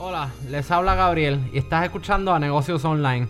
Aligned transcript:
Hola, 0.00 0.30
les 0.48 0.70
habla 0.70 0.94
Gabriel 0.94 1.40
y 1.52 1.58
estás 1.58 1.84
escuchando 1.84 2.32
a 2.32 2.38
Negocios 2.38 2.84
Online. 2.84 3.26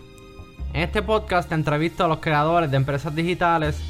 En 0.75 0.83
este 0.83 1.01
podcast 1.01 1.49
te 1.49 1.55
entrevisto 1.55 2.05
a 2.05 2.09
los 2.09 2.19
creadores 2.19 2.71
de 2.71 2.77
empresas 2.77 3.15
digitales 3.15 3.81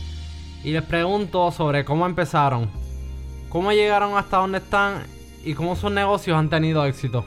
y 0.63 0.71
les 0.71 0.85
pregunto 0.85 1.51
sobre 1.51 1.85
cómo 1.85 2.07
empezaron, 2.07 2.71
cómo 3.49 3.73
llegaron 3.73 4.17
hasta 4.17 4.37
donde 4.37 4.59
están 4.59 5.03
y 5.45 5.55
cómo 5.55 5.75
sus 5.75 5.91
negocios 5.91 6.39
han 6.39 6.51
tenido 6.51 6.85
éxito. 6.85 7.25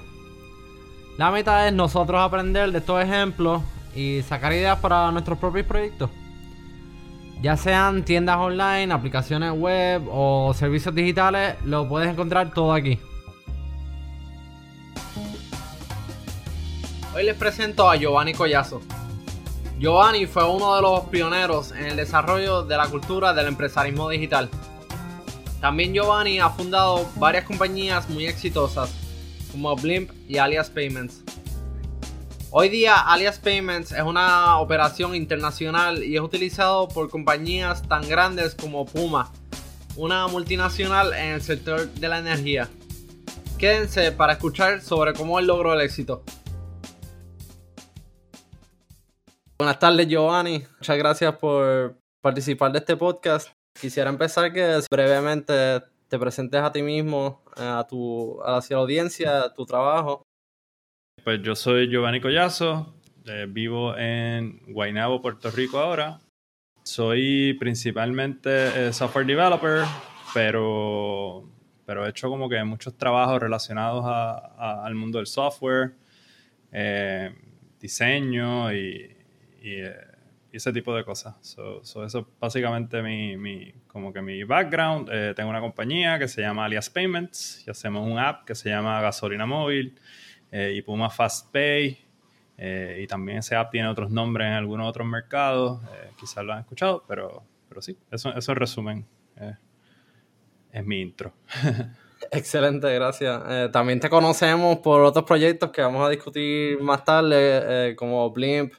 La 1.18 1.32
meta 1.32 1.68
es 1.68 1.74
nosotros 1.74 2.22
aprender 2.22 2.72
de 2.72 2.78
estos 2.78 3.04
ejemplos 3.04 3.62
y 3.94 4.22
sacar 4.22 4.54
ideas 4.54 4.80
para 4.80 5.12
nuestros 5.12 5.38
propios 5.38 5.66
proyectos. 5.66 6.10
Ya 7.42 7.58
sean 7.58 8.06
tiendas 8.06 8.38
online, 8.38 8.94
aplicaciones 8.94 9.52
web 9.52 10.02
o 10.10 10.54
servicios 10.54 10.96
digitales, 10.96 11.58
lo 11.66 11.90
puedes 11.90 12.10
encontrar 12.10 12.54
todo 12.54 12.72
aquí. 12.72 13.02
Hoy 17.14 17.26
les 17.26 17.36
presento 17.36 17.90
a 17.90 17.98
Giovanni 17.98 18.34
Collazo. 18.34 18.82
Giovanni 19.78 20.28
fue 20.28 20.50
uno 20.50 20.78
de 20.78 20.82
los 20.82 21.02
pioneros 21.08 21.74
en 21.74 21.88
el 21.88 21.98
desarrollo 21.98 22.64
de 22.64 22.78
la 22.78 22.88
cultura 22.88 23.34
del 23.34 23.48
empresarismo 23.48 24.08
digital. 24.08 24.50
También 25.60 25.94
Giovanni 25.94 26.40
ha 26.40 26.50
fundado 26.50 27.06
varias 27.18 27.44
compañías 27.44 28.10
muy 28.10 28.28
exitosas, 28.28 28.94
como 29.52 29.76
Blimp 29.76 30.10
y 30.30 30.38
Alias 30.38 30.70
Payments. 30.70 31.22
Hoy 32.50 32.70
día 32.70 32.96
Alias 32.96 33.40
Payments 33.40 33.92
es 33.92 34.04
una 34.04 34.60
operación 34.60 35.14
internacional 35.14 36.06
y 36.06 36.16
es 36.16 36.22
utilizado 36.22 36.88
por 36.88 37.10
compañías 37.10 37.82
tan 37.90 38.08
grandes 38.08 38.56
como 38.56 38.86
Puma, 38.86 39.34
una 39.98 40.30
multinacional 40.30 41.14
en 41.14 41.34
el 41.34 41.42
sector 41.42 41.90
de 41.90 42.08
la 42.08 42.20
energía. 42.20 42.70
Quédense 43.58 44.14
para 44.14 44.34
escuchar 44.34 44.80
sobre 44.80 45.12
cómo 45.12 45.40
él 45.40 45.48
logró 45.48 45.74
el 45.74 45.82
éxito. 45.82 46.24
Buenas 49.62 49.78
tardes 49.78 50.08
Giovanni, 50.08 50.64
muchas 50.80 50.98
gracias 50.98 51.36
por 51.36 51.96
participar 52.20 52.72
de 52.72 52.80
este 52.80 52.98
podcast. 52.98 53.50
Quisiera 53.80 54.10
empezar 54.10 54.52
que 54.52 54.80
brevemente 54.90 55.84
te 56.08 56.18
presentes 56.18 56.60
a 56.60 56.72
ti 56.72 56.82
mismo, 56.82 57.44
eh, 57.56 57.62
a 57.62 57.86
tu, 57.88 58.42
a 58.42 58.60
la 58.68 58.78
audiencia, 58.78 59.54
tu 59.54 59.64
trabajo. 59.68 60.24
Pues 61.24 61.44
yo 61.44 61.56
soy 61.56 61.88
Giovanni 61.92 62.20
Collazo, 62.20 62.96
eh, 63.28 63.46
vivo 63.48 63.96
en 63.96 64.64
Guaynabo, 64.74 65.22
Puerto 65.22 65.52
Rico 65.52 65.78
ahora. 65.78 66.18
Soy 66.82 67.56
principalmente 67.60 68.88
eh, 68.88 68.92
software 68.92 69.28
developer, 69.28 69.84
pero, 70.34 71.48
pero 71.86 72.08
he 72.08 72.10
hecho 72.10 72.30
como 72.30 72.50
que 72.50 72.64
muchos 72.64 72.98
trabajos 72.98 73.40
relacionados 73.40 74.06
al 74.08 74.96
mundo 74.96 75.20
del 75.20 75.28
software, 75.28 75.98
diseño 77.80 78.74
y, 78.74 79.21
y, 79.62 79.82
ese 80.52 80.74
tipo 80.74 80.94
de 80.94 81.06
cosas. 81.06 81.36
So, 81.42 81.82
eso 81.82 82.06
es 82.06 82.18
básicamente 82.40 83.02
mi, 83.02 83.38
mi, 83.38 83.72
como 83.88 84.12
que 84.12 84.22
mi 84.22 84.44
background. 84.44 85.10
Eh, 85.12 85.34
tengo 85.34 85.50
una 85.50 85.62
compañía 85.62 86.20
que 86.20 86.28
se 86.28 86.42
llama 86.42 86.66
Alias 86.66 86.90
Payments 86.90 87.64
y 87.66 87.72
hacemos 87.72 88.06
un 88.06 88.20
app 88.20 88.44
que 88.46 88.54
se 88.54 88.70
llama 88.70 89.00
Gasolina 89.02 89.46
Móvil 89.46 89.98
eh, 90.52 90.74
y 90.76 90.82
Puma 90.82 91.10
Fast 91.10 91.54
Pay. 91.54 91.98
Eh, 92.58 93.00
y 93.02 93.08
también 93.08 93.38
ese 93.38 93.56
app 93.56 93.72
tiene 93.72 93.88
otros 93.88 94.12
nombres 94.12 94.48
en 94.48 94.54
algunos 94.54 94.90
otros 94.90 95.08
mercados. 95.08 95.82
quizás 96.20 96.44
lo 96.44 96.52
han 96.52 96.60
escuchado, 96.60 97.06
pero, 97.08 97.44
pero 97.70 97.82
sí, 97.82 97.98
eso, 98.12 98.36
eso 98.36 98.52
en 98.52 98.58
resumen 98.58 99.06
es 100.72 100.86
mi 100.86 101.02
intro. 101.02 101.34
Excelente, 102.32 102.94
gracias. 102.94 103.72
también 103.72 104.00
te 104.00 104.10
conocemos 104.10 104.78
por 104.78 105.02
otros 105.02 105.26
proyectos 105.26 105.70
que 105.72 105.82
vamos 105.82 106.08
a 106.08 106.10
discutir 106.10 106.82
más 106.82 107.04
tarde, 107.04 107.94
como 107.98 108.32
Blimp, 108.32 108.74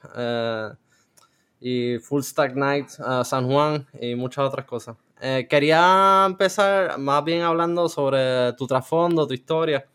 y 1.60 1.98
Full 1.98 2.22
Stack 2.22 2.54
Night 2.56 2.88
San 3.24 3.46
Juan 3.46 3.86
y 4.00 4.14
muchas 4.14 4.46
otras 4.46 4.64
cosas. 4.64 4.96
Eh, 5.24 5.46
quería 5.48 6.24
empezar 6.26 6.98
más 6.98 7.22
bien 7.22 7.42
hablando 7.42 7.88
sobre 7.88 8.52
tu 8.54 8.66
trasfondo, 8.66 9.24
tu 9.24 9.34
historia. 9.34 9.86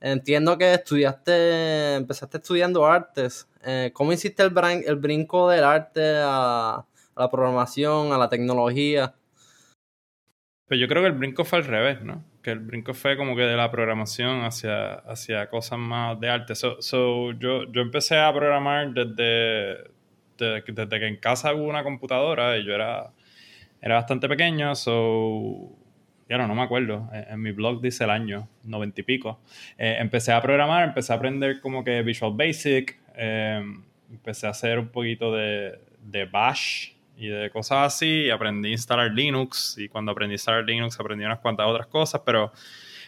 Entiendo 0.00 0.56
que 0.56 0.74
estudiaste, 0.74 1.96
empezaste 1.96 2.36
estudiando 2.36 2.86
artes. 2.86 3.48
Eh, 3.64 3.90
¿Cómo 3.92 4.12
hiciste 4.12 4.44
el, 4.44 4.52
el, 4.86 4.94
brinco 4.94 5.50
del 5.50 5.64
arte 5.64 6.20
a, 6.22 6.86
la 7.16 7.28
programación, 7.28 8.12
a 8.12 8.18
la 8.18 8.28
tecnología? 8.28 9.16
Pues 10.68 10.78
yo 10.78 10.86
creo 10.86 11.02
que 11.02 11.08
el 11.08 11.14
brinco 11.14 11.44
fue 11.44 11.58
al 11.58 11.64
revés, 11.64 12.00
¿no? 12.02 12.22
El 12.50 12.60
brinco 12.60 12.94
fue 12.94 13.16
como 13.16 13.36
que 13.36 13.42
de 13.42 13.56
la 13.56 13.70
programación 13.70 14.44
hacia, 14.44 14.94
hacia 14.94 15.48
cosas 15.48 15.78
más 15.78 16.18
de 16.20 16.28
arte. 16.28 16.54
So, 16.54 17.32
yo, 17.32 17.70
yo 17.72 17.80
empecé 17.80 18.18
a 18.18 18.32
programar 18.32 18.92
desde, 18.92 19.90
desde, 20.38 20.98
que 20.98 21.06
en 21.06 21.16
casa 21.16 21.54
hubo 21.54 21.64
una 21.64 21.82
computadora 21.82 22.56
y 22.58 22.64
yo 22.64 22.74
era, 22.74 23.10
era 23.80 23.96
bastante 23.96 24.28
pequeño, 24.28 24.74
so 24.74 25.76
ya 26.28 26.36
no, 26.36 26.46
no 26.46 26.54
me 26.54 26.62
acuerdo. 26.62 27.08
En, 27.12 27.40
mi 27.40 27.52
blog 27.52 27.80
dice 27.80 28.04
el 28.04 28.10
año, 28.10 28.48
noventa 28.64 29.00
y 29.00 29.04
pico. 29.04 29.40
Eh, 29.78 29.96
empecé 29.98 30.32
a 30.32 30.42
programar, 30.42 30.84
empecé 30.84 31.12
a 31.12 31.16
aprender 31.16 31.60
como 31.60 31.82
que 31.82 32.02
Visual 32.02 32.32
Basic, 32.34 32.98
eh, 33.16 33.62
empecé 34.10 34.46
a 34.46 34.50
hacer 34.50 34.78
un 34.78 34.88
poquito 34.88 35.32
de, 35.34 35.78
de, 36.02 36.24
Bash 36.26 36.92
y 37.18 37.28
de 37.28 37.50
cosas 37.50 37.94
así. 37.94 38.24
Y 38.26 38.30
aprendí 38.30 38.68
a 38.68 38.72
instalar 38.72 39.10
Linux 39.10 39.76
y 39.78 39.88
cuando 39.88 40.12
aprendí 40.12 40.34
a 40.34 40.36
instalar 40.36 40.64
Linux 40.64 40.98
aprendí 40.98 41.24
unas 41.24 41.40
cuantas 41.40 41.66
otras 41.66 41.88
cosas, 41.88 42.22
pero, 42.24 42.52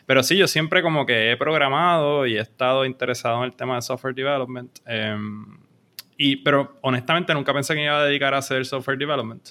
pero 0.04 0.22
sí, 0.22 0.36
yo 0.36 0.46
siempre 0.48 0.82
como 0.82 1.06
que 1.06 1.30
he 1.30 1.36
programado 1.36 2.26
y 2.26 2.36
he 2.36 2.40
estado 2.40 2.84
interesado 2.84 3.38
en 3.38 3.44
el 3.44 3.52
tema 3.54 3.76
de 3.76 3.82
software 3.82 4.14
development. 4.14 4.78
Em, 4.84 5.58
pero 6.44 6.78
honestamente 6.82 7.32
nunca 7.32 7.54
pensé 7.54 7.72
que 7.72 7.80
me 7.80 7.86
iba 7.86 7.98
a 7.98 8.04
dedicar 8.04 8.34
a 8.34 8.38
hacer 8.38 8.66
software 8.66 8.98
development. 8.98 9.50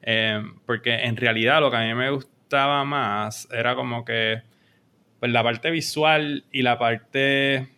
Eh, 0.00 0.42
porque 0.64 0.94
en 0.94 1.16
realidad 1.16 1.60
lo 1.60 1.70
que 1.70 1.76
a 1.76 1.80
mí 1.80 1.94
me 1.94 2.10
gustaba 2.10 2.84
más 2.84 3.48
era 3.52 3.74
como 3.74 4.04
que 4.04 4.42
pues, 5.20 5.30
la 5.30 5.42
parte 5.42 5.70
visual 5.70 6.44
y 6.50 6.62
la 6.62 6.78
parte 6.78 7.68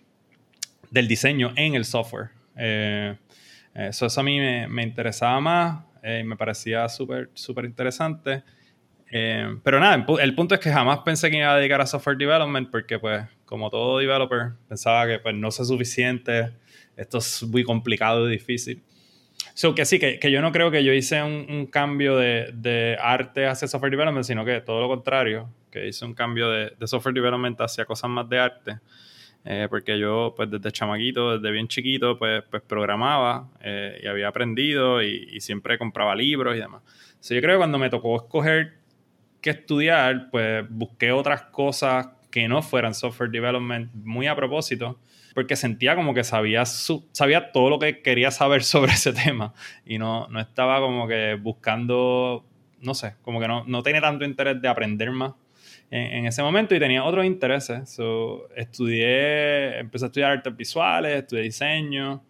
del 0.90 1.08
diseño 1.08 1.52
en 1.56 1.74
el 1.74 1.84
software. 1.84 2.30
Eh, 2.56 3.16
eso, 3.74 4.06
eso 4.06 4.20
a 4.20 4.24
mí 4.24 4.38
me, 4.38 4.68
me 4.68 4.82
interesaba 4.82 5.40
más 5.40 5.89
eh, 6.02 6.22
me 6.24 6.36
parecía 6.36 6.88
súper, 6.88 7.30
súper 7.34 7.64
interesante. 7.64 8.42
pero 9.62 9.80
nada, 9.80 10.06
el 10.20 10.34
punto 10.34 10.54
es 10.54 10.60
que 10.60 10.70
jamás 10.70 11.00
pensé 11.00 11.30
que 11.30 11.38
iba 11.38 11.52
a 11.52 11.56
dedicar 11.56 11.80
a 11.80 11.86
software 11.86 12.16
development 12.16 12.70
porque 12.70 12.98
pues 12.98 13.24
como 13.44 13.68
todo 13.68 13.98
developer 13.98 14.52
pensaba 14.68 15.06
que 15.06 15.18
pues 15.18 15.34
no 15.34 15.50
sé 15.50 15.64
suficiente 15.64 16.52
esto 16.96 17.18
es 17.18 17.42
muy 17.44 17.64
complicado 17.64 18.28
y 18.28 18.32
difícil. 18.32 18.82
So, 19.54 19.74
que 19.74 19.86
sí, 19.86 19.98
que, 19.98 20.18
que 20.18 20.30
yo 20.30 20.42
no 20.42 20.52
creo 20.52 20.70
que 20.70 20.84
yo 20.84 20.92
hice 20.92 21.22
un, 21.22 21.66
cambio 21.66 22.16
de, 22.16 22.50
de, 22.52 22.96
arte 23.00 23.46
hacia 23.46 23.66
software 23.68 23.90
development, 23.90 24.24
sino 24.24 24.44
que 24.44 24.60
todo 24.60 24.80
lo 24.80 24.88
contrario, 24.88 25.48
que 25.70 25.88
hice 25.88 26.04
un 26.04 26.14
cambio 26.14 26.50
de, 26.50 26.72
de 26.78 26.86
software 26.86 27.14
development 27.14 27.58
hacia 27.60 27.86
cosas 27.86 28.10
más 28.10 28.28
de 28.28 28.38
arte. 28.38 28.78
Eh, 29.44 29.68
porque 29.70 29.98
yo, 29.98 30.34
pues 30.36 30.50
desde 30.50 30.70
chamaquito, 30.70 31.38
desde 31.38 31.50
bien 31.50 31.66
chiquito, 31.66 32.18
pues, 32.18 32.42
pues 32.50 32.62
programaba 32.62 33.48
eh, 33.62 33.98
y 34.02 34.06
había 34.06 34.28
aprendido 34.28 35.02
y, 35.02 35.28
y, 35.32 35.40
siempre 35.40 35.78
compraba 35.78 36.14
libros 36.14 36.56
y 36.56 36.58
demás. 36.58 36.82
So, 37.20 37.34
yo 37.34 37.40
creo 37.40 37.54
que 37.54 37.58
cuando 37.58 37.78
me 37.78 37.88
tocó 37.88 38.16
escoger 38.16 38.74
qué 39.40 39.50
estudiar, 39.50 40.28
pues 40.30 40.66
busqué 40.68 41.12
otras 41.12 41.42
cosas 41.44 42.08
que 42.30 42.48
no 42.48 42.60
fueran 42.60 42.94
software 42.94 43.30
development 43.30 43.90
muy 43.94 44.26
a 44.26 44.36
propósito 44.36 44.98
porque 45.34 45.56
sentía 45.56 45.94
como 45.96 46.14
que 46.14 46.24
sabía, 46.24 46.64
sabía 46.64 47.52
todo 47.52 47.70
lo 47.70 47.78
que 47.78 48.02
quería 48.02 48.30
saber 48.30 48.62
sobre 48.64 48.92
ese 48.92 49.12
tema 49.12 49.54
y 49.84 49.98
no, 49.98 50.28
no 50.28 50.40
estaba 50.40 50.80
como 50.80 51.06
que 51.08 51.38
buscando, 51.40 52.44
no 52.80 52.94
sé, 52.94 53.14
como 53.22 53.40
que 53.40 53.48
no, 53.48 53.64
no 53.64 53.82
tenía 53.82 54.00
tanto 54.00 54.24
interés 54.24 54.60
de 54.60 54.68
aprender 54.68 55.10
más 55.10 55.32
en, 55.90 56.26
ese 56.26 56.42
momento 56.42 56.74
y 56.74 56.78
tenía 56.78 57.04
otros 57.04 57.24
intereses. 57.24 57.90
So, 57.90 58.48
estudié, 58.54 59.78
empecé 59.78 60.04
a 60.04 60.08
estudiar 60.08 60.30
artes 60.32 60.56
visuales, 60.56 61.18
estudié 61.18 61.42
diseño 61.42 62.22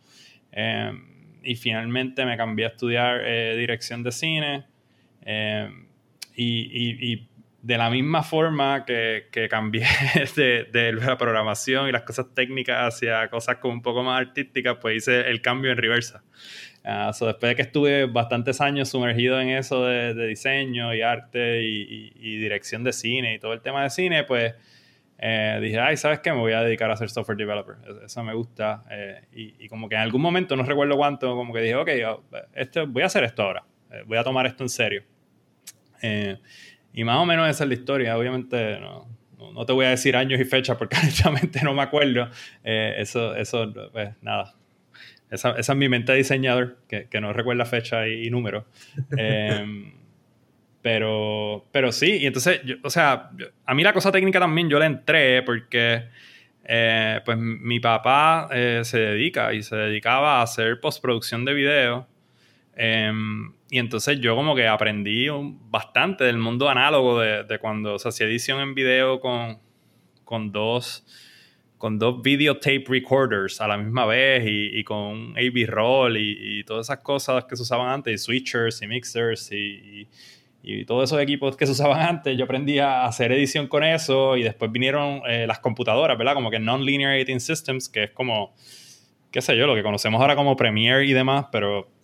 em, 0.51 1.39
y 1.43 1.55
finalmente 1.57 2.25
me 2.25 2.37
cambié 2.37 2.67
a 2.67 2.69
estudiar 2.69 3.21
eh, 3.25 3.57
dirección 3.57 4.03
de 4.03 4.13
cine. 4.13 4.65
Em, 5.23 5.87
y, 6.37 7.29
de 7.63 7.77
la 7.77 7.91
misma 7.91 8.23
forma 8.23 8.85
que, 8.85 9.29
que 9.31 9.49
cambié 9.49 9.87
de, 10.37 10.65
de, 10.73 10.93
la 10.93 11.19
programación 11.19 11.89
y 11.89 11.93
las 11.93 12.03
cosas 12.03 12.27
técnicas 12.35 12.95
hacia 12.95 13.29
cosas 13.29 13.57
como 13.57 13.75
un 13.75 13.83
poco 13.83 14.03
más 14.03 14.21
artísticas, 14.21 14.79
pues 14.81 14.97
hice 14.97 15.29
el 15.29 15.43
cambio 15.43 15.71
en 15.71 15.77
reversa. 15.77 16.23
Uh, 16.83 17.11
después 17.27 17.51
de 17.51 17.57
que 17.57 17.63
estuve 17.63 18.07
bastantes 18.07 18.63
años 18.63 18.89
sumergido 18.89 19.39
en 19.39 19.51
eso 19.51 19.85
de, 19.85 20.15
de 20.15 20.27
diseño 20.27 20.95
y 20.95 21.03
arte 21.03 21.63
y, 21.63 22.13
y, 22.15 22.39
dirección 22.39 22.85
de 22.85 22.95
cine 22.95 23.35
y 23.35 23.39
todo 23.39 23.53
el 23.53 23.61
tema 23.61 23.83
de 23.83 23.91
cine, 23.91 24.25
pues 24.25 24.55
eh, 25.19 25.59
dije, 25.61 25.79
ay, 25.79 25.99
¿sabes 25.99 26.21
qué? 26.21 26.33
Me 26.33 26.39
voy 26.39 26.53
a 26.53 26.63
dedicar 26.63 26.91
a 26.91 26.97
ser 26.97 27.11
software 27.11 27.37
developer. 27.37 27.77
Eso 28.03 28.25
me 28.25 28.33
gusta. 28.33 28.85
Eh, 28.91 29.21
y, 29.33 29.65
y, 29.65 29.69
como 29.69 29.87
que 29.91 29.95
en 29.95 30.01
algún 30.01 30.23
momento, 30.23 30.57
no 30.57 30.63
recuerdo 30.63 30.97
cuánto, 30.97 31.37
como 31.37 31.53
que 31.53 31.61
dije, 31.61 31.77
ok, 31.77 31.91
esto, 32.55 32.87
voy 32.87 33.03
a 33.03 33.07
hacer 33.07 33.25
esto 33.25 33.43
ahora. 33.43 33.63
Eh, 33.91 34.03
voy 34.07 34.17
a 34.17 34.25
tomar 34.25 34.47
esto 34.47 34.65
en 34.65 34.71
serio. 34.71 35.03
Y 36.93 37.05
más 37.05 37.19
o 37.19 37.27
menos 37.27 37.49
esa 37.49 37.65
es 37.65 37.69
la 37.69 37.75
historia. 37.75 38.17
Obviamente 38.17 38.79
no, 38.81 39.07
no 39.53 39.67
te 39.67 39.73
voy 39.73 39.87
a 39.87 39.91
decir 39.91 40.17
años 40.17 40.41
y 40.41 40.45
fechas 40.45 40.77
porque 40.77 40.97
honestamente 41.03 41.61
no 41.63 41.75
me 41.75 41.83
acuerdo. 41.83 42.29
Eh, 42.65 42.95
eso, 42.99 43.35
eso, 43.35 43.73
pues 43.93 44.11
nada. 44.23 44.55
Esa, 45.31 45.51
esa, 45.53 45.73
es 45.73 45.79
mi 45.79 45.89
mente 45.89 46.13
de 46.13 46.19
diseñador, 46.19 46.79
que, 46.89 47.07
que 47.09 47.21
no 47.21 47.33
recuerda 47.33 47.65
fecha 47.65 48.09
y, 48.09 48.27
y 48.27 48.31
número. 48.31 48.67
Em, 49.17 49.93
pero, 50.83 51.67
pero 51.71 51.93
sí, 51.93 52.19
y 52.21 52.27
entonces, 52.27 52.61
o 52.83 52.91
sea, 52.91 53.31
a 53.65 53.75
mí 53.75 53.83
la 53.83 53.93
cosa 53.93 54.11
técnica 54.11 54.41
también 54.41 54.69
yo 54.69 54.79
le 54.79 54.87
entré 54.87 55.43
porque 55.43 56.05
eh, 56.65 57.21
pues 57.25 57.39
mi 57.39 57.81
papá 57.81 58.49
eh, 58.53 58.81
se 58.85 58.99
dedica 58.99 59.53
y 59.53 59.63
se 59.63 59.77
dedicaba 59.77 60.41
a 60.41 60.43
hacer 60.43 60.81
postproducción 60.81 61.45
de 61.45 61.55
video. 61.55 62.07
Em, 62.83 63.53
y 63.69 63.79
entonces 63.79 64.21
yo 64.21 64.35
como 64.35 64.55
que 64.57 64.67
aprendí 64.67 65.27
bastante 65.69 66.25
del 66.25 66.39
mundo 66.39 66.67
análogo 66.67 67.21
de, 67.21 67.45
de, 67.45 67.59
cuando 67.59 67.99
se 67.99 68.09
hacía 68.09 68.27
edición 68.27 68.59
en 68.59 68.75
video 68.75 69.21
con, 69.21 69.59
con 70.25 70.51
dos 70.51 71.05
con 71.77 71.99
dos 71.99 72.23
videotape 72.23 72.85
recorders 72.89 73.61
a 73.61 73.69
la 73.69 73.77
misma 73.77 74.07
vez 74.07 74.47
y, 74.47 74.79
y 74.79 74.83
con 74.83 75.35
AV 75.37 75.67
roll 75.67 76.17
y, 76.17 76.61
y, 76.61 76.65
todas 76.65 76.87
esas 76.87 77.01
cosas 77.01 77.45
que 77.45 77.55
se 77.55 77.65
usaban 77.65 77.91
antes, 77.91 78.15
y 78.15 78.17
switchers 78.17 78.81
y 78.81 78.87
mixers 78.87 79.53
y, 79.53 80.09
y 80.63 80.87
todos 80.87 81.11
esos 81.11 81.21
equipos 81.21 81.59
que 81.59 81.67
se 81.67 81.73
usaban 81.73 82.01
antes, 82.01 82.35
yo 82.39 82.45
aprendí 82.45 82.79
a 82.79 83.05
hacer 83.05 83.31
edición 83.31 83.67
con 83.69 83.85
eso 83.85 84.39
y 84.39 84.43
después 84.43 84.73
vinieron 84.73 85.21
eh, 85.29 85.47
las 85.47 85.59
computadoras, 85.59 86.17
¿verdad? 86.17 86.33
Como 86.33 86.51
que 86.51 86.59
Non-Linear 86.59 87.13
Editing 87.17 87.41
Systems, 87.41 87.91
que 87.91 88.05
es 88.05 88.11
como, 88.13 88.55
qué 89.31 89.43
sé 89.43 89.55
yo, 89.55 89.67
lo 89.67 89.75
que 89.75 89.83
conocemos 89.83 90.19
ahora 90.23 90.35
como 90.35 90.57
Premiere 90.57 91.05
y 91.05 91.13
demás, 91.13 91.45
pero. 91.53 92.00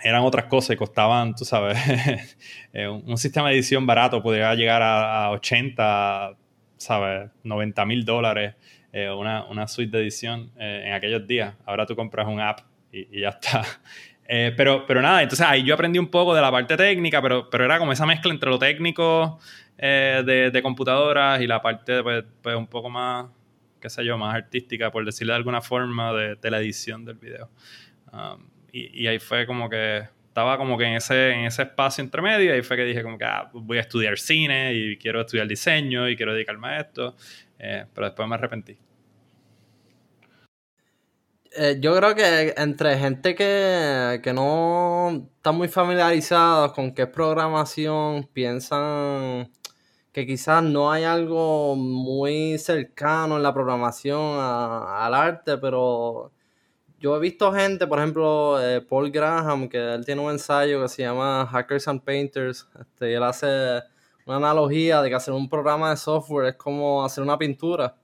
Eran 0.00 0.22
otras 0.22 0.46
cosas 0.46 0.74
y 0.74 0.76
costaban, 0.76 1.34
tú 1.34 1.44
sabes, 1.44 1.78
eh, 2.72 2.88
un, 2.88 3.16
sistema 3.18 3.48
de 3.48 3.54
edición 3.54 3.86
barato 3.86 4.22
podría 4.22 4.54
llegar 4.54 4.82
a, 4.82 5.26
a 5.26 5.30
80, 5.30 6.36
¿sabes? 6.76 7.30
90 7.42 7.86
mil 7.86 8.04
dólares 8.04 8.54
eh, 8.92 9.10
una, 9.10 9.44
una, 9.44 9.68
suite 9.68 9.94
de 9.94 10.02
edición 10.02 10.50
eh, 10.58 10.84
en 10.86 10.92
aquellos 10.94 11.26
días. 11.26 11.54
Ahora 11.66 11.84
tú 11.84 11.94
compras 11.94 12.26
un 12.26 12.40
app 12.40 12.60
y, 12.92 13.20
ya 13.20 13.30
está. 13.30 13.62
Pero, 14.28 14.84
pero 14.88 15.00
nada, 15.00 15.22
entonces 15.22 15.46
ahí 15.46 15.62
yo 15.62 15.74
aprendí 15.74 16.00
un 16.00 16.08
poco 16.08 16.34
de 16.34 16.40
la 16.40 16.50
parte 16.50 16.76
técnica, 16.76 17.22
pero, 17.22 17.48
pero 17.48 17.64
era 17.64 17.78
como 17.78 17.92
esa 17.92 18.06
mezcla 18.06 18.32
entre 18.32 18.50
lo 18.50 18.58
técnico 18.58 19.38
de, 19.78 20.50
de, 20.52 20.62
computadoras 20.62 21.40
y 21.40 21.46
la 21.46 21.62
parte 21.62 22.02
pues, 22.02 22.24
pues, 22.42 22.56
un 22.56 22.66
poco 22.66 22.90
más, 22.90 23.26
qué 23.80 23.88
sé 23.88 24.04
yo, 24.04 24.18
más 24.18 24.34
artística, 24.34 24.90
por 24.90 25.04
decirlo 25.04 25.32
de 25.32 25.36
alguna 25.36 25.62
forma, 25.62 26.12
de, 26.12 26.34
de 26.34 26.50
la 26.50 26.58
edición 26.58 27.04
del 27.04 27.18
video. 27.18 27.50
Um, 28.12 28.48
y, 28.72 29.04
y, 29.04 29.06
ahí 29.06 29.18
fue 29.18 29.46
como 29.46 29.68
que 29.68 30.08
estaba 30.36 30.58
como 30.58 30.76
que 30.76 30.84
en 30.84 30.94
ese, 30.96 31.30
en 31.30 31.46
ese 31.46 31.62
espacio 31.62 32.04
intermedio 32.04 32.50
y 32.50 32.56
ahí 32.56 32.62
fue 32.62 32.76
que 32.76 32.84
dije 32.84 33.02
como 33.02 33.16
que 33.16 33.24
ah, 33.24 33.48
voy 33.54 33.78
a 33.78 33.80
estudiar 33.80 34.18
cine 34.18 34.74
y 34.74 34.98
quiero 34.98 35.22
estudiar 35.22 35.48
diseño 35.48 36.08
y 36.10 36.14
quiero 36.14 36.34
dedicarme 36.34 36.68
a 36.68 36.80
esto, 36.80 37.16
eh, 37.58 37.86
pero 37.94 38.06
después 38.06 38.28
me 38.28 38.34
arrepentí. 38.34 38.76
Eh, 41.58 41.78
yo 41.80 41.96
creo 41.96 42.14
que 42.14 42.52
entre 42.58 42.98
gente 42.98 43.34
que, 43.34 44.20
que, 44.22 44.32
no 44.34 45.30
está 45.36 45.52
muy 45.52 45.68
familiarizada 45.68 46.70
con 46.74 46.92
qué 46.92 47.02
es 47.02 47.08
programación, 47.08 48.28
piensan 48.30 49.50
que 50.12 50.26
quizás 50.26 50.62
no 50.62 50.92
hay 50.92 51.04
algo 51.04 51.76
muy 51.76 52.58
cercano 52.58 53.38
en 53.38 53.42
la 53.42 53.54
programación 53.54 54.38
al 54.38 55.14
arte, 55.14 55.56
pero 55.56 56.32
yo 56.98 57.16
he 57.16 57.20
visto 57.20 57.52
gente, 57.52 57.86
por 57.86 57.98
ejemplo, 57.98 58.60
eh, 58.62 58.80
Paul 58.80 59.10
Graham, 59.10 59.68
que 59.68 59.78
él 59.94 60.04
tiene 60.04 60.20
un 60.20 60.30
ensayo 60.30 60.82
que 60.82 60.88
se 60.88 61.02
llama 61.02 61.46
Hackers 61.46 61.88
and 61.88 62.02
Painters, 62.02 62.66
este, 62.80 63.10
y 63.10 63.14
él 63.14 63.22
hace 63.22 63.82
una 64.24 64.36
analogía 64.36 65.02
de 65.02 65.08
que 65.08 65.14
hacer 65.14 65.34
un 65.34 65.48
programa 65.48 65.90
de 65.90 65.96
software 65.96 66.48
es 66.48 66.56
como 66.56 67.04
hacer 67.04 67.22
una 67.22 67.38
pintura 67.38 67.94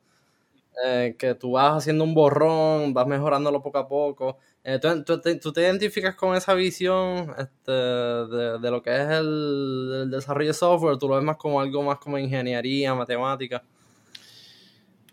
eh, 0.84 1.16
que 1.18 1.34
tú 1.34 1.52
vas 1.52 1.78
haciendo 1.78 2.04
un 2.04 2.14
borrón, 2.14 2.94
vas 2.94 3.06
mejorándolo 3.06 3.62
poco 3.62 3.78
a 3.78 3.88
poco. 3.88 4.38
Eh, 4.64 4.78
¿tú, 4.78 5.20
te, 5.20 5.34
tú, 5.36 5.52
te, 5.52 5.62
identificas 5.62 6.14
con 6.14 6.36
esa 6.36 6.54
visión 6.54 7.34
este, 7.36 7.72
de, 7.72 8.58
de, 8.60 8.70
lo 8.70 8.80
que 8.80 8.94
es 8.94 9.08
el, 9.08 10.02
el, 10.02 10.10
desarrollo 10.10 10.48
de 10.48 10.54
software? 10.54 10.98
¿Tú 10.98 11.08
lo 11.08 11.16
ves 11.16 11.24
más 11.24 11.36
como 11.36 11.60
algo 11.60 11.82
más 11.82 11.98
como 11.98 12.16
ingeniería, 12.18 12.94
matemática? 12.94 13.62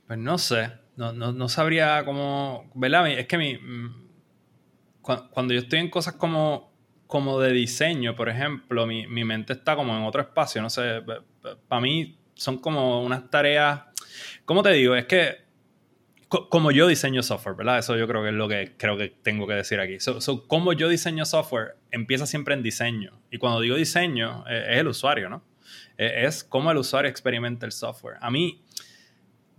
Pues 0.07 0.19
no 0.19 0.37
sé, 0.37 0.71
no, 0.99 1.13
no, 1.13 1.31
no 1.31 1.47
sabría 1.47 2.03
cómo, 2.03 2.69
¿verdad? 2.75 3.09
Es 3.09 3.25
que 3.25 3.37
mi, 3.37 3.57
mm, 3.57 4.07
cuando 5.01 5.53
yo 5.53 5.61
estoy 5.61 5.79
en 5.79 5.89
cosas 5.89 6.15
como, 6.15 6.73
como 7.07 7.39
de 7.39 7.53
diseño, 7.53 8.17
por 8.17 8.27
ejemplo, 8.27 8.85
mi, 8.85 9.07
mi 9.07 9.23
mente 9.23 9.53
está 9.53 9.77
como 9.77 9.95
en 9.95 10.03
otro 10.03 10.21
espacio, 10.21 10.61
no 10.61 10.69
sé, 10.69 11.01
para 11.69 11.81
mí 11.81 12.19
son 12.33 12.57
como 12.57 13.01
unas 13.01 13.29
tareas, 13.29 13.83
¿cómo 14.43 14.61
te 14.61 14.71
digo? 14.71 14.93
Es 14.93 15.05
que 15.05 15.47
como 16.27 16.69
yo 16.69 16.85
diseño 16.85 17.23
software, 17.23 17.55
¿verdad? 17.55 17.79
Eso 17.79 17.95
yo 17.97 18.05
creo 18.05 18.21
que 18.21 18.29
es 18.29 18.35
lo 18.35 18.49
que 18.49 18.75
creo 18.77 18.97
que 18.97 19.07
tengo 19.07 19.47
que 19.47 19.53
decir 19.53 19.79
aquí. 19.79 19.99
So, 19.99 20.47
como 20.47 20.73
yo 20.73 20.89
diseño 20.89 21.25
software 21.25 21.77
empieza 21.91 22.27
siempre 22.27 22.53
en 22.53 22.61
diseño. 22.61 23.19
Y 23.31 23.39
cuando 23.39 23.61
digo 23.61 23.75
diseño, 23.77 24.43
eh, 24.47 24.73
es 24.73 24.77
el 24.79 24.89
usuario, 24.89 25.29
¿no? 25.29 25.43
Eh, 25.97 26.25
es 26.25 26.43
cómo 26.43 26.71
el 26.71 26.77
usuario 26.77 27.09
experimenta 27.09 27.65
el 27.65 27.71
software. 27.71 28.17
A 28.21 28.29
mí, 28.29 28.63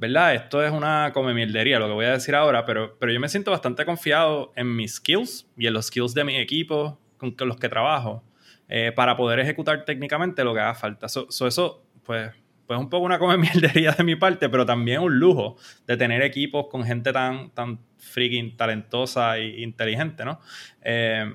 ¿verdad? 0.00 0.34
Esto 0.34 0.64
es 0.64 0.72
una 0.72 1.10
come 1.12 1.34
mierdería 1.34 1.78
lo 1.78 1.86
que 1.86 1.92
voy 1.92 2.06
a 2.06 2.12
decir 2.12 2.34
ahora, 2.34 2.64
pero, 2.64 2.96
pero 2.98 3.12
yo 3.12 3.20
me 3.20 3.28
siento 3.28 3.50
bastante 3.50 3.84
confiado 3.84 4.50
en 4.56 4.74
mis 4.74 4.94
skills 4.94 5.46
y 5.58 5.66
en 5.66 5.74
los 5.74 5.88
skills 5.88 6.14
de 6.14 6.24
mi 6.24 6.38
equipo 6.38 6.98
con 7.18 7.34
los 7.40 7.58
que 7.58 7.68
trabajo 7.68 8.24
eh, 8.66 8.92
para 8.96 9.14
poder 9.14 9.40
ejecutar 9.40 9.84
técnicamente 9.84 10.42
lo 10.42 10.54
que 10.54 10.60
haga 10.60 10.74
falta. 10.74 11.06
So, 11.06 11.30
so 11.30 11.46
eso, 11.46 11.84
pues 12.02 12.32
pues 12.66 12.78
un 12.78 12.88
poco 12.88 13.04
una 13.04 13.18
come 13.18 13.36
mierdería 13.52 13.92
de 13.92 14.02
mi 14.04 14.16
parte, 14.16 14.48
pero 14.48 14.64
también 14.64 15.00
un 15.00 15.18
lujo 15.18 15.56
de 15.86 15.98
tener 15.98 16.22
equipos 16.22 16.68
con 16.68 16.82
gente 16.84 17.12
tan, 17.12 17.50
tan 17.50 17.80
freaking 17.98 18.56
talentosa 18.56 19.36
e 19.36 19.60
inteligente, 19.60 20.24
¿no? 20.24 20.40
Eh, 20.80 21.30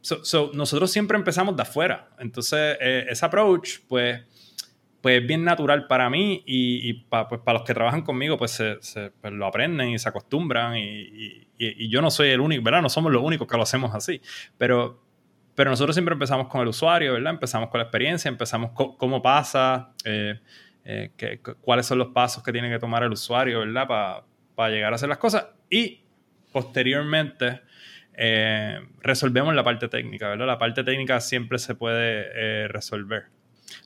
so, 0.00 0.24
so, 0.24 0.52
nosotros 0.54 0.90
siempre 0.90 1.18
empezamos 1.18 1.54
de 1.54 1.62
afuera. 1.62 2.10
Entonces, 2.18 2.78
eh, 2.80 3.06
ese 3.10 3.26
approach, 3.26 3.80
pues, 3.88 4.22
pues 5.00 5.20
es 5.20 5.26
bien 5.26 5.44
natural 5.44 5.86
para 5.86 6.10
mí 6.10 6.42
y, 6.46 6.88
y 6.88 6.92
pa, 6.94 7.28
pues, 7.28 7.40
para 7.42 7.58
los 7.58 7.66
que 7.66 7.74
trabajan 7.74 8.02
conmigo, 8.02 8.36
pues, 8.36 8.52
se, 8.52 8.76
se 8.80 9.10
pues 9.10 9.32
lo 9.32 9.46
aprenden 9.46 9.90
y 9.90 9.98
se 9.98 10.08
acostumbran. 10.08 10.76
Y, 10.76 10.82
y, 10.82 11.48
y, 11.58 11.88
yo 11.88 12.02
no 12.02 12.10
soy 12.10 12.30
el 12.30 12.40
único, 12.40 12.62
¿verdad? 12.62 12.82
No 12.82 12.88
somos 12.88 13.12
los 13.12 13.22
únicos 13.22 13.46
que 13.46 13.56
lo 13.56 13.62
hacemos 13.62 13.94
así. 13.94 14.20
Pero, 14.56 15.02
pero 15.54 15.70
nosotros 15.70 15.94
siempre 15.94 16.12
empezamos 16.12 16.48
con 16.48 16.60
el 16.60 16.68
usuario, 16.68 17.12
¿verdad? 17.14 17.34
Empezamos 17.34 17.68
con 17.70 17.78
la 17.78 17.84
experiencia, 17.84 18.28
empezamos 18.28 18.72
con 18.72 18.96
cómo 18.96 19.22
pasa, 19.22 19.92
eh, 20.04 20.40
eh, 20.84 21.10
que, 21.16 21.40
cuáles 21.60 21.86
son 21.86 21.98
los 21.98 22.08
pasos 22.08 22.42
que 22.42 22.52
tiene 22.52 22.70
que 22.70 22.78
tomar 22.78 23.02
el 23.02 23.12
usuario, 23.12 23.60
¿verdad? 23.60 23.86
Para 23.86 24.24
pa 24.54 24.68
llegar 24.68 24.92
a 24.92 24.96
hacer 24.96 25.08
las 25.08 25.18
cosas. 25.18 25.46
Y 25.70 26.02
posteriormente 26.52 27.60
eh, 28.20 28.80
resolvemos 29.00 29.54
la 29.54 29.62
parte 29.62 29.88
técnica, 29.88 30.28
¿verdad? 30.28 30.46
La 30.46 30.58
parte 30.58 30.82
técnica 30.82 31.20
siempre 31.20 31.58
se 31.60 31.76
puede 31.76 32.26
eh, 32.34 32.68
resolver. 32.68 33.26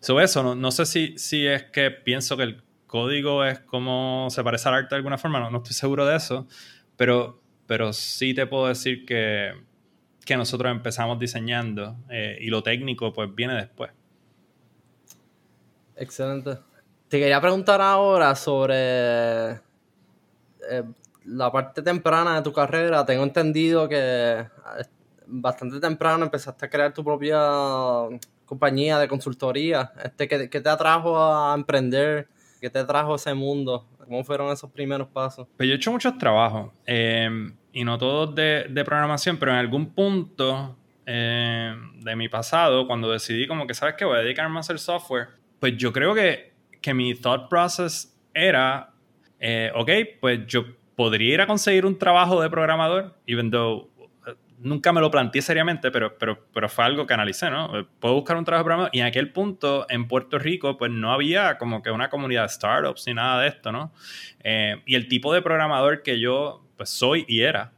Sobre 0.01 0.25
eso, 0.25 0.43
no, 0.43 0.55
no, 0.55 0.71
sé 0.71 0.87
si, 0.87 1.19
si 1.19 1.47
es 1.47 1.65
que 1.65 1.91
pienso 1.91 2.37
que 2.37 2.43
el 2.45 2.63
código 2.87 3.45
es 3.45 3.61
como 3.61 4.29
se 4.31 4.45
parece 4.45 4.69
al 4.69 4.75
arte 4.75 4.95
de 4.95 4.97
alguna 4.97 5.19
forma, 5.19 5.41
no, 5.41 5.51
no 5.51 5.59
estoy 5.59 5.75
seguro 5.75 6.07
de 6.07 6.17
eso, 6.17 6.47
pero, 6.97 7.41
pero 7.67 7.93
sí 7.93 8.35
te 8.35 8.47
puedo 8.47 8.69
decir 8.69 9.05
que 9.07 9.53
que 10.25 10.37
nosotros 10.37 10.71
empezamos 10.71 11.19
diseñando 11.19 11.97
eh, 12.09 12.39
y 12.41 12.49
lo 12.49 12.63
técnico 12.63 13.13
pues 13.13 13.35
viene 13.35 13.55
después. 13.55 13.91
Excelente. 15.97 16.59
Te 17.09 17.19
quería 17.19 17.41
preguntar 17.41 17.81
ahora 17.81 18.35
sobre 18.35 19.53
eh, 19.53 20.83
la 21.27 21.51
parte 21.51 21.83
temprana 21.83 22.37
de 22.37 22.43
tu 22.43 22.53
carrera. 22.53 23.05
Tengo 23.05 23.25
entendido 23.25 23.89
que 23.89 23.99
eh, 23.99 24.49
bastante 25.27 25.81
temprano 25.81 26.25
empezaste 26.25 26.67
a 26.67 26.71
crear 26.71 26.95
tu 26.95 27.05
propia 27.05 27.39
compañía 28.45 28.99
de 28.99 29.09
consultoría. 29.09 29.93
Este, 30.05 30.29
¿qué, 30.29 30.51
¿Qué 30.51 30.61
te 30.61 30.69
atrajo 30.69 31.19
a 31.19 31.55
emprender? 31.55 32.29
¿Qué 32.61 32.71
te 32.71 32.85
trajo 32.85 33.15
ese 33.15 33.35
mundo? 33.35 33.87
¿Cómo 33.99 34.25
fueron 34.25 34.53
esos 34.53 34.71
primeros 34.71 35.09
pasos? 35.09 35.49
Pues 35.57 35.69
yo 35.69 35.75
he 35.75 35.77
hecho 35.77 35.91
muchos 35.91 36.19
trabajos. 36.19 36.71
Eh, 36.87 37.29
y 37.73 37.85
no 37.85 37.99
todos 37.99 38.35
de, 38.35 38.67
de, 38.69 38.85
programación, 38.85 39.39
pero 39.39 39.53
en 39.53 39.59
algún 39.59 39.95
punto 39.95 40.77
eh, 41.07 41.75
de 42.01 42.17
mi 42.17 42.29
pasado, 42.29 42.87
cuando 42.87 43.11
decidí 43.11 43.47
como 43.47 43.67
que, 43.67 43.75
¿sabes 43.75 43.95
qué? 43.97 44.05
Voy 44.05 44.19
a 44.19 44.21
dedicarme 44.21 44.59
a 44.59 44.61
hacer 44.61 44.79
software, 44.79 45.29
pues 45.59 45.77
yo 45.77 45.93
creo 45.93 46.15
que, 46.15 46.53
que 46.81 46.95
mi 46.95 47.15
thought 47.15 47.49
process 47.49 48.15
era, 48.35 48.91
eh, 49.41 49.73
ok, 49.75 49.91
pues 50.21 50.47
yo 50.47 50.65
podría 50.95 51.35
ir 51.35 51.41
a 51.41 51.47
conseguir 51.47 51.87
un 51.87 51.99
trabajo 51.99 52.41
de 52.41 52.51
programador, 52.51 53.17
even 53.27 53.51
though 53.51 53.89
nunca 54.63 54.93
me 54.93 55.01
lo 55.01 55.11
planteé 55.11 55.43
seriamente, 55.43 55.91
pero, 55.91 56.17
pero, 56.19 56.47
pero 56.53 56.69
fue 56.69 56.85
algo 56.85 57.07
que 57.07 57.15
analicé, 57.15 57.51
¿no? 57.51 57.79
Eh, 57.79 57.87
puedo 58.01 58.15
buscar 58.15 58.37
un 58.37 58.45
trabajo 58.45 58.65
programador 58.65 58.91
y 58.95 59.01
en 59.01 59.07
aquel 59.07 59.33
punto 59.33 59.87
en 59.89 60.09
Puerto 60.09 60.39
Rico 60.39 60.77
pues 60.77 60.91
no 60.91 61.13
había 61.13 61.59
como 61.59 61.83
que 61.83 61.91
una 61.91 62.09
comunidad 62.11 62.43
de 62.43 62.49
startups 62.49 63.07
ni 63.07 63.15
nada 63.15 63.43
de 63.43 63.49
esto, 63.49 63.73
¿no? 63.73 63.93
Eh, 64.45 64.83
y 64.87 64.95
el 64.95 65.09
tipo 65.09 65.33
de 65.33 65.43
programador 65.43 66.03
que 66.03 66.19
yo 66.21 66.65
pues 66.77 66.91
soy 66.91 67.25
y 67.29 67.41
era. 67.43 67.73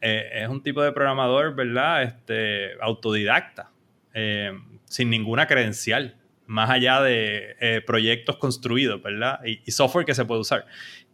Eh, 0.00 0.42
es 0.42 0.48
un 0.48 0.62
tipo 0.62 0.82
de 0.82 0.92
programador, 0.92 1.54
¿verdad? 1.54 2.02
Este, 2.02 2.72
autodidacta, 2.80 3.70
eh, 4.14 4.52
sin 4.84 5.10
ninguna 5.10 5.46
credencial. 5.46 6.14
más 6.48 6.70
allá 6.70 7.02
de 7.02 7.56
eh, 7.60 7.82
proyectos 7.86 8.38
construidos, 8.38 9.02
¿verdad? 9.02 9.38
Y, 9.44 9.70
software 9.70 10.06
que 10.06 10.14
se 10.14 10.24
puede 10.24 10.40
usar. 10.40 10.64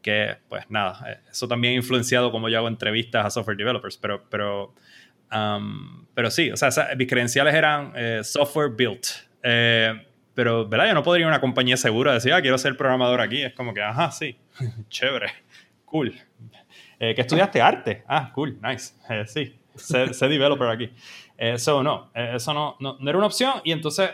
Que, 0.00 0.36
pues 0.48 0.64
nada, 0.70 1.10
eh, 1.10 1.18
eso 1.28 1.48
también 1.48 1.72
ha 1.74 1.76
influenciado 1.76 2.30
como 2.30 2.48
yo 2.48 2.58
hago 2.58 2.68
entrevistas 2.68 3.26
a 3.26 3.30
software 3.30 3.56
developers, 3.56 3.98
pero, 3.98 4.24
pero, 4.30 4.74
um, 5.32 6.06
pero 6.14 6.30
sí, 6.30 6.50
o 6.50 6.56
sea, 6.56 6.70
mis 6.96 7.08
credenciales 7.08 7.54
eran 7.54 7.92
eh, 7.96 8.20
software 8.22 8.70
built. 8.70 9.06
pero, 10.34 10.68
¿verdad? 10.68 10.88
Yo 10.88 10.94
no 10.94 11.02
podría 11.02 11.22
ir 11.22 11.26
a 11.26 11.28
una 11.28 11.40
compañía 11.40 11.76
segura 11.76 12.12
decir, 12.12 12.32
ah, 12.32 12.40
quiero 12.40 12.58
ser 12.58 12.76
programador 12.76 13.20
aquí. 13.20 13.42
Es 13.42 13.52
como 13.54 13.74
que, 13.74 13.82
ajá, 13.82 14.10
sí, 14.10 14.36
chévere, 14.88 15.32
cool. 15.84 16.14
¿Qué 16.98 17.14
estudiaste? 17.18 17.60
Arte. 17.60 18.02
Ah, 18.08 18.32
cool, 18.34 18.58
nice. 18.62 18.94
sí, 19.26 19.58
sé, 19.74 20.28
developer 20.28 20.68
aquí. 20.68 20.90
Eso 21.36 21.82
no, 21.82 22.10
eso 22.14 22.54
no, 22.54 22.76
no, 22.80 22.96
no 22.98 23.08
era 23.10 23.18
una 23.18 23.26
opción 23.26 23.54
y 23.64 23.72
entonces 23.72 24.10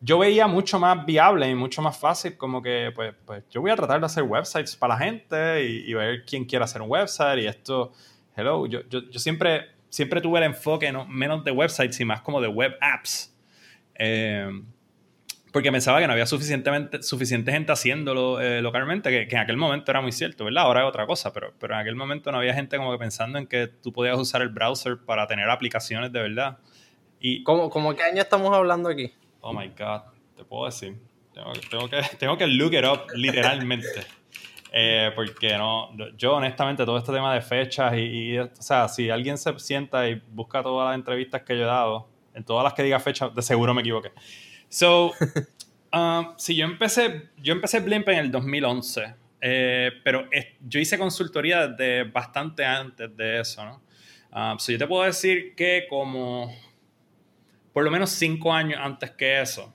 yo 0.00 0.18
veía 0.18 0.46
mucho 0.46 0.78
más 0.78 1.04
viable 1.04 1.48
y 1.48 1.54
mucho 1.54 1.82
más 1.82 1.98
fácil 1.98 2.36
como 2.36 2.62
que, 2.62 2.92
pues, 2.94 3.14
pues 3.24 3.44
yo 3.50 3.60
voy 3.60 3.70
a 3.70 3.76
tratar 3.76 4.00
de 4.00 4.06
hacer 4.06 4.22
websites 4.22 4.76
para 4.76 4.94
la 4.94 5.00
gente 5.00 5.64
y, 5.64 5.92
ver 5.94 6.24
quién 6.24 6.44
quiere 6.44 6.64
hacer 6.64 6.82
un 6.82 6.90
website 6.90 7.42
y 7.42 7.46
esto, 7.46 7.92
hello, 8.36 8.66
yo, 8.66 8.80
yo, 8.88 9.00
yo 9.10 9.18
siempre, 9.18 9.66
siempre 9.88 10.20
tuve 10.20 10.38
el 10.38 10.46
enfoque 10.46 10.90
no, 10.92 11.06
menos 11.06 11.44
de 11.44 11.50
websites 11.50 11.98
y 12.00 12.04
más 12.04 12.20
como 12.22 12.40
de 12.40 12.48
web 12.48 12.76
apps. 12.80 13.34
Eh, 13.94 14.50
porque 15.52 15.72
pensaba 15.72 15.98
que 15.98 16.06
no 16.06 16.12
había 16.12 16.26
suficientemente, 16.26 17.02
suficiente 17.02 17.50
gente 17.50 17.72
haciéndolo 17.72 18.40
eh, 18.40 18.60
localmente, 18.60 19.10
que, 19.10 19.34
en 19.34 19.42
aquel 19.42 19.56
momento 19.56 19.90
era 19.90 20.00
muy 20.00 20.12
cierto, 20.12 20.44
¿verdad? 20.44 20.64
Ahora 20.64 20.82
es 20.82 20.86
otra 20.86 21.06
cosa, 21.06 21.32
pero, 21.32 21.52
pero 21.58 21.74
en 21.74 21.80
aquel 21.80 21.96
momento 21.96 22.30
no 22.30 22.38
había 22.38 22.54
gente 22.54 22.76
como 22.76 22.92
que 22.92 22.98
pensando 22.98 23.38
en 23.38 23.46
que 23.46 23.66
tú 23.66 23.92
podías 23.92 24.18
usar 24.18 24.42
el 24.42 24.50
browser 24.50 24.98
para 24.98 25.26
tener 25.26 25.48
aplicaciones 25.48 26.12
de 26.12 26.20
verdad. 26.20 26.58
Y, 27.18 27.42
¿Cómo, 27.42 27.70
cómo 27.70 27.94
qué 27.96 28.02
año 28.02 28.22
estamos 28.22 28.54
hablando 28.54 28.88
aquí? 28.88 29.12
Oh 29.40 29.52
my 29.52 29.68
God, 29.68 30.02
te 30.36 30.44
puedo 30.44 30.66
decir. 30.66 30.96
Tengo, 31.70 31.88
que, 31.88 32.02
tengo 32.18 32.36
que 32.36 32.46
look 32.46 32.74
it 32.74 32.84
up 32.84 33.06
literalmente. 33.14 34.06
Eh, 34.72 35.10
porque 35.14 35.56
no, 35.56 35.90
yo 36.16 36.34
honestamente 36.34 36.84
todo 36.84 36.98
este 36.98 37.12
tema 37.12 37.32
de 37.34 37.40
fechas 37.40 37.94
y, 37.96 38.38
o 38.38 38.50
sea, 38.54 38.86
si 38.88 39.08
alguien 39.08 39.38
se 39.38 39.58
sienta 39.58 40.08
y 40.08 40.22
busca 40.30 40.62
todas 40.62 40.88
las 40.88 40.94
entrevistas 40.94 41.42
que 41.42 41.56
yo 41.56 41.62
he 41.62 41.66
dado, 41.66 42.08
en 42.34 42.44
todas 42.44 42.64
las 42.64 42.74
que 42.74 42.82
diga 42.82 43.00
fecha, 43.00 43.28
de 43.30 43.42
seguro 43.42 43.72
me 43.72 43.80
equivoqué. 43.80 44.12
So, 44.68 45.12
um, 45.92 46.34
si 46.36 46.54
yo 46.54 46.66
empecé, 46.66 47.30
yo 47.38 47.54
empecé 47.54 47.80
Blimp 47.80 48.08
en 48.10 48.18
el 48.18 48.30
2011, 48.30 49.14
eh, 49.40 49.92
pero 50.04 50.28
yo 50.60 50.80
hice 50.80 50.98
consultoría 50.98 51.68
desde 51.68 52.04
bastante 52.04 52.64
antes 52.64 53.16
de 53.16 53.40
eso, 53.40 53.64
¿no? 53.64 53.82
Um, 54.30 54.58
so 54.58 54.70
yo 54.70 54.78
te 54.78 54.86
puedo 54.86 55.04
decir 55.04 55.54
que 55.54 55.86
como 55.88 56.52
por 57.72 57.84
lo 57.84 57.90
menos 57.90 58.10
cinco 58.10 58.52
años 58.52 58.80
antes 58.82 59.12
que 59.12 59.40
eso, 59.40 59.72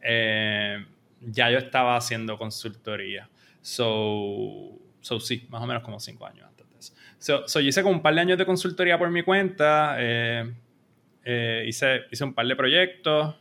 eh, 0.00 0.84
ya 1.20 1.50
yo 1.50 1.58
estaba 1.58 1.96
haciendo 1.96 2.38
consultoría. 2.38 3.28
So, 3.62 4.78
so, 5.00 5.20
sí, 5.20 5.46
más 5.48 5.62
o 5.62 5.66
menos 5.66 5.82
como 5.82 5.98
cinco 5.98 6.26
años 6.26 6.46
antes 6.46 6.68
de 6.68 6.78
eso. 6.78 6.94
So, 7.18 7.48
so 7.48 7.60
yo 7.60 7.68
hice 7.68 7.82
como 7.82 7.94
un 7.94 8.02
par 8.02 8.14
de 8.14 8.20
años 8.20 8.38
de 8.38 8.44
consultoría 8.44 8.98
por 8.98 9.10
mi 9.10 9.22
cuenta. 9.22 9.96
Eh, 9.98 10.52
eh, 11.24 11.64
hice, 11.66 12.02
hice 12.10 12.24
un 12.24 12.34
par 12.34 12.46
de 12.46 12.56
proyectos. 12.56 13.36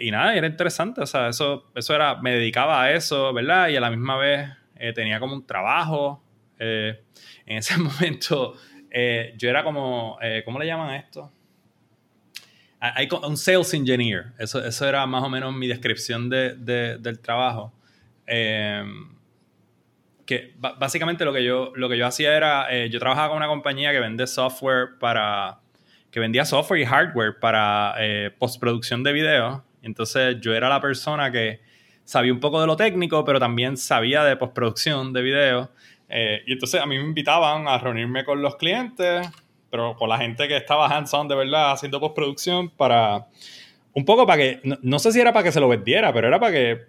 y 0.00 0.10
nada, 0.10 0.34
era 0.34 0.46
interesante. 0.46 1.00
O 1.00 1.06
sea, 1.06 1.28
eso, 1.28 1.70
eso 1.74 1.94
era, 1.94 2.20
me 2.20 2.32
dedicaba 2.32 2.82
a 2.82 2.92
eso, 2.92 3.32
¿verdad? 3.32 3.68
Y 3.68 3.76
a 3.76 3.80
la 3.80 3.90
misma 3.90 4.16
vez 4.16 4.50
tenía 4.94 5.20
como 5.20 5.34
un 5.34 5.46
trabajo. 5.46 6.22
en 6.58 6.96
ese 7.46 7.76
momento 7.78 8.56
yo 9.38 9.48
era 9.48 9.64
como, 9.64 10.18
¿cómo 10.44 10.58
le 10.58 10.66
llaman 10.66 10.96
esto? 10.96 11.32
hay 12.82 13.08
un 13.22 13.36
sales 13.36 13.72
engineer, 13.74 14.32
eso, 14.38 14.64
eso 14.64 14.88
era 14.88 15.06
más 15.06 15.22
o 15.22 15.28
menos 15.28 15.54
mi 15.54 15.68
descripción 15.68 16.28
de, 16.28 16.56
del 16.98 17.20
trabajo. 17.20 17.72
Em, 18.26 19.16
que 20.26 20.54
básicamente 20.56 21.24
lo 21.24 21.32
que 21.32 21.44
yo, 21.44 21.72
lo 21.74 21.88
que 21.88 21.98
yo 21.98 22.06
hacía 22.06 22.36
era, 22.36 22.72
eh, 22.72 22.88
yo 22.90 22.98
trabajaba 22.98 23.28
con 23.28 23.38
una 23.38 23.48
compañía 23.48 23.92
que 23.92 24.00
vende 24.00 24.26
software 24.26 24.98
para, 25.00 25.60
que 26.10 26.20
vendía 26.20 26.44
software 26.44 26.80
y 26.80 26.84
hardware 26.84 27.38
para 27.40 27.94
eh, 27.98 28.30
postproducción 28.38 29.02
de 29.02 29.12
video. 29.12 29.64
Entonces 29.82 30.36
yo 30.40 30.54
era 30.54 30.68
la 30.68 30.80
persona 30.80 31.32
que 31.32 31.60
sabía 32.04 32.32
un 32.32 32.40
poco 32.40 32.60
de 32.60 32.66
lo 32.66 32.76
técnico, 32.76 33.24
pero 33.24 33.40
también 33.40 33.76
sabía 33.76 34.22
de 34.24 34.36
postproducción 34.36 35.12
de 35.12 35.22
video. 35.22 35.70
Eh, 36.08 36.42
y 36.46 36.52
entonces 36.52 36.80
a 36.80 36.86
mí 36.86 36.98
me 36.98 37.04
invitaban 37.04 37.66
a 37.66 37.78
reunirme 37.78 38.24
con 38.24 38.42
los 38.42 38.56
clientes 38.56 39.28
pero 39.72 39.96
con 39.96 40.06
la 40.06 40.18
gente 40.18 40.46
que 40.46 40.56
estaba 40.58 40.86
hands-on 40.86 41.26
de 41.28 41.34
verdad 41.34 41.72
haciendo 41.72 41.98
postproducción 41.98 42.68
para 42.68 43.26
un 43.94 44.04
poco 44.04 44.26
para 44.26 44.36
que, 44.36 44.60
no, 44.82 44.98
sé 44.98 45.12
si 45.12 45.20
era 45.20 45.32
para 45.32 45.44
que 45.44 45.52
se 45.52 45.60
lo 45.60 45.68
vendiera, 45.68 46.12
pero 46.12 46.28
era 46.28 46.38
para 46.38 46.52
que, 46.52 46.80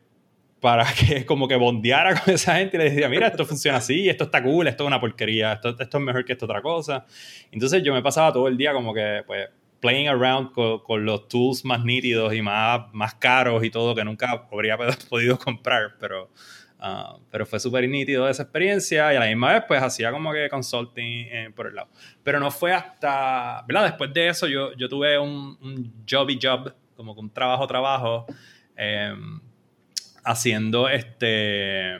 para 0.63 0.85
que 0.93 1.25
como 1.27 1.47
que 1.47 1.55
bondeara 1.55 2.19
con 2.19 2.33
esa 2.33 2.55
gente 2.55 2.77
y 2.77 2.79
le 2.79 2.89
decía, 2.89 3.07
mira, 3.07 3.27
esto 3.27 3.45
funciona 3.45 3.77
así, 3.77 4.09
esto 4.09 4.23
está 4.23 4.41
cool, 4.41 4.67
esto 4.67 4.83
es 4.83 4.87
una 4.87 4.99
porquería, 4.99 5.53
esto, 5.53 5.75
esto 5.77 5.97
es 5.97 6.03
mejor 6.03 6.25
que 6.25 6.33
esta 6.33 6.45
otra 6.45 6.63
cosa. 6.63 7.05
Entonces 7.51 7.83
yo 7.83 7.93
me 7.93 8.01
pasaba 8.01 8.33
todo 8.33 8.47
el 8.47 8.57
día 8.57 8.73
como 8.73 8.93
que, 8.93 9.21
pues, 9.27 9.49
playing 9.79 10.07
around 10.07 10.53
con, 10.53 10.79
con, 10.79 11.05
los 11.05 11.27
tools 11.27 11.65
más 11.65 11.83
nítidos 11.83 12.33
y 12.33 12.41
más, 12.41 12.81
más 12.93 13.13
caros 13.15 13.63
y 13.63 13.69
todo 13.69 13.93
que 13.93 14.05
nunca 14.05 14.47
habría 14.49 14.77
podido 15.09 15.37
comprar, 15.37 15.95
pero 15.99 16.29
Ah, 16.85 17.15
pero 17.31 17.45
fue 17.45 17.61
súper 17.61 17.87
nítido 17.87 18.27
esa 18.27 18.43
experiencia 18.43 19.13
y 19.13 19.15
a 19.15 19.19
la 19.21 19.27
misma 19.27 19.53
vez 19.53 19.63
pues 19.65 19.81
hacía 19.81 20.11
como 20.11 20.33
que 20.33 20.49
consulting 20.49 21.27
eh, 21.31 21.49
por 21.55 21.67
el 21.67 21.75
lado. 21.75 21.87
Pero 22.23 22.41
no 22.41 22.51
fue 22.51 22.73
hasta, 22.73 23.63
¿verdad? 23.65 23.85
Después 23.85 24.13
de 24.13 24.27
eso 24.27 24.47
yo, 24.47 24.73
yo 24.75 24.89
tuve 24.89 25.17
un, 25.17 25.57
un 25.61 25.93
jobby 26.05 26.37
job, 26.43 26.75
como 26.97 27.15
que 27.15 27.21
un 27.21 27.29
trabajo, 27.29 27.65
trabajo, 27.67 28.25
em, 28.75 29.39
haciendo 30.23 30.89
este, 30.89 31.95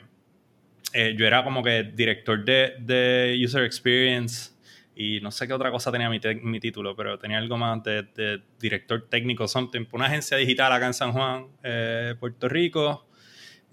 eh, 0.94 1.16
yo 1.18 1.26
era 1.26 1.44
como 1.44 1.64
que 1.64 1.84
director 1.84 2.44
de, 2.44 3.40
User 3.44 3.64
Experience 3.64 4.52
y 4.96 5.20
no 5.22 5.32
sé 5.32 5.48
qué 5.48 5.54
otra 5.54 5.72
cosa 5.72 5.92
tenía 5.92 6.10
mi, 6.10 6.20
mi 6.44 6.60
título, 6.60 6.96
pero 6.96 7.18
tenía 7.18 7.40
algo 7.40 7.58
más 7.58 7.84
de, 7.84 8.42
director 8.60 9.08
técnico, 9.10 9.48
something, 9.48 9.86
una 9.92 10.06
agencia 10.06 10.38
digital 10.38 10.72
acá 10.72 10.86
en 10.86 10.94
San 10.94 11.12
Juan, 11.12 11.48
eh, 11.64 12.16
Puerto 12.20 12.48
Rico. 12.48 13.08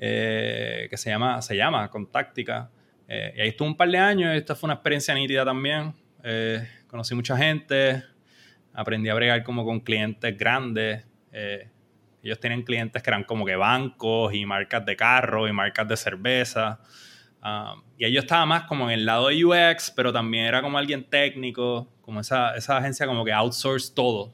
Eh, 0.02 0.86
que 0.88 0.96
se 0.96 1.10
llama, 1.10 1.42
se 1.42 1.54
llama 1.54 1.90
Contáctica. 1.90 2.70
Y 3.06 3.12
ahí 3.12 3.48
estuve 3.48 3.68
un 3.68 3.76
par 3.76 3.90
de 3.90 3.98
años, 3.98 4.34
esta 4.34 4.54
fue 4.54 4.68
una 4.68 4.74
experiencia 4.74 5.12
nítida 5.12 5.44
también. 5.44 5.92
Conocí 6.86 7.14
mucha 7.14 7.36
gente, 7.36 8.02
aprendí 8.72 9.10
a 9.10 9.14
bregar 9.14 9.42
como 9.44 9.62
con 9.62 9.80
clientes 9.80 10.38
grandes. 10.38 11.06
Ellos 12.22 12.38
tienen 12.40 12.62
clientes 12.62 13.02
que 13.02 13.10
eran 13.10 13.24
como 13.24 13.44
que 13.44 13.56
bancos 13.56 14.34
y 14.34 14.44
marcas 14.44 14.84
de 14.84 14.96
carro 14.96 15.48
y 15.48 15.52
marcas 15.52 15.88
de 15.88 15.96
cerveza. 15.96 16.80
Ah, 17.42 17.76
y 17.96 18.04
ellos 18.04 18.24
estaba 18.24 18.44
más 18.44 18.64
como 18.64 18.90
en 18.90 18.98
el 18.98 19.06
lado 19.06 19.28
de 19.28 19.44
UX, 19.44 19.90
pero 19.96 20.12
también 20.12 20.44
era 20.44 20.60
como 20.60 20.76
alguien 20.76 21.04
técnico, 21.04 21.88
como 22.02 22.20
esa, 22.20 22.54
esa 22.56 22.76
agencia 22.76 23.06
como 23.06 23.24
que 23.24 23.32
outsource 23.32 23.92
todo. 23.94 24.32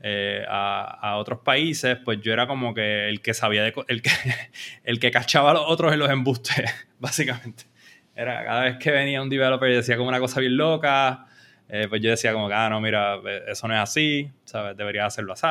Eh, 0.00 0.44
a, 0.48 1.16
otros 1.16 1.40
países, 1.40 1.98
pues 2.04 2.20
yo 2.20 2.32
era 2.32 2.46
como 2.46 2.72
que 2.72 3.08
el 3.08 3.20
que 3.20 3.34
sabía, 3.34 3.64
de, 3.64 3.74
el, 3.88 4.00
que, 4.00 4.10
el 4.84 5.00
que 5.00 5.10
cachaba 5.10 5.50
a 5.50 5.54
los 5.54 5.64
otros 5.66 5.92
en 5.92 5.98
los 5.98 6.10
embustes, 6.10 6.64
básicamente. 7.00 7.64
Era 8.14 8.44
cada 8.44 8.62
vez 8.62 8.76
que 8.78 8.90
venía 8.90 9.22
un 9.22 9.28
developer 9.28 9.70
y 9.70 9.74
decía 9.74 9.96
como 9.96 10.08
una 10.08 10.20
cosa 10.20 10.40
bien 10.40 10.56
loca, 10.56 11.26
eh, 11.68 11.86
pues 11.88 12.00
yo 12.00 12.10
decía 12.10 12.32
como 12.32 12.48
que, 12.48 12.54
ah, 12.54 12.68
no, 12.70 12.80
mira, 12.80 13.18
eso 13.48 13.66
no 13.68 13.74
es 13.74 13.80
así, 13.80 14.30
¿sabes? 14.44 14.76
Debería 14.76 15.06
hacerlo 15.06 15.32
así. 15.32 15.46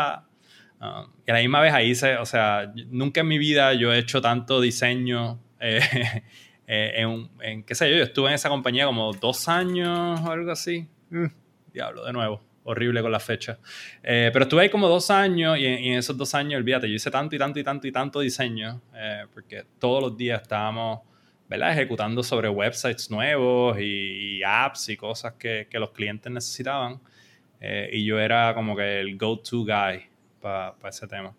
Um, 0.79 1.11
y 1.25 1.31
a 1.31 1.33
la 1.33 1.39
misma 1.39 1.61
vez 1.61 1.73
ahí 1.73 1.95
se, 1.95 2.17
o 2.17 2.25
sea, 2.25 2.71
nunca 2.89 3.21
en 3.21 3.27
mi 3.27 3.37
vida 3.37 3.73
yo 3.73 3.91
he 3.91 3.97
hecho 3.97 4.21
tanto 4.21 4.61
diseño 4.61 5.39
eh, 5.59 5.81
en, 6.67 7.29
en, 7.41 7.63
qué 7.63 7.73
sé 7.73 7.89
yo, 7.89 7.97
yo 7.97 8.03
estuve 8.03 8.29
en 8.29 8.35
esa 8.35 8.49
compañía 8.49 8.85
como 8.85 9.11
dos 9.13 9.47
años 9.49 10.21
o 10.21 10.31
algo 10.31 10.51
así. 10.51 10.87
Mm, 11.09 11.25
diablo, 11.73 12.05
de 12.05 12.13
nuevo 12.13 12.47
horrible 12.67 13.01
con 13.01 13.11
la 13.11 13.19
fecha. 13.19 13.57
Eh, 14.03 14.29
pero 14.33 14.43
estuve 14.43 14.63
ahí 14.63 14.69
como 14.69 14.87
dos 14.89 15.09
años 15.09 15.57
y 15.57 15.65
en, 15.65 15.93
esos 15.93 16.17
dos 16.17 16.35
años, 16.35 16.59
olvídate, 16.59 16.89
yo 16.89 16.95
hice 16.95 17.09
tanto 17.09 17.35
y 17.35 17.39
tanto 17.39 17.59
y 17.59 17.63
tanto 17.63 17.87
y 17.87 17.91
tanto 17.91 18.19
diseño, 18.19 18.81
eh, 18.93 19.25
porque 19.33 19.63
todos 19.79 20.03
los 20.03 20.17
días 20.17 20.41
estábamos, 20.41 20.99
¿verdad? 21.47 21.71
Ejecutando 21.71 22.21
sobre 22.23 22.49
websites 22.49 23.09
nuevos 23.09 23.77
y, 23.79 24.43
apps 24.43 24.89
y 24.89 24.97
cosas 24.97 25.33
que, 25.33 25.67
que, 25.69 25.79
los 25.79 25.91
clientes 25.91 26.29
necesitaban. 26.29 26.99
Eh, 27.61 27.89
y 27.93 28.05
yo 28.05 28.19
era 28.19 28.53
como 28.53 28.75
que 28.75 28.99
el 28.99 29.17
go-to 29.17 29.63
guy 29.63 30.03
para 30.41 30.75
ese 30.87 31.07
tema. 31.07 31.33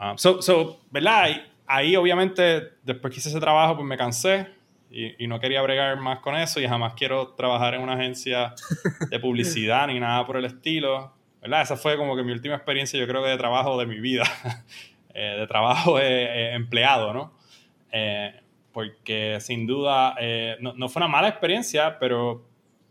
Um, 0.00 0.16
so, 0.16 0.40
so, 0.40 0.80
¿verdad? 0.90 1.22
Ahí, 1.22 1.52
ahí 1.66 1.96
obviamente, 1.96 2.72
después 2.82 3.12
que 3.12 3.20
hice 3.20 3.28
ese 3.28 3.40
trabajo, 3.40 3.76
pues 3.76 3.86
me 3.86 3.96
cansé 3.96 4.48
y, 4.90 5.26
no 5.28 5.38
quería 5.38 5.62
bregar 5.62 5.96
más 6.00 6.18
con 6.18 6.34
eso 6.34 6.60
y 6.60 6.66
jamás 6.66 6.94
quiero 6.94 7.28
trabajar 7.34 7.74
en 7.74 7.82
una 7.82 7.94
agencia 7.94 8.54
de 9.08 9.20
publicidad 9.20 9.86
ni 9.86 10.00
nada 10.00 10.26
por 10.26 10.36
el 10.36 10.44
estilo. 10.44 11.14
¿verdad? 11.40 11.62
Esa 11.62 11.76
fue 11.76 11.96
como 11.96 12.16
que 12.16 12.24
mi 12.24 12.32
última 12.32 12.56
experiencia, 12.56 12.98
yo 12.98 13.06
creo 13.06 13.22
que 13.22 13.30
de 13.30 13.36
trabajo 13.36 13.78
de 13.78 13.86
mi 13.86 14.00
vida, 14.00 14.24
eh, 15.14 15.36
de 15.38 15.46
trabajo 15.46 15.98
empleado, 16.00 17.14
¿no? 17.14 17.32
Eh, 17.92 18.34
porque 18.72 19.38
sin 19.40 19.66
duda 19.66 20.16
eh, 20.20 20.56
no, 20.60 20.74
no, 20.74 20.88
fue 20.88 21.00
una 21.00 21.08
mala 21.08 21.28
experiencia, 21.28 21.98
pero, 21.98 22.44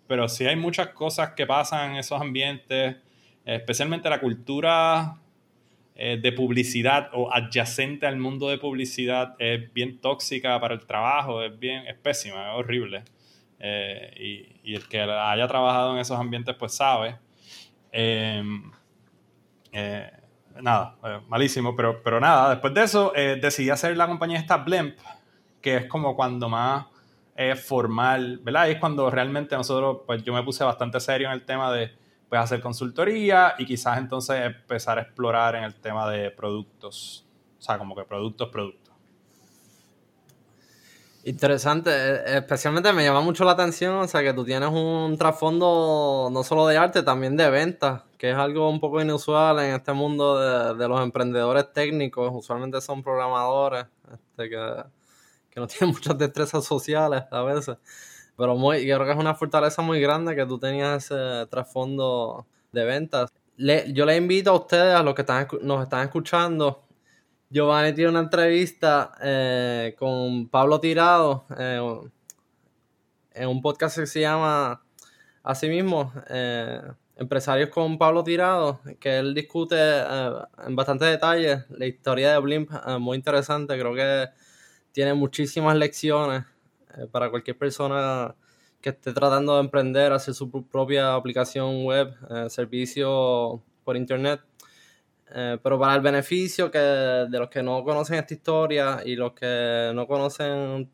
pero 0.07 0.27
sí 0.27 0.45
hay 0.45 0.55
muchas 0.55 0.89
cosas 0.89 1.31
que 1.31 1.45
pasan 1.45 1.91
en 1.91 1.97
esos 1.97 2.19
ambientes, 2.19 2.97
especialmente 3.55 4.09
la 4.09 4.19
cultura 4.19 5.17
eh, 5.95 6.19
de 6.21 6.31
publicidad 6.31 7.09
o 7.13 7.33
adyacente 7.33 8.05
al 8.05 8.17
mundo 8.17 8.47
de 8.47 8.57
publicidad 8.57 9.35
es 9.39 9.73
bien 9.73 9.99
tóxica 9.99 10.59
para 10.59 10.73
el 10.73 10.85
trabajo, 10.85 11.41
es 11.41 11.57
bien, 11.57 11.85
es 11.87 11.95
pésima, 11.95 12.51
es 12.51 12.57
horrible. 12.57 13.03
Eh, 13.59 14.53
y, 14.63 14.75
el 14.75 14.87
que 14.87 15.01
haya 15.01 15.47
trabajado 15.47 15.93
en 15.93 15.99
esos 15.99 16.17
ambientes 16.17 16.55
pues 16.55 16.75
sabe. 16.75 17.17
Em, 17.91 18.71
eh, 19.71 20.11
nada, 20.61 20.95
malísimo, 21.27 21.75
pero, 21.75 22.01
pero 22.03 22.19
nada, 22.19 22.51
después 22.51 22.73
de 22.73 22.83
eso 22.83 23.11
decidí 23.41 23.71
hacer 23.71 23.97
la 23.97 24.07
compañía 24.07 24.37
esta 24.37 24.57
Blimp, 24.57 24.95
que 25.59 25.77
es 25.77 25.85
como 25.87 26.15
cuando 26.15 26.47
más 26.47 26.85
formal, 27.63 28.39
¿verdad? 28.43 28.67
Y 28.67 28.71
es 28.71 28.77
cuando 28.77 29.09
realmente 29.09 29.55
nosotros, 29.55 30.01
pues 30.05 30.23
yo 30.23 30.33
me 30.33 30.43
puse 30.43 30.63
bastante 30.63 30.99
serio 30.99 31.27
en 31.27 31.33
el 31.33 31.43
tema 31.45 31.71
de 31.71 31.98
pues 32.29 32.39
hacer 32.39 32.61
consultoría 32.61 33.55
y 33.57 33.65
quizás 33.65 33.97
entonces 33.97 34.45
empezar 34.45 34.99
a 34.99 35.01
explorar 35.01 35.55
en 35.55 35.63
el 35.63 35.75
tema 35.75 36.09
de 36.09 36.29
productos. 36.29 37.25
O 37.57 37.61
sea, 37.61 37.77
como 37.77 37.95
que 37.95 38.03
productos, 38.05 38.49
productos. 38.49 38.89
Interesante, 41.25 41.89
e, 41.91 42.37
especialmente 42.37 42.93
me 42.93 43.03
llama 43.03 43.21
mucho 43.21 43.43
la 43.43 43.51
atención, 43.51 43.95
o 43.95 44.07
sea, 44.07 44.21
que 44.21 44.33
tú 44.33 44.45
tienes 44.45 44.69
un 44.69 45.17
trasfondo 45.17 46.29
no 46.31 46.43
solo 46.43 46.65
de 46.67 46.77
arte, 46.77 47.03
también 47.03 47.35
de 47.35 47.49
ventas, 47.49 48.03
que 48.17 48.31
es 48.31 48.37
algo 48.37 48.69
un 48.69 48.79
poco 48.79 49.01
inusual 49.01 49.59
en 49.59 49.75
este 49.75 49.91
mundo 49.91 50.75
de, 50.75 50.87
los 50.87 51.01
emprendedores 51.01 51.73
técnicos, 51.73 52.31
usualmente 52.33 52.79
son 52.79 53.03
programadores, 53.03 53.85
este, 54.13 54.49
que, 54.49 54.83
que 55.49 55.59
no 55.59 55.67
tienen 55.67 55.93
muchas 55.93 56.17
destrezas 56.17 56.63
sociales 56.63 57.23
a 57.31 57.41
veces. 57.41 57.77
Pero 58.39 58.55
muy, 58.55 58.85
yo 58.85 58.95
creo 58.95 59.05
que 59.05 59.11
es 59.11 59.19
una 59.19 59.35
fortaleza 59.35 59.81
muy 59.81 59.99
grande 59.99 60.33
que 60.33 60.45
tú 60.45 60.57
tenías 60.57 61.03
ese 61.03 61.45
trasfondo 61.47 62.47
de 62.71 62.85
ventas. 62.85 63.29
yo 63.57 64.05
le 64.05 64.15
invito 64.15 64.51
a 64.51 64.53
ustedes, 64.53 64.95
a 64.95 65.03
los 65.03 65.13
que 65.13 65.23
están, 65.23 65.45
nos 65.61 65.83
están 65.83 66.05
escuchando, 66.05 66.85
Giovanni 67.49 67.93
tiene 67.93 68.11
una 68.11 68.21
entrevista 68.21 69.11
eh, 69.21 69.93
con 69.99 70.47
Pablo 70.47 70.79
Tirado 70.79 71.43
eh, 71.57 71.81
en 73.33 73.49
un 73.49 73.61
podcast 73.61 73.99
que 73.99 74.07
se 74.07 74.21
llama 74.21 74.85
así 75.43 75.67
mismo, 75.67 76.13
eh, 76.29 76.79
Empresarios 77.17 77.69
con 77.69 77.97
Pablo 77.97 78.23
Tirado, 78.23 78.79
que 79.01 79.19
él 79.19 79.33
discute 79.33 79.75
en 79.75 80.77
bastante 80.77 81.03
detalle 81.03 81.65
la 81.71 81.85
historia 81.85 82.31
de 82.31 82.39
Blimp, 82.39 82.71
muy 83.01 83.17
interesante, 83.17 83.77
creo 83.77 83.93
que 83.93 84.29
tiene 84.93 85.13
muchísimas 85.13 85.75
lecciones 85.75 86.45
eh, 86.97 87.07
para 87.11 87.29
cualquier 87.29 87.57
persona 87.57 88.35
que 88.81 88.89
esté 88.89 89.13
tratando 89.13 89.55
de 89.55 89.61
emprender, 89.61 90.11
hacer 90.11 90.33
su 90.33 90.49
propia 90.49 91.13
aplicación 91.13 91.83
web, 91.85 92.15
eh, 92.29 92.49
servicio 92.49 93.61
por 93.83 93.97
internet. 93.97 94.41
Eh, 95.31 95.57
pero 95.61 95.77
para 95.77 95.93
el 95.93 96.01
beneficio 96.01 96.71
que 96.71 96.79
de 96.79 97.39
los 97.39 97.49
que 97.49 97.61
no 97.61 97.83
conocen 97.83 98.17
esta 98.17 98.33
historia 98.33 99.01
y 99.05 99.15
los 99.15 99.33
que 99.33 99.91
no 99.93 100.07
conocen 100.07 100.89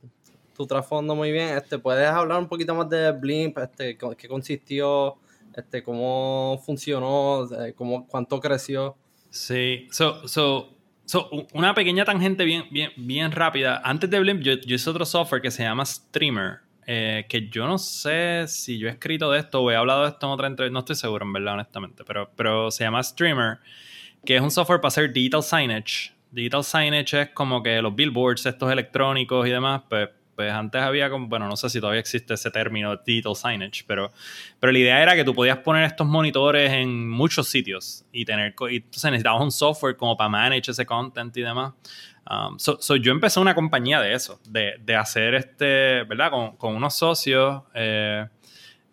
tu 0.53 0.67
trasfondo 0.67 1.15
muy 1.15 1.31
bien, 1.31 1.57
este, 1.57 1.79
puedes 1.79 2.09
hablar 2.09 2.39
un 2.39 2.49
poquito 2.49 2.75
más 2.75 2.89
de 2.89 3.11
Blimp, 3.11 3.57
este, 3.57 3.97
qué 3.97 4.27
consistió, 4.27 5.15
este, 5.55 5.83
cómo 5.83 6.61
funcionó, 6.65 7.47
cómo, 7.75 8.07
cuánto 8.07 8.39
creció. 8.41 8.95
Sí, 9.29 9.87
so, 9.91 10.27
so 10.27 10.74
So, 11.05 11.29
una 11.53 11.73
pequeña 11.75 12.03
tangente 12.03 12.45
bien, 12.45 12.65
bien, 12.71 12.91
bien 12.95 13.31
rápida. 13.31 13.81
Antes 13.83 14.09
de 14.09 14.19
Blimp, 14.19 14.41
yo, 14.41 14.53
yo 14.55 14.75
hice 14.75 14.89
otro 14.89 15.05
software 15.05 15.41
que 15.41 15.51
se 15.51 15.63
llama 15.63 15.85
Streamer. 15.85 16.59
Eh, 16.87 17.25
que 17.27 17.49
yo 17.49 17.65
no 17.65 17.79
sé 17.79 18.45
si 18.47 18.77
yo 18.77 18.87
he 18.87 18.91
escrito 18.91 19.31
de 19.31 19.39
esto 19.39 19.61
o 19.61 19.71
he 19.71 19.75
hablado 19.75 20.03
de 20.03 20.09
esto 20.09 20.27
en 20.27 20.31
otra 20.31 20.47
entrevista. 20.47 20.73
No 20.73 20.79
estoy 20.79 20.95
seguro, 20.95 21.25
en 21.25 21.33
verdad, 21.33 21.53
honestamente. 21.55 22.03
Pero, 22.03 22.31
pero 22.35 22.71
se 22.71 22.83
llama 22.83 23.01
Streamer, 23.03 23.59
que 24.25 24.35
es 24.35 24.41
un 24.41 24.51
software 24.51 24.81
para 24.81 24.89
hacer 24.89 25.13
digital 25.13 25.43
signage. 25.43 26.13
Digital 26.31 26.63
signage 26.63 27.21
es 27.21 27.29
como 27.29 27.63
que 27.63 27.81
los 27.81 27.95
billboards, 27.95 28.45
estos 28.45 28.71
electrónicos 28.71 29.47
y 29.47 29.51
demás, 29.51 29.83
pues 29.89 30.09
pues 30.35 30.51
antes 30.51 30.81
había 30.81 31.09
como, 31.09 31.27
bueno, 31.27 31.47
no 31.47 31.55
sé 31.55 31.69
si 31.69 31.79
todavía 31.79 32.01
existe 32.01 32.33
ese 32.33 32.51
término 32.51 32.97
digital 32.97 33.35
signage, 33.35 33.83
pero, 33.87 34.11
pero 34.59 34.73
la 34.73 34.79
idea 34.79 35.01
era 35.01 35.15
que 35.15 35.23
tú 35.23 35.33
podías 35.33 35.59
poner 35.59 35.83
estos 35.83 36.05
monitores 36.05 36.71
en 36.71 37.09
muchos 37.09 37.47
sitios 37.47 38.05
y 38.11 38.25
tener, 38.25 38.53
y 38.69 38.77
entonces 38.77 39.11
necesitabas 39.11 39.41
un 39.41 39.51
software 39.51 39.95
como 39.95 40.17
para 40.17 40.29
manage 40.29 40.71
ese 40.71 40.85
content 40.85 41.35
y 41.37 41.41
demás. 41.41 41.73
Um, 42.29 42.57
so, 42.57 42.95
yo 42.95 43.11
empecé 43.11 43.39
una 43.39 43.55
compañía 43.55 44.01
de 44.01 44.13
eso, 44.13 44.39
de, 44.49 44.75
de 44.83 44.95
hacer 44.95 45.35
este, 45.35 46.03
¿verdad? 46.03 46.31
Con, 46.31 46.57
con 46.57 46.75
unos 46.75 46.95
socios, 46.95 47.63
eh, 47.73 48.25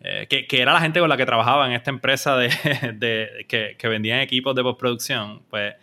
eh, 0.00 0.26
que, 0.28 0.46
que, 0.46 0.60
era 0.60 0.72
la 0.72 0.80
gente 0.80 1.00
con 1.00 1.08
la 1.08 1.16
que 1.16 1.24
trabajaba 1.24 1.66
en 1.66 1.72
esta 1.72 1.90
empresa 1.90 2.36
de, 2.36 2.48
de 2.94 3.46
que, 3.48 3.76
que, 3.78 3.88
vendían 3.88 4.20
equipos 4.20 4.54
de 4.54 4.62
postproducción, 4.62 5.42
pues... 5.48 5.74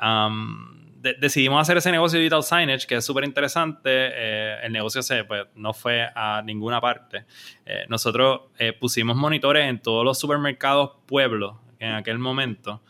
Um, 0.00 0.77
decidimos 1.00 1.60
hacer 1.60 1.76
ese 1.76 1.90
negocio 1.90 2.18
de 2.18 2.24
digital 2.24 2.42
signage, 2.42 2.86
que 2.86 2.96
es 2.96 3.04
súper 3.04 3.24
interesante. 3.24 3.90
Eh, 3.92 4.56
el 4.64 4.72
negocio 4.72 5.02
se, 5.02 5.24
pues, 5.24 5.46
no 5.54 5.72
fue 5.72 6.08
a 6.14 6.42
ninguna 6.44 6.80
parte. 6.80 7.24
Eh, 7.64 7.84
nosotros 7.88 8.42
eh, 8.58 8.72
pusimos 8.72 9.16
monitores 9.16 9.68
en 9.68 9.80
todos 9.80 10.04
los 10.04 10.18
supermercados 10.18 10.92
pueblos 11.06 11.56
en 11.78 11.92
aquel 11.92 12.18
momento, 12.18 12.82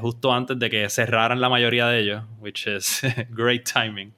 justo 0.00 0.32
antes 0.32 0.58
de 0.58 0.70
que 0.70 0.88
cerraran 0.88 1.42
la 1.42 1.50
mayoría 1.50 1.86
de 1.88 2.00
ellos, 2.00 2.24
which 2.38 2.66
is 2.66 3.02
great 3.30 3.70
timing. 3.70 4.14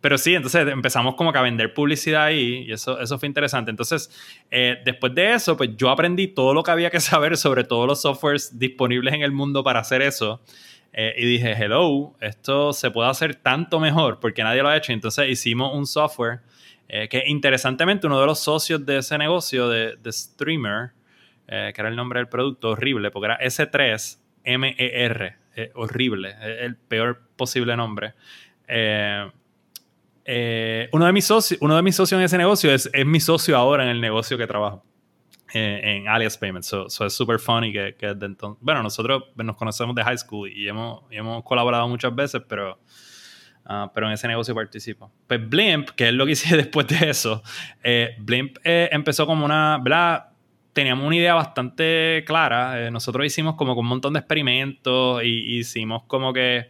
pero 0.00 0.18
sí, 0.18 0.34
entonces 0.34 0.68
empezamos 0.68 1.14
como 1.14 1.30
a 1.30 1.40
vender 1.40 1.72
publicidad 1.72 2.24
ahí 2.24 2.66
y 2.66 2.72
eso, 2.72 3.00
eso 3.00 3.18
fue 3.18 3.26
interesante. 3.26 3.70
Entonces, 3.70 4.10
después 4.84 5.14
de 5.14 5.32
eso, 5.32 5.56
pues 5.56 5.70
yo 5.78 5.88
aprendí 5.88 6.28
todo 6.28 6.52
lo 6.52 6.62
que 6.62 6.72
había 6.72 6.90
que 6.90 7.00
saber 7.00 7.38
sobre 7.38 7.64
todos 7.64 7.86
los 7.86 8.02
softwares 8.02 8.58
disponibles 8.58 9.14
en 9.14 9.22
el 9.22 9.32
mundo 9.32 9.64
para 9.64 9.80
hacer 9.80 10.02
eso. 10.02 10.42
Eh, 10.92 11.14
y 11.16 11.26
dije, 11.26 11.52
hello, 11.52 12.14
esto 12.20 12.72
se 12.72 12.90
puede 12.90 13.08
hacer 13.10 13.36
tanto 13.36 13.78
mejor 13.78 14.18
porque 14.20 14.42
nadie 14.42 14.62
lo 14.62 14.68
ha 14.68 14.76
hecho. 14.76 14.92
Entonces 14.92 15.28
hicimos 15.28 15.74
un 15.74 15.86
software 15.86 16.40
eh, 16.88 17.08
que 17.08 17.22
interesantemente 17.26 18.06
uno 18.06 18.20
de 18.20 18.26
los 18.26 18.40
socios 18.40 18.84
de 18.84 18.98
ese 18.98 19.18
negocio 19.18 19.68
de, 19.68 19.96
Streamer, 20.10 20.92
eh, 21.46 21.72
que 21.74 21.80
era 21.80 21.88
el 21.88 21.96
nombre 21.96 22.18
del 22.20 22.28
producto, 22.28 22.70
horrible, 22.70 23.10
porque 23.10 23.26
era 23.26 23.38
S3MER, 23.40 25.36
horrible, 25.74 26.36
el 26.40 26.76
peor 26.76 27.20
posible 27.36 27.76
nombre. 27.76 28.14
uno, 30.92 31.06
de 31.06 31.12
mis 31.12 31.24
socios, 31.24 31.60
uno 31.60 31.76
de 31.76 31.82
mis 31.82 31.96
socios 31.96 32.18
en 32.18 32.24
ese 32.24 32.38
negocio 32.38 32.72
es, 32.72 32.88
es 32.92 33.06
mi 33.06 33.20
socio 33.20 33.56
ahora 33.56 33.82
en 33.84 33.90
el 33.90 34.00
negocio 34.00 34.38
que 34.38 34.46
trabajo. 34.46 34.84
Eh, 35.52 35.80
en 35.82 36.08
Alias 36.08 36.36
Payments. 36.36 36.66
So, 36.66 37.06
es 37.06 37.12
súper 37.12 37.38
funny 37.38 37.72
que, 37.72 37.94
que 37.98 38.08
desde 38.08 38.26
entonces. 38.26 38.62
Bueno, 38.62 38.82
nosotros 38.82 39.24
nos 39.36 39.56
conocemos 39.56 39.94
de 39.94 40.04
high 40.04 40.18
school 40.18 40.50
y 40.50 40.68
hemos, 40.68 41.02
hemos 41.10 41.42
colaborado 41.42 41.88
muchas 41.88 42.14
veces, 42.14 42.42
pero, 42.46 42.78
ah, 43.64 43.90
pero 43.94 44.08
en 44.08 44.12
ese 44.12 44.28
negocio 44.28 44.54
participo. 44.54 45.10
Pues 45.26 45.48
Blimp, 45.48 45.90
que 45.90 46.08
es 46.08 46.14
lo 46.14 46.26
que 46.26 46.32
hice 46.32 46.56
después 46.56 46.86
de 46.88 47.10
eso, 47.10 47.42
eh, 47.82 48.16
Blimp 48.18 48.58
eh, 48.64 48.88
empezó 48.92 49.26
como 49.26 49.44
una. 49.44 49.78
¿verdad? 49.82 50.27
Teníamos 50.78 51.04
una 51.04 51.16
idea 51.16 51.34
bastante 51.34 52.22
clara. 52.24 52.88
nosotros 52.92 53.26
hicimos 53.26 53.56
como 53.56 53.72
un 53.72 53.84
montón 53.84 54.12
de 54.12 54.20
experimentos 54.20 55.24
y 55.24 55.58
hicimos 55.58 56.04
como 56.04 56.32
que 56.32 56.68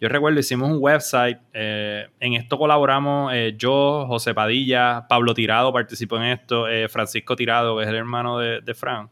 yo 0.00 0.08
recuerdo, 0.08 0.38
hicimos 0.38 0.70
un 0.70 0.76
website, 0.78 1.40
eh, 1.52 2.06
en 2.20 2.34
esto 2.34 2.56
colaboramos 2.56 3.32
eh, 3.34 3.56
yo, 3.58 4.04
José 4.06 4.32
Padilla, 4.32 5.06
Pablo 5.08 5.34
Tirado 5.34 5.72
participó 5.72 6.18
en 6.18 6.22
esto, 6.26 6.68
eh, 6.68 6.88
Francisco 6.88 7.34
Tirado, 7.34 7.78
que 7.78 7.82
es 7.82 7.88
el 7.88 7.96
hermano 7.96 8.38
de, 8.38 8.60
de 8.60 8.74
Fran. 8.74 9.10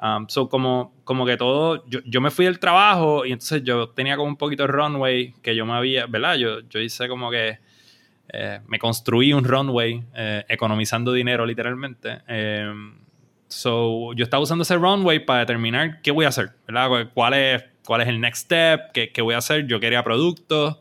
Um, 0.00 0.28
so, 0.28 0.48
como, 0.48 0.94
como 1.02 1.26
que 1.26 1.36
todo, 1.36 1.84
yo, 1.88 1.98
yo, 2.04 2.20
me 2.20 2.30
fui 2.30 2.44
del 2.44 2.60
trabajo 2.60 3.26
y 3.26 3.32
entonces 3.32 3.64
yo 3.64 3.88
tenía 3.88 4.16
como 4.16 4.28
un 4.28 4.36
poquito 4.36 4.62
de 4.62 4.68
runway 4.68 5.34
que 5.42 5.56
yo 5.56 5.66
me 5.66 5.72
había, 5.72 6.06
¿verdad? 6.06 6.36
Yo, 6.36 6.60
yo 6.60 6.78
hice 6.78 7.08
como 7.08 7.28
que 7.28 7.58
me 8.68 8.78
construí 8.78 9.32
un 9.32 9.42
runway 9.42 10.04
economizando 10.48 11.12
dinero 11.12 11.44
literalmente. 11.44 12.20
So, 13.50 14.14
yo 14.14 14.24
estaba 14.24 14.42
usando 14.42 14.62
ese 14.62 14.76
runway 14.76 15.18
para 15.18 15.40
determinar 15.40 16.00
qué 16.00 16.10
voy 16.10 16.24
a 16.24 16.28
hacer, 16.28 16.52
¿verdad? 16.66 17.10
¿Cuál 17.12 17.34
es 17.34 17.64
cuál 17.90 18.02
es 18.02 18.08
el 18.08 18.20
next 18.20 18.44
step, 18.44 18.92
qué, 18.92 19.10
qué 19.10 19.20
voy 19.20 19.34
a 19.34 19.38
hacer. 19.38 19.66
Yo 19.66 19.80
quería 19.80 20.04
productos, 20.04 20.78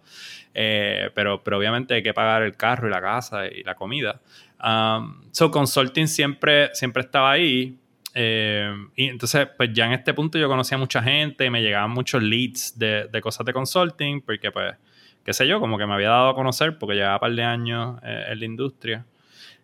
eh, 0.53 1.10
pero, 1.15 1.43
pero 1.43 1.58
obviamente 1.58 1.95
hay 1.95 2.03
que 2.03 2.13
pagar 2.13 2.43
el 2.43 2.55
carro 2.55 2.88
y 2.88 2.91
la 2.91 3.01
casa 3.01 3.47
y 3.47 3.63
la 3.63 3.73
comida. 3.73 4.21
Um, 4.63 5.23
so, 5.32 5.49
consulting 5.49 6.08
siempre, 6.08 6.69
siempre 6.73 7.01
estaba 7.01 7.32
ahí. 7.32 7.79
Eh, 8.13 8.71
y 8.95 9.05
entonces, 9.05 9.47
pues 9.58 9.71
ya 9.73 9.88
en 9.88 9.93
este 9.93 10.13
punto 10.13 10.38
yo 10.38 10.47
conocía 10.47 10.75
a 10.75 10.79
mucha 10.79 11.01
gente, 11.01 11.49
me 11.49 11.63
llegaban 11.63 11.89
muchos 11.89 12.21
leads 12.21 12.77
de, 12.77 13.08
de, 13.08 13.21
cosas 13.21 13.43
de 13.45 13.53
consulting, 13.53 14.21
porque 14.21 14.51
pues, 14.51 14.75
qué 15.23 15.34
sé 15.34 15.47
yo, 15.47 15.60
como 15.60 15.79
que 15.79 15.88
me 15.88 15.93
había 15.95 16.10
dado 16.10 16.29
a 16.29 16.36
conocer 16.36 16.77
porque 16.77 16.95
llevaba 16.95 17.15
un 17.15 17.19
par 17.21 17.32
de 17.32 17.43
años 17.43 17.99
eh, 18.03 18.25
en 18.29 18.39
la 18.39 18.45
industria. 18.45 19.05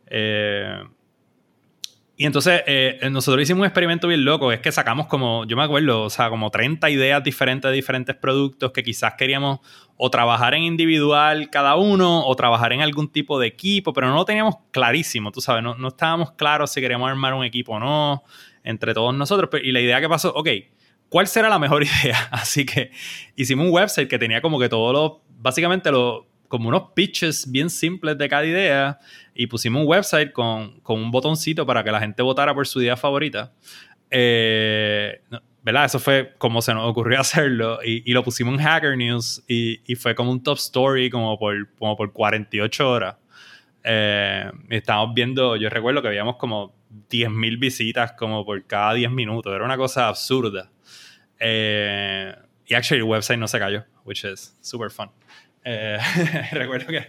Eh, 0.07 0.83
y 2.17 2.25
entonces 2.25 2.63
eh, 2.65 2.99
nosotros 3.11 3.43
hicimos 3.43 3.61
un 3.61 3.65
experimento 3.65 4.07
bien 4.07 4.23
loco, 4.23 4.53
es 4.53 4.61
que 4.61 4.71
sacamos 4.71 5.07
como, 5.07 5.45
yo 5.45 5.57
me 5.57 5.63
acuerdo, 5.63 6.03
o 6.03 6.09
sea, 6.09 6.29
como 6.29 6.49
30 6.49 6.89
ideas 6.89 7.21
diferentes 7.21 7.69
de 7.69 7.75
diferentes 7.75 8.15
productos 8.15 8.71
que 8.71 8.83
quizás 8.83 9.15
queríamos 9.15 9.59
o 9.97 10.09
trabajar 10.09 10.53
en 10.53 10.63
individual 10.63 11.49
cada 11.49 11.75
uno 11.75 12.25
o 12.25 12.35
trabajar 12.35 12.71
en 12.71 12.81
algún 12.81 13.09
tipo 13.09 13.37
de 13.37 13.47
equipo, 13.47 13.91
pero 13.91 14.07
no 14.07 14.15
lo 14.15 14.23
teníamos 14.23 14.55
clarísimo, 14.71 15.31
tú 15.31 15.41
sabes, 15.41 15.61
no, 15.61 15.75
no 15.75 15.89
estábamos 15.89 16.31
claros 16.31 16.71
si 16.71 16.79
queríamos 16.79 17.09
armar 17.09 17.33
un 17.33 17.43
equipo 17.43 17.73
o 17.73 17.79
no 17.79 18.23
entre 18.63 18.93
todos 18.93 19.13
nosotros. 19.13 19.49
Y 19.61 19.73
la 19.73 19.81
idea 19.81 19.99
que 19.99 20.07
pasó, 20.07 20.33
ok, 20.33 20.49
¿cuál 21.09 21.27
será 21.27 21.49
la 21.49 21.59
mejor 21.59 21.83
idea? 22.03 22.29
Así 22.31 22.65
que 22.65 22.91
hicimos 23.35 23.67
un 23.67 23.73
website 23.73 24.09
que 24.09 24.17
tenía 24.17 24.41
como 24.41 24.57
que 24.57 24.69
todos 24.69 24.93
los, 24.93 25.21
básicamente 25.41 25.91
los, 25.91 26.23
como 26.47 26.69
unos 26.69 26.91
pitches 26.93 27.51
bien 27.51 27.69
simples 27.69 28.17
de 28.17 28.29
cada 28.29 28.45
idea 28.45 28.99
y 29.33 29.47
pusimos 29.47 29.81
un 29.81 29.87
website 29.87 30.31
con, 30.31 30.79
con 30.81 30.99
un 30.99 31.11
botoncito 31.11 31.65
para 31.65 31.83
que 31.83 31.91
la 31.91 31.99
gente 31.99 32.21
votara 32.21 32.53
por 32.53 32.67
su 32.67 32.81
idea 32.81 32.97
favorita. 32.97 33.53
Eh, 34.11 35.21
¿Verdad? 35.63 35.85
Eso 35.85 35.99
fue 35.99 36.33
como 36.37 36.61
se 36.61 36.73
nos 36.73 36.89
ocurrió 36.89 37.19
hacerlo 37.21 37.79
y, 37.83 38.09
y 38.09 38.13
lo 38.13 38.23
pusimos 38.23 38.53
en 38.53 38.65
Hacker 38.65 38.95
News 38.95 39.43
y, 39.47 39.81
y, 39.91 39.95
fue 39.95 40.13
como 40.13 40.31
un 40.31 40.43
top 40.43 40.57
story 40.57 41.09
como 41.09 41.37
por, 41.39 41.69
como 41.77 41.97
por 41.97 42.13
48 42.13 42.89
horas. 42.89 43.15
Eh, 43.83 44.51
estábamos 44.69 45.13
viendo, 45.13 45.55
yo 45.55 45.69
recuerdo 45.69 46.01
que 46.01 46.09
veíamos 46.09 46.37
como 46.37 46.75
10.000 47.09 47.59
visitas 47.59 48.11
como 48.13 48.45
por 48.45 48.63
cada 48.65 48.93
10 48.93 49.11
minutos. 49.11 49.53
Era 49.53 49.65
una 49.65 49.77
cosa 49.77 50.07
absurda. 50.07 50.71
Eh, 51.39 52.33
y 52.67 52.73
actually 52.73 53.03
el 53.03 53.09
website 53.09 53.39
no 53.39 53.47
se 53.47 53.59
cayó, 53.59 53.83
which 54.03 54.23
is 54.23 54.55
super 54.61 54.89
fun. 54.89 55.09
Eh, 55.65 55.97
recuerdo 56.51 56.87
que... 56.87 57.01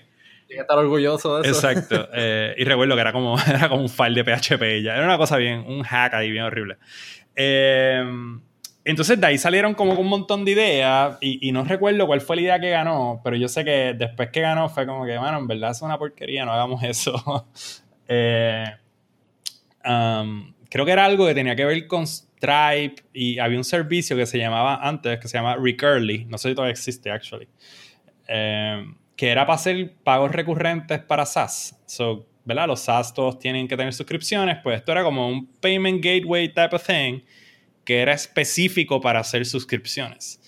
Tienes 0.48 0.48
que 0.48 0.60
estar 0.62 0.78
orgulloso 0.78 1.38
de 1.38 1.48
eso. 1.48 1.68
Exacto. 1.68 2.08
Eh, 2.14 2.54
y 2.58 2.64
recuerdo 2.64 2.94
que 2.94 3.00
era 3.00 3.12
como, 3.12 3.36
era 3.46 3.68
como 3.68 3.82
un 3.82 3.88
file 3.88 4.22
de 4.22 4.24
PHP 4.24 4.82
ya. 4.82 4.96
Era 4.96 5.04
una 5.04 5.18
cosa 5.18 5.36
bien, 5.36 5.64
un 5.66 5.82
hack 5.82 6.14
ahí 6.14 6.30
bien 6.30 6.44
horrible. 6.44 6.78
entonces 8.84 9.20
de 9.20 9.26
ahí 9.26 9.38
salieron 9.38 9.74
como 9.74 9.92
un 9.92 10.08
montón 10.08 10.44
de 10.44 10.52
ideas 10.52 11.18
y, 11.20 11.46
y, 11.46 11.52
no 11.52 11.64
recuerdo 11.64 12.06
cuál 12.06 12.20
fue 12.20 12.36
la 12.36 12.42
idea 12.42 12.60
que 12.60 12.70
ganó, 12.70 13.20
pero 13.22 13.36
yo 13.36 13.48
sé 13.48 13.64
que 13.64 13.94
después 13.96 14.30
que 14.30 14.40
ganó 14.40 14.68
fue 14.68 14.86
como 14.86 15.04
que, 15.04 15.18
bueno, 15.18 15.38
en 15.38 15.46
verdad 15.46 15.72
es 15.72 15.82
una 15.82 15.98
porquería, 15.98 16.44
no 16.44 16.52
hagamos 16.52 16.82
eso. 16.82 17.46
Um, 19.86 20.52
creo 20.68 20.84
que 20.84 20.90
era 20.90 21.04
algo 21.04 21.26
que 21.26 21.34
tenía 21.34 21.54
que 21.54 21.64
ver 21.64 21.86
con 21.86 22.06
Stripe 22.06 22.96
y 23.12 23.38
había 23.38 23.56
un 23.56 23.64
servicio 23.64 24.16
que 24.16 24.26
se 24.26 24.38
llamaba 24.38 24.80
antes, 24.82 25.20
que 25.20 25.28
se 25.28 25.38
llama 25.38 25.56
Recurly, 25.56 26.24
no 26.24 26.38
sé 26.38 26.48
si 26.48 26.54
todavía 26.54 26.72
existe, 26.72 27.10
actually, 27.10 27.48
um, 28.28 28.94
que 29.16 29.28
era 29.28 29.46
para 29.46 29.56
hacer 29.56 29.94
pagos 30.04 30.32
recurrentes 30.32 31.00
para 31.00 31.26
SaaS. 31.26 31.78
So, 31.86 32.26
¿verdad? 32.44 32.68
Los 32.68 32.80
SaaS 32.80 33.12
todos 33.12 33.38
tienen 33.38 33.66
que 33.66 33.76
tener 33.76 33.92
suscripciones, 33.92 34.58
pues 34.62 34.78
esto 34.78 34.92
era 34.92 35.02
como 35.02 35.28
un 35.28 35.46
payment 35.60 36.02
gateway 36.02 36.48
type 36.48 36.76
of 36.76 36.84
thing 36.84 37.20
que 37.84 38.00
era 38.00 38.12
específico 38.12 39.00
para 39.00 39.20
hacer 39.20 39.46
suscripciones. 39.46 40.40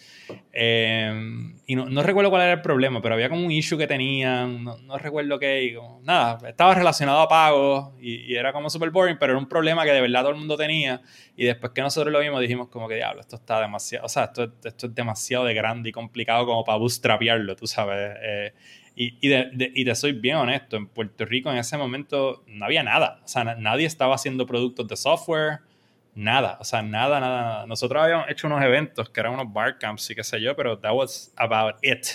Em, 0.53 1.57
y 1.67 1.77
no, 1.77 1.87
no, 1.87 2.03
recuerdo 2.03 2.31
cuál 2.31 2.43
era 2.43 2.53
el 2.55 2.63
problema, 2.63 3.01
pero 3.01 3.15
había 3.15 3.29
como 3.29 3.45
un 3.45 3.51
issue 3.51 3.79
que 3.79 3.87
tenían, 3.87 4.65
no, 4.65 4.79
no 4.79 4.99
recuerdo 4.99 5.39
qué, 5.39 5.79
nada, 6.03 6.39
estaba 6.49 6.75
relacionado 6.75 7.21
a 7.21 7.29
pagos 7.29 7.93
y, 8.01 8.33
y, 8.33 8.35
era 8.35 8.53
como 8.53 8.71
super 8.71 8.91
boring, 8.91 9.17
pero 9.19 9.33
era 9.33 9.39
un 9.39 9.49
problema 9.49 9.85
que 9.85 9.93
de 9.93 10.01
verdad 10.01 10.23
todo 10.23 10.33
el 10.33 10.39
mundo 10.39 10.57
tenía. 10.57 11.01
Y 11.37 11.45
después 11.45 11.73
que 11.73 11.83
nosotros 11.83 12.13
lo 12.13 12.21
vimos, 12.21 12.41
dijimos 12.41 12.69
como 12.69 12.89
que 12.89 12.97
diablo, 12.97 13.21
esto 13.21 13.37
está 13.37 13.61
demasiado, 13.61 14.07
o 14.07 14.09
sea, 14.09 14.25
esto, 14.25 14.53
esto 14.65 14.87
es 14.87 14.95
demasiado 14.95 15.45
de 15.45 15.55
grande 15.55 15.91
y 15.91 15.93
complicado 15.93 16.47
como 16.47 16.65
para 16.65 16.79
bootstrapearlo, 16.79 17.57
tú 17.57 17.67
sabes. 17.67 18.17
Eh, 18.23 18.53
y, 18.97 19.17
y, 19.21 19.29
de, 19.29 19.51
de, 19.53 19.71
y, 19.75 19.85
te 19.85 19.95
soy 19.95 20.13
bien 20.13 20.37
honesto, 20.37 20.77
en 20.77 20.89
Puerto 20.89 21.25
Rico 21.25 21.51
en 21.51 21.59
ese 21.59 21.77
momento 21.77 22.43
no 22.49 22.65
había 22.65 22.83
nada, 22.83 23.21
o 23.25 23.29
sea, 23.29 23.45
nadie 23.45 23.87
estaba 23.87 24.17
haciendo 24.17 24.45
productos 24.45 24.89
de 24.89 24.97
software 24.97 25.61
nada, 26.19 26.59
o 26.61 26.65
sea, 26.65 26.83
nada, 26.83 27.21
nada, 27.21 27.43
nada. 27.43 27.67
Nosotros 27.67 28.03
habíamos 28.03 28.29
hecho 28.29 28.49
unos 28.49 28.63
eventos 28.63 29.09
que 29.09 29.21
eran 29.21 29.35
unos 29.35 29.53
bar 29.53 29.79
camps 29.79 30.11
y 30.11 30.15
qué 30.15 30.25
sé 30.25 30.41
yo, 30.41 30.55
pero 30.57 30.79
that 30.79 30.93
was 30.93 31.33
about 31.37 31.77
it. 31.83 32.07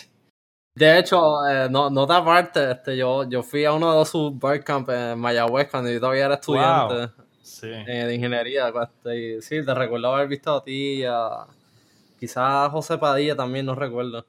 De 0.76 1.00
hecho, 1.00 1.48
eh, 1.48 1.68
no, 1.70 1.90
no 1.90 2.06
da 2.06 2.24
parte, 2.24 2.72
este, 2.72 2.98
yo, 2.98 3.30
yo 3.30 3.44
fui 3.44 3.64
a 3.64 3.74
uno 3.74 3.98
de 3.98 4.06
sus 4.06 4.38
bar 4.38 4.62
camps 4.64 4.94
en 4.94 5.20
Mayagüez 5.20 5.70
cuando 5.70 5.90
yo 5.90 6.00
todavía 6.00 6.26
era 6.26 6.36
estudiante 6.36 6.94
wow. 6.94 7.26
sí. 7.42 7.68
eh, 7.68 8.06
de 8.06 8.16
ingeniería. 8.16 8.70
Este, 8.70 9.18
y, 9.18 9.42
sí, 9.42 9.64
te 9.64 9.74
recuerdo 9.74 10.14
haber 10.14 10.28
visto 10.28 10.54
a 10.54 10.64
ti 10.64 11.02
y 11.02 11.06
a 11.06 11.46
quizás 12.20 12.38
a 12.38 12.70
José 12.70 12.98
Padilla 12.98 13.36
también, 13.36 13.66
no 13.66 13.76
recuerdo. 13.76 14.26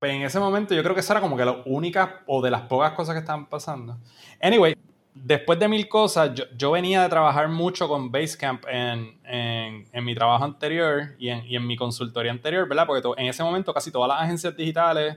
Pues 0.00 0.14
en 0.14 0.22
ese 0.22 0.40
momento 0.40 0.74
yo 0.74 0.82
creo 0.82 0.94
que 0.94 1.00
esa 1.00 1.12
era 1.12 1.20
como 1.20 1.36
que 1.36 1.44
la 1.44 1.62
única 1.66 2.22
o 2.26 2.42
de 2.42 2.50
las 2.50 2.62
pocas 2.62 2.92
cosas 2.92 3.14
que 3.14 3.20
estaban 3.20 3.46
pasando. 3.46 3.98
Anyway, 4.40 4.74
después 5.14 5.58
de 5.58 5.68
mil 5.68 5.88
cosas, 5.88 6.34
yo, 6.34 6.44
yo, 6.56 6.70
venía 6.70 7.02
de 7.02 7.08
trabajar 7.08 7.48
mucho 7.48 7.88
con 7.88 8.10
Basecamp 8.10 8.64
en, 8.68 9.18
en, 9.24 9.86
en 9.92 10.04
mi 10.04 10.14
trabajo 10.14 10.44
anterior 10.44 11.14
y 11.18 11.28
en, 11.28 11.44
y 11.46 11.56
en, 11.56 11.66
mi 11.66 11.76
consultoría 11.76 12.32
anterior, 12.32 12.68
¿verdad? 12.68 12.86
Porque 12.86 13.06
en 13.20 13.28
ese 13.28 13.42
momento 13.42 13.74
casi 13.74 13.90
todas 13.90 14.08
las 14.08 14.22
agencias 14.22 14.56
digitales 14.56 15.16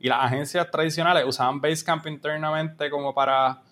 y 0.00 0.08
las 0.08 0.24
agencias 0.24 0.70
tradicionales 0.70 1.24
usaban 1.26 1.60
Basecamp 1.60 2.06
internamente 2.06 2.90
como 2.90 3.14
para 3.14 3.62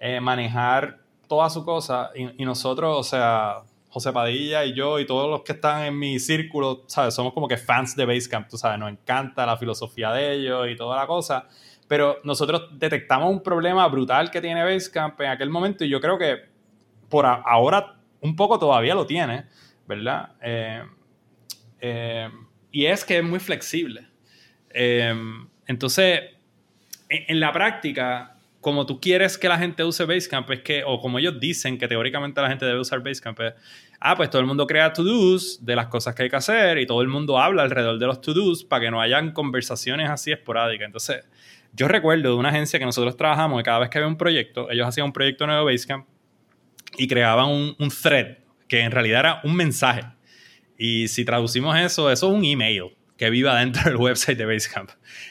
eh, 0.00 0.20
manejar 0.20 0.98
toda 1.28 1.50
su 1.50 1.64
cosa 1.64 2.10
y, 2.14 2.42
y, 2.42 2.44
nosotros, 2.44 2.96
o 2.98 3.02
sea, 3.02 3.62
José 3.94 4.12
Padilla 4.12 4.64
y 4.64 4.74
yo 4.74 4.98
y 4.98 5.06
todos 5.06 5.30
los 5.30 5.42
que 5.42 5.52
están 5.52 5.84
en 5.84 5.98
mi 5.98 6.18
círculo, 6.18 6.82
¿sabes? 6.86 7.14
Somos 7.14 7.32
como 7.32 7.46
que 7.46 7.56
fans 7.56 7.94
de 7.94 8.04
Basecamp, 8.04 8.48
tú 8.48 8.56
sabes, 8.56 8.78
nos 8.78 8.90
encanta 8.90 9.46
la 9.46 9.56
filosofía 9.56 10.10
de 10.12 10.32
ellos 10.32 10.68
y 10.68 10.76
toda 10.76 10.96
la 10.96 11.06
cosa. 11.06 11.48
Pero 11.88 12.20
nosotros 12.24 12.68
detectamos 12.72 13.30
un 13.30 13.42
problema 13.42 13.86
brutal 13.88 14.30
que 14.30 14.40
tiene 14.40 14.64
Basecamp 14.64 15.20
en 15.20 15.30
aquel 15.30 15.50
momento 15.50 15.84
y 15.84 15.88
yo 15.88 16.00
creo 16.00 16.18
que 16.18 16.38
por 17.08 17.26
ahora 17.26 17.96
un 18.20 18.34
poco 18.36 18.58
todavía 18.58 18.94
lo 18.94 19.06
tiene, 19.06 19.44
¿verdad? 19.86 20.32
Eh, 20.40 20.82
eh, 21.80 22.30
y 22.72 22.86
es 22.86 23.04
que 23.04 23.18
es 23.18 23.24
muy 23.24 23.38
flexible. 23.38 24.08
Eh, 24.70 25.14
entonces, 25.66 26.20
en, 27.08 27.24
en, 27.28 27.40
la 27.40 27.52
práctica, 27.52 28.36
como 28.60 28.86
tú 28.86 28.98
quieres 28.98 29.36
que 29.36 29.46
la 29.46 29.58
gente 29.58 29.84
use 29.84 30.06
Basecamp, 30.06 30.50
es 30.50 30.60
que, 30.62 30.82
o 30.84 30.98
como 31.00 31.18
ellos 31.18 31.38
dicen 31.38 31.76
que 31.76 31.86
teóricamente 31.86 32.40
la 32.40 32.48
gente 32.48 32.64
debe 32.64 32.80
usar 32.80 33.02
Basecamp, 33.02 33.38
es, 33.40 33.54
ah, 34.00 34.16
pues 34.16 34.30
todo 34.30 34.40
el 34.40 34.46
mundo 34.46 34.66
crea 34.66 34.92
to-dos 34.92 35.64
de 35.64 35.76
las 35.76 35.88
cosas 35.88 36.14
que 36.14 36.24
hay 36.24 36.30
que 36.30 36.36
hacer 36.36 36.78
y 36.78 36.86
todo 36.86 37.02
el 37.02 37.08
mundo 37.08 37.38
habla 37.38 37.62
alrededor 37.62 37.98
de 37.98 38.06
los 38.06 38.22
to-dos 38.22 38.64
para 38.64 38.86
que 38.86 38.90
no 38.90 39.00
hayan 39.00 39.32
conversaciones 39.32 40.08
así 40.08 40.32
esporádicas. 40.32 40.86
Entonces, 40.86 41.26
yo 41.74 41.88
recuerdo 41.88 42.30
de 42.30 42.36
una 42.36 42.50
agencia 42.50 42.78
que 42.78 42.84
nosotros 42.84 43.16
trabajamos 43.16 43.60
y 43.60 43.64
cada 43.64 43.80
vez 43.80 43.90
que 43.90 43.98
había 43.98 44.08
un 44.08 44.16
proyecto, 44.16 44.70
ellos 44.70 44.86
hacían 44.86 45.06
un 45.06 45.12
proyecto 45.12 45.46
nuevo 45.46 45.64
Basecamp 45.66 46.06
y 46.96 47.08
creaban 47.08 47.48
un, 47.48 47.76
un 47.78 47.88
thread 47.90 48.38
que 48.68 48.80
en 48.80 48.90
realidad 48.90 49.20
era 49.20 49.40
un 49.44 49.56
mensaje. 49.56 50.02
Y 50.78 51.08
si 51.08 51.24
traducimos 51.24 51.76
eso, 51.78 52.10
eso 52.10 52.28
es 52.28 52.32
un 52.38 52.44
email 52.44 52.94
que 53.16 53.30
viva 53.30 53.58
dentro 53.58 53.82
del 53.90 53.96
website 53.96 54.38
de 54.38 54.46
Basecamp. 54.46 54.90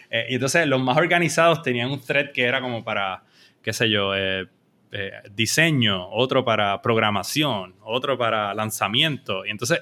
Eh, 0.09 0.27
y 0.29 0.33
entonces 0.35 0.67
los 0.67 0.81
más 0.81 0.97
organizados 0.97 1.61
tenían 1.61 1.91
un 1.91 2.01
thread 2.01 2.31
que 2.31 2.43
era 2.43 2.61
como 2.61 2.83
para, 2.83 3.23
qué 3.61 3.73
sé 3.73 3.89
yo, 3.89 4.15
eh, 4.15 4.47
eh, 4.91 5.11
diseño, 5.31 6.09
otro 6.09 6.45
para 6.45 6.81
programación, 6.81 7.75
otro 7.81 8.17
para 8.17 8.53
lanzamiento. 8.53 9.45
Y 9.45 9.49
entonces, 9.49 9.81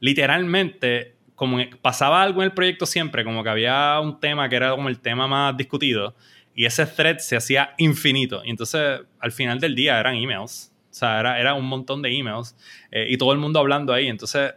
literalmente, 0.00 1.14
como 1.38 1.58
pasaba 1.80 2.20
algo 2.20 2.42
en 2.42 2.46
el 2.46 2.52
proyecto 2.52 2.84
siempre, 2.84 3.22
como 3.22 3.44
que 3.44 3.48
había 3.48 4.00
un 4.00 4.18
tema 4.18 4.48
que 4.48 4.56
era 4.56 4.72
como 4.72 4.88
el 4.88 4.98
tema 4.98 5.28
más 5.28 5.56
discutido, 5.56 6.16
y 6.52 6.64
ese 6.64 6.84
thread 6.84 7.18
se 7.18 7.36
hacía 7.36 7.74
infinito. 7.78 8.42
Y 8.44 8.50
entonces, 8.50 9.02
al 9.20 9.30
final 9.30 9.60
del 9.60 9.76
día 9.76 10.00
eran 10.00 10.16
emails. 10.16 10.72
O 10.90 10.94
sea, 10.94 11.20
era, 11.20 11.38
era 11.38 11.54
un 11.54 11.64
montón 11.64 12.02
de 12.02 12.12
emails 12.12 12.56
eh, 12.90 13.06
y 13.08 13.16
todo 13.18 13.32
el 13.32 13.38
mundo 13.38 13.60
hablando 13.60 13.92
ahí. 13.92 14.08
Entonces, 14.08 14.52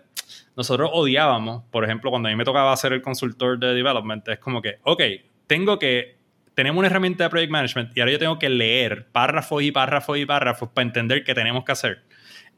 nosotros 0.58 0.90
odiábamos, 0.92 1.64
por 1.70 1.84
ejemplo, 1.84 2.10
cuando 2.10 2.30
a 2.30 2.32
mí 2.32 2.36
me 2.36 2.46
tocaba 2.46 2.76
ser 2.76 2.94
el 2.94 3.04
consultor 3.04 3.60
de 3.60 3.76
development, 3.76 4.28
es 4.28 4.40
como 4.40 4.60
que, 4.60 4.80
ok, 4.82 5.04
tengo 5.46 5.78
que, 5.78 6.16
tenemos 6.56 6.80
una 6.80 6.88
herramienta 6.88 7.26
de 7.26 7.30
project 7.30 7.52
management 7.52 7.96
y 7.96 8.00
ahora 8.00 8.12
yo 8.14 8.18
tengo 8.18 8.40
que 8.40 8.50
leer 8.50 9.06
párrafos 9.12 9.62
y 9.62 9.72
párrafos 9.72 10.18
y 10.18 10.26
párrafos 10.26 10.70
para 10.70 10.88
entender 10.88 11.24
qué 11.24 11.36
tenemos 11.36 11.64
que 11.64 11.74
hacer 11.74 12.02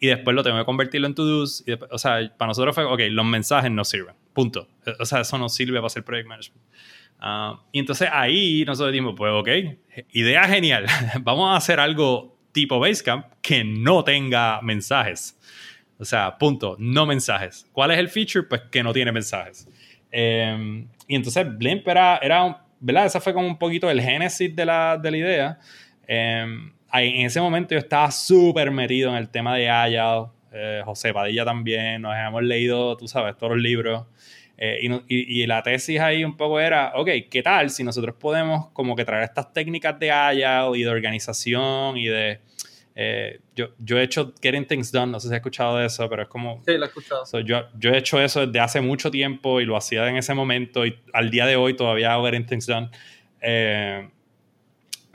y 0.03 0.07
después 0.07 0.35
lo 0.35 0.43
tengo 0.43 0.57
que 0.57 0.65
convertirlo 0.65 1.07
en 1.07 1.15
to-dos. 1.15 1.63
O 1.89 1.97
sea, 1.97 2.29
para 2.37 2.49
nosotros 2.49 2.75
fue, 2.75 2.83
ok, 2.83 2.99
los 3.11 3.25
mensajes 3.25 3.71
no 3.71 3.85
sirven, 3.85 4.13
punto. 4.33 4.67
O 4.99 5.05
sea, 5.05 5.21
eso 5.21 5.37
no 5.37 5.47
sirve 5.47 5.77
para 5.77 5.87
hacer 5.87 6.03
project 6.03 6.27
management. 6.27 6.61
Uh, 7.21 7.57
y 7.71 7.79
entonces 7.79 8.09
ahí 8.11 8.65
nosotros 8.67 8.91
dijimos, 8.91 9.13
pues 9.15 9.31
ok, 9.33 9.47
idea 10.11 10.43
genial, 10.43 10.87
vamos 11.21 11.53
a 11.53 11.55
hacer 11.55 11.79
algo 11.79 12.37
tipo 12.51 12.81
Basecamp 12.81 13.27
que 13.41 13.63
no 13.63 14.03
tenga 14.03 14.59
mensajes. 14.61 15.39
O 15.97 16.03
sea, 16.03 16.37
punto, 16.37 16.75
no 16.79 17.05
mensajes. 17.05 17.65
¿Cuál 17.71 17.91
es 17.91 17.97
el 17.97 18.09
feature? 18.09 18.45
Pues 18.45 18.63
que 18.69 18.83
no 18.83 18.91
tiene 18.91 19.13
mensajes. 19.13 19.69
Eh, 20.11 20.85
y 21.07 21.15
entonces 21.15 21.47
Blimp 21.57 21.87
era, 21.87 22.17
era, 22.17 22.61
¿verdad? 22.81 23.05
Esa 23.05 23.21
fue 23.21 23.33
como 23.33 23.47
un 23.47 23.57
poquito 23.57 23.89
el 23.89 24.01
génesis 24.01 24.53
de 24.53 24.65
la, 24.65 24.97
de 24.97 25.11
la 25.11 25.17
idea. 25.17 25.59
Eh, 26.05 26.45
en 26.93 27.25
ese 27.25 27.41
momento 27.41 27.73
yo 27.73 27.79
estaba 27.79 28.11
súper 28.11 28.71
metido 28.71 29.09
en 29.09 29.17
el 29.17 29.29
tema 29.29 29.55
de 29.55 29.69
Agile, 29.69 30.27
eh, 30.51 30.81
José 30.85 31.13
Padilla 31.13 31.43
también, 31.43 32.01
nos 32.01 32.15
hemos 32.15 32.43
leído, 32.43 32.95
tú 32.95 33.07
sabes, 33.07 33.35
todos 33.37 33.53
los 33.53 33.61
libros. 33.61 34.05
Eh, 34.55 34.79
y, 34.81 34.93
y, 35.07 35.41
y, 35.41 35.47
la 35.47 35.63
tesis 35.63 35.99
ahí 35.99 36.23
un 36.23 36.37
poco 36.37 36.59
era, 36.59 36.93
ok, 36.95 37.09
¿qué 37.29 37.41
tal 37.41 37.71
si 37.71 37.83
nosotros 37.83 38.15
podemos 38.19 38.67
como 38.69 38.95
que 38.95 39.03
traer 39.03 39.23
estas 39.23 39.51
técnicas 39.51 39.97
de 39.99 40.11
Agile 40.11 40.77
y 40.77 40.83
de 40.83 40.89
organización 40.89 41.97
y 41.97 42.05
de... 42.05 42.39
Eh, 42.95 43.39
yo, 43.55 43.69
yo 43.79 43.97
he 43.97 44.03
hecho 44.03 44.35
Getting 44.39 44.67
Things 44.67 44.91
Done, 44.91 45.11
no 45.11 45.19
sé 45.19 45.27
si 45.27 45.33
has 45.33 45.37
escuchado 45.37 45.77
de 45.77 45.87
eso, 45.87 46.07
pero 46.07 46.21
es 46.21 46.27
como... 46.27 46.61
Sí, 46.63 46.77
lo 46.77 46.85
he 46.85 46.87
escuchado. 46.87 47.25
So, 47.25 47.39
yo, 47.39 47.63
yo 47.79 47.89
he 47.89 47.97
hecho 47.97 48.21
eso 48.21 48.45
desde 48.45 48.59
hace 48.59 48.81
mucho 48.81 49.09
tiempo 49.09 49.59
y 49.59 49.65
lo 49.65 49.75
hacía 49.75 50.07
en 50.07 50.17
ese 50.17 50.35
momento 50.35 50.85
y 50.85 50.99
al 51.11 51.31
día 51.31 51.47
de 51.47 51.55
hoy 51.55 51.75
todavía 51.75 52.13
hago 52.13 52.25
Getting 52.25 52.45
Things 52.45 52.67
Done. 52.67 52.89
Eh, 53.41 54.07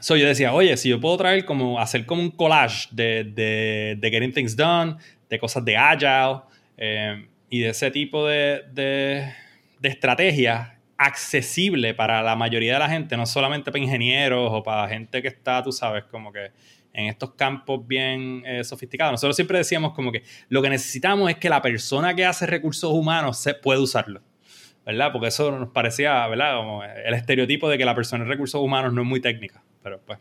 So 0.01 0.17
yo 0.17 0.27
decía, 0.27 0.53
oye, 0.53 0.77
si 0.77 0.89
yo 0.89 1.01
puedo 1.01 1.17
traer 1.17 1.45
como, 1.45 1.81
hacer 1.81 2.07
como 2.07 2.23
un 2.23 2.31
collage 2.31 2.89
de, 2.93 3.25
de, 3.25 3.97
de 3.99 4.11
Getting 4.11 4.33
Things 4.33 4.57
Done, 4.57 4.97
de 5.29 5.39
cosas 5.39 5.65
de 5.65 5.77
Agile, 5.77 6.41
eh, 6.77 7.27
y 7.51 7.61
de 7.61 7.71
ese 7.71 7.91
tipo 7.91 8.27
de, 8.27 8.63
de, 8.73 9.33
de 9.81 9.89
estrategia 9.89 10.79
accesible 10.97 11.95
para 11.95 12.23
la 12.23 12.37
mayoría 12.37 12.75
de 12.75 12.79
la 12.79 12.89
gente, 12.89 13.17
no 13.17 13.27
solamente 13.27 13.71
para 13.71 13.83
ingenieros 13.83 14.51
o 14.53 14.63
para 14.63 14.89
gente 14.89 15.23
que 15.23 15.29
está, 15.29 15.63
tú 15.63 15.73
sabes, 15.73 16.05
como 16.05 16.33
que 16.33 16.51
en 16.93 17.07
estos 17.07 17.35
campos 17.35 17.87
bien 17.87 18.43
eh, 18.45 18.65
sofisticados. 18.65 19.13
Nosotros 19.13 19.37
siempre 19.37 19.59
decíamos 19.59 19.93
como 19.95 20.11
que 20.11 20.25
lo 20.49 20.61
que 20.61 20.71
necesitamos 20.71 21.31
es 21.31 21.37
que 21.37 21.49
la 21.49 21.63
persona 21.63 22.15
que 22.15 22.25
hace 22.25 22.47
recursos 22.47 22.93
humanos 22.93 23.39
se 23.39 23.55
pueda 23.55 23.81
usarlo. 23.81 24.21
¿Verdad? 24.89 25.13
Porque 25.13 25.29
eso 25.29 25.51
nos 25.51 25.69
parecía, 25.69 26.27
¿verdad? 26.29 26.57
Como 26.57 26.83
el 26.83 27.13
estereotipo 27.13 27.69
de 27.69 27.77
que 27.77 27.85
la 27.85 27.95
persona 27.95 28.25
en 28.25 28.31
recursos 28.31 28.59
humanos 28.59 28.95
no 28.95 29.03
es 29.03 29.07
muy 29.07 29.21
técnica. 29.21 29.63
Pero 29.83 30.01
pues. 30.01 30.19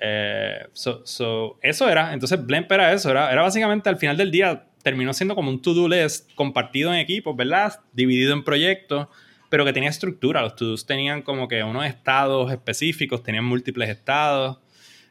Eh, 0.00 0.66
eso 0.74 1.88
era. 1.88 2.12
Entonces, 2.12 2.44
Blemp 2.44 2.72
era 2.72 2.92
eso. 2.92 3.08
Era, 3.08 3.30
era 3.30 3.42
básicamente 3.42 3.88
al 3.88 3.98
final 3.98 4.16
del 4.16 4.32
día 4.32 4.64
terminó 4.82 5.12
siendo 5.12 5.36
como 5.36 5.48
un 5.48 5.62
to-do 5.62 5.88
list 5.88 6.28
compartido 6.34 6.92
en 6.92 6.98
equipos, 6.98 7.36
¿verdad? 7.36 7.78
Dividido 7.92 8.32
en 8.32 8.42
proyectos, 8.42 9.06
pero 9.48 9.64
que 9.64 9.72
tenía 9.72 9.90
estructura. 9.90 10.42
Los 10.42 10.56
to-dos 10.56 10.86
tenían 10.86 11.22
como 11.22 11.46
que 11.46 11.62
unos 11.62 11.86
estados 11.86 12.50
específicos, 12.50 13.22
tenían 13.22 13.44
múltiples 13.44 13.90
estados. 13.90 14.58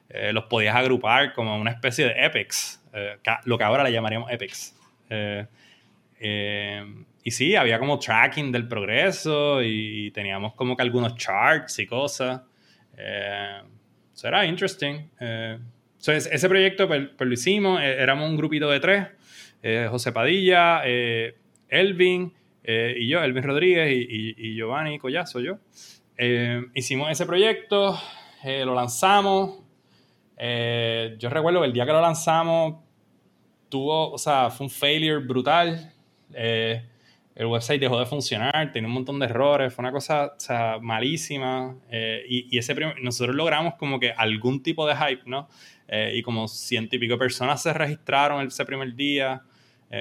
Eh, 0.10 0.34
los 0.34 0.44
podías 0.46 0.76
agrupar 0.76 1.32
como 1.32 1.58
una 1.58 1.72
especie 1.72 2.04
de 2.04 2.26
epics, 2.26 2.84
eh, 2.92 3.16
lo 3.46 3.58
que 3.58 3.64
ahora 3.64 3.86
le 3.86 3.94
llamaríamos 3.94 4.30
epics. 4.30 4.76
Eh, 5.10 5.46
y 7.24 7.32
sí, 7.32 7.56
había 7.56 7.80
como 7.80 8.00
tracking 8.00 8.52
del 8.52 8.68
progreso 8.68 9.62
y 9.62 10.12
teníamos 10.12 10.54
como 10.54 10.76
que 10.76 10.84
algunos 10.84 11.16
charts 11.16 11.80
y 11.80 11.86
cosas. 11.86 12.42
Eso 12.94 14.28
era 14.28 14.46
interesting. 14.46 15.10
ese 16.06 16.50
proyecto 16.50 16.88
pues, 16.88 17.10
pues, 17.18 17.28
lo 17.28 17.34
hicimos, 17.34 17.82
éramos 17.82 18.30
un 18.30 18.38
grupito 18.38 18.70
de 18.70 18.80
tres, 18.80 19.08
José 19.90 20.12
Padilla, 20.12 20.84
Elvin 21.68 22.34
y 22.64 23.08
yo, 23.08 23.24
Elvin 23.24 23.44
Rodríguez 23.44 23.92
y, 23.92 24.36
y, 24.38 24.56
Giovanni 24.56 25.00
Collazo, 25.00 25.40
yo. 25.40 25.60
hicimos 26.74 27.12
ese 27.12 27.26
proyecto, 27.26 27.98
lo 28.44 28.76
lanzamos, 28.76 29.70
eh, 30.42 31.18
yo 31.20 31.30
recuerdo 31.30 31.60
que 31.60 31.68
el 31.68 31.74
día 31.74 31.86
que 31.86 31.92
lo 31.92 32.00
lanzamos 32.00 32.82
tuvo, 33.68 34.12
o 34.12 34.18
sea, 34.18 34.50
fue 34.50 34.68
un 34.68 34.70
failure 34.70 35.24
brutal. 35.24 35.94
Eh, 36.34 36.89
el 37.40 37.48
website 37.48 37.80
dejó 37.80 37.98
de 38.00 38.06
funcionar, 38.06 38.72
tenía 38.72 38.88
un 38.88 38.94
montón 38.94 39.18
de 39.18 39.26
errores, 39.26 39.74
fue 39.74 39.82
una 39.82 39.92
cosa 39.92 40.34
o 40.36 40.40
sea, 40.40 40.78
malísima. 40.82 41.76
Eh, 41.90 42.24
y, 42.28 42.58
ese 42.58 42.76
nosotros 43.02 43.36
logramos 43.36 43.76
como 43.76 44.00
que 44.00 44.12
algún 44.12 44.62
tipo 44.62 44.86
de 44.86 44.96
hype, 44.96 45.24
¿no? 45.26 45.48
y 46.14 46.22
como 46.22 46.48
ciento 46.48 46.98
y 46.98 47.00
pico 47.00 47.18
personas 47.18 47.64
se 47.64 47.74
registraron 47.74 48.46
ese 48.46 48.64
primer 48.64 48.94
día 48.94 49.42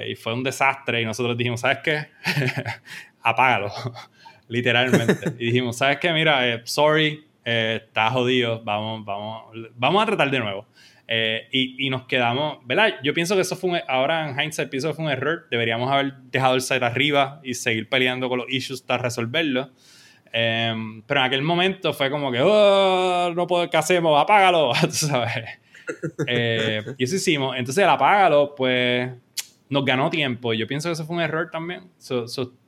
y 0.07 0.13
fue 0.13 0.35
un 0.35 0.43
desastre. 0.43 1.01
Y 1.01 1.05
nosotros 1.05 1.35
dijimos, 1.35 1.61
¿sabes 1.61 1.79
qué? 1.83 2.09
Apágalo, 3.23 3.71
literalmente. 4.47 5.33
y 5.39 5.47
dijimos, 5.47 5.77
¿sabes 5.77 5.97
qué? 5.97 6.13
Mira, 6.13 6.61
sorry, 6.65 7.25
eh, 7.51 7.81
está 7.83 8.11
jodido, 8.11 8.61
vamos, 8.63 9.03
vamos, 9.03 9.55
vamos 9.75 10.03
a 10.03 10.05
tratar 10.05 10.29
de 10.29 10.39
nuevo. 10.39 10.67
Eh, 11.11 11.47
y, 11.51 11.87
y, 11.87 11.89
nos 11.89 12.03
quedamos, 12.03 12.59
¿verdad? 12.67 12.99
Yo 13.03 13.15
pienso 13.15 13.33
que 13.33 13.41
eso 13.41 13.55
fue 13.55 13.71
un, 13.71 13.79
ahora 13.87 14.29
en 14.29 14.39
hindsight 14.39 14.69
pienso 14.69 14.89
que 14.89 14.93
fue 14.93 15.05
un 15.05 15.11
error. 15.11 15.47
Deberíamos 15.49 15.91
haber 15.91 16.13
dejado 16.29 16.53
el 16.53 16.61
site 16.61 16.85
arriba 16.85 17.41
y 17.43 17.55
seguir 17.55 17.89
peleando 17.89 18.29
con 18.29 18.37
los 18.37 18.47
issues 18.47 18.81
hasta 18.81 18.99
resolverlo. 18.99 19.71
Em, 20.31 21.01
pero 21.01 21.21
en 21.21 21.25
aquel 21.25 21.41
momento 21.41 21.93
fue 21.93 22.11
como 22.11 22.31
que, 22.31 22.41
oh, 22.43 23.33
no 23.35 23.47
puedo, 23.47 23.67
¿qué 23.71 23.77
hacemos? 23.77 24.21
Apágalo, 24.21 24.71
tú 24.81 24.91
sabes. 24.91 25.45
Eh, 26.27 26.83
y 26.99 27.03
eso 27.03 27.15
hicimos. 27.15 27.57
Entonces 27.57 27.83
el 27.83 27.89
apágalo, 27.89 28.53
pues, 28.53 29.09
nos 29.67 29.83
ganó 29.83 30.11
tiempo. 30.11 30.53
Yo 30.53 30.67
pienso 30.67 30.89
que 30.89 30.93
eso 30.93 31.05
fue 31.05 31.15
un 31.15 31.23
error 31.23 31.49
también. 31.51 31.89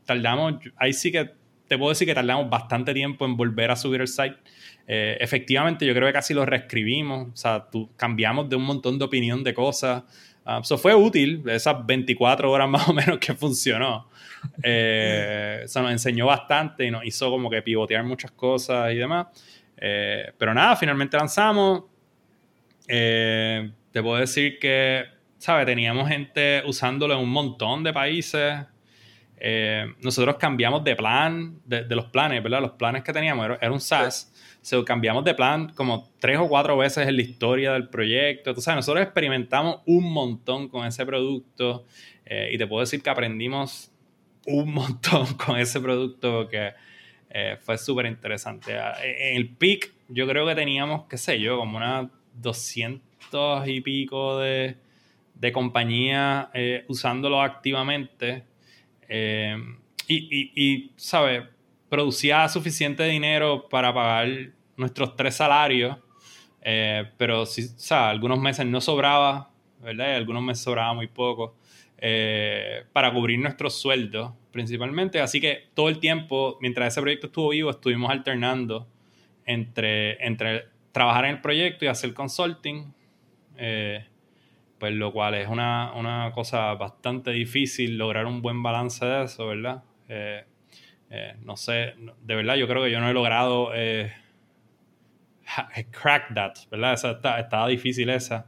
tardamos, 0.04 0.56
ahí 0.78 0.94
sí 0.94 1.12
que 1.12 1.30
te 1.68 1.78
puedo 1.78 1.90
decir 1.90 2.08
que 2.08 2.16
tardamos 2.16 2.50
bastante 2.50 2.92
tiempo 2.96 3.24
en 3.24 3.38
volver 3.38 3.70
a 3.70 3.76
subir 3.76 4.02
el 4.02 4.08
site. 4.08 4.38
Eh, 4.94 5.18
efectivamente, 5.22 5.86
yo 5.86 5.94
creo 5.94 6.06
que 6.06 6.12
casi 6.12 6.34
lo 6.34 6.46
reescribimos, 6.46 7.30
o 7.30 7.36
sea, 7.38 7.66
tú, 7.72 7.90
cambiamos 7.96 8.50
de 8.50 8.58
un 8.58 8.64
montón 8.64 9.00
de 9.00 9.06
opinión 9.06 9.42
de 9.42 9.54
cosas. 9.54 10.04
eso 10.62 10.76
ah, 10.76 10.78
fue 10.78 10.94
útil, 10.94 11.42
esas 11.48 11.86
24 11.86 12.52
horas 12.52 12.68
más 12.70 12.90
o 12.90 12.94
menos 12.94 13.18
que 13.18 13.34
funcionó. 13.34 14.10
Eh, 14.62 15.62
eso 15.64 15.82
nos 15.82 15.94
enseñó 15.94 16.26
bastante 16.26 16.86
y 16.86 16.92
nos 16.92 17.06
hizo 17.06 17.30
como 17.30 17.50
que 17.50 17.62
pivotear 17.62 18.04
muchas 18.04 18.32
cosas 18.32 18.92
y 18.92 18.98
demás. 18.98 19.28
Eh, 19.78 20.34
pero 20.38 20.54
nada, 20.54 20.76
finalmente 20.76 21.16
lanzamos. 21.16 21.84
te 22.86 23.72
puedo 23.94 24.18
decir 24.18 24.60
que, 24.60 25.06
¿sabes? 25.38 25.68
Teníamos 25.68 26.10
gente 26.10 26.64
usándolo 26.66 27.14
en 27.14 27.22
un 27.22 27.30
montón 27.30 27.82
de 27.82 27.94
países. 27.94 28.58
nosotros 30.02 30.36
cambiamos 30.36 30.84
de 30.84 30.98
plan, 30.98 31.62
de, 31.64 31.96
los 31.96 32.08
planes, 32.08 32.44
¿verdad? 32.44 32.60
Los 32.60 32.72
planes 32.72 33.04
que 33.04 33.14
teníamos 33.14 33.46
era, 33.46 33.58
era 33.62 33.72
un 33.72 33.80
SaaS. 33.80 34.31
So, 34.62 34.86
cambiamos 34.86 35.26
de 35.26 35.34
plan 35.34 35.70
como 35.74 36.12
tres 36.20 36.38
o 36.38 36.48
cuatro 36.48 36.78
veces 36.78 37.08
en 37.08 37.16
la 37.16 37.24
historia 37.24 37.74
del 37.74 37.90
proyecto. 37.90 38.54
Sabes, 38.62 38.78
nosotros 38.78 39.04
experimentamos 39.04 39.82
un 39.88 40.14
montón 40.14 40.70
con 40.70 40.86
ese 40.86 41.04
producto 41.04 41.86
eh, 42.26 42.52
y 42.54 42.60
te 42.60 42.68
puedo 42.68 42.82
decir 42.82 43.02
que 43.02 43.10
aprendimos 43.10 43.92
un 44.46 44.72
montón 44.74 45.34
con 45.34 45.58
ese 45.58 45.80
producto 45.80 46.48
que 46.48 46.74
eh, 47.32 47.58
fue 47.60 47.76
súper 47.80 48.06
interesante. 48.06 48.78
Ah, 48.78 48.94
en 49.04 49.38
el 49.38 49.50
peak 49.50 49.94
yo 50.10 50.28
creo 50.28 50.46
que 50.46 50.54
teníamos, 50.54 51.08
qué 51.10 51.18
sé 51.18 51.40
yo, 51.40 51.58
como 51.58 51.78
unas 51.78 52.08
200 52.36 53.68
y 53.68 53.82
pico 53.82 54.38
de, 54.38 54.76
de 55.34 55.52
compañías 55.52 56.50
eh, 56.54 56.86
usándolo 56.88 57.42
activamente. 57.42 58.44
y, 59.10 60.16
y, 60.16 60.52
y 60.56 60.92
¿sabes? 60.98 61.46
Producía 61.92 62.48
suficiente 62.48 63.04
dinero 63.04 63.68
para 63.68 63.94
pagar 63.94 64.30
nuestros 64.78 65.14
tres 65.18 65.36
salarios, 65.36 65.98
eh, 66.62 67.04
pero 67.18 67.46
sí, 67.46 67.64
o 67.64 67.80
sea, 67.80 68.10
algunos 68.10 68.40
meses 68.40 68.66
no 68.66 68.80
sobraba, 68.80 69.52
¿verdad? 69.82 70.16
Algunos 70.16 70.42
meses 70.42 70.64
sobraba 70.64 70.94
muy 70.94 71.08
poco 71.08 71.58
eh, 71.98 72.86
para 72.94 73.12
cubrir 73.12 73.38
nuestros 73.40 73.74
sueldos 73.74 74.32
principalmente. 74.54 75.20
Así 75.20 75.42
que 75.42 75.68
todo 75.74 75.90
el 75.90 76.00
tiempo, 76.00 76.58
mientras 76.62 76.94
ese 76.94 77.02
proyecto 77.02 77.28
estuvo 77.28 77.50
vivo, 77.50 77.70
estuvimos 77.70 78.10
alternando 78.10 78.88
entre, 79.46 80.26
entre 80.26 80.68
trabajar 80.94 81.26
en 81.26 81.32
el 81.32 81.42
proyecto 81.42 81.84
y 81.84 81.90
hacer 81.90 82.14
consulting. 82.14 82.94
Eh, 83.58 84.06
pues 84.80 84.94
lo 84.94 85.12
cual 85.12 85.36
es 85.36 85.50
una, 85.50 85.92
una, 85.94 86.32
cosa 86.32 86.74
bastante 86.76 87.32
difícil 87.32 87.98
lograr 87.98 88.26
un 88.28 88.42
buen 88.42 88.64
balance 88.64 89.06
de 89.06 89.26
eso, 89.26 89.46
¿verdad? 89.46 89.84
Eh, 90.08 90.46
no 91.44 91.58
sé, 91.58 91.94
de 92.22 92.36
verdad 92.36 92.56
yo 92.56 92.68
creo 92.68 92.84
que 92.84 92.92
yo 92.92 93.00
no 93.02 93.10
he 93.10 93.14
logrado 93.14 93.72
eh, 93.76 94.12
crack 95.92 96.34
that, 96.34 96.54
¿verdad? 96.70 96.94
Esa, 96.94 97.12
estaba 97.12 97.68
difícil 97.68 98.10
esa. 98.10 98.48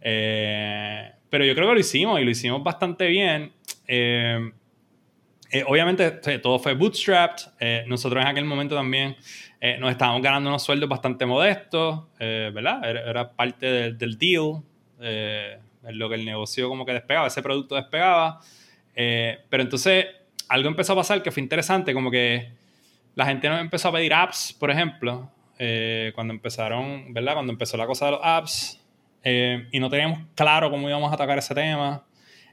Eh, 0.00 1.12
pero 1.28 1.44
yo 1.44 1.54
creo 1.54 1.68
que 1.68 1.74
lo 1.74 1.80
hicimos 1.80 2.20
y 2.20 2.24
lo 2.24 2.30
hicimos 2.30 2.62
bastante 2.64 3.06
bien. 3.06 3.52
obviamente 5.66 6.10
todo 6.38 6.58
fue 6.58 6.74
bootstrapped. 6.74 7.86
nosotros 7.86 8.22
en 8.22 8.28
aquel 8.28 8.44
momento 8.44 8.74
también 8.74 9.16
nos 9.78 9.90
estábamos 9.90 10.22
ganando 10.22 10.50
unos 10.50 10.62
sueldos 10.62 10.88
bastante 10.88 11.26
modestos, 11.26 12.06
¿verdad? 12.18 13.08
Era, 13.08 13.30
parte 13.30 13.92
del 13.92 14.18
deal, 14.18 14.62
en 14.98 15.98
lo 15.98 16.08
que 16.08 16.16
el 16.16 16.24
negocio 16.24 16.68
como 16.68 16.84
que 16.84 16.92
despegaba, 16.92 17.28
ese 17.28 17.42
producto 17.42 17.76
despegaba. 17.76 18.40
pero 18.94 19.62
entonces 19.62 20.06
algo 20.50 20.68
empezó 20.68 20.94
a 20.94 20.96
pasar 20.96 21.22
que 21.22 21.30
fue 21.30 21.42
interesante, 21.42 21.94
como 21.94 22.10
que 22.10 22.48
la 23.14 23.24
gente 23.24 23.48
nos 23.48 23.60
empezó 23.60 23.88
a 23.88 23.92
pedir 23.92 24.12
apps, 24.12 24.52
por 24.58 24.68
ejemplo, 24.68 25.30
eh, 25.56 26.10
cuando 26.16 26.34
empezaron, 26.34 27.12
¿verdad? 27.14 27.34
Cuando 27.34 27.52
empezó 27.52 27.76
la 27.76 27.86
cosa 27.86 28.06
de 28.06 28.10
los 28.12 28.20
apps 28.20 28.84
eh, 29.22 29.68
y 29.70 29.78
no 29.78 29.88
teníamos 29.88 30.18
claro 30.34 30.68
cómo 30.68 30.88
íbamos 30.88 31.08
a 31.12 31.14
atacar 31.14 31.38
ese 31.38 31.54
tema. 31.54 32.04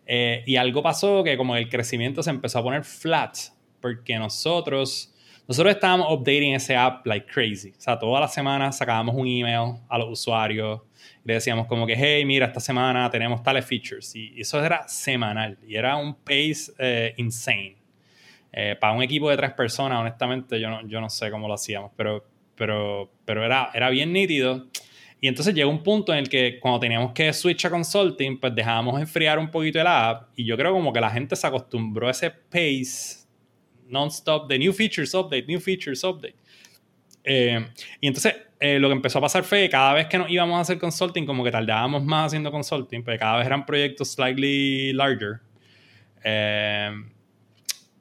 Eh, 0.06 0.44
y 0.46 0.58
algo 0.58 0.84
pasó 0.84 1.24
que 1.24 1.36
como 1.38 1.56
el 1.56 1.70
crecimiento 1.70 2.22
se 2.22 2.30
empezó 2.30 2.60
a 2.60 2.64
poner 2.64 2.84
flat, 2.84 3.36
porque 3.82 4.16
nosotros, 4.20 5.12
nosotros 5.48 5.74
estábamos 5.74 6.08
updating 6.12 6.54
ese 6.54 6.76
app 6.76 7.04
like 7.08 7.26
crazy. 7.26 7.72
O 7.76 7.82
sea, 7.82 7.98
toda 7.98 8.20
la 8.20 8.28
semana 8.28 8.72
sacábamos 8.72 9.16
un 9.16 9.26
email 9.26 9.80
a 9.90 9.98
los 9.98 10.10
usuarios 10.10 10.82
le 11.24 11.34
decíamos 11.34 11.68
como 11.68 11.86
que, 11.86 11.96
hey, 11.98 12.26
mira, 12.26 12.46
esta 12.46 12.60
semana 12.60 13.10
tenemos 13.10 13.44
tales 13.44 13.66
features. 13.66 14.16
Y 14.16 14.40
eso 14.40 14.64
era 14.64 14.88
semanal 14.88 15.58
y 15.68 15.76
era 15.76 15.98
un 15.98 16.16
pace 16.16 17.14
insane. 17.18 17.77
Eh, 18.52 18.76
para 18.80 18.94
un 18.94 19.04
equipo 19.04 19.30
de 19.30 19.38
tres 19.38 19.52
personas, 19.52 20.00
honestamente, 20.00 20.60
yo 20.60 20.70
no, 20.70 20.88
yo 20.88 21.02
no 21.02 21.10
sé 21.10 21.30
cómo 21.30 21.48
lo 21.48 21.54
hacíamos, 21.54 21.92
pero, 21.96 22.26
pero, 22.56 23.12
pero 23.26 23.44
era, 23.46 23.70
era 23.74 23.90
bien 23.90 24.14
nítido. 24.14 24.68
Y 25.20 25.28
entonces 25.28 25.54
llegó 25.54 25.70
un 25.70 25.82
punto 25.82 26.14
en 26.14 26.20
el 26.20 26.30
que 26.30 26.60
cuando 26.60 26.80
teníamos 26.80 27.12
que 27.14 27.34
switch 27.34 27.66
a 27.66 27.70
consulting, 27.70 28.40
pues 28.40 28.54
dejábamos 28.54 29.00
enfriar 29.00 29.40
un 29.40 29.50
poquito 29.50 29.80
el 29.82 29.88
app. 29.88 30.30
Y 30.36 30.46
yo 30.46 30.56
creo 30.56 30.72
como 30.72 30.94
que 30.94 31.02
la 31.02 31.10
gente 31.10 31.36
se 31.36 31.48
acostumbró 31.48 32.08
a 32.08 32.12
ese 32.12 32.30
pace 32.30 33.26
non-stop 33.88 34.48
de 34.48 34.60
new 34.60 34.74
features, 34.74 35.14
update, 35.16 35.46
new 35.48 35.60
features, 35.60 36.04
update. 36.04 36.36
Eh, 37.24 37.66
y 38.00 38.08
entonces 38.08 38.36
eh, 38.60 38.80
lo 38.80 38.88
que 38.88 38.94
empezó 38.94 39.20
a 39.20 39.22
pasar 39.22 39.44
fue 39.44 39.68
cada 39.70 39.94
vez 39.94 40.08
que 40.08 40.18
nos 40.18 40.30
íbamos 40.30 40.58
a 40.58 40.62
hacer 40.62 40.78
consulting, 40.78 41.26
como 41.26 41.44
que 41.44 41.52
tardábamos 41.52 42.04
más 42.04 42.28
haciendo 42.28 42.52
consulting, 42.52 43.04
porque 43.04 43.20
cada 43.20 43.38
vez 43.38 43.48
eran 43.48 43.66
proyectos 43.66 44.12
slightly 44.12 44.94
larger. 44.94 45.42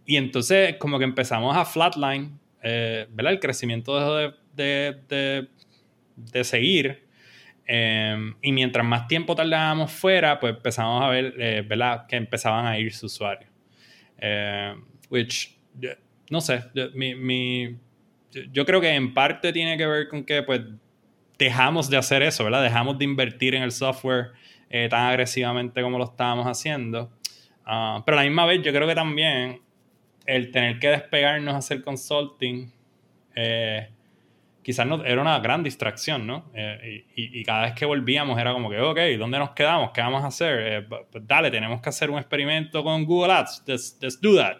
Y 0.07 0.17
entonces 0.17 0.77
como 0.77 0.99
que 0.99 1.05
empezamos 1.05 1.57
a 1.57 1.65
flatline, 1.65 2.39
eh, 2.63 3.07
¿verdad? 3.11 3.33
El 3.33 3.41
crecimiento 3.41 3.99
dejó 3.99 4.15
de, 4.17 4.97
de, 5.09 5.49
de, 6.17 6.45
seguir. 6.45 7.05
Em, 7.67 8.37
y 8.41 8.53
mientras 8.53 8.87
más 8.87 9.09
tiempo 9.09 9.35
tardábamos 9.35 9.91
fuera, 9.91 10.39
pues 10.39 10.55
empezamos 10.55 11.03
a 11.03 11.09
ver, 11.09 11.35
eh, 11.39 11.65
¿verdad? 11.67 12.07
Que 12.07 12.17
empezaban 12.17 12.67
a 12.67 12.79
ir 12.79 12.93
sus 12.93 13.15
usuarios. 13.15 13.51
Em, 14.19 14.85
which, 15.11 15.59
no 16.31 16.41
sé, 16.41 16.63
mi, 16.95 17.15
mi, 17.17 17.77
yo 18.53 18.65
creo 18.65 18.81
que 18.81 18.91
en 18.91 19.13
parte 19.13 19.53
tiene 19.53 19.77
que 19.77 19.87
ver 19.87 20.09
con 20.09 20.25
que 20.25 20.43
pues 20.43 20.61
dejamos 21.39 21.91
de 21.91 21.97
hacer 21.97 22.23
eso, 22.23 22.45
¿verdad? 22.45 22.63
Dejamos 22.63 22.99
de 22.99 23.05
invertir 23.05 23.55
en 23.55 23.63
el 23.63 23.73
software 23.73 24.33
eh, 24.71 24.89
tan 24.89 25.07
agresivamente 25.07 25.83
como 25.83 25.99
lo 25.99 26.05
estábamos 26.05 26.47
haciendo. 26.47 27.11
Ah, 27.65 28.03
pero 28.07 28.19
a 28.19 28.23
la 28.23 28.29
misma 28.29 28.47
vez 28.47 28.63
yo 28.63 28.73
creo 28.73 28.87
que 28.87 28.95
también 28.95 29.61
el 30.27 30.51
tener 30.51 30.79
que 30.79 30.89
despegarnos 30.89 31.55
a 31.55 31.59
hacer 31.59 31.83
consulting 31.83 32.71
eh, 33.35 33.91
quizás 34.63 34.87
no, 34.87 35.05
era 35.05 35.21
una 35.21 35.39
gran 35.39 35.63
distracción, 35.63 36.27
¿no? 36.27 36.51
Eh, 36.55 37.05
y, 37.15 37.45
cada 37.45 37.63
vez 37.63 37.75
que 37.75 37.85
volvíamos 37.85 38.39
era 38.41 38.53
como 38.53 38.69
que, 38.69 38.81
ok, 38.81 38.99
¿dónde 39.19 39.39
nos 39.39 39.51
quedamos? 39.51 39.91
¿Qué 39.93 40.01
vamos 40.01 40.25
a 40.25 40.29
hacer? 40.29 40.89
pues 40.89 41.27
dale, 41.27 41.51
tenemos 41.51 41.81
que 41.81 41.89
hacer 41.89 42.11
un 42.11 42.19
experimento 42.19 42.83
con 42.83 43.05
Google 43.05 43.33
Ads. 43.33 43.63
Let's, 43.67 44.21
do 44.21 44.35
that. 44.37 44.57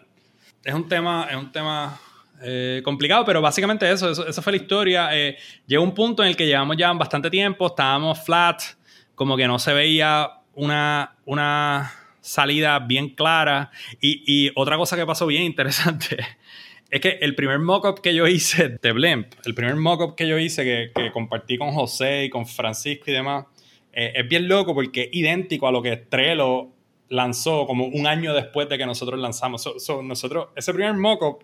Es 0.63 0.73
un 0.73 0.87
tema, 0.87 1.27
es 1.29 1.35
un 1.35 1.51
tema 1.51 1.99
complicado, 2.83 3.25
pero 3.25 3.41
básicamente 3.41 3.89
eso, 3.89 4.11
eso, 4.11 4.27
esa 4.27 4.41
fue 4.41 4.53
la 4.53 4.57
historia. 4.57 5.09
llegó 5.65 5.83
un 5.83 5.93
punto 5.93 6.23
en 6.23 6.29
el 6.29 6.37
que 6.37 6.45
llevamos 6.45 6.77
ya 6.77 6.93
bastante 6.93 7.29
tiempo, 7.29 7.67
estábamos 7.67 8.23
flat, 8.23 8.61
como 9.15 9.35
que 9.35 9.47
no 9.47 9.59
se 9.59 9.73
veía 9.73 10.29
una, 10.53 11.15
una 11.25 11.91
salida 12.21 12.79
bien 12.79 13.09
clara. 13.09 13.71
Y, 14.01 14.51
otra 14.55 14.77
cosa 14.77 14.95
que 14.95 15.05
pasó 15.05 15.27
bien 15.27 15.43
interesante 15.43 16.17
es 16.89 17.01
que 17.01 17.17
el 17.21 17.35
primer 17.35 17.59
mockup 17.59 17.99
que 17.99 18.13
yo 18.13 18.27
hice 18.27 18.77
de 18.81 18.91
Blimp, 18.91 19.33
el 19.45 19.53
primer 19.53 19.75
mockup 19.75 20.15
que 20.15 20.27
yo 20.27 20.37
hice 20.37 20.91
que, 20.93 21.11
compartí 21.11 21.57
con 21.57 21.71
José 21.71 22.25
y 22.25 22.29
con 22.29 22.45
Francisco 22.45 23.05
y 23.07 23.13
demás, 23.13 23.45
eh, 23.93 24.13
es 24.15 24.27
bien 24.27 24.47
loco 24.47 24.73
porque 24.73 25.03
es 25.03 25.09
idéntico 25.11 25.67
a 25.67 25.71
lo 25.71 25.81
que 25.81 25.97
Trello 25.97 26.69
lanzó 27.09 27.65
como 27.65 27.85
un 27.85 28.05
año 28.05 28.33
después 28.33 28.67
de 28.69 28.77
que 28.77 28.85
nosotros 28.85 29.19
lanzamos. 29.19 29.65
nosotros, 30.03 30.49
ese 30.55 30.73
primer 30.73 30.93
mockup, 30.95 31.43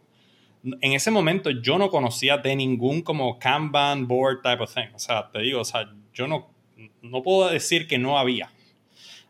en 0.63 0.93
ese 0.93 1.11
momento 1.11 1.49
yo 1.49 1.77
no 1.77 1.89
conocía 1.89 2.37
de 2.37 2.55
ningún 2.55 3.01
como 3.01 3.37
Kanban 3.37 4.07
board 4.07 4.41
type 4.41 4.63
of 4.63 4.73
thing. 4.73 4.93
O 4.93 4.99
sea, 4.99 5.29
te 5.31 5.39
digo, 5.39 5.61
o 5.61 5.65
sea, 5.65 5.89
yo 6.13 6.27
no 6.27 6.53
no 7.01 7.21
puedo 7.23 7.49
decir 7.49 7.87
que 7.87 7.97
no 7.97 8.17
había, 8.17 8.51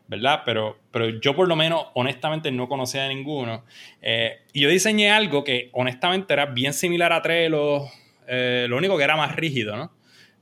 ¿verdad? 0.06 0.42
Pero, 0.44 0.78
pero 0.90 1.08
yo 1.08 1.34
por 1.34 1.48
lo 1.48 1.56
menos 1.56 1.86
honestamente 1.94 2.50
no 2.52 2.68
conocía 2.68 3.02
de 3.02 3.08
ninguno. 3.08 3.64
Eh, 4.02 4.42
y 4.52 4.60
yo 4.62 4.68
diseñé 4.68 5.10
algo 5.10 5.44
que 5.44 5.70
honestamente 5.72 6.32
era 6.32 6.46
bien 6.46 6.72
similar 6.72 7.12
a 7.12 7.22
Trello, 7.22 7.86
eh, 8.26 8.66
lo 8.68 8.76
único 8.76 8.96
que 8.96 9.04
era 9.04 9.16
más 9.16 9.34
rígido, 9.34 9.76
¿no? 9.76 9.92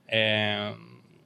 Eh, 0.08 0.74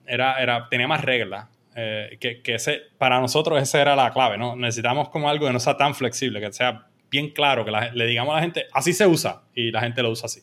era, 0.06 0.40
era, 0.40 0.68
tenía 0.68 0.86
más 0.86 1.02
reglas. 1.04 1.48
que, 1.74 2.40
que 2.42 2.54
ese, 2.54 2.82
para 2.96 3.20
nosotros 3.20 3.60
esa 3.60 3.80
era 3.80 3.96
la 3.96 4.10
clave, 4.10 4.38
¿no? 4.38 4.56
Necesitamos 4.56 5.08
como 5.10 5.28
algo 5.28 5.46
que 5.46 5.52
no 5.52 5.60
sea 5.60 5.76
tan 5.76 5.94
flexible, 5.94 6.40
que 6.40 6.52
sea 6.52 6.86
bien 7.10 7.30
claro, 7.30 7.64
que 7.64 7.70
le 7.70 8.06
digamos 8.06 8.32
a 8.32 8.36
la 8.36 8.42
gente, 8.42 8.66
así 8.72 8.92
se 8.92 9.06
usa, 9.06 9.42
y 9.54 9.70
la 9.70 9.80
gente 9.80 10.02
lo 10.02 10.10
usa 10.10 10.26
así. 10.26 10.40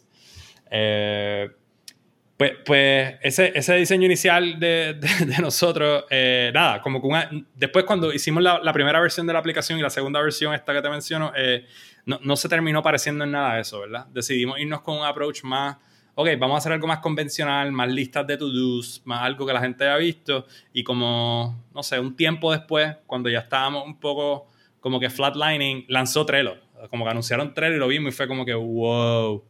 Pues, 2.37 2.53
pues 2.65 3.15
ese, 3.21 3.75
diseño 3.75 4.05
inicial 4.05 4.59
de, 4.59 4.99
nosotros, 5.41 6.05
eh, 6.09 6.51
nada, 6.53 6.81
como 6.81 7.01
que 7.01 7.45
después 7.55 7.85
cuando 7.85 8.11
hicimos 8.11 8.41
la, 8.41 8.73
primera 8.73 8.99
versión 8.99 9.27
de 9.27 9.33
la 9.33 9.39
aplicación 9.39 9.77
y 9.77 9.81
la 9.81 9.89
segunda 9.89 10.19
versión, 10.21 10.53
esta 10.53 10.73
que 10.73 10.81
te 10.81 10.89
menciono, 10.89 11.31
eh, 11.35 11.65
no, 12.05 12.19
no, 12.23 12.35
se 12.35 12.49
terminó 12.49 12.81
pareciendo 12.81 13.23
en 13.23 13.31
nada 13.31 13.59
eso, 13.59 13.81
¿verdad? 13.81 14.07
Decidimos 14.07 14.59
irnos 14.59 14.81
con 14.81 14.97
un 14.97 15.05
approach 15.05 15.43
más, 15.43 15.77
ok, 16.15 16.29
vamos 16.39 16.55
a 16.55 16.57
hacer 16.57 16.71
algo 16.71 16.87
más 16.87 16.99
convencional, 16.99 17.71
más 17.71 17.89
listas 17.89 18.25
de 18.25 18.37
to-dos, 18.37 19.03
más 19.05 19.21
algo 19.21 19.45
que 19.45 19.53
la 19.53 19.61
gente 19.61 19.83
haya 19.85 19.97
visto 19.97 20.47
y 20.73 20.83
como, 20.83 21.63
no 21.73 21.83
sé, 21.83 21.99
un 21.99 22.15
tiempo 22.15 22.51
después, 22.51 22.95
cuando 23.05 23.29
ya 23.29 23.39
estábamos 23.39 23.85
un 23.85 23.99
poco 23.99 24.47
como 24.79 24.99
que 24.99 25.09
flatlining, 25.09 25.85
lanzó 25.87 26.25
Trello, 26.25 26.57
como 26.89 27.05
que 27.05 27.11
anunciaron 27.11 27.53
Trello 27.53 27.75
y 27.75 27.79
lo 27.79 27.87
vimos 27.87 28.13
y 28.13 28.17
fue 28.17 28.27
como 28.27 28.43
que, 28.43 28.53
wow, 28.53 29.43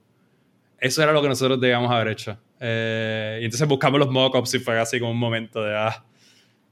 eso 0.77 1.01
era 1.01 1.13
lo 1.13 1.21
que 1.21 1.29
nosotros 1.29 1.59
debíamos 1.59 1.89
haber 1.89 2.09
hecho. 2.09 2.37
Eh, 2.65 3.39
y 3.41 3.45
entonces 3.45 3.67
buscamos 3.67 3.99
los 3.99 4.09
mockups 4.09 4.53
y 4.53 4.59
fue 4.59 4.79
así 4.79 4.97
como 4.97 5.11
un 5.11 5.19
momento 5.19 5.61
de, 5.61 5.75
ah, 5.75 6.05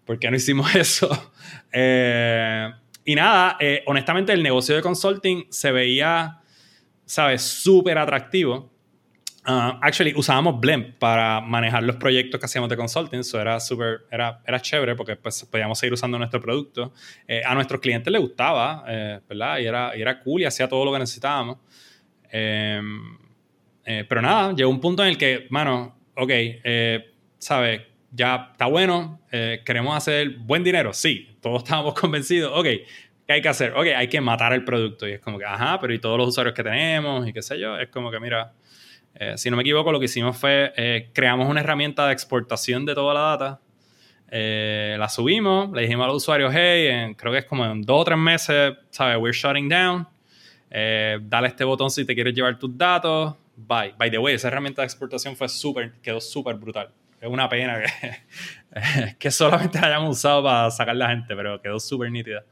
¿por 0.06 0.18
qué 0.18 0.32
no 0.32 0.38
hicimos 0.38 0.74
eso? 0.76 1.34
Eh, 1.70 2.72
y 3.04 3.14
nada, 3.14 3.58
eh, 3.60 3.84
honestamente 3.88 4.32
el 4.32 4.42
negocio 4.42 4.74
de 4.74 4.82
consulting 4.82 5.48
se 5.50 5.72
veía, 5.74 6.40
¿sabes? 7.06 7.42
Súper 7.42 7.98
atractivo. 7.98 8.72
Uh, 9.46 9.76
actually, 9.82 10.14
usábamos 10.16 10.62
Blend 10.62 11.00
para 11.00 11.42
manejar 11.42 11.84
los 11.84 11.98
proyectos 11.98 12.40
que 12.40 12.46
hacíamos 12.46 12.70
de 12.70 12.78
consulting. 12.78 13.20
Eso 13.20 13.42
era 13.42 13.60
súper, 13.60 14.06
era, 14.10 14.40
era 14.46 14.62
chévere 14.62 14.96
porque 14.96 15.18
pues, 15.18 15.44
podíamos 15.52 15.78
seguir 15.78 15.94
usando 15.94 16.18
nuestro 16.18 16.40
producto. 16.40 16.94
a 17.44 17.54
nuestros 17.56 17.82
clientes 17.82 18.14
les 18.14 18.22
gustaba, 18.22 18.84
¿verdad? 19.28 19.58
Y 19.58 19.66
era, 19.66 19.98
y 19.98 20.02
era 20.02 20.22
cool 20.22 20.42
y 20.42 20.46
hacía 20.46 20.70
todo 20.70 20.86
lo 20.86 20.94
que 20.94 21.00
necesitábamos. 21.00 21.58
Eh, 23.86 24.06
pero 24.08 24.22
nada, 24.22 24.54
llegó 24.54 24.70
un 24.70 24.80
punto 24.80 25.04
en 25.04 25.10
el 25.10 25.18
que, 25.18 25.48
mano, 25.50 25.96
ok, 26.16 26.30
eh, 26.30 27.14
¿sabes? 27.38 27.82
Ya 28.12 28.50
está 28.52 28.66
bueno, 28.66 29.22
eh, 29.32 29.62
queremos 29.66 29.96
hacer 29.96 30.30
buen 30.40 30.64
dinero, 30.64 30.94
sí, 30.94 31.38
todos 31.42 31.64
estábamos 31.64 31.94
convencidos, 32.00 32.52
ok, 32.54 32.66
¿qué 32.66 33.34
hay 33.34 33.42
que 33.42 33.50
hacer? 33.50 33.74
Ok, 33.74 33.88
hay 33.96 34.08
que 34.08 34.22
matar 34.22 34.54
el 34.54 34.64
producto. 34.64 35.08
Y 35.08 35.14
es 35.14 35.20
como 35.20 35.40
que, 35.40 35.46
ajá, 35.46 35.80
pero 35.80 35.94
¿y 35.94 36.00
todos 36.00 36.18
los 36.18 36.28
usuarios 36.28 36.56
que 36.56 36.64
tenemos? 36.64 37.28
Y 37.28 37.34
qué 37.34 37.42
sé 37.42 37.60
yo, 37.60 37.78
es 37.78 37.90
como 37.90 38.12
que, 38.12 38.20
mira, 38.20 38.54
si 39.36 39.50
no 39.50 39.58
me 39.58 39.64
equivoco, 39.64 39.92
lo 39.92 40.00
que 40.00 40.06
hicimos 40.06 40.38
fue, 40.38 41.10
creamos 41.14 41.50
una 41.50 41.60
herramienta 41.60 42.08
de 42.08 42.14
exportación 42.14 42.86
de 42.86 42.96
toda 42.96 43.14
la 43.14 43.20
data, 43.20 43.62
la 44.98 45.10
subimos, 45.10 45.70
le 45.74 45.82
dijimos 45.82 46.06
a 46.06 46.08
los 46.08 46.18
usuarios, 46.18 46.54
hey, 46.56 47.14
creo 47.18 47.34
que 47.34 47.40
es 47.40 47.46
como 47.46 47.66
en 47.66 47.82
dos 47.82 48.02
o 48.02 48.06
tres 48.06 48.18
meses, 48.18 48.74
¿sabes? 48.90 49.18
We're 49.18 49.38
shutting 49.38 49.68
down. 49.68 50.08
dale 50.70 51.48
este 51.48 51.66
botón 51.66 51.92
si 51.92 52.06
te 52.06 52.16
quieres 52.16 52.34
llevar 52.34 52.58
tus 52.58 52.76
datos. 52.78 53.36
By, 53.68 53.94
by 53.98 54.10
the 54.10 54.18
way, 54.18 54.36
esa 54.36 54.48
herramienta 54.48 54.82
de 54.82 54.88
exportación 54.88 55.36
fue 55.36 55.50
súper, 55.50 55.94
quedó 56.02 56.22
súper 56.22 56.56
brutal. 56.56 56.90
Es 57.20 57.30
una 57.30 57.48
pena 57.48 57.82
que, 57.82 59.16
que 59.20 59.32
solamente 59.32 59.80
la 59.80 59.88
hayamos 59.88 60.18
usado 60.18 60.44
para 60.44 60.72
sacar 60.72 60.96
la 60.96 61.10
gente, 61.10 61.36
pero 61.36 61.62
quedó 61.62 61.80
súper 61.80 62.12
nítida. 62.12 62.44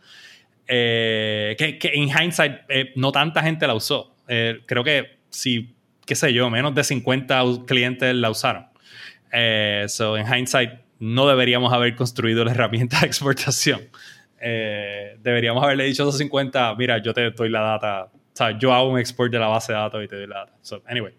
Eh, 0.72 1.56
que, 1.58 1.80
que, 1.80 1.88
en 1.96 2.10
hindsight 2.10 2.60
eh, 2.70 2.92
no 2.96 3.12
tanta 3.12 3.42
gente 3.42 3.66
la 3.66 3.74
usó. 3.74 4.16
Eh, 4.28 4.60
creo 4.68 4.84
que 4.84 5.18
si, 5.30 5.76
qué 6.06 6.14
sé 6.14 6.32
yo, 6.32 6.48
menos 6.52 6.76
de 6.76 6.84
50 6.84 7.44
clientes 7.66 8.14
la 8.14 8.30
usaron. 8.30 8.68
so, 9.88 10.16
en 10.16 10.32
hindsight 10.32 10.74
no 11.00 11.28
deberíamos 11.28 11.74
haber 11.74 11.96
construido 11.96 12.46
la 12.46 12.52
herramienta 12.52 13.00
de 13.00 13.08
exportación. 13.08 13.90
deberíamos 14.40 15.64
haberle 15.64 15.86
dicho 15.86 16.04
a 16.04 16.06
esos 16.06 16.20
50, 16.20 16.76
mira, 16.76 17.02
yo 17.02 17.16
te 17.16 17.32
doy 17.32 17.50
la 17.50 17.62
data 17.62 18.12
sea, 18.40 18.58
yo 18.58 18.74
hago 18.74 18.90
un 18.90 19.00
export 19.00 19.32
de 19.32 19.40
la 19.40 19.48
base 19.48 19.74
de 19.74 19.80
datos 19.80 20.04
y 20.04 20.08
te 20.08 20.16
doy 20.16 20.28
la 20.28 20.40
data. 20.40 20.54
So, 20.62 20.82
anyway. 20.88 21.14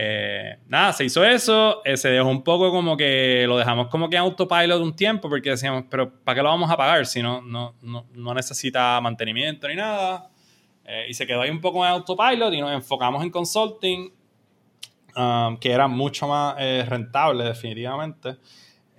Eh, 0.00 0.58
nada, 0.68 0.92
se 0.92 1.04
hizo 1.04 1.24
eso, 1.24 1.82
eh, 1.84 1.96
se 1.96 2.10
dejó 2.10 2.28
un 2.28 2.44
poco 2.44 2.70
como 2.70 2.96
que 2.96 3.46
lo 3.48 3.58
dejamos 3.58 3.88
como 3.88 4.08
que 4.08 4.14
en 4.14 4.22
autopilot 4.22 4.80
un 4.80 4.94
tiempo 4.94 5.28
porque 5.28 5.50
decíamos, 5.50 5.86
pero 5.90 6.08
¿para 6.22 6.36
qué 6.36 6.42
lo 6.44 6.50
vamos 6.50 6.70
a 6.70 6.76
pagar 6.76 7.04
si 7.04 7.20
no, 7.20 7.40
no, 7.40 7.74
no, 7.82 8.34
necesita 8.34 9.00
mantenimiento 9.00 9.66
ni 9.66 9.74
nada? 9.74 10.30
Eh, 10.84 11.06
y 11.08 11.14
se 11.14 11.26
quedó 11.26 11.40
ahí 11.40 11.50
un 11.50 11.60
poco 11.60 11.84
en 11.84 11.90
autopilot 11.90 12.54
y 12.54 12.60
nos 12.60 12.70
enfocamos 12.72 13.24
en 13.24 13.30
consulting, 13.30 14.12
um, 15.16 15.56
que 15.56 15.72
era 15.72 15.88
mucho 15.88 16.28
más 16.28 16.54
rentable 16.88 17.42
definitivamente. 17.42 18.36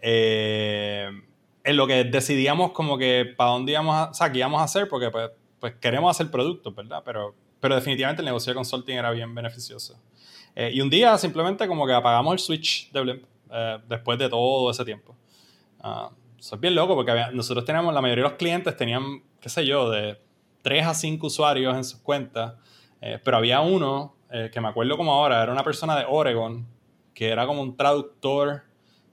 en 0.01 1.77
lo 1.77 1.87
que 1.87 2.03
decidíamos 2.03 2.73
como 2.73 2.97
que 2.97 3.25
para 3.37 3.51
dónde 3.51 3.71
íbamos 3.71 3.95
a, 3.95 4.09
o 4.09 4.13
sea, 4.13 4.29
qué 4.29 4.39
íbamos 4.39 4.59
a 4.59 4.65
hacer 4.65 4.89
porque 4.89 5.09
pues, 5.11 5.31
pues 5.61 5.75
queremos 5.75 6.13
hacer 6.13 6.29
productos, 6.29 6.75
¿verdad? 6.75 7.03
Pero 7.05 7.35
pero 7.59 7.75
definitivamente 7.75 8.21
el 8.21 8.25
negocio 8.25 8.51
de 8.51 8.55
consulting 8.55 8.95
era 8.95 9.11
bien 9.11 9.33
beneficioso. 9.33 9.99
Eh, 10.55 10.71
y 10.73 10.81
un 10.81 10.89
día 10.89 11.17
simplemente 11.17 11.67
como 11.67 11.85
que 11.85 11.93
apagamos 11.93 12.33
el 12.33 12.39
switch 12.39 12.91
de 12.91 13.01
Blimp 13.01 13.23
eh, 13.51 13.77
después 13.87 14.17
de 14.17 14.29
todo 14.29 14.69
ese 14.71 14.83
tiempo. 14.85 15.15
Uh, 15.81 16.13
eso 16.37 16.55
es 16.55 16.61
bien 16.61 16.75
loco 16.75 16.95
porque 16.95 17.13
nosotros 17.33 17.65
teníamos, 17.65 17.93
la 17.93 18.01
mayoría 18.01 18.25
de 18.25 18.29
los 18.29 18.37
clientes 18.37 18.75
tenían, 18.75 19.23
qué 19.39 19.49
sé 19.49 19.65
yo, 19.65 19.89
de 19.89 20.19
3 20.61 20.87
a 20.87 20.93
5 20.93 21.27
usuarios 21.27 21.75
en 21.75 21.83
sus 21.83 21.99
cuentas, 22.01 22.53
eh, 23.01 23.19
pero 23.23 23.37
había 23.37 23.61
uno 23.61 24.15
que 24.51 24.61
me 24.61 24.67
acuerdo 24.67 24.95
como 24.95 25.11
ahora, 25.11 25.41
era 25.41 25.51
una 25.51 25.63
persona 25.63 25.97
de 25.97 26.05
Oregon, 26.07 26.67
que 27.15 27.29
era 27.29 27.47
como 27.47 27.63
un 27.63 27.75
traductor 27.75 28.61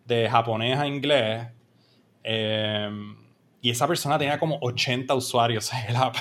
de 0.05 0.29
japonés 0.29 0.79
a 0.79 0.87
inglés. 0.87 1.49
y 3.63 3.71
esa 3.71 3.89
persona 3.89 4.19
tenía 4.19 4.39
como 4.39 4.59
80 4.61 5.15
usuarios 5.15 5.73
en 5.73 5.89
el 5.89 5.97
app. 5.97 6.17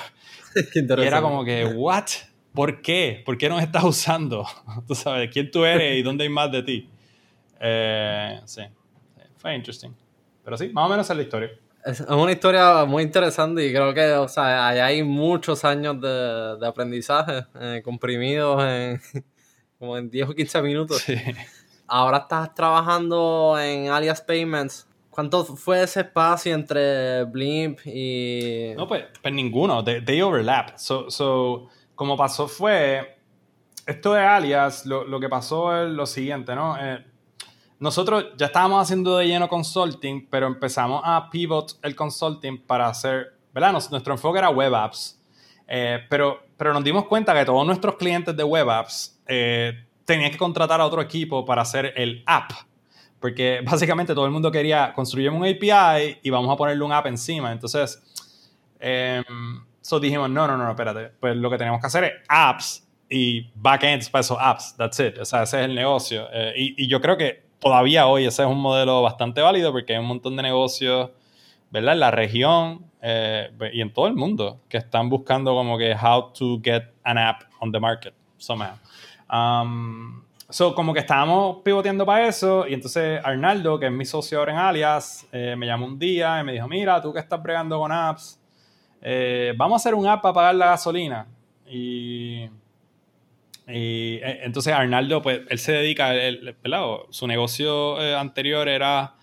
y 0.74 1.02
era 1.02 1.20
como 1.20 1.44
que, 1.44 1.64
¿what? 1.64 2.06
¿Por 2.52 2.80
qué? 2.80 3.22
¿Por 3.24 3.36
qué 3.36 3.48
nos 3.48 3.62
estás 3.62 3.84
usando? 3.84 4.46
Tú 4.86 4.94
sabes, 4.94 5.30
¿quién 5.32 5.50
tú 5.50 5.64
eres 5.64 5.98
y 5.98 6.02
dónde 6.02 6.24
hay 6.24 6.30
más 6.30 6.50
de 6.50 6.62
ti? 6.62 6.88
Eh, 7.60 8.40
sí, 8.44 8.62
fue 9.36 9.54
interesting. 9.54 9.90
Pero 10.44 10.56
sí, 10.56 10.70
más 10.70 10.86
o 10.86 10.88
menos 10.88 11.08
es 11.10 11.16
la 11.16 11.22
historia. 11.22 11.50
Es 11.84 12.00
una 12.00 12.32
historia 12.32 12.84
muy 12.84 13.02
interesante 13.04 13.64
y 13.64 13.72
creo 13.72 13.94
que, 13.94 14.12
o 14.12 14.26
sea, 14.26 14.68
hay 14.68 15.02
muchos 15.04 15.64
años 15.64 16.00
de, 16.00 16.66
aprendizaje 16.66 17.44
eh, 17.60 17.80
comprimidos 17.84 18.62
en 18.64 19.00
como 19.78 19.96
en 19.96 20.10
10 20.10 20.30
o 20.30 20.34
15 20.34 20.62
minutos. 20.62 21.04
Ahora 21.86 22.18
estás 22.18 22.54
trabajando 22.54 23.56
en 23.60 23.88
Alias 23.88 24.20
Payments. 24.20 24.85
¿Cuánto 25.16 25.46
fue 25.46 25.82
ese 25.82 26.00
espacio 26.00 26.54
entre 26.54 27.24
Blimp 27.24 27.80
y...? 27.86 28.74
No, 28.76 28.86
pues, 28.86 29.06
pues 29.22 29.32
ninguno. 29.32 29.82
They, 29.82 30.20
overlap. 30.20 30.76
So, 30.76 31.10
so, 31.10 31.70
como 31.94 32.18
pasó 32.18 32.46
fue... 32.46 33.16
Esto 33.86 34.12
de 34.12 34.20
Alias, 34.20 34.84
lo, 34.84 35.04
lo 35.04 35.18
que 35.18 35.30
pasó 35.30 35.74
es 35.74 35.90
lo 35.90 36.04
siguiente, 36.04 36.54
¿no? 36.54 36.76
Eh, 36.78 37.02
nosotros 37.78 38.26
ya 38.36 38.46
estábamos 38.46 38.82
haciendo 38.82 39.16
de 39.16 39.26
lleno 39.26 39.48
consulting, 39.48 40.26
pero 40.28 40.48
empezamos 40.48 41.00
a 41.02 41.30
pivot 41.30 41.78
el 41.82 41.96
consulting 41.96 42.58
para 42.66 42.88
hacer, 42.88 43.38
¿verdad? 43.54 43.72
nuestro 43.72 44.12
enfoque 44.12 44.38
era 44.38 44.50
web 44.50 44.74
apps, 44.74 45.18
eh, 45.66 46.00
pero, 46.10 46.42
pero 46.58 46.74
nos 46.74 46.84
dimos 46.84 47.06
cuenta 47.06 47.32
que 47.32 47.46
todos 47.46 47.66
nuestros 47.66 47.96
clientes 47.96 48.36
de 48.36 48.44
web 48.44 48.68
apps 48.68 49.18
eh, 49.26 49.86
tenían 50.04 50.30
que 50.30 50.36
contratar 50.36 50.78
a 50.78 50.84
otro 50.84 51.00
equipo 51.00 51.46
para 51.46 51.62
hacer 51.62 51.94
el 51.96 52.22
app, 52.26 52.50
porque 53.20 53.60
básicamente 53.64 54.14
todo 54.14 54.26
el 54.26 54.32
mundo 54.32 54.50
quería 54.50 54.92
construir 54.92 55.30
un 55.30 55.44
API 55.44 56.18
y 56.22 56.30
vamos 56.30 56.52
a 56.52 56.56
ponerle 56.56 56.84
un 56.84 56.92
app 56.92 57.06
encima. 57.06 57.52
Entonces, 57.52 58.02
eh, 58.80 59.22
dijimos, 60.00 60.30
no, 60.30 60.46
no, 60.46 60.56
no, 60.56 60.68
espérate, 60.68 61.12
pues 61.20 61.36
lo 61.36 61.48
que 61.50 61.58
tenemos 61.58 61.80
que 61.80 61.86
hacer 61.86 62.04
es 62.04 62.12
apps 62.28 62.86
y 63.08 63.50
backends 63.54 64.10
para 64.10 64.20
esos 64.20 64.38
apps, 64.40 64.76
that's 64.76 64.98
it, 64.98 65.18
o 65.18 65.24
sea, 65.24 65.44
ese 65.44 65.60
es 65.60 65.64
el 65.66 65.74
negocio. 65.74 66.26
Eh, 66.32 66.54
y, 66.56 66.84
y 66.84 66.88
yo 66.88 67.00
creo 67.00 67.16
que 67.16 67.46
todavía 67.58 68.06
hoy 68.06 68.26
ese 68.26 68.42
es 68.42 68.48
un 68.48 68.60
modelo 68.60 69.02
bastante 69.02 69.40
válido 69.40 69.72
porque 69.72 69.94
hay 69.94 69.98
un 70.00 70.06
montón 70.06 70.36
de 70.36 70.42
negocios, 70.42 71.10
¿verdad? 71.70 71.94
En 71.94 72.00
la 72.00 72.10
región 72.10 72.86
eh, 73.02 73.50
y 73.72 73.80
en 73.80 73.92
todo 73.92 74.06
el 74.06 74.14
mundo 74.14 74.60
que 74.68 74.78
están 74.78 75.08
buscando 75.08 75.54
como 75.54 75.78
que 75.78 75.94
how 75.94 76.32
to 76.32 76.60
get 76.62 76.84
an 77.04 77.18
app 77.18 77.42
on 77.60 77.72
the 77.72 77.80
market 77.80 78.14
somehow. 78.38 78.74
Um, 79.30 80.24
so, 80.48 80.74
como 80.74 80.94
que 80.94 81.00
estábamos 81.00 81.58
pivoteando 81.64 82.06
para 82.06 82.28
eso 82.28 82.66
y 82.68 82.74
entonces 82.74 83.20
Arnaldo, 83.24 83.78
que 83.78 83.86
es 83.86 83.92
mi 83.92 84.04
socio 84.04 84.38
ahora 84.38 84.52
en 84.52 84.58
Alias, 84.58 85.26
eh, 85.32 85.54
me 85.56 85.66
llamó 85.66 85.86
un 85.86 85.98
día 85.98 86.40
y 86.40 86.44
me 86.44 86.52
dijo, 86.52 86.68
mira, 86.68 87.00
tú 87.00 87.12
que 87.12 87.18
estás 87.18 87.42
bregando 87.42 87.78
con 87.78 87.90
apps, 87.90 88.40
eh, 89.02 89.54
vamos 89.56 89.74
a 89.74 89.76
hacer 89.82 89.94
un 89.94 90.06
app 90.06 90.22
para 90.22 90.34
pagar 90.34 90.54
la 90.54 90.66
gasolina. 90.66 91.26
Y 91.68 92.48
y 93.68 94.20
eh, 94.22 94.40
entonces 94.44 94.72
Arnaldo, 94.72 95.22
pues 95.22 95.40
él 95.48 95.58
se 95.58 95.72
dedica, 95.72 96.14
el, 96.14 96.54
su 97.10 97.26
negocio 97.26 98.00
eh, 98.00 98.14
anterior 98.14 98.68
era 98.68 99.14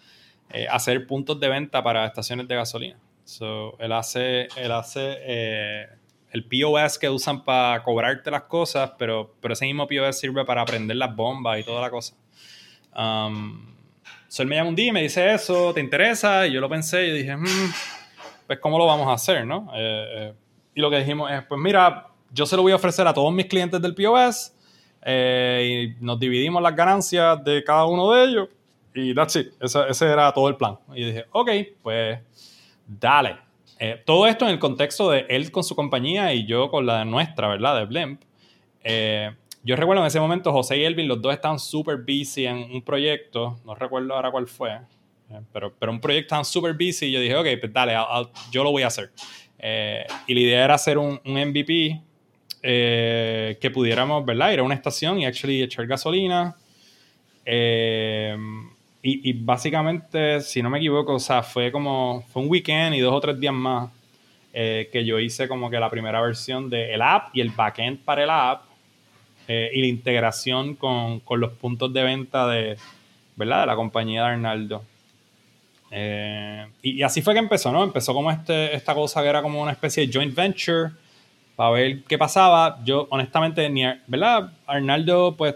hacer 0.70 1.08
puntos 1.08 1.40
de 1.40 1.48
venta 1.50 1.82
para 1.82 2.06
estaciones 2.06 2.48
de 2.48 2.56
gasolina. 2.56 3.00
So, 3.24 3.76
él 3.80 3.92
hace, 3.94 4.50
él 4.58 4.72
hace 4.72 5.88
el 6.34 6.46
POS 6.46 6.98
que 6.98 7.10
usan 7.10 7.44
para 7.44 7.84
cobrarte 7.84 8.30
las 8.32 8.44
cosas, 8.44 8.92
pero, 8.98 9.36
pero 9.40 9.54
ese 9.54 9.66
mismo 9.66 9.88
POS 9.88 10.20
sirve 10.20 10.44
para 10.44 10.66
prender 10.66 10.98
las 10.98 11.16
bombas 11.16 11.60
y 11.60 11.64
toda 11.64 11.80
la 11.80 11.90
cosa. 11.90 12.16
Um, 12.96 13.76
so 14.28 14.42
él 14.42 14.50
me 14.50 14.56
llama 14.56 14.70
un 14.70 14.76
día 14.76 14.88
y 14.88 14.92
me 14.92 15.04
dice 15.04 15.34
eso, 15.34 15.74
¿te 15.74 15.80
interesa? 15.80 16.46
Y 16.48 16.54
yo 16.54 16.60
lo 16.60 16.68
pensé 16.68 17.08
y 17.08 17.12
dije, 17.12 17.36
hmm, 17.36 17.72
pues 18.48 18.60
¿cómo 18.60 18.78
lo 18.78 18.88
vamos 18.88 19.08
a 19.08 19.14
hacer? 19.14 19.46
¿no? 19.46 19.72
y 20.76 20.82
lo 20.82 20.90
que 20.90 20.98
dijimos 20.98 21.32
es, 21.32 21.44
pues 21.46 21.62
mira, 21.62 22.08
yo 22.32 22.48
se 22.48 22.56
lo 22.56 22.64
voy 22.64 22.72
a 22.72 22.78
ofrecer 22.78 23.06
a 23.08 23.14
todos 23.14 23.32
mis 23.32 23.46
clientes 23.46 23.80
del 23.80 23.94
POS 23.94 24.54
eh, 25.04 25.94
y 26.00 26.04
nos 26.04 26.20
dividimos 26.20 26.64
las 26.64 26.76
ganancias 26.76 27.44
de 27.44 27.64
cada 27.64 27.86
uno 27.86 28.12
de 28.12 28.24
ellos 28.24 28.50
y 28.96 29.14
that's 29.14 29.36
it. 29.36 29.54
Ese, 29.60 30.06
era 30.06 30.32
todo 30.32 30.50
el 30.50 30.56
plan. 30.56 30.78
Y 30.96 31.06
dije, 31.06 31.26
ok, 31.32 31.50
pues 31.82 32.20
dale. 32.88 33.38
Eh, 33.80 34.02
todo 34.06 34.28
esto 34.28 34.46
en 34.46 34.52
el 34.52 34.60
contexto 34.60 35.10
de 35.10 35.26
él 35.30 35.52
con 35.52 35.64
su 35.64 35.76
compañía 35.76 36.34
y 36.34 36.46
yo 36.46 36.70
con 36.70 36.86
la 36.86 37.06
nuestra, 37.06 37.48
¿verdad? 37.48 37.80
De 37.80 37.86
Blimp. 37.86 38.22
Eh, 38.84 39.32
yo 39.64 39.76
recuerdo 39.76 40.02
en 40.02 40.08
ese 40.08 40.20
momento 40.20 40.52
José 40.52 40.78
y 40.78 40.84
Elvin, 40.84 41.08
los 41.08 41.22
dos 41.22 41.34
estaban 41.34 41.60
súper 41.60 41.98
busy 41.98 42.46
en 42.46 42.58
un 42.58 42.82
proyecto, 42.82 43.60
no 43.66 43.76
recuerdo 43.76 44.14
ahora 44.14 44.30
cuál 44.30 44.48
fue, 44.48 44.78
pero, 45.54 45.74
pero 45.80 45.92
un 45.92 46.02
proyecto 46.02 46.26
estaban 46.26 46.46
súper 46.46 46.74
busy 46.74 47.06
y 47.06 47.12
yo 47.14 47.20
dije, 47.22 47.36
ok, 47.36 47.48
pues 47.62 47.74
dale, 47.74 47.96
yo 48.52 48.64
lo 48.64 48.72
voy 48.72 48.84
a 48.84 48.88
hacer. 48.88 49.12
y 50.28 50.34
la 50.34 50.40
idea 50.40 50.66
era 50.66 50.74
hacer 50.76 50.98
un, 50.98 51.22
MVP 51.24 52.02
eh, 52.62 53.58
que 53.60 53.70
pudiéramos, 53.72 54.26
¿verdad? 54.26 54.52
Ir 54.52 54.60
a 54.60 54.64
una 54.64 54.76
estación 54.76 55.20
y 55.20 55.26
actually 55.26 55.62
echar 55.62 55.88
gasolina. 55.88 56.56
Eh, 57.46 58.38
y, 59.06 59.34
básicamente, 59.34 60.40
si 60.40 60.64
no 60.64 60.70
me 60.70 60.78
equivoco, 60.78 61.16
o 61.16 61.20
sea, 61.20 61.44
fue 61.44 61.72
como, 61.72 62.24
fue 62.32 62.42
un 62.42 62.50
weekend 62.50 62.96
y 62.96 63.00
dos 63.00 63.14
o 63.14 63.20
tres 63.20 63.38
días 63.38 63.54
más 63.54 63.92
eh, 64.54 64.90
que 64.94 65.04
yo 65.04 65.20
hice 65.20 65.48
como 65.50 65.70
que 65.70 65.78
la 65.78 65.90
primera 65.90 66.22
versión 66.22 66.70
del 66.70 67.02
app 67.02 67.36
y 67.36 67.42
el 67.42 67.50
backend 67.50 68.00
para 68.00 68.24
el 68.24 68.30
app 68.30 68.64
y 69.46 69.82
la 69.82 69.88
integración 69.88 70.76
con, 70.76 71.20
con, 71.20 71.42
los 71.42 71.52
puntos 71.52 71.92
de 71.92 72.02
venta 72.02 72.48
de, 72.48 72.78
¿verdad? 73.36 73.62
De 73.62 73.68
la 73.68 73.76
compañía 73.76 74.22
de 74.22 74.28
Arnaldo. 74.30 74.84
y, 76.82 77.02
así 77.04 77.22
fue 77.22 77.34
que 77.34 77.40
empezó, 77.40 77.74
¿no? 77.74 77.84
Empezó 77.84 78.14
como 78.14 78.32
este, 78.32 78.74
esta 78.74 78.94
cosa 78.96 79.22
que 79.22 79.28
era 79.28 79.42
como 79.42 79.62
una 79.62 79.74
especie 79.74 80.08
de 80.08 80.14
joint 80.14 80.34
venture 80.34 80.92
para 81.56 81.72
ver 81.72 82.04
qué 82.04 82.18
pasaba. 82.18 82.80
Yo, 82.84 83.08
honestamente, 83.10 83.70
ni, 83.70 83.84
¿verdad? 84.08 84.52
Arnaldo, 84.66 85.36
pues, 85.36 85.56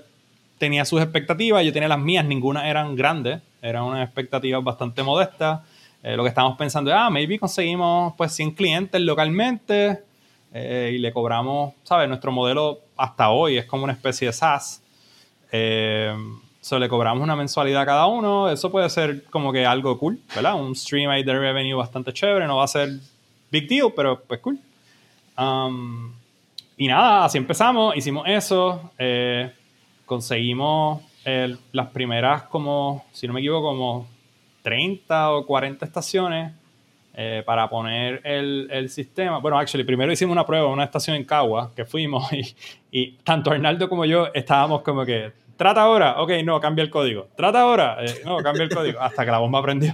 tenía 0.58 0.86
sus 0.86 1.02
expectativas, 1.02 1.64
yo 1.64 1.74
tenía 1.74 1.90
las 1.90 2.00
mías, 2.00 2.26
ninguna 2.26 2.70
eran 2.70 2.96
grandes, 2.96 3.42
eran 3.62 3.84
unas 3.84 4.06
expectativas 4.06 4.64
bastante 4.64 5.04
modestas. 5.04 5.62
Eh, 6.04 6.16
lo 6.16 6.24
que 6.24 6.30
estábamos 6.30 6.58
pensando 6.58 6.92
es, 6.92 6.98
ah, 6.98 7.10
maybe 7.10 7.40
conseguimos, 7.40 8.14
pues, 8.18 8.32
100 8.34 8.52
clientes 8.52 9.02
localmente 9.02 10.00
eh, 10.54 10.92
y 10.96 10.98
le 11.00 11.12
cobramos, 11.12 11.74
¿sabes? 11.84 12.08
Nuestro 12.08 12.32
modelo 12.32 12.80
hasta 12.96 13.30
hoy 13.30 13.58
es 13.58 13.66
como 13.66 13.84
una 13.84 13.94
especie 13.94 14.28
de 14.28 14.34
SaaS. 14.34 14.82
Eh, 15.52 16.14
le 16.78 16.90
cobramos 16.90 17.24
una 17.24 17.36
mensualidad 17.36 17.84
a 17.84 17.86
cada 17.86 18.08
uno. 18.08 18.50
Eso 18.50 18.70
puede 18.70 18.90
ser 18.90 19.24
como 19.26 19.54
que 19.54 19.66
algo 19.66 19.98
cool, 19.98 20.20
¿verdad? 20.36 20.56
Un 20.56 20.76
stream 20.76 21.10
ahí 21.10 21.24
de 21.24 21.34
revenue 21.34 21.76
bastante 21.76 22.12
chévere. 22.12 22.46
No 22.46 22.58
va 22.58 22.66
a 22.66 22.68
ser 22.68 22.90
big 23.50 23.70
deal, 23.70 23.94
pero 23.96 24.22
pues 24.22 24.42
cool. 24.42 24.60
Um, 25.38 26.12
y 26.76 26.88
nada, 26.88 27.26
así 27.26 27.38
empezamos, 27.38 27.96
hicimos 27.96 28.26
eso, 28.28 28.92
eh, 28.98 29.52
conseguimos 30.08 31.04
las 31.74 31.88
primeras 31.90 32.44
como, 32.44 33.06
si 33.12 33.28
no 33.28 33.34
me 33.34 33.42
equivoco, 33.42 33.68
como 33.68 34.08
30 34.64 35.32
o 35.32 35.46
40 35.46 35.86
estaciones 35.86 36.54
eh, 37.14 37.44
para 37.46 37.70
poner 37.70 38.22
el, 38.24 38.90
sistema. 38.90 39.40
Bueno, 39.40 39.58
actually, 39.58 39.84
primero 39.84 40.12
hicimos 40.12 40.32
una 40.34 40.46
prueba 40.46 40.68
una 40.68 40.84
estación 40.84 41.16
en 41.16 41.26
Cagua, 41.26 41.72
que 41.76 41.84
fuimos 41.84 42.32
y, 42.34 42.56
y, 42.92 43.12
tanto 43.24 43.52
Arnaldo 43.52 43.90
como 43.90 44.06
yo 44.06 44.28
estábamos 44.34 44.82
como 44.82 45.06
que, 45.06 45.32
trata 45.58 45.82
ahora, 45.82 46.22
ok, 46.22 46.32
no, 46.44 46.60
cambia 46.60 46.84
el 46.84 46.90
código, 46.90 47.28
trata 47.36 47.62
ahora, 47.62 47.98
eh, 48.06 48.22
no, 48.24 48.38
cambia 48.38 48.64
el 48.64 48.70
código, 48.70 49.00
hasta 49.02 49.26
que 49.26 49.32
la 49.32 49.40
bomba 49.40 49.62
prendió. 49.62 49.94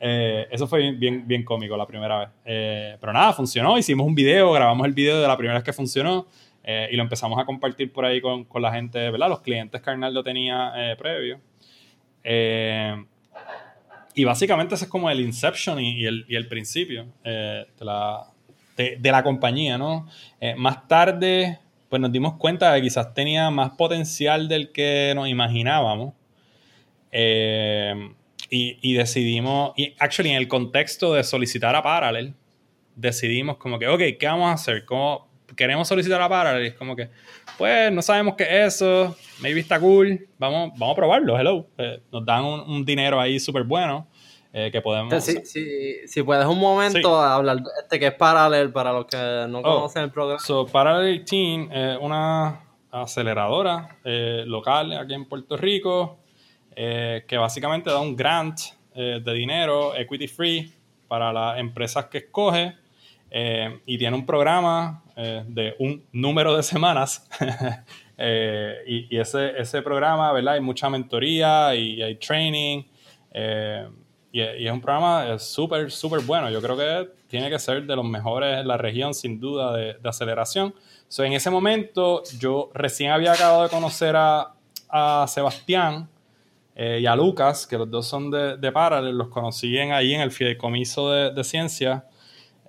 Eh, 0.00 0.46
eso 0.50 0.66
fue 0.66 0.92
bien, 0.92 1.26
bien 1.26 1.44
cómico 1.44 1.76
la 1.76 1.86
primera 1.86 2.18
vez. 2.18 2.28
Eh, 2.44 2.96
pero 3.00 3.12
nada, 3.12 3.32
funcionó. 3.32 3.78
Hicimos 3.78 4.06
un 4.06 4.14
video, 4.14 4.52
grabamos 4.52 4.86
el 4.86 4.92
video 4.92 5.20
de 5.20 5.26
la 5.26 5.36
primera 5.36 5.54
vez 5.54 5.64
que 5.64 5.72
funcionó 5.72 6.26
eh, 6.64 6.88
y 6.90 6.96
lo 6.96 7.02
empezamos 7.02 7.38
a 7.38 7.44
compartir 7.44 7.92
por 7.92 8.04
ahí 8.04 8.20
con, 8.20 8.44
con 8.44 8.62
la 8.62 8.72
gente, 8.72 9.10
¿verdad? 9.10 9.28
Los 9.28 9.40
clientes 9.40 9.80
que 9.80 9.90
Arnaldo 9.90 10.22
tenía 10.22 10.72
previo. 10.98 11.40
y 14.14 14.24
básicamente 14.24 14.74
ese 14.74 14.84
es 14.84 14.90
como 14.90 15.10
el 15.10 15.20
inception 15.20 15.80
y, 15.80 16.06
el, 16.06 16.24
y 16.28 16.36
el, 16.36 16.48
principio 16.48 17.06
de 17.22 17.66
la, 17.80 18.26
de, 18.76 19.10
la 19.10 19.22
compañía, 19.22 19.76
¿no? 19.76 20.08
más 20.56 20.88
tarde, 20.88 21.58
pues 21.88 22.00
nos 22.00 22.10
dimos 22.10 22.34
cuenta 22.34 22.72
de 22.72 22.80
que 22.80 22.86
quizás 22.86 23.14
tenía 23.14 23.50
más 23.50 23.70
potencial 23.76 24.48
del 24.48 24.72
que 24.72 25.12
nos 25.14 25.28
imaginábamos. 25.28 26.14
Eh, 27.16 28.10
y, 28.50 28.94
decidimos, 28.94 29.72
y 29.76 29.94
actually 29.98 30.30
en 30.30 30.36
el 30.36 30.48
contexto 30.48 31.14
de 31.14 31.22
solicitar 31.22 31.74
a 31.76 31.82
Parallel, 31.82 32.34
decidimos 32.96 33.56
como 33.58 33.78
que, 33.78 33.86
ok, 33.86 34.00
¿qué 34.18 34.26
vamos 34.26 34.50
a 34.50 34.54
hacer? 34.54 34.84
¿Cómo 34.84 35.28
queremos 35.56 35.88
solicitar 35.88 36.20
a 36.20 36.28
Parallel? 36.28 36.66
Es 36.66 36.74
como 36.74 36.96
que, 36.96 37.10
pues 37.58 37.92
no 37.92 38.02
sabemos 38.02 38.34
qué 38.36 38.44
es 38.44 38.74
eso, 38.74 39.16
maybe 39.40 39.60
está 39.60 39.78
cool, 39.80 40.26
vamos, 40.38 40.72
vamos 40.76 40.92
a 40.92 40.96
probarlo, 40.96 41.38
hello. 41.38 41.66
Eh, 41.78 42.00
nos 42.12 42.24
dan 42.24 42.44
un, 42.44 42.84
dinero 42.84 43.20
ahí 43.20 43.38
súper 43.38 43.64
bueno. 43.64 44.06
Eh, 44.56 44.70
que 44.70 44.80
podemos. 44.80 45.12
Sí, 45.24 46.06
si 46.06 46.22
puedes 46.22 46.46
un 46.46 46.60
momento 46.60 47.20
hablar 47.20 47.56
de 47.56 47.68
este 47.82 47.98
que 47.98 48.06
es 48.06 48.14
Parallel 48.14 48.70
para 48.70 48.92
los 48.92 49.06
que 49.06 49.16
no 49.48 49.58
oh, 49.58 49.62
conocen 49.62 50.04
el 50.04 50.12
programa. 50.12 50.38
So, 50.38 50.64
Parallel 50.64 51.24
Team 51.24 51.68
es 51.72 51.98
una 52.00 52.60
aceleradora 52.92 53.98
eh, 54.04 54.44
local 54.46 54.96
aquí 54.96 55.12
en 55.12 55.24
Puerto 55.24 55.56
Rico 55.56 56.20
que 56.76 57.36
básicamente 57.36 57.90
da 57.90 57.98
un 57.98 58.14
grant 58.14 58.58
de 58.94 59.32
dinero, 59.32 59.94
equity 59.96 60.28
free, 60.28 60.72
para 61.08 61.32
las 61.32 61.58
empresas 61.58 62.06
que 62.06 62.18
escoge 62.18 62.74
y 63.86 63.98
tiene 63.98 64.16
un 64.16 64.26
programa 64.26 65.03
de 65.16 65.74
un 65.78 66.04
número 66.12 66.56
de 66.56 66.62
semanas. 66.62 67.28
y, 68.18 69.14
y 69.14 69.18
ese, 69.18 69.52
ese, 69.58 69.82
programa, 69.82 70.32
¿verdad? 70.32 70.54
Hay 70.54 70.60
mucha 70.60 70.88
mentoría 70.90 71.74
y 71.74 72.02
hay 72.02 72.16
training. 72.16 72.84
y, 74.32 74.40
es 74.40 74.72
un 74.72 74.80
programa 74.80 75.38
súper, 75.38 75.90
súper 75.90 76.20
bueno. 76.20 76.50
Yo 76.50 76.60
creo 76.60 76.76
que 76.76 77.10
tiene 77.28 77.50
que 77.50 77.58
ser 77.58 77.84
de 77.84 77.96
los 77.96 78.04
mejores 78.04 78.60
en 78.60 78.68
la 78.68 78.76
región, 78.76 79.12
sin 79.12 79.40
duda, 79.40 79.76
de, 79.76 79.96
aceleración. 80.04 80.74
So, 81.08 81.24
en 81.24 81.32
ese 81.32 81.50
momento, 81.50 82.22
yo 82.38 82.70
recién 82.74 83.10
había 83.10 83.32
acabado 83.32 83.64
de 83.64 83.68
conocer 83.68 84.14
a, 84.16 84.54
a 84.88 85.26
Sebastián 85.26 86.08
eh, 86.76 87.00
y 87.02 87.06
a 87.06 87.14
Lucas, 87.14 87.66
que 87.66 87.78
los 87.78 87.90
dos 87.90 88.06
son 88.06 88.30
de, 88.30 88.56
de 88.56 88.72
Parallel, 88.72 89.16
los 89.16 89.28
conocí 89.28 89.76
ahí 89.78 90.14
en 90.14 90.20
el 90.20 90.30
Fideicomiso 90.30 91.10
de, 91.10 91.30
de. 91.30 92.02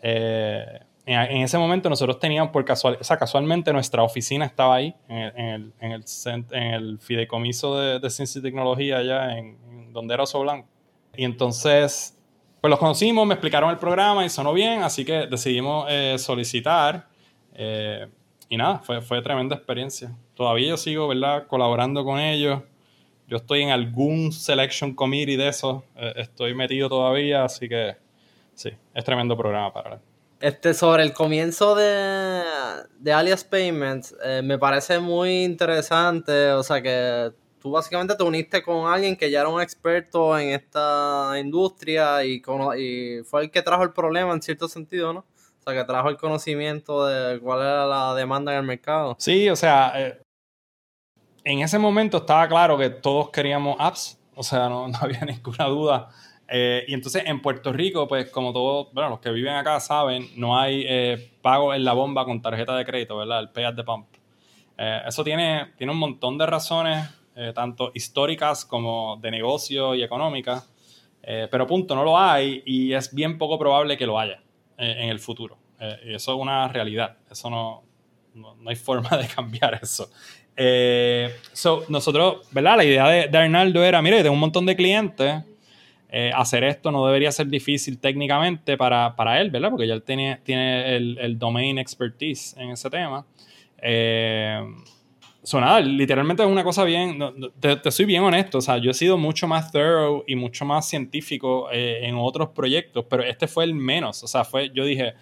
Eh, 0.02 0.80
en, 1.06 1.41
ese 1.41 1.58
momento 1.58 1.89
nosotros 1.89 2.20
teníamos, 2.20 2.51
por 2.51 2.66
casual, 2.66 2.97
o 2.99 3.03
sea, 3.03 3.18
casualmente 3.18 3.72
nuestra 3.72 4.01
oficina 4.01 4.45
estaba 4.45 4.76
ahí, 4.76 4.95
en 5.08 5.18
el, 5.18 5.74
en 5.80 5.91
el, 5.91 6.06
en 6.51 6.74
el, 6.74 6.99
Fideicomiso 6.99 7.80
de, 7.80 8.10
Ciencia 8.10 8.39
y 8.39 8.41
Tecnología, 8.41 8.97
allá 8.97 9.38
en, 9.38 9.93
donde 9.93 10.14
era 10.16 10.24
Oso 10.24 10.39
Blanco. 10.41 10.68
Y 11.16 11.24
entonces, 11.24 12.20
pues 12.60 12.70
los 12.70 12.80
conocimos, 12.80 13.26
me 13.28 13.36
explicaron 13.36 13.70
el 13.70 13.78
programa 13.78 14.26
y 14.26 14.30
sonó 14.30 14.51
bien, 14.53 14.82
así 14.84 15.06
que 15.06 15.28
decidimos 15.28 15.86
eh, 15.89 16.16
solicitar. 16.18 17.08
y 18.49 18.58
nada, 18.58 18.80
fue, 18.80 19.01
fue 19.01 19.22
tremenda 19.22 19.56
experiencia. 19.56 20.16
Todavía 20.34 20.70
yo 20.70 20.78
sigo, 20.78 21.08
¿verdad?, 21.08 21.47
colaborando 21.47 22.03
con 22.03 22.20
ellos. 22.20 22.62
Yo 23.28 23.38
estoy 23.38 23.64
en 23.64 23.70
algún 23.70 24.32
selection 24.32 24.93
committee 24.93 25.36
de 25.36 25.47
eso. 25.47 25.84
Eh, 25.95 26.14
estoy 26.18 26.53
metido 26.53 26.89
todavía, 26.89 27.43
así 27.43 27.68
que 27.68 27.95
sí, 28.53 28.72
es 28.93 29.03
tremendo 29.03 29.36
programa 29.36 29.74
para 29.74 30.01
Este, 30.39 30.73
sobre 30.73 31.03
el 31.03 31.13
comienzo 31.13 31.75
de, 31.75 32.43
de 32.99 33.13
Alias 33.13 33.43
Payments, 33.43 34.15
eh, 34.23 34.41
me 34.43 34.57
parece 34.57 34.99
muy 34.99 35.43
interesante. 35.43 36.51
O 36.51 36.63
sea 36.63 36.81
que 36.81 37.31
tú 37.59 37.71
básicamente 37.71 38.15
te 38.15 38.23
uniste 38.23 38.61
con 38.61 38.88
alguien 38.88 39.15
que 39.15 39.31
ya 39.31 39.39
era 39.39 39.49
un 39.49 39.61
experto 39.61 40.38
en 40.38 40.49
esta 40.49 41.33
industria 41.39 42.23
y, 42.23 42.43
y 42.77 43.23
fue 43.23 43.43
el 43.43 43.51
que 43.51 43.61
trajo 43.61 43.83
el 43.83 43.91
problema 43.91 44.33
en 44.33 44.41
cierto 44.41 44.67
sentido, 44.67 45.13
¿no? 45.13 45.19
O 45.21 45.63
sea, 45.63 45.73
que 45.73 45.83
trajo 45.83 46.09
el 46.09 46.17
conocimiento 46.17 47.07
de 47.07 47.39
cuál 47.39 47.61
era 47.61 47.88
la 47.88 48.13
demanda 48.13 48.51
en 48.51 48.59
el 48.59 48.65
mercado. 48.65 49.15
Sí, 49.17 49.49
o 49.49 49.55
sea, 49.55 49.93
eh, 49.95 50.21
en 51.43 51.61
ese 51.61 51.79
momento 51.79 52.17
estaba 52.17 52.47
claro 52.47 52.77
que 52.77 52.91
todos 52.91 53.31
queríamos 53.31 53.77
apps, 53.79 54.19
o 54.36 54.43
sea, 54.43 54.69
no, 54.69 54.88
había 55.01 55.21
ninguna 55.21 55.65
duda. 55.65 56.09
Eh, 56.48 56.86
y 56.88 56.93
entonces 56.93 57.24
en 57.26 57.41
Puerto 57.41 57.74
Rico, 57.74 58.08
pues 58.08 58.30
como 58.30 58.54
todos, 58.54 58.93
bueno, 58.93 59.10
los 59.10 59.20
que 59.20 59.32
viven 59.32 59.54
acá 59.56 59.80
saben, 59.80 60.30
no 60.36 60.58
hay 60.58 60.86
eh, 60.88 61.32
pago 61.41 61.74
en 61.74 61.84
la 61.84 61.93
bomba 61.93 62.26
con 62.26 62.41
tarjeta 62.41 62.76
de 62.78 62.86
crédito, 62.86 63.18
¿verdad? 63.18 63.39
El 63.39 63.50
pay 63.50 63.64
at 63.64 63.76
the 63.76 63.84
pump. 63.84 64.08
Eh, 64.78 65.02
eso 65.08 65.24
tiene, 65.24 65.74
tiene 65.78 65.93
un 65.93 66.00
montón 66.00 66.38
de 66.38 66.46
razones, 66.46 67.10
tanto 67.54 67.91
históricas 67.93 68.64
como 68.64 69.18
de 69.22 69.30
negocio 69.30 69.93
y 69.93 70.02
económicas, 70.02 70.72
pero 71.22 71.68
punto, 71.68 71.93
no 71.93 72.06
lo 72.06 72.18
hay 72.18 72.64
y 72.66 72.93
es 72.93 73.14
bien 73.14 73.38
poco 73.38 73.60
probable 73.60 73.98
que 73.98 74.06
lo 74.06 74.18
haya 74.18 74.41
en 74.78 75.10
el 75.10 75.20
futuro. 75.20 75.58
eso 75.78 76.34
es 76.34 76.39
una 76.39 76.70
realidad, 76.70 77.18
eso 77.30 77.50
no, 77.50 77.84
no, 78.36 78.56
no 78.56 78.70
hay 78.70 78.76
forma 78.78 79.18
de 79.18 79.28
cambiar 79.28 79.78
eso. 79.84 80.10
Eh, 80.58 81.36
so, 81.52 81.84
nosotros, 81.89 82.48
¿verdad? 82.52 82.78
La 82.78 82.86
idea 82.86 83.08
de, 83.08 83.38
Arnaldo 83.38 83.84
era, 83.84 84.02
mire, 84.02 84.18
tengo 84.18 84.34
un 84.34 84.39
montón 84.39 84.66
de 84.66 84.76
clientes, 84.76 85.43
eh, 86.18 86.32
hacer 86.34 86.63
esto 86.63 86.93
no 86.93 87.05
debería 87.05 87.30
ser 87.30 87.47
difícil 87.47 87.99
técnicamente 87.99 88.78
para, 88.78 89.18
para 89.18 89.41
él, 89.41 89.51
¿verdad? 89.51 89.70
Porque 89.70 89.86
ya 89.86 89.95
él 89.95 90.01
tiene, 90.01 90.39
tiene 90.43 90.95
el, 90.95 91.18
el 91.18 91.38
domain 91.38 91.78
expertise 91.78 92.55
en 92.55 92.70
ese 92.70 92.89
tema. 92.89 93.26
Eh, 93.82 94.61
So, 95.46 95.62
literalmente 95.80 96.41
es 96.41 96.50
una 96.50 96.64
cosa 96.64 96.84
bien, 96.84 97.20
te, 97.60 97.91
soy 97.91 98.06
bien 98.06 98.24
honesto, 98.24 98.58
o 98.58 98.62
sea, 98.62 98.80
yo 98.80 98.89
he 98.89 98.93
sido 98.96 99.16
mucho 99.16 99.48
más 99.48 99.72
thorough 99.72 100.24
y 100.26 100.36
mucho 100.36 100.66
más 100.66 100.89
científico 100.89 101.70
eh, 101.72 102.00
en 102.02 102.16
otros 102.18 102.50
proyectos, 102.50 103.06
pero 103.08 103.22
este 103.22 103.48
fue 103.48 103.64
el 103.66 103.76
menos, 103.76 104.24
o 104.24 104.28
sea, 104.28 104.43
fue, 104.43 104.72
yo 104.74 104.84
dije, 104.84 105.14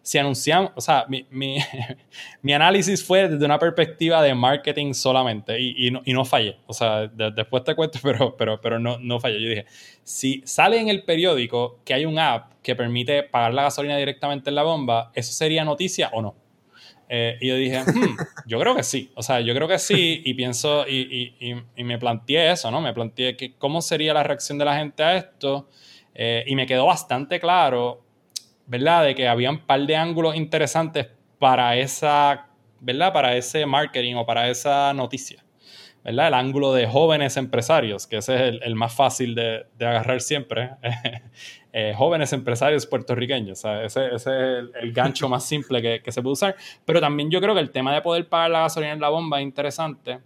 si 0.00 0.16
anunciamos, 0.16 0.72
o 0.76 0.80
sea, 0.80 1.04
mi, 1.10 1.26
mi, 1.28 1.58
mi, 2.42 2.54
análisis 2.54 3.04
fue 3.04 3.28
desde 3.28 3.44
una 3.44 3.58
perspectiva 3.58 4.22
de 4.22 4.34
marketing 4.34 4.94
solamente 4.94 5.60
y, 5.60 5.74
y, 5.76 5.90
no, 5.90 6.00
y 6.06 6.14
no, 6.14 6.24
fallé, 6.24 6.56
o 6.66 6.72
sea, 6.72 7.06
después 7.06 7.62
te 7.64 7.74
cuento, 7.74 7.98
pero, 8.02 8.34
pero, 8.34 8.58
pero 8.62 8.78
no, 8.78 8.98
no 8.98 9.20
fallé, 9.20 9.42
yo 9.42 9.50
dije, 9.50 9.66
si 10.04 10.40
sale 10.46 10.80
en 10.80 10.88
el 10.88 11.04
periódico 11.04 11.80
que 11.84 11.92
hay 11.92 12.06
un 12.06 12.18
app 12.18 12.54
que 12.62 12.74
permite 12.74 13.24
pagar 13.24 13.52
la 13.52 13.64
gasolina 13.64 13.98
directamente 13.98 14.48
en 14.48 14.54
la 14.54 14.62
bomba, 14.62 15.12
¿eso 15.14 15.34
sería 15.34 15.66
noticia 15.66 16.08
o 16.14 16.22
no? 16.22 16.47
Eh, 17.08 17.38
y 17.40 17.48
yo 17.48 17.56
dije, 17.56 17.80
hmm, 17.86 18.16
yo 18.46 18.58
creo 18.60 18.74
que 18.74 18.82
sí. 18.82 19.10
O 19.14 19.22
sea, 19.22 19.40
yo 19.40 19.54
creo 19.54 19.68
que 19.68 19.78
sí. 19.78 20.22
Y 20.24 20.34
pienso, 20.34 20.86
y, 20.86 21.34
y, 21.40 21.54
y, 21.76 21.84
me 21.84 21.98
planteé 21.98 22.52
eso, 22.52 22.70
¿no? 22.70 22.80
Me 22.80 22.92
planteé 22.92 23.36
que 23.36 23.54
cómo 23.54 23.80
sería 23.80 24.12
la 24.14 24.22
reacción 24.22 24.58
de 24.58 24.64
la 24.64 24.76
gente 24.76 25.02
a 25.02 25.16
esto. 25.16 25.68
Eh, 26.14 26.44
y 26.46 26.56
me 26.56 26.66
quedó 26.66 26.86
bastante 26.86 27.40
claro, 27.40 28.02
¿verdad? 28.66 29.04
De 29.04 29.14
que 29.14 29.28
había 29.28 29.50
un 29.50 29.60
par 29.60 29.80
de 29.86 29.96
ángulos 29.96 30.36
interesantes 30.36 31.06
para 31.38 31.76
esa, 31.76 32.48
¿verdad? 32.80 33.12
Para 33.12 33.36
ese 33.36 33.64
marketing 33.66 34.16
o 34.16 34.26
para 34.26 34.48
esa 34.48 34.92
noticia. 34.92 35.44
¿verdad? 36.04 36.28
El 36.28 36.34
ángulo 36.34 36.72
de 36.72 36.86
jóvenes 36.86 37.36
empresarios, 37.36 38.06
que 38.06 38.18
ese 38.18 38.34
es 38.34 38.40
el, 38.40 38.62
el 38.62 38.74
más 38.74 38.94
fácil 38.94 39.34
de, 39.34 39.66
de 39.76 39.86
agarrar 39.86 40.20
siempre. 40.20 40.70
Eh, 41.80 41.94
jóvenes 41.94 42.32
empresarios 42.32 42.86
puertorriqueños. 42.86 43.64
Ese, 43.64 44.12
es 44.12 44.26
el, 44.26 44.92
gancho 44.92 45.28
más 45.28 45.44
simple 45.44 45.80
que, 45.80 46.02
que, 46.02 46.10
se 46.10 46.20
puede 46.20 46.32
usar. 46.32 46.56
Pero 46.84 47.00
también 47.00 47.30
yo 47.30 47.40
creo 47.40 47.54
que 47.54 47.60
el 47.60 47.70
tema 47.70 47.94
de 47.94 48.02
poder 48.02 48.28
pagar 48.28 48.50
la 48.50 48.60
gasolina 48.62 48.94
en 48.94 49.00
la 49.00 49.10
bomba 49.10 49.38
es 49.38 49.44
interesante. 49.44 50.18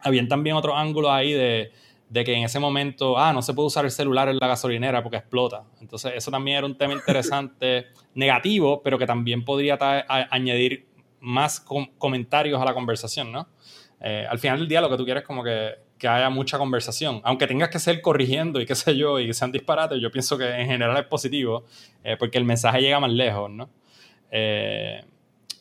Habían 0.00 0.26
también 0.26 0.56
otros 0.56 0.74
ángulos 0.74 1.10
ahí 1.10 1.34
de, 1.34 1.70
de 2.08 2.24
que 2.24 2.32
en 2.32 2.44
ese 2.44 2.58
momento, 2.58 3.18
ah, 3.18 3.30
no 3.34 3.42
se 3.42 3.52
puede 3.52 3.66
usar 3.66 3.84
el 3.84 3.90
celular 3.90 4.30
en 4.30 4.38
la 4.38 4.46
gasolinera 4.46 5.02
porque 5.02 5.18
explota. 5.18 5.64
Entonces, 5.82 6.14
eso 6.16 6.30
también 6.30 6.56
era 6.56 6.66
un 6.66 6.78
tema 6.78 6.94
interesante, 6.94 7.88
negativo, 8.14 8.80
pero 8.82 8.96
que 8.98 9.06
también 9.06 9.44
podría 9.44 9.78
añadir 10.08 10.86
más 11.20 11.60
comentarios 11.98 12.58
a 12.58 12.64
la 12.64 12.72
conversación, 12.72 13.30
¿no? 13.30 13.46
Eh, 14.00 14.26
al 14.26 14.38
final 14.38 14.58
del 14.60 14.68
día 14.68 14.80
lo 14.80 14.88
que 14.88 14.96
tú 14.96 15.04
quieres 15.04 15.24
es 15.24 15.26
como 15.26 15.44
que, 15.44 15.74
que, 16.00 16.08
haya 16.08 16.30
mucha 16.30 16.58
conversación. 16.58 17.20
Aunque 17.24 17.46
tengas 17.46 17.68
que 17.68 17.78
ser 17.78 18.00
corrigiendo 18.00 18.60
y 18.60 18.66
qué 18.66 18.74
sé 18.74 18.96
yo, 18.96 19.20
y 19.20 19.26
que 19.26 19.34
sean 19.34 19.52
disparates, 19.52 20.00
yo 20.00 20.10
pienso 20.10 20.36
que 20.38 20.48
en 20.48 20.66
general 20.66 20.96
es 20.96 21.04
positivo, 21.04 21.64
eh, 22.02 22.16
porque 22.18 22.38
el 22.38 22.44
mensaje 22.44 22.80
llega 22.80 22.98
más 22.98 23.10
lejos, 23.10 23.50
¿no? 23.50 23.70
Eh, 24.30 25.04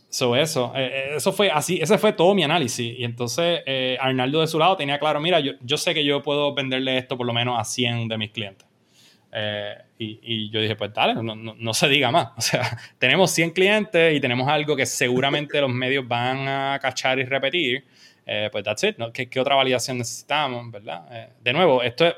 eso, 0.10 0.36
eso 0.36 1.34
fue 1.34 1.52
así, 1.52 1.80
ese 1.82 1.98
fue 2.00 2.14
todo 2.14 2.34
mi 2.34 2.44
análisis. 2.44 2.98
Y 2.98 3.04
entonces 3.04 3.62
Arnaldo 4.00 4.42
de 4.42 4.48
su 4.48 4.58
lado 4.58 4.76
tenía 4.76 4.98
claro, 4.98 5.20
mira, 5.20 5.40
yo, 5.40 5.54
yo 5.62 5.78
sé 5.78 5.94
que 5.94 6.04
yo 6.04 6.24
puedo 6.24 6.54
venderle 6.56 6.98
esto 6.98 7.16
por 7.16 7.28
lo 7.28 7.34
menos 7.34 7.60
a 7.60 7.64
100 7.64 8.08
de 8.08 8.18
mis 8.18 8.32
clientes. 8.32 8.68
y, 10.00 10.20
y, 10.24 10.50
yo 10.50 10.62
dije, 10.62 10.76
pues 10.76 10.92
dale, 10.96 11.14
no, 11.14 11.36
no, 11.36 11.54
no, 11.56 11.74
se 11.76 11.88
diga 11.88 12.10
más. 12.10 12.30
O 12.38 12.42
sea, 12.42 12.78
tenemos 12.98 13.30
100 13.30 13.52
clientes 13.52 14.16
y 14.16 14.20
tenemos 14.20 14.48
algo 14.48 14.76
que 14.76 14.88
seguramente 14.88 15.62
los 15.62 15.70
medios 15.70 16.08
van 16.08 16.48
a 16.48 16.80
cachar 16.82 17.20
y 17.20 17.26
repetir. 17.26 17.86
Eh, 18.32 18.50
pues 18.52 18.64
that's 18.64 18.84
it, 18.84 18.96
¿no? 19.00 19.12
¿Qué, 19.12 19.28
otra 19.40 19.56
validación 19.56 19.98
necesitamos, 19.98 20.70
verdad? 20.70 21.04
Eh, 21.12 21.30
de 21.42 21.52
nuevo, 21.52 21.82
esto 21.82 22.06
es... 22.06 22.14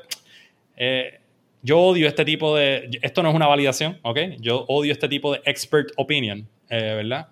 Eh, 0.76 1.18
yo 1.62 1.80
odio 1.80 2.06
este 2.06 2.26
tipo 2.26 2.54
de... 2.54 2.90
Esto 3.00 3.22
no 3.22 3.30
es 3.30 3.34
una 3.34 3.46
validación, 3.46 3.98
¿ok? 4.02 4.18
Yo 4.38 4.66
odio 4.68 4.92
este 4.92 5.08
tipo 5.08 5.32
de 5.32 5.40
expert 5.46 5.90
opinion, 5.96 6.46
¿verdad? 6.68 7.28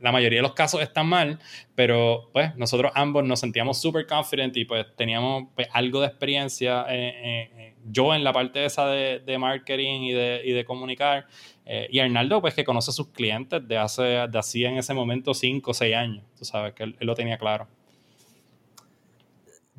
la 0.00 0.10
mayoría 0.10 0.38
de 0.38 0.42
los 0.42 0.54
casos 0.54 0.80
están 0.80 1.06
mal, 1.06 1.38
pero 1.74 2.30
pues 2.32 2.56
nosotros 2.56 2.90
ambos 2.94 3.24
nos 3.24 3.38
sentíamos 3.38 3.80
súper 3.80 4.06
confident 4.06 4.56
y 4.56 4.64
pues 4.64 4.86
teníamos 4.96 5.48
pues, 5.54 5.68
algo 5.72 6.00
de 6.00 6.06
experiencia, 6.06 6.86
yo 7.90 8.14
en 8.14 8.24
la 8.24 8.32
parte 8.32 8.64
esa 8.64 8.88
de, 8.88 9.20
de 9.20 9.38
marketing 9.38 10.00
y 10.00 10.12
de, 10.12 10.42
y 10.44 10.52
de 10.52 10.64
comunicar, 10.64 11.26
y 11.90 11.98
Arnaldo 11.98 12.40
pues 12.40 12.54
que 12.54 12.64
conoce 12.64 12.90
a 12.90 12.94
sus 12.94 13.08
clientes 13.08 13.68
de 13.68 13.76
hace, 13.76 14.02
de 14.02 14.38
así 14.38 14.64
en 14.64 14.78
ese 14.78 14.94
momento 14.94 15.34
5 15.34 15.70
o 15.70 15.74
6 15.74 15.94
años, 15.94 16.24
tú 16.38 16.46
sabes 16.46 16.72
que 16.72 16.84
él 16.84 16.96
lo 17.00 17.14
tenía 17.14 17.36
claro. 17.36 17.68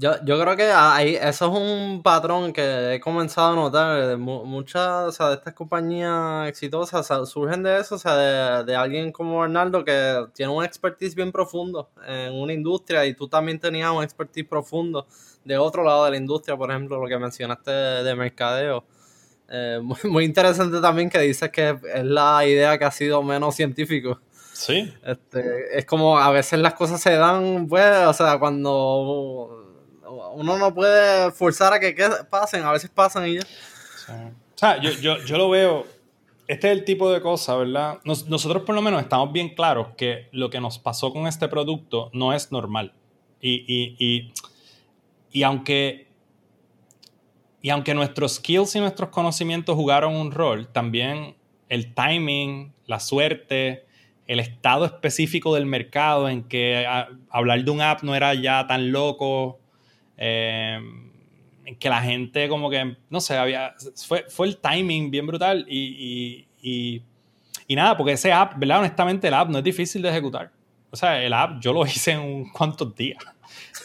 Yo, 0.01 0.13
yo 0.25 0.41
creo 0.41 0.55
que 0.55 0.63
ahí, 0.63 1.15
eso 1.15 1.45
es 1.45 1.61
un 1.61 2.01
patrón 2.01 2.53
que 2.53 2.95
he 2.95 2.99
comenzado 2.99 3.51
a 3.51 3.55
notar. 3.55 4.17
Muchas 4.17 5.09
o 5.09 5.11
sea, 5.11 5.29
de 5.29 5.35
estas 5.35 5.53
compañías 5.53 6.49
exitosas 6.49 7.07
surgen 7.29 7.61
de 7.61 7.79
eso, 7.79 7.93
o 7.93 7.97
sea, 7.99 8.15
de, 8.15 8.63
de, 8.63 8.75
alguien 8.75 9.11
como 9.11 9.43
Arnaldo 9.43 9.85
que 9.85 10.25
tiene 10.33 10.51
un 10.51 10.65
expertise 10.65 11.13
bien 11.13 11.31
profundo 11.31 11.91
en 12.07 12.33
una 12.33 12.51
industria 12.51 13.05
y 13.05 13.13
tú 13.13 13.27
también 13.27 13.59
tenías 13.59 13.91
un 13.91 14.03
expertise 14.03 14.47
profundo 14.47 15.05
de 15.45 15.59
otro 15.59 15.83
lado 15.83 16.05
de 16.05 16.11
la 16.11 16.17
industria, 16.17 16.57
por 16.57 16.71
ejemplo, 16.71 16.99
lo 16.99 17.07
que 17.07 17.19
mencionaste 17.19 17.69
de, 17.69 18.15
mercadeo. 18.15 18.83
Eh, 19.49 19.79
muy, 19.83 19.99
muy, 20.05 20.25
interesante 20.25 20.81
también 20.81 21.11
que 21.11 21.19
dices 21.19 21.51
que 21.51 21.77
es 21.93 22.03
la 22.05 22.43
idea 22.43 22.75
que 22.79 22.85
ha 22.85 22.91
sido 22.91 23.21
menos 23.21 23.53
científico. 23.53 24.19
Sí. 24.51 24.91
Este, 25.05 25.77
es 25.77 25.85
como 25.85 26.17
a 26.17 26.31
veces 26.31 26.57
las 26.59 26.73
cosas 26.73 26.99
se 26.99 27.11
dan, 27.11 27.67
pues, 27.67 28.07
o 28.07 28.13
sea, 28.13 28.39
cuando 28.39 29.61
uno 30.33 30.57
no 30.57 30.73
puede 30.73 31.31
forzar 31.31 31.73
a 31.73 31.79
que, 31.79 31.95
pasen, 32.29 32.63
a 32.63 32.71
veces 32.71 32.89
pasan 32.89 33.27
y 33.27 33.35
ya. 33.35 33.41
O 34.07 34.57
sea, 34.57 34.81
yo, 34.81 34.91
yo, 34.91 35.17
yo, 35.23 35.37
lo 35.37 35.49
veo, 35.49 35.85
este 36.47 36.71
es 36.71 36.77
el 36.77 36.85
tipo 36.85 37.11
de 37.11 37.21
cosa, 37.21 37.55
¿verdad? 37.55 37.99
nosotros 38.03 38.63
por 38.63 38.75
lo 38.75 38.81
menos 38.81 39.01
estamos 39.01 39.31
bien 39.31 39.55
claros 39.55 39.89
que 39.97 40.27
lo 40.31 40.49
que 40.49 40.59
nos 40.59 40.79
pasó 40.79 41.11
con 41.13 41.27
este 41.27 41.47
producto 41.47 42.09
no 42.13 42.33
es 42.33 42.51
normal. 42.51 42.93
Y, 43.39 43.65
y, 43.67 43.95
y, 43.97 44.33
y 45.31 45.43
aunque 45.43 46.11
y 47.61 47.69
aunque 47.69 47.93
nuestros 47.93 48.35
skills 48.35 48.75
y 48.75 48.79
nuestros 48.79 49.09
conocimientos 49.09 49.75
jugaron 49.75 50.15
un 50.15 50.31
rol, 50.31 50.67
también 50.67 51.35
el 51.69 51.93
timing, 51.93 52.73
la 52.87 52.99
suerte, 52.99 53.85
el 54.25 54.39
estado 54.39 54.85
específico 54.85 55.53
del 55.53 55.67
mercado 55.67 56.27
en 56.27 56.43
que 56.43 56.85
hablar 57.29 57.63
de 57.63 57.71
un 57.71 57.81
app 57.81 58.01
no 58.01 58.15
era 58.15 58.33
ya 58.33 58.65
tan 58.65 58.91
loco, 58.91 59.59
eh, 60.23 60.79
que 61.79 61.89
la 61.89 61.99
gente 62.01 62.47
como 62.47 62.69
que, 62.69 62.95
no 63.09 63.19
sé, 63.19 63.37
había, 63.37 63.73
fue, 64.05 64.25
fue 64.29 64.45
el 64.45 64.57
timing 64.57 65.09
bien 65.09 65.25
brutal 65.25 65.65
y, 65.67 66.45
y, 66.61 67.03
y, 67.67 67.75
nada, 67.75 67.97
porque 67.97 68.11
ese 68.11 68.31
app, 68.31 68.53
¿verdad? 68.57 68.79
Honestamente 68.79 69.27
el 69.27 69.33
app 69.33 69.49
no 69.49 69.57
es 69.57 69.63
difícil 69.63 70.03
de 70.03 70.09
ejecutar. 70.09 70.51
O 70.91 70.95
sea, 70.95 71.23
el 71.23 71.33
app 71.33 71.59
yo 71.59 71.73
lo 71.73 71.83
hice 71.87 72.11
en 72.11 72.19
un 72.19 72.51
cuantos 72.51 72.95
días. 72.95 73.17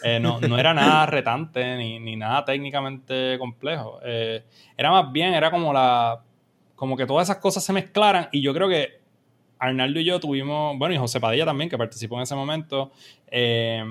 Eh, 0.02 0.20
no, 0.20 0.38
no, 0.38 0.58
era 0.58 0.74
nada 0.74 1.06
retante 1.06 1.76
ni, 1.78 1.98
ni 2.00 2.16
nada 2.16 2.44
técnicamente 2.44 3.38
complejo. 3.38 3.98
Eh, 4.04 4.44
era 4.76 4.90
más 4.90 5.10
bien, 5.10 5.32
era 5.32 5.50
como 5.50 5.72
la, 5.72 6.20
como 6.74 6.98
que 6.98 7.06
todas 7.06 7.30
esas 7.30 7.38
cosas 7.38 7.64
se 7.64 7.72
mezclaran 7.72 8.28
y 8.30 8.42
yo 8.42 8.52
creo 8.52 8.68
que 8.68 9.00
Arnaldo 9.58 10.00
y 10.00 10.04
yo 10.04 10.20
tuvimos, 10.20 10.76
bueno, 10.78 10.94
y 10.94 10.98
José 10.98 11.18
Padilla 11.18 11.46
también, 11.46 11.70
que 11.70 11.78
participó 11.78 12.16
en 12.16 12.24
ese 12.24 12.34
momento, 12.34 12.92
eh, 13.28 13.82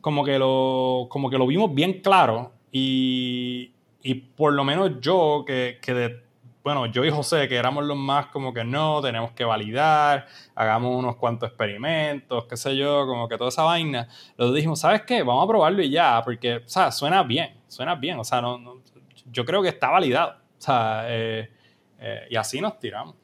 como, 0.00 0.24
que 0.24 0.38
lo, 0.38 1.06
como 1.10 1.30
que 1.30 1.38
lo 1.38 1.46
vimos 1.46 1.74
bien 1.74 2.00
claro 2.00 2.52
y, 2.72 3.72
y 4.02 4.14
por 4.14 4.52
lo 4.52 4.64
menos 4.64 5.00
yo, 5.00 5.44
que, 5.46 5.78
que 5.80 5.94
de, 5.94 6.22
bueno, 6.62 6.86
yo 6.86 7.04
y 7.04 7.10
José, 7.10 7.48
que 7.48 7.56
éramos 7.56 7.84
los 7.84 7.96
más 7.96 8.26
como 8.26 8.52
que 8.52 8.64
no, 8.64 9.00
tenemos 9.00 9.32
que 9.32 9.44
validar, 9.44 10.26
hagamos 10.54 10.96
unos 10.96 11.16
cuantos 11.16 11.48
experimentos, 11.48 12.44
qué 12.44 12.56
sé 12.56 12.76
yo, 12.76 13.06
como 13.06 13.28
que 13.28 13.38
toda 13.38 13.48
esa 13.48 13.62
vaina, 13.62 14.08
lo 14.36 14.52
dijimos, 14.52 14.80
¿sabes 14.80 15.02
qué? 15.02 15.22
Vamos 15.22 15.44
a 15.44 15.48
probarlo 15.48 15.82
y 15.82 15.90
ya, 15.90 16.20
porque, 16.22 16.56
o 16.56 16.68
sea, 16.68 16.92
suena 16.92 17.22
bien, 17.22 17.54
suena 17.66 17.94
bien, 17.94 18.18
o 18.18 18.24
sea, 18.24 18.42
no, 18.42 18.82
yo 19.26 19.44
creo 19.44 19.62
que 19.62 19.68
está 19.68 19.88
validado, 19.88 20.32
o 20.32 20.60
sea, 20.60 21.04
eh, 21.06 21.50
eh, 21.98 22.26
y 22.30 22.36
así 22.36 22.60
nos 22.60 22.78
tiramos. 22.78 23.14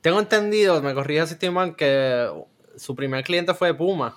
Tengo 0.00 0.18
entendido, 0.18 0.80
me 0.80 0.94
corrija 0.94 1.26
si 1.26 1.34
estoy 1.34 1.74
que 1.74 2.30
su 2.76 2.94
primer 2.94 3.22
cliente 3.22 3.52
fue 3.52 3.74
Puma. 3.74 4.14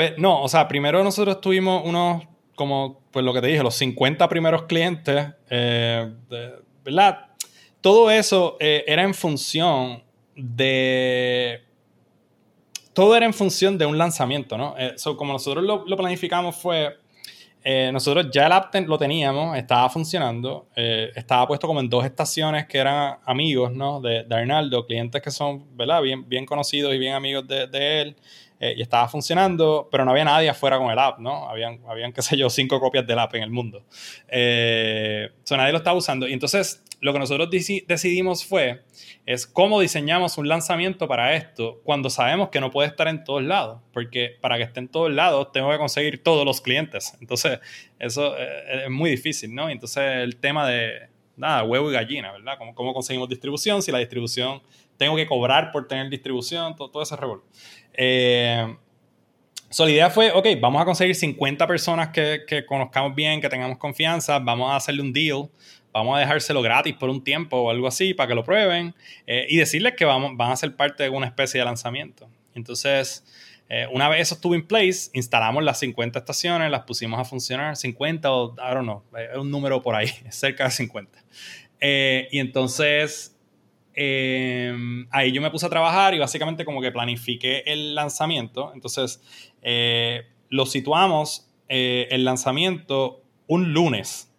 Pues 0.00 0.16
no, 0.16 0.42
o 0.42 0.48
sea, 0.48 0.66
primero 0.66 1.04
nosotros 1.04 1.42
tuvimos 1.42 1.82
unos, 1.84 2.22
como, 2.54 3.02
pues 3.10 3.22
lo 3.22 3.34
que 3.34 3.42
te 3.42 3.48
dije, 3.48 3.62
los 3.62 3.74
50 3.74 4.30
primeros 4.30 4.62
clientes, 4.62 5.26
eh, 5.50 6.10
¿verdad? 6.82 7.26
Todo 7.82 8.10
eso 8.10 8.56
eh, 8.60 8.82
era 8.86 9.02
en 9.02 9.12
función 9.12 10.02
de... 10.34 11.62
Todo 12.94 13.14
era 13.14 13.26
en 13.26 13.34
función 13.34 13.76
de 13.76 13.84
un 13.84 13.98
lanzamiento, 13.98 14.56
¿no? 14.56 14.74
como 15.18 15.34
nosotros 15.34 15.62
lo, 15.64 15.84
lo 15.86 15.96
planificamos 15.98 16.56
fue 16.56 16.96
eh, 17.62 17.90
nosotros 17.92 18.28
ya 18.32 18.46
el 18.46 18.52
app 18.52 18.74
lo 18.86 18.96
teníamos, 18.96 19.56
estaba 19.58 19.88
funcionando, 19.90 20.68
eh, 20.74 21.10
estaba 21.14 21.46
puesto 21.46 21.66
como 21.66 21.80
en 21.80 21.90
dos 21.90 22.04
estaciones 22.06 22.66
que 22.66 22.78
eran 22.78 23.18
amigos, 23.26 23.72
¿no? 23.72 24.00
De, 24.00 24.24
de 24.24 24.34
Arnaldo, 24.34 24.86
clientes 24.86 25.20
que 25.20 25.30
son, 25.30 25.76
¿verdad? 25.76 26.00
Bien, 26.00 26.26
bien 26.26 26.46
conocidos 26.46 26.94
y 26.94 26.98
bien 26.98 27.12
amigos 27.12 27.46
de, 27.46 27.66
de 27.66 28.00
él. 28.00 28.16
Eh, 28.62 28.74
y 28.76 28.82
estaba 28.82 29.08
funcionando, 29.08 29.88
pero 29.90 30.04
no 30.04 30.10
había 30.10 30.24
nadie 30.24 30.50
afuera 30.50 30.76
con 30.76 30.90
el 30.90 30.98
app, 30.98 31.18
¿no? 31.18 31.48
Habían, 31.48 31.80
habían 31.88 32.12
qué 32.12 32.20
sé 32.20 32.36
yo, 32.36 32.50
cinco 32.50 32.78
copias 32.78 33.06
del 33.06 33.18
app 33.18 33.34
en 33.34 33.42
el 33.42 33.50
mundo. 33.50 33.86
Eh, 34.28 35.30
nadie 35.50 35.72
lo 35.72 35.78
estaba 35.78 35.96
usando. 35.96 36.28
Y 36.28 36.34
entonces 36.34 36.84
lo 37.00 37.14
que 37.14 37.18
nosotros 37.18 37.48
decidimos 37.50 38.44
fue, 38.44 38.82
es 39.24 39.46
cómo 39.46 39.80
diseñamos 39.80 40.36
un 40.36 40.46
lanzamiento 40.46 41.08
para 41.08 41.34
esto 41.34 41.80
cuando 41.84 42.10
sabemos 42.10 42.50
que 42.50 42.60
no 42.60 42.70
puede 42.70 42.88
estar 42.88 43.08
en 43.08 43.24
todos 43.24 43.42
lados, 43.42 43.80
porque 43.94 44.36
para 44.42 44.58
que 44.58 44.64
esté 44.64 44.80
en 44.80 44.88
todos 44.88 45.10
lados 45.10 45.50
tengo 45.52 45.70
que 45.70 45.78
conseguir 45.78 46.22
todos 46.22 46.44
los 46.44 46.60
clientes. 46.60 47.16
Entonces, 47.22 47.60
eso 47.98 48.36
eh, 48.36 48.84
es 48.84 48.90
muy 48.90 49.10
difícil, 49.10 49.54
¿no? 49.54 49.70
Entonces, 49.70 50.02
el 50.04 50.36
tema 50.36 50.68
de, 50.68 51.08
nada, 51.36 51.64
huevo 51.64 51.90
y 51.90 51.94
gallina, 51.94 52.32
¿verdad? 52.32 52.58
¿Cómo, 52.58 52.74
cómo 52.74 52.92
conseguimos 52.92 53.28
distribución? 53.30 53.82
Si 53.82 53.90
la 53.90 53.98
distribución, 53.98 54.60
tengo 55.00 55.16
que 55.16 55.26
cobrar 55.26 55.72
por 55.72 55.88
tener 55.88 56.08
distribución, 56.10 56.76
todo, 56.76 56.90
todo 56.90 57.02
ese 57.02 57.16
revuelo. 57.16 57.42
Eh, 57.94 58.76
la 59.78 59.90
idea 59.90 60.10
fue, 60.10 60.30
ok, 60.30 60.46
vamos 60.60 60.82
a 60.82 60.84
conseguir 60.84 61.14
50 61.14 61.66
personas 61.66 62.08
que, 62.08 62.42
que, 62.46 62.66
conozcamos 62.66 63.14
bien, 63.14 63.40
que 63.40 63.48
tengamos 63.48 63.78
confianza, 63.78 64.38
vamos 64.38 64.70
a 64.70 64.76
hacerle 64.76 65.00
un 65.00 65.12
deal 65.12 65.48
vamos 65.92 66.16
a 66.16 66.20
dejárselo 66.20 66.62
gratis 66.62 66.94
por 66.94 67.10
un 67.10 67.22
tiempo 67.22 67.56
o 67.56 67.70
algo 67.70 67.86
así 67.86 68.14
para 68.14 68.28
que 68.28 68.34
lo 68.34 68.44
prueben 68.44 68.94
eh, 69.26 69.46
y 69.48 69.56
decirles 69.56 69.94
que 69.96 70.04
vamos, 70.04 70.36
van 70.36 70.52
a 70.52 70.56
ser 70.56 70.76
parte 70.76 71.02
de 71.04 71.08
una 71.08 71.26
especie 71.26 71.58
de 71.58 71.64
lanzamiento. 71.64 72.28
Entonces, 72.54 73.24
eh, 73.68 73.86
una 73.92 74.08
vez 74.08 74.22
eso 74.22 74.34
estuvo 74.34 74.54
en 74.54 74.66
place, 74.66 75.10
instalamos 75.12 75.62
las 75.62 75.78
50 75.78 76.18
estaciones, 76.18 76.70
las 76.70 76.82
pusimos 76.82 77.20
a 77.20 77.24
funcionar, 77.24 77.76
50 77.76 78.32
o, 78.32 78.54
I 78.54 78.74
don't 78.74 78.82
know, 78.82 79.02
es 79.16 79.36
un 79.36 79.50
número 79.50 79.82
por 79.82 79.94
ahí, 79.94 80.08
cerca 80.30 80.64
de 80.64 80.70
50. 80.70 81.24
Eh, 81.80 82.28
y 82.30 82.38
entonces, 82.38 83.29
ahí 85.10 85.32
yo 85.32 85.42
me 85.42 85.50
puse 85.50 85.66
a 85.66 85.68
trabajar 85.68 86.14
y 86.14 86.18
básicamente 86.18 86.64
como 86.64 86.80
que 86.80 86.90
planifiqué 86.90 87.62
el 87.66 87.94
lanzamiento. 87.94 88.72
Entonces, 88.74 89.22
lo 90.48 90.66
situamos 90.66 91.50
el 91.68 92.24
lanzamiento 92.24 93.22
un 93.46 93.72
lunes 93.72 94.30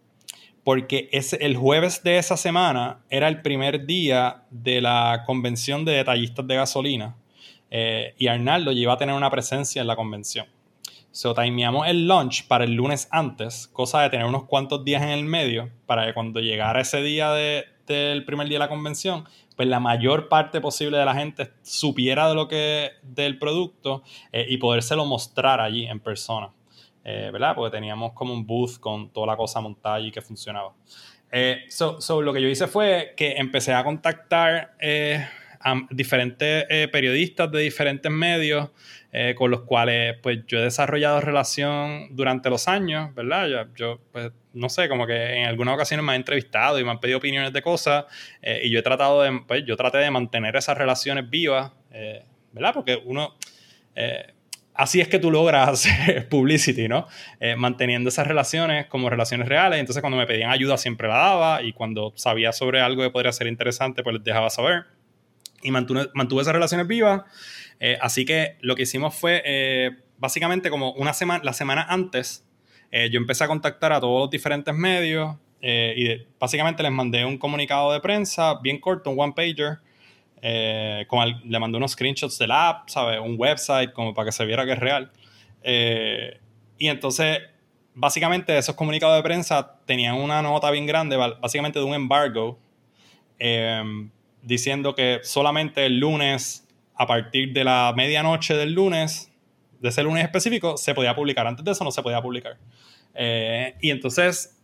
porque 0.64 1.10
ese, 1.12 1.38
el 1.38 1.58
jueves 1.58 2.04
de 2.04 2.18
esa 2.18 2.38
semana 2.38 3.00
era 3.10 3.28
el 3.28 3.42
primer 3.42 3.86
día 3.86 4.44
de 4.52 4.82
la 4.82 5.24
convención 5.26 5.86
de 5.86 5.94
detallistas 5.94 6.46
de 6.46 6.56
gasolina 6.56 7.16
eh, 7.72 8.14
y 8.18 8.28
Arnaldo 8.28 8.72
iba 8.72 8.94
a 8.94 8.98
tener 8.98 9.16
una 9.16 9.32
presencia 9.32 9.82
en 9.82 9.88
la 9.88 9.96
convención. 9.96 10.46
So, 11.12 11.34
timeamos 11.34 11.88
el 11.88 12.08
launch 12.08 12.48
para 12.48 12.64
el 12.64 12.74
lunes 12.74 13.08
antes, 13.12 13.68
cosa 13.68 14.02
de 14.02 14.10
tener 14.10 14.26
unos 14.26 14.46
cuantos 14.46 14.86
días 14.86 15.04
en 15.04 15.10
el 15.10 15.26
medio 15.26 15.70
para 15.86 16.06
que 16.06 16.14
cuando 16.14 16.40
llegara 16.40 16.80
ese 16.80 17.02
día 17.02 17.32
del 17.34 18.24
primer 18.24 18.48
día 18.48 18.56
de 18.56 18.60
la 18.60 18.70
convención, 18.70 19.26
pues 19.56 19.68
la 19.68 19.80
mayor 19.80 20.30
parte 20.30 20.62
posible 20.62 20.98
de 20.98 21.06
la 21.06 21.14
gente 21.14 21.52
supiera 21.62 22.28
de 22.30 22.36
lo 22.36 22.48
que 22.48 22.92
del 23.04 23.38
producto 23.38 24.04
eh, 24.32 24.46
y 24.50 24.58
podérselo 24.58 25.06
mostrar 25.06 25.60
allí 25.62 25.86
en 25.86 26.00
persona. 26.00 26.52
Eh, 27.04 27.30
¿verdad? 27.34 27.56
Porque 27.56 27.76
teníamos 27.76 28.14
como 28.14 28.34
un 28.34 28.46
booth 28.46 28.80
con 28.80 29.12
toda 29.12 29.28
la 29.28 29.36
cosa 29.36 29.60
montada 29.60 30.00
y 30.00 30.12
que 30.12 30.22
funcionaba. 30.22 30.74
Eh, 31.32 31.64
so, 31.70 32.22
lo 32.22 32.34
que 32.34 32.42
yo 32.42 32.48
hice 32.48 32.68
fue 32.68 33.14
que 33.18 33.34
empecé 33.38 33.74
a 33.74 33.84
contactar 33.84 34.76
eh, 34.80 35.26
a 35.60 35.82
diferentes 35.90 36.66
periodistas 36.90 37.52
de 37.52 37.60
diferentes 37.60 38.12
medios 38.12 38.70
con 39.36 39.52
los 39.52 39.62
cuales 39.62 40.18
pues 40.24 40.40
yo 40.48 40.58
he 40.58 40.64
desarrollado 40.64 41.22
relación 41.22 42.16
durante 42.16 42.50
los 42.50 42.68
años, 42.68 43.14
¿verdad? 43.14 43.48
Yo, 43.48 43.76
yo, 43.76 44.00
pues 44.12 44.32
no 44.54 44.70
sé, 44.70 44.90
como 44.90 45.08
que 45.08 45.38
en 45.38 45.46
algunas 45.46 45.76
ocasiones 45.76 46.06
me 46.06 46.12
han 46.12 46.18
entrevistado 46.18 46.80
y 46.80 46.84
me 46.84 46.92
han 46.92 47.00
pedido 47.00 47.18
opiniones 47.18 47.54
de 47.54 47.62
cosas 47.62 48.06
y 48.64 48.70
yo 48.70 48.80
he 48.80 48.82
tratado 48.82 49.22
de, 49.22 49.42
pues 49.48 49.64
yo 49.66 49.78
traté 49.78 50.00
de 50.00 50.12
mantener 50.12 50.56
esas 50.56 50.78
relaciones 50.78 51.30
vivas, 51.30 51.72
¿verdad? 52.52 52.74
Porque 52.74 53.02
uno 53.06 53.36
así 54.74 55.02
es 55.02 55.08
que 55.08 55.20
tú 55.20 55.32
logras 55.32 55.88
publicity, 56.30 56.88
¿no? 56.88 57.08
Eh, 57.40 57.56
manteniendo 57.56 58.10
esas 58.10 58.28
relaciones 58.28 58.88
como 58.88 59.10
relaciones 59.10 59.48
reales. 59.48 59.80
Entonces, 59.80 60.02
cuando 60.02 60.18
me 60.18 60.26
pedían 60.26 60.52
ayuda, 60.52 60.78
siempre 60.78 61.08
la 61.08 61.16
daba. 61.16 61.62
Y 61.62 61.74
cuando 61.74 62.14
sabía 62.16 62.52
sobre 62.52 62.82
algo 62.82 63.04
que 63.04 63.10
podría 63.10 63.32
ser 63.32 63.48
interesante, 63.48 64.04
pues 64.04 64.16
les 64.16 64.24
dejaba 64.24 64.50
saber. 64.50 64.86
Y 65.62 65.72
mantuve, 65.72 66.08
mantuve 66.14 66.42
esas 66.42 66.54
relaciones 66.54 66.88
vivas. 66.88 67.22
Eh, 67.80 67.98
así 68.02 68.26
que 68.26 68.58
lo 68.62 68.76
que 68.76 68.84
hicimos 68.84 69.16
fue, 69.16 69.42
eh, 69.46 69.92
básicamente, 70.18 70.70
como 70.70 70.94
una 70.94 71.14
semana, 71.14 71.44
la 71.44 71.54
semana 71.54 71.86
antes, 71.88 72.48
yo 72.92 73.18
empecé 73.18 73.44
a 73.44 73.48
contactar 73.48 73.94
a 73.94 74.00
todos 74.00 74.22
los 74.22 74.30
diferentes 74.30 74.74
medios. 74.74 75.36
y 75.62 76.26
básicamente 76.40 76.84
les 76.84 76.92
mandé 76.92 77.24
un 77.24 77.38
comunicado 77.38 77.94
de 77.94 78.00
prensa 78.00 78.60
bien 78.62 78.80
corto, 78.80 79.12
un 79.12 79.20
one-pager 79.20 79.80
eh, 80.42 81.06
le 81.46 81.60
mandé 81.60 81.78
unos 81.78 81.92
screenshots 81.92 82.38
del 82.40 82.52
app, 82.52 82.90
¿sabes? 82.90 83.20
Un 83.20 83.36
website 83.38 83.94
como 83.94 84.14
para 84.14 84.26
que 84.28 84.32
se 84.32 84.46
viera 84.46 84.66
que 84.66 84.74
es 84.74 84.80
real. 84.80 85.12
Eh, 85.62 86.40
y 86.78 86.88
entonces, 86.88 87.40
básicamente, 87.94 88.58
esos 88.58 88.76
comunicados 88.76 89.16
de 89.18 89.24
prensa 89.24 89.80
tenían 89.86 90.16
una 90.16 90.42
nota 90.42 90.72
bien 90.72 90.88
grande, 90.88 91.16
básicamente 91.16 91.78
de 91.78 91.86
un 91.86 91.94
embargo, 91.94 92.58
em, 93.38 94.10
diciendo 94.42 94.96
que 94.96 95.20
solamente 95.24 95.86
el 95.86 96.00
lunes, 96.00 96.68
a 96.96 97.06
partir 97.06 97.54
de 97.54 97.64
la 97.64 97.94
medianoche 97.96 98.56
del 98.56 98.74
lunes, 98.74 99.31
de 99.82 99.90
ese 99.90 100.04
lunes 100.04 100.24
específico, 100.24 100.78
se 100.78 100.94
podía 100.94 101.16
publicar. 101.16 101.48
Antes 101.48 101.66
de 101.66 101.72
eso 101.72 101.84
no 101.84 101.92
se 101.92 102.02
podía 102.02 102.22
publicar. 102.22 102.58
Eh, 103.14 103.76
y 103.82 103.90
entonces 103.90 104.61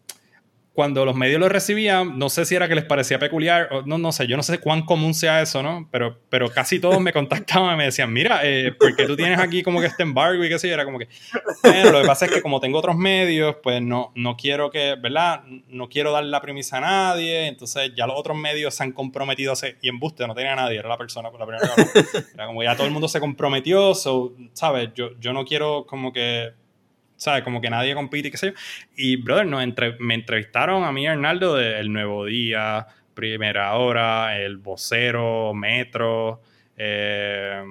cuando 0.77 1.05
los 1.05 1.15
medios 1.15 1.39
lo 1.39 1.49
recibían, 1.49 2.19
no 2.19 2.29
sé 2.29 2.45
si 2.45 2.53
era 2.53 2.67
que 2.67 2.75
les 2.75 2.85
parecía 2.85 3.17
peculiar, 3.17 3.67
o 3.71 3.81
no, 3.81 3.97
no 3.97 4.11
sé, 4.11 4.27
yo 4.27 4.37
no 4.37 4.43
sé 4.43 4.59
cuán 4.59 4.83
común 4.83 5.15
sea 5.15 5.41
eso, 5.41 5.63
¿no? 5.63 5.89
Pero, 5.91 6.19
pero 6.29 6.51
casi 6.51 6.79
todos 6.79 7.01
me 7.01 7.11
contactaban 7.13 7.73
y 7.73 7.77
me 7.77 7.85
decían, 7.85 8.13
mira, 8.13 8.41
eh, 8.43 8.75
porque 8.79 9.07
tú 9.07 9.15
tienes 9.15 9.39
aquí 9.39 9.63
como 9.63 9.79
que 9.79 9.87
este 9.87 10.03
embargo 10.03 10.45
y 10.45 10.49
qué 10.49 10.59
sé 10.59 10.69
era 10.69 10.85
como 10.85 10.99
que, 10.99 11.07
lo 11.91 11.99
que 11.99 12.05
pasa 12.05 12.25
es 12.25 12.31
que 12.31 12.43
como 12.43 12.59
tengo 12.59 12.77
otros 12.77 12.95
medios, 12.95 13.55
pues 13.63 13.81
no, 13.81 14.11
no 14.13 14.37
quiero 14.37 14.69
que, 14.69 14.95
¿verdad? 15.01 15.45
No 15.67 15.89
quiero 15.89 16.11
dar 16.11 16.25
la 16.25 16.41
premisa 16.41 16.77
a 16.77 16.81
nadie, 16.81 17.47
entonces 17.47 17.93
ya 17.97 18.05
los 18.05 18.15
otros 18.15 18.37
medios 18.37 18.75
se 18.75 18.83
han 18.83 18.91
comprometido 18.91 19.49
a 19.49 19.53
hacer, 19.53 19.79
y 19.81 19.89
en 19.89 19.97
buste 19.97 20.27
no 20.27 20.35
tenía 20.35 20.53
a 20.53 20.57
nadie, 20.57 20.77
era 20.77 20.89
la 20.89 20.97
persona 20.99 21.31
con 21.31 21.39
la 21.39 21.47
primera 21.47 21.73
Era 22.35 22.45
como 22.45 22.61
ya 22.61 22.75
todo 22.75 22.85
el 22.85 22.93
mundo 22.93 23.07
se 23.07 23.19
comprometió, 23.19 23.95
so, 23.95 24.35
¿sabes? 24.53 24.89
Yo, 24.93 25.19
yo 25.19 25.33
no 25.33 25.43
quiero 25.43 25.87
como 25.87 26.13
que 26.13 26.51
¿sabes? 27.17 27.43
Como 27.43 27.59
que 27.59 27.69
nadie 27.69 27.93
compite 27.93 28.29
y 28.29 28.31
qué 28.31 28.37
sé 28.37 28.47
yo. 28.47 28.53
Y, 28.95 29.17
brother, 29.17 29.45
no, 29.45 29.57
me 29.99 30.13
entrevistaron 30.13 30.83
a 30.83 30.91
mí 30.91 31.03
y 31.03 31.07
Arnaldo 31.07 31.55
de 31.55 31.79
El 31.79 31.91
Nuevo 31.91 32.25
Día, 32.25 32.87
Primera 33.13 33.73
Hora, 33.73 34.39
El 34.39 34.57
Vocero, 34.57 35.51
Metro, 35.53 36.41
eh, 36.77 37.63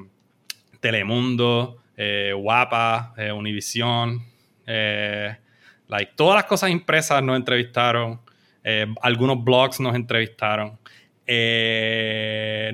Telemundo, 0.80 1.78
eh, 1.96 2.32
Guapa, 2.34 3.14
eh, 3.16 3.30
Univisión, 3.30 4.26
like, 4.66 6.12
todas 6.16 6.34
las 6.34 6.44
cosas 6.46 6.70
impresas 6.70 7.22
nos 7.22 7.36
entrevistaron, 7.36 8.20
algunos 9.00 9.44
blogs 9.44 9.78
nos 9.78 9.94
entrevistaron, 9.94 10.76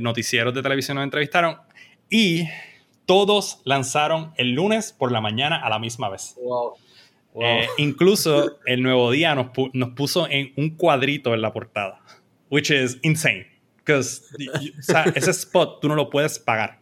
noticieros 0.01 0.55
de 0.55 0.62
televisión 0.62 0.95
nos 0.95 1.05
entrevistaron 1.05 1.59
y 2.09 2.49
todos 3.13 3.61
lanzaron 3.65 4.33
el 4.39 4.53
lunes 4.53 4.95
por 4.95 5.13
la 5.13 5.21
mañana 5.21 5.57
a 5.63 5.69
la 5.69 5.79
misma 5.79 6.09
vez. 6.09 6.35
incluso 7.77 8.57
el 8.67 8.83
nuevo 8.83 9.11
día 9.11 9.35
nos, 9.35 9.49
nos, 9.75 9.91
puso 9.91 10.27
en 10.31 10.55
un 10.57 10.71
cuadrito 10.77 11.35
en 11.35 11.43
la 11.43 11.53
portada 11.53 12.01
which 12.49 12.71
is 12.71 12.99
insane. 13.03 13.45
Because 13.77 14.23
ese 15.15 15.31
spot 15.31 15.81
tú 15.83 15.89
no 15.89 15.95
lo 15.95 16.09
puedes 16.09 16.39
pagar. 16.39 16.79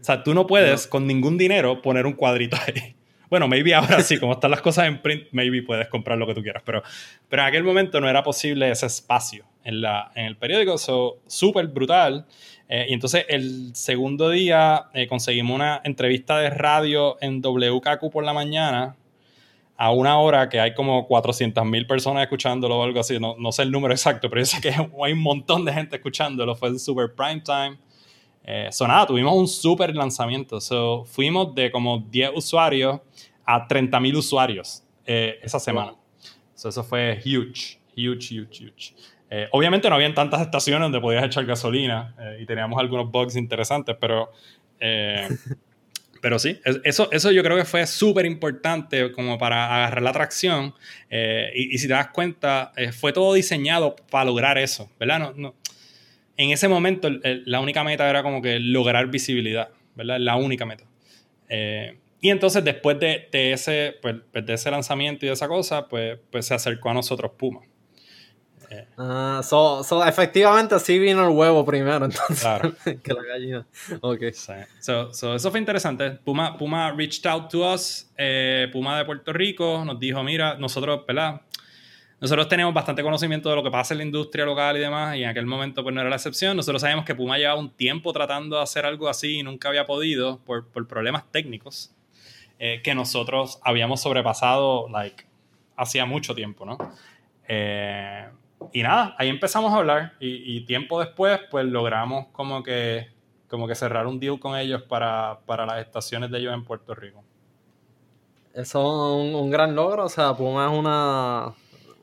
O 0.00 0.04
sea, 0.04 0.22
tú 0.22 0.34
no 0.34 0.46
puedes 0.46 0.86
con 0.86 1.04
ningún 1.04 1.36
dinero 1.36 1.82
poner 1.82 2.06
un 2.06 2.12
cuadrito 2.12 2.56
ahí. 2.56 2.94
Bueno, 3.28 3.48
maybe 3.48 3.74
ahora 3.74 4.00
sí, 4.02 4.18
como 4.18 4.34
están 4.34 4.52
las 4.52 4.62
cosas 4.62 4.86
en 4.86 5.02
print, 5.02 5.24
maybe 5.32 5.62
puedes 5.64 5.88
comprar 5.88 6.16
lo 6.16 6.28
que 6.28 6.34
tú 6.34 6.42
quieras, 6.42 6.62
pero, 6.64 6.84
pero 7.28 7.42
en 7.42 7.48
aquel 7.48 7.64
momento 7.64 8.00
no 8.00 8.08
era 8.08 8.22
posible 8.22 8.70
ese 8.70 8.86
espacio 8.86 9.44
en, 9.64 9.82
la, 9.82 10.12
en 10.14 10.26
el 10.26 10.36
periódico, 10.36 10.78
so, 10.78 11.18
súper 11.26 11.66
brutal. 11.66 12.26
Eh, 12.68 12.86
y 12.90 12.94
entonces 12.94 13.24
el 13.28 13.74
segundo 13.74 14.30
día 14.30 14.90
eh, 14.92 15.06
conseguimos 15.06 15.54
una 15.54 15.80
entrevista 15.84 16.38
de 16.38 16.50
radio 16.50 17.16
en 17.20 17.40
WKQ 17.40 18.10
por 18.12 18.24
la 18.24 18.34
mañana 18.34 18.96
a 19.78 19.92
una 19.92 20.18
hora 20.18 20.48
que 20.48 20.58
hay 20.58 20.74
como 20.74 21.06
400 21.06 21.64
mil 21.64 21.86
personas 21.86 22.24
escuchándolo 22.24 22.78
o 22.78 22.82
algo 22.82 22.98
así, 22.98 23.18
no, 23.20 23.36
no, 23.38 23.52
sé 23.52 23.62
el 23.62 23.70
número 23.70 23.94
exacto, 23.94 24.28
pero 24.28 24.42
yo 24.42 24.46
sé 24.46 24.60
que 24.60 24.70
hay 25.04 25.12
un 25.12 25.22
montón 25.22 25.64
de 25.64 25.72
gente 25.72 25.96
escuchándolo, 25.96 26.56
fue 26.56 26.68
el 26.70 26.80
super 26.80 27.14
prime 27.14 27.40
time. 27.40 27.78
Eh, 28.42 28.70
nada, 28.80 29.06
tuvimos 29.06 29.34
un 29.34 29.46
super 29.46 29.94
lanzamiento, 29.94 30.60
so, 30.60 31.04
fuimos 31.04 31.54
de 31.54 31.70
como 31.70 31.98
10 31.98 32.32
usuarios 32.34 33.00
a 33.44 33.68
30 33.68 34.00
mil 34.00 34.16
usuarios 34.16 34.82
eh, 35.06 35.38
esa 35.42 35.60
semana. 35.60 35.94
eso 36.54 36.82
fue 36.82 37.20
huge, 37.24 37.78
huge, 37.96 38.34
huge, 38.34 38.64
huge. 38.64 38.94
Eh, 39.30 39.48
obviamente 39.52 39.88
no 39.88 39.96
habían 39.96 40.14
tantas 40.14 40.40
estaciones 40.40 40.82
donde 40.82 41.00
podías 41.00 41.24
echar 41.24 41.44
gasolina 41.44 42.14
eh, 42.18 42.38
y 42.40 42.46
teníamos 42.46 42.78
algunos 42.78 43.10
bugs 43.10 43.36
interesantes, 43.36 43.96
pero 44.00 44.30
Pero 46.20 46.38
sí, 46.38 46.60
eso, 46.84 47.08
eso 47.12 47.30
yo 47.30 47.42
creo 47.42 47.56
que 47.56 47.64
fue 47.64 47.86
súper 47.86 48.26
importante 48.26 49.12
como 49.12 49.38
para 49.38 49.74
agarrar 49.74 50.02
la 50.02 50.10
atracción. 50.10 50.74
Eh, 51.10 51.50
y, 51.54 51.78
si 51.78 51.86
te 51.86 51.94
das 51.94 52.08
cuenta, 52.08 52.72
eh, 52.76 52.92
fue 52.92 53.12
todo 53.12 53.34
diseñado 53.34 53.96
para 54.10 54.24
lograr 54.24 54.58
eso, 54.58 54.90
¿verdad? 54.98 55.18
No, 55.18 55.32
no. 55.34 55.54
En 56.36 56.50
ese 56.50 56.68
momento, 56.68 57.08
la 57.22 57.60
única 57.60 57.82
meta 57.82 58.08
era 58.08 58.22
como 58.22 58.40
que 58.40 58.60
lograr 58.60 59.08
visibilidad, 59.08 59.70
¿verdad? 59.96 60.18
La 60.18 60.36
única 60.36 60.64
meta. 60.64 60.84
Eh, 61.48 61.98
y 62.20 62.30
entonces, 62.30 62.64
después 62.64 62.98
de, 63.00 63.28
de 63.32 63.52
ese, 63.52 63.96
pues, 64.00 64.16
de 64.32 64.54
ese 64.54 64.70
lanzamiento 64.70 65.24
y 65.24 65.28
de 65.28 65.34
esa 65.34 65.48
cosa, 65.48 65.88
pues, 65.88 66.18
pues 66.30 66.46
se 66.46 66.54
acercó 66.54 66.90
a 66.90 66.94
nosotros 66.94 67.32
Puma. 67.36 67.60
Ah, 68.96 69.40
so, 69.42 69.82
so, 69.82 70.04
efectivamente 70.04 70.78
sí 70.78 70.98
vino 70.98 71.26
el 71.26 71.34
huevo 71.34 71.64
primero, 71.64 72.04
entonces, 72.04 72.40
claro. 72.40 72.74
que 72.84 73.14
la 73.14 73.22
gallina. 73.22 73.66
Ok. 74.00 74.22
So, 74.80 75.12
so, 75.12 75.34
eso 75.34 75.50
fue 75.50 75.60
interesante. 75.60 76.10
Puma, 76.10 76.56
Puma 76.56 76.92
reached 76.92 77.26
out 77.26 77.50
to 77.50 77.72
us, 77.72 78.10
eh, 78.16 78.68
Puma 78.72 78.98
de 78.98 79.04
Puerto 79.04 79.32
Rico, 79.32 79.84
nos 79.84 79.98
dijo, 79.98 80.22
mira, 80.22 80.56
nosotros, 80.58 81.04
¿verdad? 81.06 81.40
Nosotros 82.20 82.48
tenemos 82.48 82.74
bastante 82.74 83.02
conocimiento 83.02 83.48
de 83.48 83.54
lo 83.54 83.62
que 83.62 83.70
pasa 83.70 83.94
en 83.94 83.98
la 83.98 84.04
industria 84.04 84.44
local 84.44 84.76
y 84.76 84.80
demás, 84.80 85.16
y 85.16 85.22
en 85.22 85.28
aquel 85.28 85.46
momento 85.46 85.84
pues 85.84 85.94
no 85.94 86.00
era 86.00 86.10
la 86.10 86.16
excepción. 86.16 86.56
Nosotros 86.56 86.82
sabemos 86.82 87.04
que 87.04 87.14
Puma 87.14 87.38
llevaba 87.38 87.60
un 87.60 87.70
tiempo 87.70 88.12
tratando 88.12 88.56
de 88.56 88.62
hacer 88.62 88.84
algo 88.84 89.08
así 89.08 89.38
y 89.38 89.42
nunca 89.44 89.68
había 89.68 89.86
podido 89.86 90.40
por, 90.40 90.66
por 90.66 90.88
problemas 90.88 91.30
técnicos 91.30 91.94
eh, 92.58 92.80
que 92.82 92.92
nosotros 92.92 93.60
habíamos 93.62 94.00
sobrepasado, 94.00 94.88
like, 94.88 95.24
hacía 95.76 96.06
mucho 96.06 96.34
tiempo, 96.34 96.66
¿no? 96.66 96.76
Eh, 97.46 98.26
y 98.72 98.82
nada, 98.82 99.14
ahí 99.18 99.28
empezamos 99.28 99.72
a 99.72 99.76
hablar. 99.76 100.14
Y, 100.20 100.64
tiempo 100.66 101.00
después 101.00 101.40
pues 101.50 101.64
logramos 101.64 102.26
como 102.32 102.62
que, 102.62 103.08
como 103.48 103.66
que 103.66 103.74
cerrar 103.74 104.06
un 104.06 104.20
deal 104.20 104.38
con 104.38 104.56
ellos 104.56 104.82
para, 104.82 105.40
para 105.46 105.64
las 105.66 105.80
estaciones 105.80 106.30
de 106.30 106.38
ellos 106.38 106.54
en 106.54 106.64
Puerto 106.64 106.94
Rico. 106.94 107.24
Eso 108.54 109.20
es 109.22 109.34
un, 109.34 109.50
gran 109.50 109.74
logro, 109.74 110.06
o 110.06 110.08
sea, 110.08 110.34
Puma 110.34 110.66
es 110.66 110.78
una, 110.78 111.54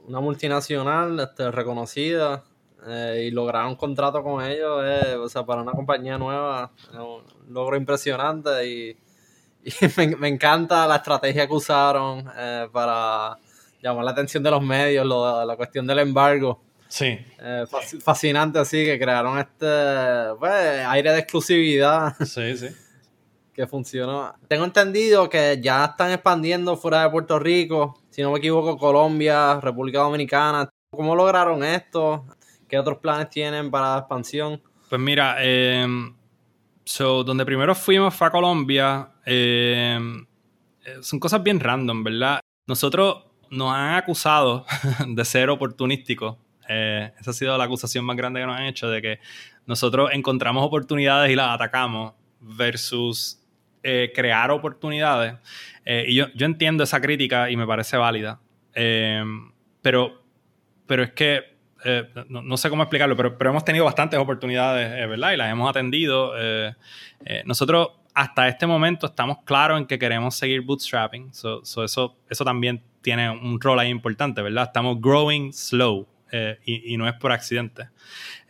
una 0.07 0.19
multinacional 0.21 1.19
este, 1.19 1.51
reconocida 1.51 2.43
eh, 2.87 3.25
y 3.27 3.31
lograr 3.31 3.65
un 3.65 3.75
contrato 3.75 4.23
con 4.23 4.43
ellos, 4.43 4.83
o 5.19 5.27
sea, 5.27 5.45
para 5.45 5.61
una 5.61 5.73
compañía 5.73 6.17
nueva. 6.17 6.71
Es 6.91 6.97
un 6.97 7.23
logro 7.53 7.75
impresionante 7.75 8.67
y, 8.67 8.97
me, 10.17 10.27
encanta 10.29 10.87
la 10.87 10.97
estrategia 10.97 11.47
que 11.47 11.53
usaron 11.53 12.31
eh, 12.37 12.69
para 12.71 13.37
llamó 13.85 14.01
la 14.01 14.11
atención 14.11 14.41
de 14.41 14.49
los 14.49 14.63
medios, 14.63 15.05
la 15.05 15.55
cuestión 15.55 15.85
del 15.85 15.99
embargo. 15.99 16.59
Sí. 16.87 17.17
Eh, 17.39 17.65
fascinante 18.01 18.57
así, 18.57 18.83
que 18.83 18.97
crearon 18.97 19.37
este 19.37 20.35
pues, 20.39 20.85
aire 20.87 21.11
de 21.11 21.19
exclusividad. 21.19 22.15
Sí, 22.25 22.57
sí. 22.57 22.67
Que 23.53 23.67
funcionó. 23.67 24.35
Tengo 24.49 24.65
entendido 24.65 25.29
que 25.29 25.61
ya 25.61 25.85
están 25.85 26.11
expandiendo 26.11 26.75
fuera 26.75 27.03
de 27.03 27.09
Puerto 27.09 27.39
Rico, 27.39 27.97
si 28.09 28.21
no 28.21 28.33
me 28.33 28.39
equivoco, 28.39 28.77
Colombia, 28.77 29.61
República 29.61 29.99
Dominicana. 29.99 30.69
¿Cómo 30.89 31.15
lograron 31.15 31.63
esto? 31.63 32.25
¿Qué 32.67 32.77
otros 32.77 32.97
planes 32.97 33.29
tienen 33.29 33.71
para 33.71 33.93
la 33.93 33.99
expansión? 33.99 34.61
Pues 34.89 34.99
mira, 34.99 35.37
em, 35.39 36.13
so, 36.83 37.23
donde 37.23 37.45
primero 37.45 37.73
fuimos 37.73 38.13
fue 38.13 38.27
a 38.27 38.31
Colombia. 38.31 39.09
Em, 39.25 40.27
eh, 40.85 40.97
son 40.99 41.21
cosas 41.21 41.41
bien 41.41 41.61
random, 41.61 42.03
¿verdad? 42.03 42.41
Nosotros 42.67 43.23
nos 43.55 43.73
han 43.73 43.95
acusado 43.95 44.65
de 45.07 45.25
ser 45.25 45.49
oportunísticos. 45.49 46.37
Eh, 46.67 47.11
esa 47.19 47.31
ha 47.31 47.33
sido 47.33 47.57
la 47.57 47.63
acusación 47.63 48.05
más 48.05 48.17
grande 48.17 48.39
que 48.39 48.45
nos 48.45 48.57
han 48.57 48.65
hecho, 48.65 48.89
de 48.89 49.01
que 49.01 49.19
nosotros 49.65 50.09
encontramos 50.13 50.65
oportunidades 50.65 51.31
y 51.31 51.35
las 51.35 51.49
atacamos 51.49 52.13
versus 52.39 53.41
eh, 53.83 54.11
crear 54.13 54.51
oportunidades. 54.51 55.35
Eh, 55.85 56.05
y 56.07 56.15
yo, 56.15 56.27
yo, 56.33 56.45
entiendo 56.45 56.83
esa 56.83 56.99
crítica 57.01 57.49
y 57.49 57.55
me 57.55 57.67
parece 57.67 57.97
válida. 57.97 58.39
pero, 59.81 60.21
pero 60.87 61.03
es 61.03 61.11
que 61.11 61.55
no, 62.29 62.57
sé 62.57 62.69
cómo 62.69 62.81
explicarlo, 62.81 63.15
pero, 63.15 63.37
pero 63.37 63.51
hemos 63.51 63.63
tenido 63.63 63.85
bastantes 63.85 64.19
oportunidades, 64.19 65.07
¿verdad? 65.07 65.33
Y 65.33 65.37
las 65.37 65.51
hemos 65.51 65.69
atendido. 65.69 66.33
nosotros 67.45 67.89
hasta 68.15 68.47
este 68.47 68.65
momento 68.65 69.05
estamos 69.05 69.39
claros 69.43 69.77
en 69.77 69.85
que 69.85 69.99
queremos 69.99 70.35
seguir 70.35 70.61
bootstrapping. 70.61 71.33
So, 71.33 71.61
eso, 71.83 72.15
eso 72.29 72.45
también 72.45 72.81
tiene 73.01 73.29
un 73.29 73.59
rol 73.59 73.77
ahí 73.77 73.89
importante, 73.89 74.41
¿verdad? 74.41 74.63
Estamos 74.63 74.99
growing 75.01 75.51
slow 75.51 76.07
eh, 76.31 76.57
y, 76.65 76.95
no 76.97 77.07
es 77.07 77.13
por 77.15 77.33
accidente. 77.33 77.89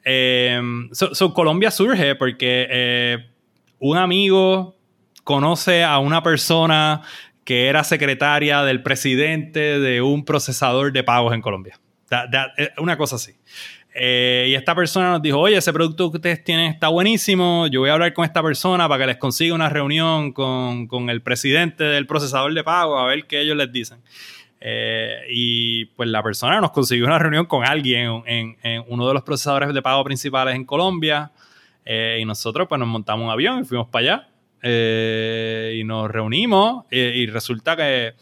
Eh, 0.04 0.62
Colombia 1.34 1.72
surge 1.72 2.16
porque 2.16 2.68
eh, 2.70 3.28
un 3.80 3.98
amigo 3.98 4.78
conoce 5.24 5.84
a 5.84 5.98
una 5.98 6.22
persona 6.22 7.02
que 7.44 7.68
era 7.68 7.84
secretaria 7.84 8.62
del 8.62 8.84
presidente 8.84 9.80
de 9.80 10.02
un 10.02 10.26
procesador 10.26 10.94
de 10.94 11.04
pagos 11.04 11.34
en 11.34 11.42
Colombia. 11.42 11.80
una 12.78 12.98
cosa 12.98 13.16
así. 13.16 13.34
Y 13.98 14.54
esta 14.54 14.76
persona 14.76 15.12
nos 15.12 15.22
dijo, 15.22 15.40
oye, 15.40 15.56
ese 15.56 15.72
producto 15.72 16.12
que 16.12 16.18
ustedes 16.18 16.44
tienen 16.44 16.72
está 16.72 16.90
buenísimo, 16.90 17.68
yo 17.68 17.80
voy 17.80 17.90
a 17.90 17.94
hablar 17.94 18.14
con 18.14 18.26
esta 18.26 18.44
persona 18.44 18.90
para 18.90 19.04
que 19.04 19.08
les 19.08 19.18
consiga 19.18 19.56
una 19.56 19.70
reunión 19.70 20.34
con, 20.34 20.88
con 20.88 21.10
el 21.10 21.22
presidente 21.22 21.86
del 21.86 22.06
procesador 22.06 22.54
de 22.54 22.64
pagos, 22.64 23.00
a 23.02 23.06
ver 23.06 23.26
qué 23.26 23.42
ellos 23.42 23.56
les 23.56 23.72
dicen. 23.72 24.00
Eh, 24.68 25.28
y 25.30 25.86
pues 25.86 26.10
la 26.10 26.24
persona 26.24 26.60
nos 26.60 26.72
consiguió 26.72 27.06
una 27.06 27.20
reunión 27.20 27.46
con 27.46 27.64
alguien 27.64 28.24
en, 28.26 28.84
uno 28.88 29.08
de 29.08 29.14
los 29.14 29.22
procesadores 29.22 29.72
de 29.72 29.82
pago 29.84 30.04
principales 30.04 30.56
en 30.56 30.66
Colombia. 30.66 31.32
Eh, 31.86 32.18
y 32.20 32.26
nosotros 32.26 32.68
pues 32.68 32.80
nos 32.80 32.88
montamos 32.88 33.26
un 33.26 33.32
avión 33.32 33.62
y 33.62 33.64
fuimos 33.64 33.88
para 33.90 34.02
allá. 34.02 34.30
Eh, 34.64 35.78
y 35.80 35.84
nos 35.84 36.10
reunimos 36.10 36.86
y 36.90 37.28
resulta 37.28 37.76
que 37.76 38.16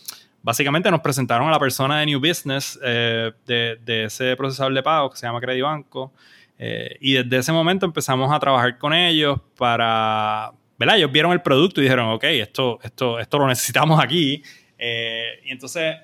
básicamente 0.43 0.91
nos 0.91 0.99
presentaron 0.99 1.47
a 1.47 1.51
la 1.51 1.59
persona 1.59 1.99
de 1.99 2.05
New 2.05 2.19
Business 2.19 2.79
de, 2.79 3.33
de, 3.45 4.03
ese 4.03 4.35
procesador 4.35 4.73
de 4.73 4.83
pago 4.83 5.09
que 5.09 5.17
se 5.17 5.25
llama 5.25 5.39
Credibanco. 5.41 6.13
y 6.59 7.13
desde 7.13 7.37
ese 7.37 7.51
momento 7.51 7.85
empezamos 7.85 8.31
a 8.31 8.39
trabajar 8.39 8.77
con 8.77 8.93
ellos 8.93 9.39
para... 9.57 10.51
¿verdad? 10.77 10.97
Ellos 10.97 11.11
vieron 11.11 11.31
el 11.31 11.41
producto 11.41 11.79
y 11.79 11.83
dijeron, 11.83 12.09
ok, 12.09 12.23
esto, 12.25 12.79
esto, 12.83 13.19
esto 13.19 13.39
lo 13.39 13.47
necesitamos 13.47 14.03
aquí. 14.03 14.43
y 14.77 15.49
entonces 15.49 15.95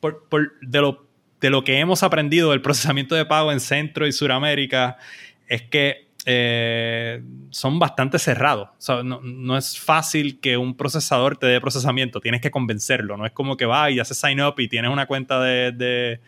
por, 0.00 0.58
de, 0.60 0.80
lo, 0.80 1.06
de 1.40 1.50
lo 1.50 1.64
que 1.64 1.78
hemos 1.78 2.02
aprendido 2.02 2.50
del 2.50 2.62
procesamiento 2.62 3.14
de 3.14 3.24
pago 3.24 3.52
en 3.52 3.60
Centro 3.60 4.06
y 4.06 4.12
Suramérica 4.12 4.98
es 5.46 5.62
que 5.62 6.07
eh, 6.30 7.22
son 7.48 7.78
bastante 7.78 8.18
cerrados. 8.18 8.68
no, 9.02 9.56
es 9.56 9.80
fácil 9.80 10.40
que 10.40 10.58
un 10.58 10.76
procesador 10.76 11.38
te 11.38 11.46
dé 11.46 11.58
procesamiento, 11.58 12.20
tienes 12.20 12.42
que 12.42 12.50
convencerlo. 12.50 13.16
No 13.16 13.24
es 13.24 13.32
como 13.32 13.56
que 13.56 13.64
va 13.64 13.90
y 13.90 13.98
haces 13.98 14.18
sign 14.18 14.42
up 14.42 14.56
y 14.58 14.68
tienes 14.68 14.90
una 14.90 15.06
cuenta 15.06 15.40
de, 15.40 16.20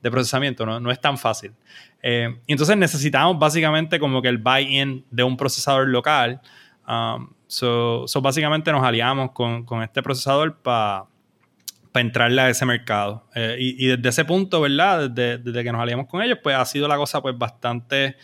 procesamiento, 0.00 0.64
no, 0.64 0.90
es 0.92 1.00
tan 1.00 1.18
fácil. 1.18 1.54
Eh, 2.04 2.38
y 2.46 2.52
entonces 2.52 2.76
necesitamos 2.76 3.36
básicamente 3.36 3.98
como 3.98 4.22
que 4.22 4.28
el 4.28 4.38
buy-in 4.38 5.04
de 5.10 5.24
un 5.24 5.36
procesador 5.36 5.88
local. 5.88 6.40
Um, 6.86 7.30
so, 7.48 8.06
básicamente 8.22 8.70
nos 8.70 8.84
aliamos 8.84 9.32
con, 9.32 9.82
este 9.82 10.04
procesador 10.04 10.56
para 10.58 11.08
entrarle 11.94 12.42
a 12.42 12.48
ese 12.48 12.64
mercado. 12.64 13.24
Eh, 13.34 13.56
y, 13.58 13.86
desde 13.88 14.08
ese 14.08 14.24
punto, 14.24 14.60
¿verdad? 14.60 15.10
Desde, 15.10 15.38
desde, 15.38 15.64
que 15.64 15.72
nos 15.72 15.80
aliamos 15.80 16.06
con 16.06 16.22
ellos, 16.22 16.38
pues 16.44 16.54
ha 16.54 16.64
sido 16.64 16.86
la 16.86 16.96
cosa 16.96 17.20
pues 17.20 17.36
bastante 17.36 18.14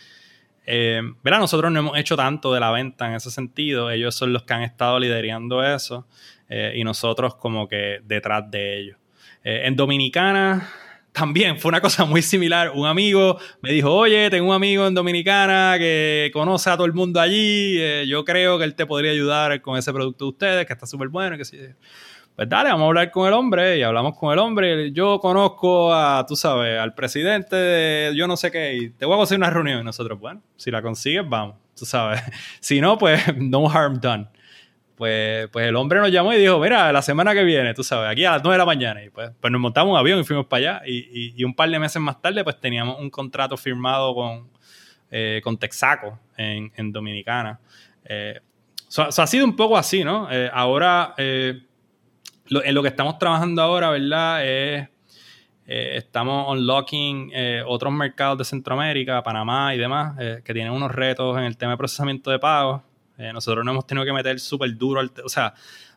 eh, 0.65 1.01
Nosotros 1.23 1.71
no 1.71 1.79
hemos 1.79 1.97
hecho 1.97 2.15
tanto 2.15 2.53
de 2.53 2.59
la 2.59 2.71
venta 2.71 3.07
en 3.07 3.13
ese 3.13 3.31
sentido. 3.31 3.89
Ellos 3.91 4.15
son 4.15 4.33
los 4.33 4.43
que 4.43 4.53
han 4.53 4.63
estado 4.63 4.99
liderando 4.99 5.63
eso 5.63 6.07
eh, 6.49 6.73
y 6.75 6.83
nosotros 6.83 7.35
como 7.35 7.67
que 7.67 7.99
detrás 8.03 8.49
de 8.49 8.79
ellos. 8.79 8.97
Eh, 9.43 9.61
en 9.65 9.75
Dominicana 9.75 10.67
también 11.11 11.57
fue 11.59 11.69
una 11.69 11.81
cosa 11.81 12.05
muy 12.05 12.21
similar. 12.21 12.71
Un 12.75 12.87
amigo 12.87 13.39
me 13.61 13.71
dijo, 13.71 13.93
oye, 13.93 14.29
tengo 14.29 14.49
un 14.49 14.55
amigo 14.55 14.85
en 14.85 14.93
Dominicana 14.93 15.75
que 15.77 16.29
conoce 16.33 16.69
a 16.69 16.75
todo 16.75 16.85
el 16.85 16.93
mundo 16.93 17.19
allí. 17.19 17.77
Eh, 17.79 18.05
yo 18.07 18.25
creo 18.25 18.57
que 18.57 18.65
él 18.65 18.75
te 18.75 18.85
podría 18.85 19.11
ayudar 19.11 19.61
con 19.61 19.77
ese 19.77 19.93
producto 19.93 20.25
de 20.25 20.29
ustedes, 20.29 20.65
que 20.65 20.73
está 20.73 20.85
súper 20.85 21.07
bueno. 21.07 21.37
Que 21.37 21.45
sí 21.45 21.57
pues 22.35 22.49
dale, 22.49 22.69
vamos 22.69 22.83
a 22.83 22.87
hablar 22.87 23.11
con 23.11 23.27
el 23.27 23.33
hombre 23.33 23.77
y 23.77 23.83
hablamos 23.83 24.17
con 24.17 24.33
el 24.33 24.39
hombre. 24.39 24.91
Yo 24.91 25.19
conozco 25.19 25.93
a, 25.93 26.25
tú 26.27 26.35
sabes, 26.35 26.77
al 26.79 26.93
presidente 26.93 27.55
de 27.55 28.15
yo 28.15 28.27
no 28.27 28.35
sé 28.35 28.51
qué 28.51 28.75
y 28.75 28.89
te 28.89 29.05
voy 29.05 29.17
a 29.17 29.23
hacer 29.23 29.37
una 29.37 29.49
reunión. 29.49 29.79
Y 29.79 29.83
nosotros, 29.83 30.19
bueno, 30.19 30.41
si 30.57 30.69
la 30.69 30.81
consigues, 30.81 31.27
vamos, 31.27 31.55
tú 31.77 31.85
sabes. 31.85 32.21
Si 32.59 32.81
no, 32.81 32.97
pues 32.97 33.21
no 33.37 33.69
harm 33.69 34.01
done. 34.01 34.27
Pues, 34.97 35.49
pues 35.49 35.67
el 35.67 35.75
hombre 35.75 35.99
nos 35.99 36.11
llamó 36.11 36.33
y 36.33 36.37
dijo, 36.37 36.59
mira, 36.59 36.91
la 36.91 37.01
semana 37.01 37.33
que 37.33 37.43
viene, 37.43 37.73
tú 37.73 37.83
sabes, 37.83 38.09
aquí 38.09 38.23
a 38.25 38.31
las 38.31 38.43
9 38.43 38.53
de 38.53 38.57
la 38.57 38.65
mañana. 38.65 39.03
Y 39.03 39.09
pues, 39.09 39.31
pues 39.39 39.51
nos 39.51 39.61
montamos 39.61 39.93
un 39.93 39.97
avión 39.97 40.19
y 40.19 40.23
fuimos 40.23 40.45
para 40.45 40.77
allá. 40.77 40.81
Y, 40.85 41.33
y, 41.37 41.43
un 41.43 41.53
par 41.53 41.69
de 41.69 41.79
meses 41.79 42.01
más 42.01 42.21
tarde, 42.21 42.43
pues 42.43 42.59
teníamos 42.59 42.99
un 42.99 43.09
contrato 43.09 43.55
firmado 43.55 44.13
con, 44.13 44.49
eh, 45.09 45.39
con 45.43 45.57
Texaco 45.57 46.19
en, 46.37 46.71
en 46.75 46.91
Dominicana. 46.91 47.59
Eh, 48.05 48.39
ha 48.97 49.27
sido 49.27 49.45
un 49.45 49.55
poco 49.55 49.77
así, 49.77 50.03
¿no? 50.03 50.31
Eh, 50.31 50.49
ahora 50.53 51.13
eh, 51.17 51.64
en 52.49 52.75
lo 52.75 52.81
que 52.81 52.89
estamos 52.89 53.17
trabajando 53.17 53.61
ahora, 53.61 53.89
¿verdad? 53.89 54.45
Es, 54.45 54.89
eh, 55.67 55.93
estamos 55.97 56.51
unlocking 56.51 57.31
eh, 57.33 57.63
otros 57.65 57.91
mercados 57.91 58.37
de 58.37 58.45
Centroamérica, 58.45 59.23
Panamá 59.23 59.73
y 59.73 59.79
demás, 59.79 60.15
eh, 60.19 60.41
que 60.45 60.53
tienen 60.53 60.71
unos 60.71 60.91
retos 60.91 61.35
en 61.37 61.43
el 61.43 61.57
tema 61.57 61.71
de 61.71 61.77
procesamiento 61.77 62.29
de 62.29 62.37
pagos. 62.39 62.81
nosotros 63.17 63.63
no 63.65 63.71
hemos 63.71 63.87
tenido 63.87 64.05
que 64.05 64.13
meter 64.13 64.39
súper 64.39 64.75
duro, 64.77 65.01
o 65.23 65.29
sea, 65.29 65.53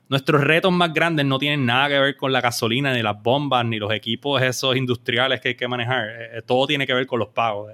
nuestros 0.09 0.41
retos 0.41 0.73
más 0.73 0.95
grandes 0.95 1.27
no 1.27 1.39
tienen 1.39 1.67
nada 1.67 1.89
que 1.89 1.99
ver 1.99 2.17
con 2.17 2.33
la 2.33 2.41
gasolina, 2.41 2.95
ni 2.95 3.03
las 3.03 3.21
bombas, 3.23 3.65
ni 3.67 3.79
los 3.79 3.93
equipos 3.93 4.41
esos 4.41 4.75
industriales 4.77 5.41
que 5.41 5.49
hay 5.49 5.55
que 5.55 5.69
manejar. 5.69 6.09
todo 6.47 6.67
tiene 6.67 6.87
que 6.87 6.95
ver 6.95 7.07
con 7.07 7.19
los 7.19 7.29
pagos. 7.29 7.71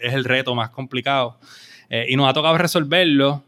es 0.00 0.12
el 0.12 0.24
reto 0.24 0.54
más 0.54 0.70
complicado. 0.70 1.38
y 1.88 2.14
nos 2.16 2.28
ha 2.28 2.34
tocado 2.34 2.58
resolverlo 2.58 3.42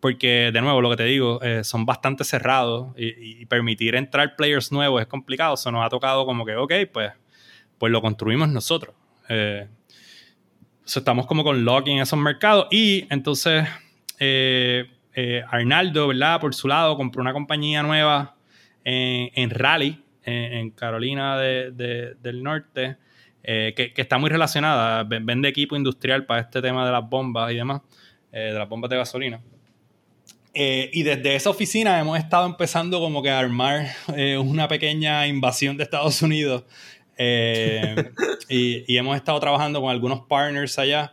porque 0.00 0.50
de 0.52 0.60
nuevo 0.60 0.80
lo 0.80 0.90
que 0.90 0.96
te 0.96 1.04
digo, 1.04 1.42
eh, 1.42 1.64
son 1.64 1.84
bastante 1.84 2.24
cerrados 2.24 2.94
y, 2.96 3.44
permitir 3.46 3.94
entrar 3.94 4.36
players 4.36 4.70
nuevos 4.70 5.00
es 5.00 5.08
complicado. 5.08 5.54
Eso 5.54 5.72
nos 5.72 5.84
ha 5.84 5.88
tocado 5.88 6.24
como 6.24 6.44
que, 6.44 6.56
ok, 6.56 6.72
pues, 6.92 7.12
pues 7.78 7.92
lo 7.92 8.00
construimos 8.00 8.48
nosotros. 8.48 8.94
Eh, 9.28 9.66
estamos 10.84 11.26
como 11.26 11.44
con 11.44 11.64
locking 11.64 11.96
en 11.96 12.02
esos 12.02 12.18
mercados 12.18 12.68
y 12.70 13.06
entonces 13.10 13.66
eh, 14.20 14.88
Arnaldo, 15.50 16.08
¿verdad? 16.08 16.40
Por 16.40 16.54
su 16.54 16.68
lado, 16.68 16.96
compró 16.96 17.20
una 17.20 17.32
compañía 17.32 17.82
nueva 17.82 18.36
en, 18.84 19.50
Raleigh, 19.50 20.02
en, 20.24 20.70
Carolina 20.70 21.36
del 21.38 22.42
Norte, 22.42 22.96
que, 23.42 23.92
está 23.96 24.16
muy 24.18 24.30
relacionada, 24.30 25.02
vende 25.02 25.48
equipo 25.48 25.76
industrial 25.76 26.24
para 26.24 26.42
este 26.42 26.62
tema 26.62 26.86
de 26.86 26.92
las 26.92 27.06
bombas 27.08 27.52
y 27.52 27.56
demás, 27.56 27.82
de 28.30 28.52
las 28.52 28.68
bombas 28.68 28.90
de 28.90 28.96
gasolina. 28.96 29.40
Eh, 30.54 30.90
y 30.92 31.02
desde 31.02 31.34
esa 31.34 31.50
oficina 31.50 32.00
hemos 32.00 32.18
estado 32.18 32.46
empezando 32.46 33.00
como 33.00 33.22
que 33.22 33.30
a 33.30 33.38
armar 33.38 33.86
eh, 34.16 34.36
una 34.38 34.66
pequeña 34.66 35.26
invasión 35.26 35.76
de 35.76 35.84
Estados 35.84 36.22
Unidos. 36.22 36.64
Eh, 37.16 38.12
y, 38.48 38.96
hemos 38.96 39.16
estado 39.16 39.38
trabajando 39.40 39.80
con 39.80 39.90
algunos 39.90 40.20
partners 40.20 40.78
allá. 40.78 41.12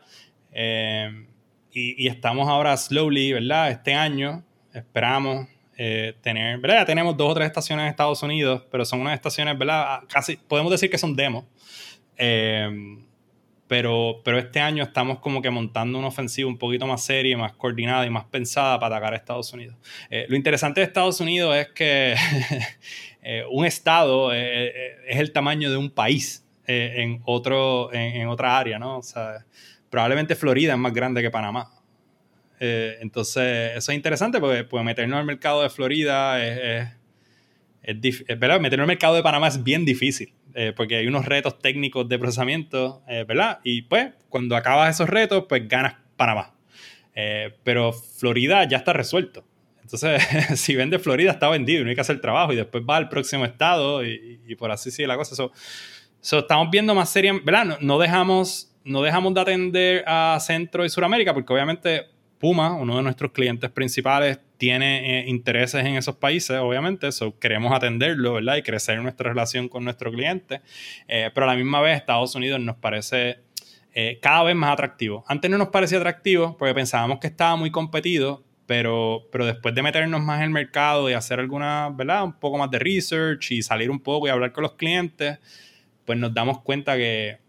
Y, 1.72 2.08
estamos 2.08 2.48
ahora 2.48 2.76
slowly, 2.78 3.34
¿verdad? 3.34 3.72
Este 3.72 3.94
año 3.94 4.44
esperamos 4.74 5.48
tener, 5.76 6.58
¿verdad? 6.60 6.78
Ya 6.78 6.86
tenemos 6.86 7.18
dos 7.18 7.32
o 7.32 7.34
tres 7.34 7.48
estaciones 7.48 7.84
en 7.84 7.90
Estados 7.90 8.24
Unidos, 8.24 8.64
pero 8.72 8.86
son 8.86 9.02
unas 9.02 9.14
estaciones, 9.14 9.58
¿verdad? 9.58 10.02
Casi, 10.08 10.38
podemos 10.38 10.72
decir 10.72 10.90
que 10.90 10.98
son 10.98 11.16
demos. 11.16 11.44
Pero, 13.68 14.22
pero 14.24 14.38
este 14.38 14.60
año 14.60 14.84
estamos 14.84 15.20
como 15.20 15.42
que 15.42 15.50
montando 15.50 15.98
una 15.98 16.08
ofensiva 16.08 16.48
un 16.48 16.58
poquito 16.58 16.86
más 16.86 17.04
seria, 17.04 17.36
más 17.38 17.54
coordinada 17.54 18.06
y 18.06 18.12
más 18.12 18.26
pensada 18.26 18.80
para 18.80 18.96
atacar 18.96 19.14
a 19.14 19.18
Estados 19.18 19.52
Unidos. 19.54 19.76
Eh, 20.12 20.26
lo 20.30 20.36
interesante 20.36 20.82
de 20.82 20.86
Estados 20.86 21.20
Unidos 21.20 21.56
es 21.56 21.70
que 21.70 22.16
eh, 23.24 23.44
un 23.50 23.66
estado 23.66 24.32
eh, 24.34 24.98
es 25.08 25.18
el 25.18 25.32
tamaño 25.32 25.72
de 25.72 25.78
un 25.78 25.90
país 25.90 26.46
en, 26.68 27.22
otro, 27.26 27.94
en, 27.94 28.28
otra 28.28 28.58
área, 28.58 28.80
¿no? 28.80 28.98
O 28.98 29.04
sea, 29.04 29.46
probablemente 29.90 30.36
Florida 30.36 30.74
es 30.74 30.80
más 30.80 30.94
grande 30.94 31.22
que 31.22 31.30
Panamá. 31.30 31.72
entonces, 32.60 33.78
eso 33.78 33.92
es 33.92 33.96
interesante 33.96 34.40
porque 34.40 34.64
pues, 34.64 34.84
meternos 34.84 35.20
al 35.20 35.26
mercado 35.26 35.62
de 35.62 35.70
Florida 35.70 36.44
es, 36.44 36.88
es, 37.84 38.24
es, 38.28 38.40
¿verdad? 38.40 38.60
Meternos 38.60 38.86
al 38.86 38.88
mercado 38.88 39.16
de 39.16 39.24
Panamá 39.24 39.48
es 39.48 39.64
bien 39.64 39.86
difícil. 39.86 40.34
Eh, 40.58 40.72
porque 40.74 40.96
hay 40.96 41.06
unos 41.06 41.26
retos 41.26 41.60
técnicos 41.60 42.08
de 42.08 42.18
procesamiento, 42.18 43.04
eh, 43.10 43.26
¿verdad? 43.28 43.60
Y 43.66 43.82
pues 43.82 44.14
cuando 44.30 44.56
acabas 44.56 44.96
esos 44.96 45.10
retos, 45.10 45.46
pues 45.50 45.68
ganas 45.68 45.96
Panamá. 46.16 46.56
Eh, 47.14 47.54
pero 47.66 47.92
Florida 47.92 48.64
ya 48.64 48.78
está 48.78 48.94
resuelto. 48.94 49.44
Entonces, 49.82 50.24
si 50.56 50.74
vende 50.74 50.98
Florida, 50.98 51.32
está 51.32 51.50
vendido 51.50 51.82
y 51.82 51.84
no 51.84 51.90
hay 51.90 51.96
que 51.96 52.02
hacer 52.02 52.22
trabajo. 52.22 52.54
Y 52.54 52.56
después 52.56 52.86
va 52.90 52.96
al 52.96 53.10
próximo 53.10 53.44
estado 53.44 54.06
y, 54.06 54.56
por 54.58 54.72
así 54.72 54.92
sigue 54.92 55.08
la 55.08 55.18
cosa. 55.18 55.36
So, 56.22 56.40
estamos 56.40 56.72
viendo 56.72 56.96
más 56.96 57.10
series, 57.10 57.44
¿verdad? 57.44 57.78
No, 57.82 58.00
dejamos, 58.00 58.74
no 58.86 59.02
dejamos 59.02 59.34
de 59.34 59.42
atender 59.42 60.04
a 60.08 60.38
Centro 60.40 60.86
y 60.86 60.90
Suramérica 60.90 61.34
porque 61.34 61.52
obviamente 61.52 62.06
Puma, 62.40 62.74
uno 62.76 62.96
de 62.96 63.04
nuestros 63.04 63.32
clientes 63.32 63.70
principales, 63.72 64.40
tiene 64.58 65.20
eh, 65.20 65.30
intereses 65.30 65.86
en 65.86 65.96
esos 65.96 66.16
países, 66.16 66.58
obviamente, 66.60 67.08
eso 67.08 67.38
queremos 67.40 67.74
atenderlo, 67.74 68.34
¿verdad? 68.34 68.58
Y 68.58 68.64
crecer 68.64 69.02
nuestra 69.02 69.30
relación 69.30 69.70
con 69.70 69.84
nuestro 69.84 70.12
cliente. 70.12 70.62
Eh, 71.08 71.32
pero 71.34 71.46
a 71.46 71.50
la 71.50 71.56
misma 71.56 71.82
vez, 71.82 71.98
Estados 71.98 72.36
Unidos 72.36 72.60
nos 72.60 72.78
parece 72.78 73.40
eh, 73.94 74.20
cada 74.22 74.44
vez 74.44 74.56
más 74.56 74.72
atractivo. 74.72 75.24
Antes 75.28 75.50
no 75.50 75.58
nos 75.58 75.70
parecía 75.70 75.98
atractivo 75.98 76.58
porque 76.58 76.74
pensábamos 76.74 77.20
que 77.20 77.28
estaba 77.28 77.56
muy 77.56 77.72
competido, 77.72 78.44
pero, 78.66 79.28
pero 79.32 79.46
después 79.46 79.76
de 79.76 79.84
meternos 79.84 80.22
más 80.22 80.38
en 80.38 80.44
el 80.46 80.50
mercado 80.50 81.10
y 81.10 81.14
hacer 81.14 81.40
alguna, 81.40 81.90
¿verdad? 81.94 82.24
Un 82.24 82.34
poco 82.34 82.58
más 82.58 82.72
de 82.72 82.80
research 82.80 83.52
y 83.52 83.62
salir 83.62 83.90
un 83.90 84.00
poco 84.00 84.28
y 84.28 84.32
hablar 84.32 84.52
con 84.52 84.64
los 84.64 84.74
clientes, 84.74 85.40
pues 86.04 86.20
nos 86.20 86.34
damos 86.34 86.62
cuenta 86.62 86.98
que 86.98 87.45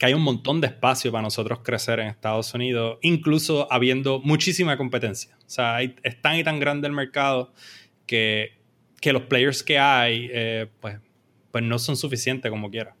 que 0.00 0.06
hay 0.06 0.14
un 0.14 0.22
montón 0.22 0.62
de 0.62 0.66
espacio 0.66 1.12
para 1.12 1.20
nosotros 1.20 1.58
crecer 1.62 2.00
en 2.00 2.06
Estados 2.06 2.54
Unidos, 2.54 2.96
incluso 3.02 3.70
habiendo 3.70 4.18
muchísima 4.18 4.78
competencia. 4.78 5.36
O 5.40 5.50
sea, 5.50 5.82
es 5.82 6.22
tan 6.22 6.36
y 6.36 6.42
tan 6.42 6.58
grande 6.58 6.88
el 6.88 6.94
mercado 6.94 7.52
que, 8.06 8.58
que 8.98 9.12
los 9.12 9.24
players 9.24 9.62
que 9.62 9.78
hay, 9.78 10.30
eh, 10.32 10.68
pues, 10.80 10.98
pues 11.50 11.62
no 11.64 11.78
son 11.78 11.98
suficientes 11.98 12.50
como 12.50 12.70
quiera. 12.70 12.96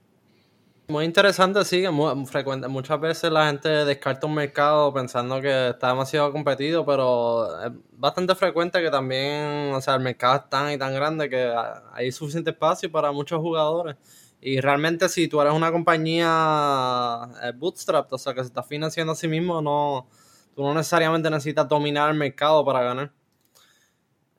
Muy 0.88 1.06
interesante, 1.06 1.64
sí, 1.64 1.84
frecuente. 2.26 2.68
Muchas 2.68 3.00
veces 3.00 3.32
la 3.32 3.46
gente 3.46 3.70
descarta 3.70 4.26
un 4.26 4.34
mercado 4.34 4.92
pensando 4.92 5.40
que 5.40 5.70
está 5.70 5.88
demasiado 5.88 6.30
competido, 6.32 6.84
pero 6.84 7.64
es 7.64 7.72
bastante 7.92 8.34
frecuente 8.34 8.78
que 8.82 8.90
también, 8.90 9.72
o 9.72 9.80
sea, 9.80 9.94
el 9.94 10.02
mercado 10.02 10.36
es 10.36 10.50
tan 10.50 10.70
y 10.70 10.76
tan 10.76 10.92
grande 10.92 11.30
que 11.30 11.50
hay 11.94 12.12
suficiente 12.12 12.50
espacio 12.50 12.92
para 12.92 13.10
muchos 13.10 13.40
jugadores. 13.40 13.96
Y 14.42 14.60
realmente 14.60 15.08
si 15.08 15.28
tú 15.28 15.40
eres 15.40 15.52
una 15.52 15.70
compañía 15.70 17.28
eh, 17.42 17.52
bootstrap, 17.54 18.10
o 18.12 18.18
sea, 18.18 18.32
que 18.32 18.40
se 18.40 18.46
está 18.46 18.62
financiando 18.62 19.12
a 19.12 19.16
sí 19.16 19.28
mismo, 19.28 19.60
no, 19.60 20.08
tú 20.54 20.62
no 20.62 20.72
necesariamente 20.72 21.28
necesitas 21.28 21.68
dominar 21.68 22.10
el 22.10 22.16
mercado 22.16 22.64
para 22.64 22.82
ganar. 22.82 23.12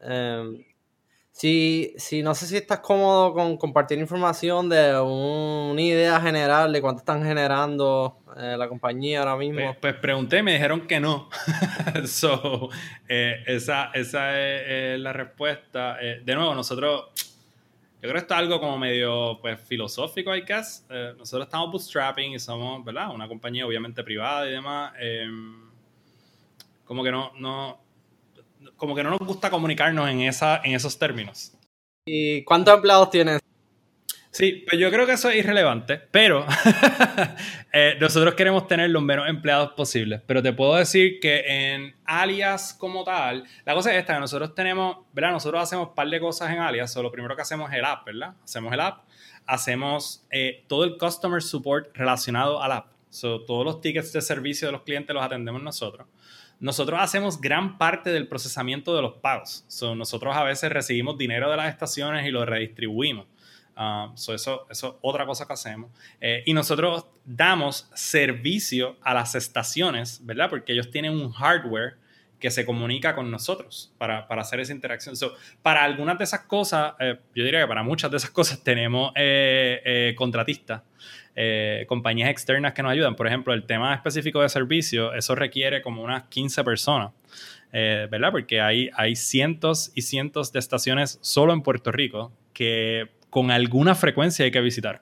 Em, 0.01 0.63
si, 1.31 1.95
no 2.23 2.33
sé 2.33 2.47
si 2.47 2.57
estás 2.57 2.79
cómodo 2.79 3.33
con 3.33 3.57
compartir 3.57 3.99
información 3.99 4.69
de 4.69 4.99
una 4.99 5.81
idea 5.81 6.19
general 6.19 6.73
de 6.73 6.81
cuánto 6.81 6.99
están 6.99 7.23
generando 7.23 8.23
eh, 8.37 8.55
la 8.57 8.67
compañía 8.67 9.19
ahora 9.19 9.37
mismo. 9.37 9.61
Pues, 9.61 9.77
pues, 9.79 9.93
pregunté 9.95 10.39
y 10.39 10.43
me 10.43 10.53
dijeron 10.53 10.87
que 10.87 10.99
no. 10.99 11.29
so, 12.05 12.69
eh, 13.07 13.43
esa, 13.45 13.91
esa 13.93 14.39
es, 14.39 14.99
la 14.99 15.13
respuesta. 15.13 15.97
de 15.97 16.35
nuevo, 16.35 16.55
nosotros 16.55 17.30
yo 18.01 18.09
creo 18.09 18.13
que 18.13 18.19
esto 18.19 18.33
es 18.33 18.39
algo 18.39 18.59
como 18.59 18.79
medio 18.79 19.37
pues, 19.41 19.59
filosófico, 19.61 20.35
I 20.35 20.41
guess. 20.41 20.83
Eh, 20.89 21.13
nosotros 21.19 21.45
estamos 21.45 21.69
bootstrapping 21.69 22.33
y 22.33 22.39
somos, 22.39 22.83
¿verdad? 22.83 23.13
Una 23.13 23.27
compañía 23.27 23.67
obviamente 23.67 24.03
privada 24.03 24.47
y 24.47 24.51
demás. 24.53 24.93
Em, 24.99 25.69
como 26.83 27.03
que 27.03 27.11
no, 27.11 27.31
no, 27.37 27.79
como 28.75 28.95
que 28.95 29.03
no 29.03 29.11
nos 29.11 29.19
gusta 29.19 29.51
comunicarnos 29.51 30.09
en, 30.09 30.21
esa, 30.21 30.61
en 30.63 30.73
esos 30.73 30.97
términos. 30.97 31.53
¿Y 32.03 32.43
cuántos 32.43 32.73
empleados 32.73 33.11
tienes? 33.11 33.39
Sí, 34.32 34.63
pues 34.65 34.79
yo 34.79 34.89
creo 34.89 35.05
que 35.05 35.11
eso 35.11 35.29
es 35.29 35.36
irrelevante, 35.36 35.97
pero 36.09 36.45
eh, 37.73 37.97
nosotros 37.99 38.34
queremos 38.34 38.65
tener 38.65 38.89
los 38.89 39.03
menos 39.03 39.27
empleados 39.27 39.73
posibles. 39.73 40.21
Pero 40.25 40.41
te 40.41 40.53
puedo 40.53 40.75
decir 40.75 41.19
que 41.19 41.43
en 41.73 41.93
Alias 42.05 42.73
como 42.73 43.03
tal, 43.03 43.43
la 43.65 43.73
cosa 43.73 43.91
es 43.91 43.99
esta, 43.99 44.13
que 44.13 44.21
nosotros 44.21 44.55
tenemos, 44.55 44.99
¿verdad? 45.11 45.32
Nosotros 45.32 45.61
hacemos 45.61 45.89
un 45.89 45.95
par 45.95 46.07
de 46.07 46.21
cosas 46.21 46.49
en 46.49 46.59
Alias, 46.59 46.95
o 46.95 47.03
lo 47.03 47.11
primero 47.11 47.36
que 47.36 47.41
hacemos 47.41 47.69
es 47.71 47.77
el 47.77 47.84
app, 47.84 48.05
¿verdad? 48.05 48.36
Hacemos 48.41 48.71
el 48.71 48.79
app, 48.79 49.03
hacemos 49.45 50.25
eh, 50.32 50.63
todo 50.69 50.86
el 50.86 50.97
customer 50.97 51.41
support 51.41 51.93
relacionado 51.93 52.63
al 52.63 52.71
app. 52.71 52.88
So, 53.09 53.41
todos 53.41 53.65
los 53.65 53.82
tickets 53.82 54.13
de 54.13 54.21
servicio 54.21 54.69
de 54.69 54.71
los 54.71 54.84
clientes 54.84 55.13
los 55.13 55.21
atendemos 55.21 55.61
nosotros. 55.61 56.07
Nosotros 56.61 57.01
hacemos 57.01 57.41
gran 57.41 57.77
parte 57.77 58.11
del 58.11 58.29
procesamiento 58.29 58.95
de 58.95 59.01
los 59.01 59.15
pagos. 59.15 59.65
So, 59.67 59.93
nosotros 59.93 60.34
a 60.38 60.43
veces 60.43 60.71
recibimos 60.71 61.17
dinero 61.17 61.51
de 61.51 61.57
las 61.57 61.67
estaciones 61.67 62.25
y 62.25 62.32
lo 62.32 62.45
redistribuimos. 62.45 63.25
Um, 63.78 64.13
eso, 64.13 64.36
eso 64.36 64.67
es 64.69 64.84
otra 65.01 65.26
cosa 65.26 65.47
que 65.47 65.53
hacemos. 65.53 65.91
Eh, 66.19 66.43
y 66.45 66.53
nosotros 66.53 67.05
damos 67.26 67.89
servicio 67.93 68.97
a 69.01 69.13
las 69.13 69.34
estaciones, 69.36 70.19
¿verdad? 70.26 70.49
Porque 70.49 70.74
ellos 70.74 70.91
tienen 70.91 71.13
un 71.13 71.32
hardware 71.32 71.95
que 72.39 72.51
se 72.51 72.65
comunica 72.65 73.15
con 73.15 73.30
nosotros 73.30 73.93
para, 73.97 74.28
para 74.28 74.41
hacer 74.41 74.59
esa 74.59 74.74
interacción. 74.74 75.15
para 75.61 75.84
algunas 75.84 76.17
de 76.17 76.24
esas 76.24 76.41
cosas, 76.41 76.93
eh, 76.99 77.17
yo 77.36 77.43
diría 77.43 77.61
que 77.61 77.67
para 77.67 77.84
muchas 77.84 78.11
de 78.11 78.17
esas 78.17 78.32
cosas 78.32 78.63
tenemos 78.63 79.11
eh, 79.15 80.13
contratistas, 80.17 80.82
compañías 81.88 82.30
externas 82.30 82.74
que 82.74 82.84
nos 82.84 82.91
ayudan. 82.91 83.15
Por 83.15 83.28
ejemplo, 83.28 83.53
el 83.53 83.63
tema 83.63 83.93
específico 83.93 84.41
de 84.41 84.49
servicio, 84.49 85.13
eso 85.13 85.34
requiere 85.34 85.82
como 85.82 86.03
unas 86.03 86.24
15 86.24 86.63
personas. 86.63 87.11
¿Verdad? 87.72 88.32
Porque 88.32 88.59
hay, 88.59 88.89
hay 88.95 89.15
cientos 89.15 89.91
y 89.95 90.01
cientos 90.01 90.51
de 90.51 90.59
estaciones 90.59 91.19
solo 91.22 91.53
en 91.53 91.61
Puerto 91.61 91.93
Rico 91.93 92.34
que 92.53 93.09
con 93.32 93.49
alguna 93.49 93.95
frecuencia 93.95 94.45
hay 94.45 94.51
que 94.51 94.61
visitar. 94.61 95.01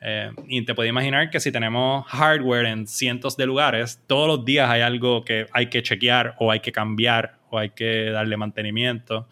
Eh, 0.00 0.30
y 0.48 0.64
te 0.64 0.74
puedes 0.74 0.88
imaginar 0.88 1.28
que 1.28 1.40
si 1.40 1.52
tenemos 1.52 2.06
hardware 2.06 2.64
en 2.64 2.86
cientos 2.86 3.36
de 3.36 3.44
lugares, 3.44 4.00
todos 4.06 4.26
los 4.28 4.44
días 4.46 4.70
hay 4.70 4.80
algo 4.80 5.24
que 5.24 5.46
hay 5.52 5.66
que 5.66 5.82
chequear 5.82 6.36
o 6.38 6.50
hay 6.50 6.60
que 6.60 6.72
cambiar 6.72 7.38
o 7.50 7.58
hay 7.58 7.70
que 7.70 8.10
darle 8.10 8.38
mantenimiento. 8.38 9.28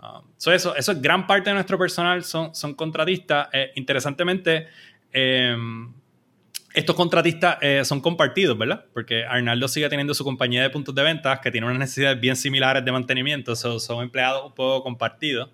Um, 0.00 0.22
eso, 0.52 0.76
eso 0.76 0.92
es 0.92 1.02
gran 1.02 1.26
parte 1.26 1.50
de 1.50 1.54
nuestro 1.54 1.78
personal, 1.78 2.22
son, 2.22 2.54
son 2.54 2.74
contratistas. 2.74 3.48
Eh, 3.52 3.72
interesantemente, 3.74 4.68
em, 5.10 5.92
estos 6.74 6.94
contratistas 6.94 7.56
eh, 7.62 7.84
son 7.84 8.00
compartidos, 8.00 8.58
¿verdad? 8.58 8.84
Porque 8.92 9.24
Arnaldo 9.24 9.66
sigue 9.68 9.88
teniendo 9.88 10.12
su 10.12 10.22
compañía 10.22 10.62
de 10.62 10.70
puntos 10.70 10.94
de 10.94 11.02
ventas 11.02 11.40
que 11.40 11.50
tiene 11.50 11.66
unas 11.66 11.78
necesidades 11.78 12.20
bien 12.20 12.36
similares 12.36 12.84
de 12.84 12.92
mantenimiento, 12.92 13.56
son 13.56 14.02
empleados 14.02 14.44
un 14.44 14.54
poco 14.54 14.82
compartidos. 14.82 15.50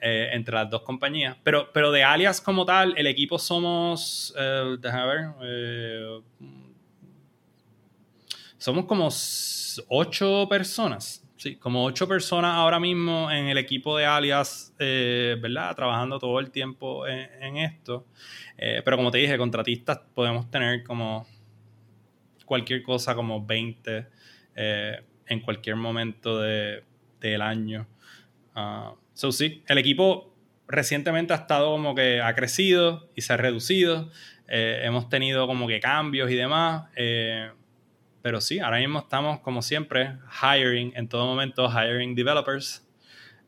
Eh, 0.00 0.28
entre 0.32 0.54
las 0.54 0.68
dos 0.68 0.82
compañías. 0.82 1.36
Pero, 1.42 1.70
pero 1.72 1.90
de 1.90 2.04
Alias 2.04 2.40
como 2.40 2.66
tal, 2.66 2.94
el 2.98 3.06
equipo 3.06 3.38
somos, 3.38 4.34
eh, 4.38 4.76
déjame 4.78 5.06
ver, 5.06 5.24
eh, 5.42 6.20
somos 8.58 8.84
como 8.84 9.08
ocho 9.88 10.46
personas. 10.50 11.22
Sí, 11.38 11.56
como 11.56 11.84
ocho 11.84 12.06
personas 12.06 12.54
ahora 12.56 12.78
mismo 12.78 13.30
en 13.30 13.46
el 13.46 13.56
equipo 13.56 13.96
de 13.96 14.04
Alias, 14.04 14.74
¿verdad? 14.78 15.74
Trabajando 15.74 16.18
todo 16.18 16.40
el 16.40 16.50
tiempo 16.50 17.06
en, 17.06 17.56
esto. 17.58 18.06
pero 18.56 18.96
como 18.96 19.10
te 19.10 19.18
dije, 19.18 19.36
contratistas 19.36 20.00
podemos 20.14 20.50
tener 20.50 20.82
como 20.82 21.26
cualquier 22.46 22.82
cosa, 22.82 23.14
como 23.14 23.44
20 23.44 24.06
en 25.26 25.40
cualquier 25.40 25.76
momento 25.76 26.40
de, 26.40 26.84
del 27.20 27.42
año. 27.42 27.86
Ah, 28.54 28.94
So, 29.16 29.32
sí, 29.32 29.64
el 29.66 29.78
equipo 29.78 30.30
recientemente 30.68 31.32
ha 31.32 31.36
estado 31.36 31.70
como 31.70 31.94
que 31.94 32.20
ha 32.20 32.34
crecido 32.34 33.08
y 33.14 33.22
se 33.22 33.32
ha 33.32 33.38
reducido. 33.38 34.10
Eh, 34.46 34.82
hemos 34.84 35.08
tenido 35.08 35.46
como 35.46 35.66
que 35.66 35.80
cambios 35.80 36.30
y 36.30 36.34
demás. 36.34 36.90
Eh, 36.96 37.50
pero 38.20 38.42
sí, 38.42 38.58
ahora 38.58 38.76
mismo 38.76 38.98
estamos 38.98 39.40
como 39.40 39.62
siempre 39.62 40.18
hiring, 40.42 40.92
en 40.94 41.08
todo 41.08 41.24
momento 41.24 41.66
hiring 41.66 42.14
developers. 42.14 42.86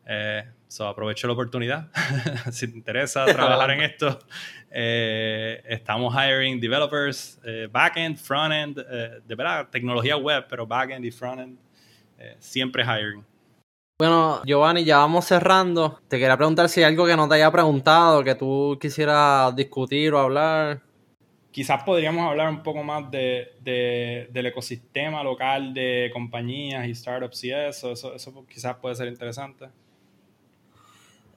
Eh, 0.07 0.43
so 0.69 0.89
aprovecho 0.89 1.27
la 1.27 1.35
oportunidad. 1.35 1.91
si 2.51 2.67
te 2.69 2.75
interesa 2.75 3.27
trabajar 3.27 3.73
en 3.73 3.83
esto, 3.83 4.19
estamos 4.71 6.15
hiring 6.15 6.59
developers, 6.59 7.39
backend, 7.71 8.17
frontend, 8.17 8.79
de 8.79 9.35
verdad, 9.35 9.69
tecnología 9.69 10.17
web, 10.17 10.47
pero 10.49 10.67
backend 10.67 11.05
y 11.05 11.11
frontend, 11.11 11.59
siempre 12.39 12.83
hiring. 12.83 13.23
Bueno, 13.99 14.41
Giovanni, 14.45 14.85
ya 14.85 14.99
vamos 14.99 15.25
cerrando. 15.25 15.99
Te 16.07 16.21
quería 16.21 16.37
preguntar 16.37 16.69
si 16.69 16.79
hay 16.81 16.87
algo 16.87 17.05
que 17.05 17.17
no 17.17 17.29
te 17.29 17.35
haya 17.35 17.51
preguntado, 17.51 18.23
que 18.23 18.37
tú 18.37 18.79
quisieras 18.81 19.57
discutir 19.57 20.15
o 20.15 20.21
hablar. 20.21 20.81
Quizás 21.51 21.83
podríamos 21.83 22.25
hablar 22.31 22.49
un 22.49 22.63
poco 22.63 22.85
más 22.85 23.11
de, 23.11 24.29
del 24.31 24.47
ecosistema 24.47 25.25
local 25.25 25.75
de 25.75 26.11
compañías 26.13 26.87
y 26.87 26.95
startups 26.95 27.43
y 27.43 27.51
eso. 27.51 27.91
Eso, 27.91 28.15
eso 28.15 28.47
quizás 28.49 28.77
puede 28.77 28.95
ser 28.95 29.09
interesante. 29.09 29.67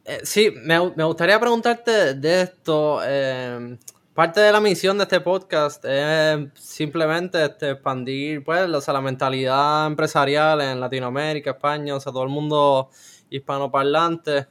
Eh, 0.05 0.19
sí, 0.23 0.53
me, 0.63 0.77
gustaría 0.77 1.39
preguntarte 1.39 2.13
de 2.13 2.41
esto. 2.43 3.01
Eh, 3.03 3.75
Parte 4.21 4.39
de 4.39 4.51
la 4.51 4.61
misión 4.61 4.99
de 4.99 5.05
este 5.05 5.19
podcast 5.19 5.83
es 5.83 6.47
simplemente 6.53 7.43
este, 7.43 7.71
expandir 7.71 8.43
pues, 8.43 8.69
la 8.69 9.01
mentalidad 9.01 9.87
empresarial 9.87 10.61
en 10.61 10.79
Latinoamérica, 10.79 11.49
España, 11.49 11.95
o 11.95 11.99
sea, 11.99 12.11
todo 12.11 12.21
el 12.25 12.29
mundo 12.29 12.91
hispanoparlante. 13.31 14.45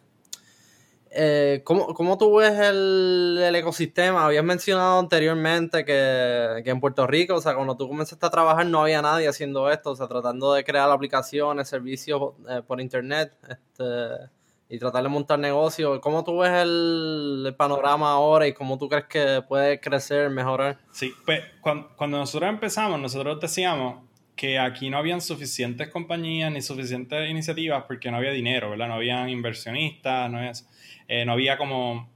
Eh, 1.12 1.62
¿cómo, 1.62 2.18
tú 2.18 2.34
ves 2.34 2.58
el, 2.58 3.52
ecosistema? 3.54 4.24
Habías 4.24 4.42
mencionado 4.42 4.98
anteriormente 4.98 5.84
que, 5.84 6.62
que, 6.64 6.70
en 6.70 6.80
Puerto 6.80 7.06
Rico, 7.06 7.36
o 7.36 7.40
sea, 7.40 7.54
cuando 7.54 7.76
tú 7.76 7.86
comenzaste 7.86 8.26
a 8.26 8.30
trabajar 8.30 8.66
no 8.66 8.82
había 8.82 9.00
nadie 9.02 9.28
haciendo 9.28 9.70
esto, 9.70 9.92
o 9.92 9.94
sea, 9.94 10.08
tratando 10.08 10.52
de 10.52 10.64
crear 10.64 10.90
aplicaciones, 10.90 11.68
servicios 11.68 12.32
eh, 12.48 12.60
por 12.66 12.80
internet. 12.80 13.36
Este, 13.48 13.84
y 14.70 14.78
tratar 14.78 15.02
de 15.02 15.08
montar 15.08 15.38
negocios. 15.38 15.98
¿Cómo 16.00 16.22
tú 16.22 16.38
ves 16.38 16.52
el, 16.62 17.52
panorama 17.58 18.12
ahora 18.12 18.46
y 18.46 18.54
cómo 18.54 18.78
tú 18.78 18.88
crees 18.88 19.06
que 19.06 19.42
puede 19.46 19.80
crecer, 19.80 20.30
mejorar? 20.30 20.78
Sí, 20.92 21.12
pues 21.26 21.40
cuando, 21.60 21.90
nosotros 22.06 22.48
empezamos, 22.48 23.00
nosotros 23.00 23.40
decíamos 23.40 24.04
que 24.36 24.60
aquí 24.60 24.88
no 24.88 24.96
habían 24.96 25.20
suficientes 25.20 25.88
compañías 25.88 26.52
ni 26.52 26.62
suficientes 26.62 27.28
iniciativas 27.28 27.84
porque 27.86 28.12
no 28.12 28.18
había 28.18 28.30
dinero, 28.30 28.70
¿verdad? 28.70 28.86
No 28.86 28.94
habían 28.94 29.28
inversionistas, 29.28 30.30
no 30.30 30.38
había, 30.38 30.52
eh, 31.08 31.24
no 31.24 31.32
había 31.32 31.58
como, 31.58 32.08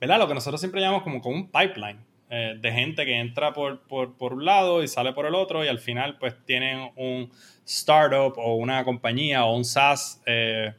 ¿verdad? 0.00 0.18
Lo 0.18 0.26
que 0.26 0.34
nosotros 0.34 0.60
siempre 0.60 0.80
llamamos 0.80 1.02
como, 1.02 1.20
como 1.20 1.36
un 1.36 1.50
pipeline 1.50 2.00
eh, 2.30 2.56
de 2.58 2.72
gente 2.72 3.04
que 3.04 3.20
entra 3.20 3.52
por, 3.52 3.82
por, 3.82 4.16
por, 4.16 4.32
un 4.32 4.46
lado 4.46 4.82
y 4.82 4.88
sale 4.88 5.12
por 5.12 5.26
el 5.26 5.34
otro 5.34 5.62
y 5.62 5.68
al 5.68 5.78
final 5.78 6.16
pues 6.18 6.34
tienen 6.46 6.90
un 6.96 7.30
startup 7.66 8.32
o 8.38 8.54
una 8.54 8.82
compañía 8.82 9.44
o 9.44 9.54
un 9.54 9.66
SaaS. 9.66 10.22
Eh, 10.24 10.72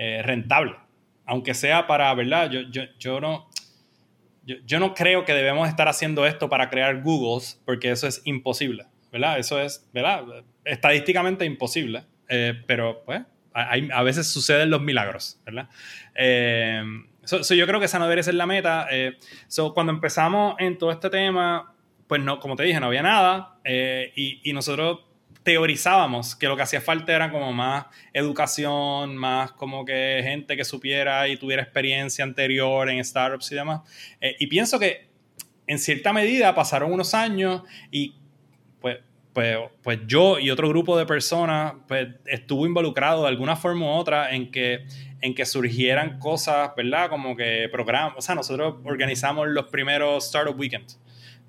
eh, 0.00 0.22
rentable. 0.22 0.76
Aunque 1.26 1.54
sea 1.54 1.88
para, 1.88 2.14
¿verdad? 2.14 2.48
Yo, 2.52 2.60
yo, 2.70 2.84
yo 3.00 3.20
no, 3.20 3.48
yo, 4.44 4.78
no 4.78 4.94
creo 4.94 5.24
que 5.24 5.34
debemos 5.34 5.68
estar 5.68 5.88
haciendo 5.88 6.24
esto 6.24 6.48
para 6.48 6.70
crear 6.70 7.02
Googles, 7.02 7.60
porque 7.64 7.90
eso 7.90 8.06
es 8.06 8.22
imposible, 8.24 8.86
¿verdad? 9.10 9.40
Eso 9.40 9.60
es, 9.60 9.90
¿verdad? 9.92 10.22
Estadísticamente 10.64 11.44
imposible, 11.44 12.04
eh, 12.28 12.54
pero 12.68 13.02
pues 13.04 13.22
a 13.52 14.02
veces 14.04 14.28
suceden 14.28 14.70
los 14.70 14.80
milagros, 14.80 15.40
¿verdad? 15.44 15.68
Eh, 16.14 16.80
yo 17.24 17.66
creo 17.66 17.80
que 17.80 17.86
esa 17.86 17.98
no 17.98 18.04
debería 18.04 18.22
ser 18.22 18.34
la 18.34 18.46
meta. 18.46 18.86
cuando 19.74 19.92
empezamos 19.92 20.54
en 20.60 20.78
todo 20.78 20.92
este 20.92 21.10
tema, 21.10 21.74
pues 22.06 22.22
no, 22.22 22.38
como 22.38 22.54
te 22.54 22.62
dije, 22.62 22.78
no 22.78 22.86
había 22.86 23.02
nada 23.02 23.58
y, 23.64 24.48
y 24.48 24.52
nosotros 24.52 25.07
teorizábamos 25.48 26.36
que 26.36 26.46
lo 26.46 26.56
que 26.56 26.62
hacía 26.62 26.82
falta 26.82 27.16
era 27.16 27.30
como 27.30 27.54
más 27.54 27.86
educación, 28.12 29.16
más 29.16 29.50
como 29.52 29.82
que 29.86 30.20
gente 30.22 30.58
que 30.58 30.64
supiera 30.66 31.26
y 31.26 31.38
tuviera 31.38 31.62
experiencia 31.62 32.22
anterior 32.22 32.90
en 32.90 33.02
startups 33.02 33.50
y 33.52 33.54
demás. 33.54 33.80
Eh, 34.20 34.36
y 34.40 34.46
pienso 34.48 34.78
que 34.78 35.08
en 35.66 35.78
cierta 35.78 36.12
medida 36.12 36.54
pasaron 36.54 36.92
unos 36.92 37.14
años 37.14 37.62
y 37.90 38.14
pues, 38.78 38.98
pues, 39.32 39.56
pues 39.82 40.00
yo 40.06 40.38
y 40.38 40.50
otro 40.50 40.68
grupo 40.68 40.98
de 40.98 41.06
personas 41.06 41.76
pues 41.86 42.08
estuvo 42.26 42.66
involucrado 42.66 43.22
de 43.22 43.28
alguna 43.28 43.56
forma 43.56 43.86
u 43.86 43.88
otra 43.88 44.34
en 44.34 44.50
que, 44.50 44.84
en 45.22 45.34
que 45.34 45.46
surgieran 45.46 46.18
cosas, 46.18 46.72
¿verdad? 46.76 47.08
Como 47.08 47.34
que 47.34 47.70
programas, 47.72 48.12
o 48.18 48.20
sea, 48.20 48.34
nosotros 48.34 48.74
organizamos 48.84 49.48
los 49.48 49.68
primeros 49.68 50.26
Startup 50.26 50.60
Weekends, 50.60 51.00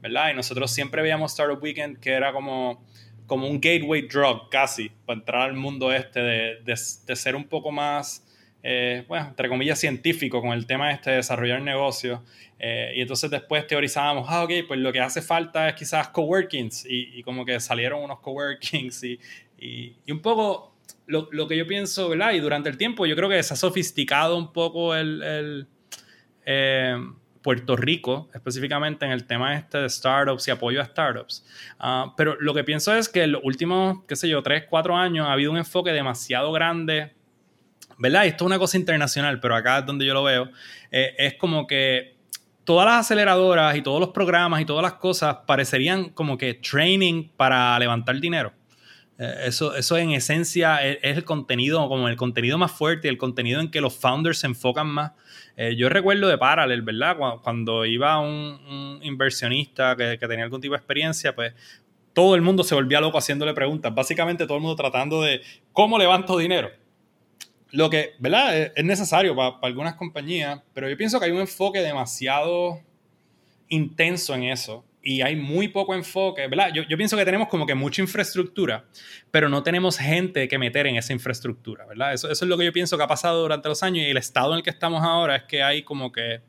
¿verdad? 0.02 0.32
Y 0.32 0.36
nosotros 0.36 0.72
siempre 0.72 1.02
veíamos 1.02 1.34
Startup 1.34 1.62
Weekend 1.62 2.00
que 2.00 2.14
era 2.14 2.32
como 2.32 2.82
como 3.30 3.48
un 3.48 3.62
gateway 3.62 4.02
drug 4.02 4.50
casi 4.50 4.90
para 5.06 5.20
entrar 5.20 5.42
al 5.44 5.54
mundo 5.54 5.94
este 5.94 6.20
de, 6.20 6.58
de, 6.66 7.16
ser 7.16 7.36
un 7.36 7.46
poco 7.46 7.72
más 7.72 8.26
eh, 8.62 9.06
bueno, 9.08 9.28
entre 9.30 9.48
comillas, 9.48 9.80
científico 9.80 10.42
con 10.42 10.52
el 10.52 10.66
tema 10.66 10.92
este 10.92 11.12
de 11.12 11.16
desarrollar 11.18 11.62
negocios. 11.62 12.20
Eh, 12.60 12.92
y 12.98 13.02
entonces 13.02 13.32
después 13.32 13.66
teorizábamos, 13.68 14.26
ah, 14.30 14.44
ok, 14.44 14.52
pues 14.68 14.82
lo 14.82 14.92
que 14.92 15.00
hace 15.00 15.22
falta 15.22 15.70
es 15.70 15.76
quizás 15.76 16.10
coworkings. 16.10 16.86
Y, 16.86 17.20
y 17.20 17.24
como 17.24 17.46
que 17.46 17.60
salieron 17.62 18.04
unos 18.04 18.20
coworkings 18.20 19.04
y, 19.04 19.20
y, 19.58 19.96
y 20.06 20.12
un 20.12 20.22
poco 20.22 20.76
lo, 21.06 21.30
lo, 21.32 21.48
que 21.48 21.56
yo 21.56 21.66
pienso, 21.66 22.10
¿verdad? 22.10 22.34
Y 22.34 22.40
durante 22.40 22.68
el 22.68 22.78
tiempo 22.78 23.06
yo 23.06 23.16
creo 23.16 23.30
que 23.30 23.42
se 23.44 23.54
ha 23.54 23.58
sofisticado 23.58 24.38
un 24.38 24.52
poco 24.52 24.94
el, 24.94 25.24
el 25.24 25.68
eh, 26.46 26.98
Puerto 27.42 27.76
Rico, 27.76 28.30
específicamente 28.34 29.06
en 29.06 29.12
el 29.12 29.26
tema 29.26 29.56
este 29.56 29.78
de 29.78 29.90
startups 29.90 30.48
y 30.48 30.52
apoyo 30.52 30.82
a 30.82 30.86
startups. 30.86 31.46
Uh, 31.80 32.12
pero 32.18 32.36
lo 32.40 32.54
que 32.54 32.64
pienso 32.64 32.94
es 32.94 33.10
que 33.10 33.24
en 33.24 33.34
los 33.34 33.42
últimos, 33.44 34.04
qué 34.08 34.16
sé 34.16 34.28
yo, 34.28 34.44
tres, 34.44 34.66
cuatro 34.70 34.96
años 34.96 35.28
ha 35.28 35.34
habido 35.34 35.52
un 35.52 35.58
enfoque 35.58 35.92
demasiado 35.92 36.52
grande 36.52 37.14
¿verdad? 38.00 38.26
esto 38.26 38.46
es 38.46 38.48
una 38.48 38.58
cosa 38.58 38.78
internacional, 38.78 39.40
pero 39.40 39.56
acá 39.56 39.80
es 39.80 39.86
donde 39.86 40.06
yo 40.06 40.14
lo 40.14 40.24
veo, 40.24 40.50
eh, 40.90 41.14
es 41.18 41.36
como 41.36 41.68
que 41.68 42.16
todas 42.64 42.86
las 42.86 43.06
aceleradoras 43.06 43.76
y 43.76 43.82
todos 43.82 44.00
los 44.00 44.10
programas 44.10 44.62
y 44.62 44.66
todas 44.66 44.82
las 44.82 44.94
cosas 44.94 45.38
parecerían 45.46 46.10
como 46.10 46.38
que 46.38 46.54
training 46.56 47.28
para 47.36 47.78
levantar 47.78 48.18
dinero. 48.20 48.54
Eh, 49.20 49.36
eso, 49.46 49.76
eso 49.76 49.98
en 49.98 50.12
esencia 50.12 50.84
es, 50.84 50.98
el 51.04 51.24
contenido, 51.26 51.88
como 51.88 52.08
el 52.08 52.16
contenido 52.16 52.58
más 52.58 52.72
fuerte, 52.72 53.10
el 53.10 53.18
contenido 53.18 53.62
en 53.62 53.70
que 53.70 53.82
los 53.82 53.96
founders 53.96 54.40
se 54.40 54.48
enfocan 54.48 54.88
más. 54.88 55.12
Eh, 55.58 55.76
yo 55.76 55.90
recuerdo 55.90 56.28
de 56.28 56.38
Parallel, 56.38 56.82
¿verdad? 56.82 57.18
Cuando, 57.44 57.86
iba 57.86 58.20
un, 58.20 58.30
un 58.30 59.00
inversionista 59.04 59.96
que, 59.96 60.18
que, 60.18 60.28
tenía 60.28 60.46
algún 60.46 60.62
tipo 60.62 60.74
de 60.74 60.78
experiencia, 60.78 61.36
pues 61.36 61.54
todo 62.14 62.34
el 62.34 62.42
mundo 62.42 62.64
se 62.64 62.74
volvía 62.74 63.00
loco 63.00 63.18
haciéndole 63.18 63.54
preguntas. 63.54 63.94
Básicamente 63.94 64.46
todo 64.46 64.58
el 64.58 64.64
mundo 64.64 64.76
tratando 64.76 65.22
de 65.22 65.42
cómo 65.74 66.00
levanto 66.00 66.38
dinero 66.38 66.72
lo 67.72 67.90
que, 67.90 68.16
¿verdad? 68.20 68.72
Es 68.76 68.84
necesario 68.84 69.36
para, 69.36 69.58
algunas 69.62 69.96
compañías, 69.96 70.62
pero 70.74 70.90
yo 70.90 70.98
pienso 70.98 71.20
que 71.20 71.26
hay 71.26 71.32
un 71.32 71.42
enfoque 71.42 71.82
demasiado 71.82 72.82
intenso 73.68 74.34
en 74.34 74.44
eso 74.44 74.84
y 75.02 75.22
hay 75.22 75.36
muy 75.36 75.70
poco 75.70 75.96
enfoque, 75.96 76.48
¿verdad? 76.48 76.72
Yo, 76.74 76.84
yo, 76.84 76.98
pienso 76.98 77.16
que 77.16 77.26
tenemos 77.26 77.48
como 77.48 77.66
que 77.66 77.76
mucha 77.76 78.02
infraestructura, 78.02 78.86
pero 79.32 79.48
no 79.50 79.64
tenemos 79.64 79.98
gente 79.98 80.48
que 80.48 80.58
meter 80.58 80.88
en 80.88 80.98
esa 80.98 81.14
infraestructura, 81.14 81.86
¿verdad? 81.86 82.14
Eso, 82.14 82.30
eso 82.30 82.46
es 82.46 82.50
lo 82.50 82.58
que 82.58 82.66
yo 82.66 82.74
pienso 82.74 82.98
que 82.98 83.04
ha 83.04 83.08
pasado 83.08 83.42
durante 83.42 83.70
los 83.70 83.82
años 83.84 84.06
y 84.06 84.10
el 84.10 84.18
estado 84.18 84.52
en 84.54 84.58
el 84.58 84.64
que 84.64 84.70
estamos 84.70 85.04
ahora 85.04 85.38
es 85.38 85.44
que 85.44 85.64
hay 85.64 85.84
como 85.84 86.12
que 86.12 86.42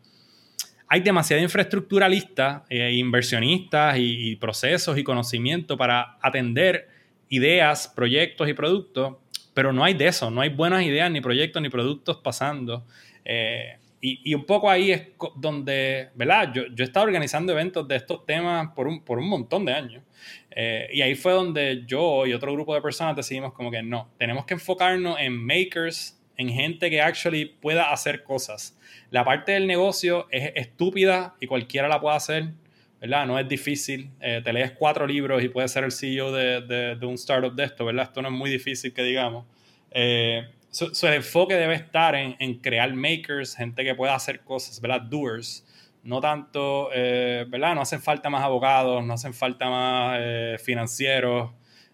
hay 0.88 1.01
demasiada 1.01 1.40
infraestructura 1.40 2.09
lista, 2.09 2.64
eh, 2.68 2.92
inversionistas 2.94 3.96
y, 3.98 4.30
y 4.30 4.36
procesos 4.36 4.98
y 4.98 5.05
conocimiento 5.05 5.76
para 5.76 6.18
atender 6.20 6.88
ideas, 7.28 7.86
proyectos 7.94 8.48
y 8.48 8.55
productos 8.55 9.14
pero 9.55 9.72
no 9.72 9.84
hay 9.84 9.94
de 9.94 10.09
eso, 10.09 10.30
no 10.30 10.40
hay 10.40 10.48
buenas 10.48 10.82
ideas, 10.82 11.11
ni 11.11 11.20
proyectos, 11.20 11.61
ni 11.61 11.68
productos 11.68 12.18
pasando. 12.18 12.86
Eh, 13.24 13.76
y, 14.01 14.30
y, 14.30 14.34
un 14.34 14.44
poco 14.44 14.70
ahí 14.70 14.92
es 14.92 15.09
donde, 15.36 16.09
¿verdad? 16.14 16.53
Yo, 16.55 16.66
yo 16.68 16.84
he 16.84 16.86
estado 16.86 17.05
organizando 17.05 17.53
eventos 17.53 17.86
de 17.86 17.96
estos 17.96 18.24
temas 18.24 18.68
por 18.74 18.86
un, 18.86 19.05
por 19.05 19.18
un 19.18 19.28
montón 19.28 19.66
de 19.66 19.74
años. 19.74 20.03
Eh, 20.51 20.88
y 20.92 21.03
ahí 21.03 21.14
fue 21.14 21.32
donde 21.32 21.84
yo 21.86 22.26
y 22.26 22.32
otro 22.32 22.53
grupo 22.53 22.74
de 22.74 22.80
personas 22.80 23.14
decidimos 23.14 23.53
como 23.53 23.70
que 23.70 23.82
no, 23.82 24.11
tenemos 24.18 24.46
que 24.46 24.55
enfocarnos 24.55 25.18
en 25.20 25.36
makers, 25.36 26.18
en 26.36 26.48
gente 26.48 26.88
que 26.88 27.01
actually 27.03 27.44
pueda 27.44 27.92
hacer 27.92 28.22
cosas. 28.24 28.78
La 29.11 29.24
parte 29.24 29.53
del 29.53 29.66
negocio 29.66 30.26
es 30.30 30.53
estúpida 30.55 31.36
y 31.38 31.46
cualquiera 31.46 31.86
la 31.88 32.01
puede 32.01 32.16
hacer. 32.16 32.53
¿verdad? 33.01 33.26
No 33.26 33.38
es 33.38 33.48
difícil. 33.48 34.11
Eh, 34.20 34.42
te 34.44 34.53
lees 34.53 34.72
cuatro 34.72 35.07
libros 35.07 35.42
y 35.42 35.48
puedes 35.48 35.72
ser 35.72 35.84
el 35.84 35.92
CEO 35.92 36.32
de, 36.32 36.61
de, 36.61 36.96
de, 36.96 37.07
un 37.07 37.14
startup 37.14 37.55
de 37.55 37.64
esto, 37.64 37.86
¿verdad? 37.86 38.05
Esto 38.05 38.20
no 38.20 38.28
es 38.28 38.34
muy 38.34 38.51
difícil 38.51 38.92
que 38.92 39.03
digamos. 39.03 39.46
Eh, 39.90 40.46
su, 40.70 40.94
su, 40.94 41.06
enfoque 41.06 41.54
debe 41.54 41.74
estar 41.74 42.14
en, 42.14 42.36
en, 42.38 42.58
crear 42.58 42.92
makers, 42.94 43.56
gente 43.56 43.84
que 43.84 43.94
pueda 43.94 44.14
hacer 44.14 44.40
cosas, 44.40 44.80
¿verdad? 44.80 45.02
Doers. 45.02 45.66
No 46.02 46.20
tanto, 46.20 46.88
eh, 46.94 47.44
¿verdad? 47.48 47.74
No 47.74 47.82
hacen 47.82 48.00
falta 48.00 48.30
más 48.30 48.42
abogados, 48.42 49.04
no 49.04 49.12
hacen 49.12 49.34
falta 49.34 49.68
más 49.68 50.16
eh, 50.18 50.56
financieros, 50.58 51.50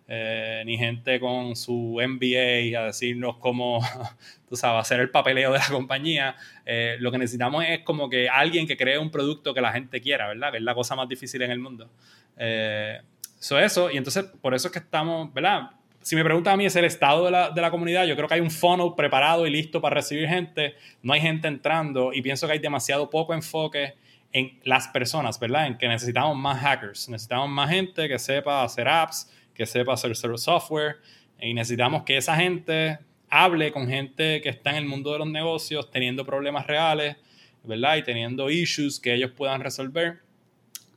eh, 0.09 0.63
ni 0.65 0.79
gente 0.79 1.19
con 1.19 1.57
su 1.57 1.99
MBA 2.01 2.79
a 2.79 2.85
decirnos 2.85 3.39
cómo, 3.39 3.81
tú 4.49 4.55
sabes, 4.55 4.83
hacer 4.83 5.01
el 5.01 5.11
papeleo 5.11 5.53
de 5.53 5.59
la 5.59 5.67
compañía. 5.69 6.37
Eh, 6.65 6.97
lo 7.01 7.11
que 7.11 7.19
necesitamos 7.19 7.65
es 7.67 7.81
como 7.81 8.09
que 8.09 8.29
alguien 8.29 8.69
que 8.69 8.77
cree 8.77 8.99
un 8.99 9.11
producto 9.11 9.53
que 9.53 9.61
la 9.61 9.73
gente 9.73 10.01
quiera, 10.01 10.29
¿verdad? 10.29 10.53
Que 10.53 10.59
es 10.59 10.63
la 10.63 10.75
cosa 10.75 10.95
más 10.95 11.09
difícil 11.09 11.43
en 11.43 11.51
el 11.51 11.59
mundo. 11.59 11.91
Eh, 12.37 13.01
eso, 13.41 13.59
eso, 13.59 13.91
y 13.91 13.97
entonces 13.97 14.25
por 14.41 14.55
eso 14.55 14.69
es 14.69 14.73
que 14.73 14.79
estamos, 14.79 15.33
¿verdad? 15.35 15.71
Si 16.07 16.15
me 16.15 16.23
preguntan 16.23 16.55
a 16.55 16.57
mí, 16.57 16.65
es 16.67 16.77
el 16.77 16.85
estado 16.85 17.25
de 17.25 17.33
la, 17.33 17.51
de 17.51 17.61
la 17.61 17.69
comunidad. 17.69 18.05
Yo 18.05 18.15
creo 18.15 18.29
que 18.29 18.35
hay 18.35 18.41
un 18.41 18.53
funnel 18.53 18.93
preparado 18.97 19.45
y 19.45 19.51
listo 19.51 19.81
para 19.81 19.97
recibir 19.97 20.29
gente. 20.29 20.77
No 21.03 21.13
hay 21.13 21.21
gente 21.21 21.49
entrando 21.49 22.13
y 22.13 22.23
pienso 22.23 22.47
que 22.47 22.53
hay 22.53 22.59
demasiado 22.61 23.11
poco 23.11 23.35
enfoque 23.35 23.95
en 24.33 24.57
las 24.63 24.87
personas, 24.87 25.41
¿verdad? 25.41 25.67
En 25.67 25.77
que 25.77 25.89
necesitamos 25.89 26.37
más 26.37 26.61
hackers, 26.61 27.09
necesitamos 27.09 27.49
más 27.49 27.71
gente 27.71 28.07
que 28.07 28.21
sepa 28.21 28.63
hacer 28.63 28.87
apps, 28.87 29.33
que 29.53 29.67
sepa 29.67 29.95
hacer 29.95 30.15
software 30.15 30.99
y 31.41 31.53
necesitamos 31.55 32.05
que 32.05 32.19
esa 32.19 32.37
gente 32.37 33.01
hable 33.29 33.73
con 33.73 33.89
gente 33.89 34.41
que 34.43 34.51
está 34.51 34.71
en 34.71 34.77
el 34.77 34.85
mundo 34.85 35.13
de 35.13 35.19
los 35.19 35.29
negocios 35.29 35.91
teniendo 35.91 36.25
problemas 36.25 36.69
reales, 36.69 37.17
¿verdad? 37.65 37.97
Y 37.97 38.05
teniendo 38.05 38.49
issues 38.49 39.01
que 39.01 39.13
ellos 39.13 39.33
puedan 39.33 39.61
resolver 39.61 40.21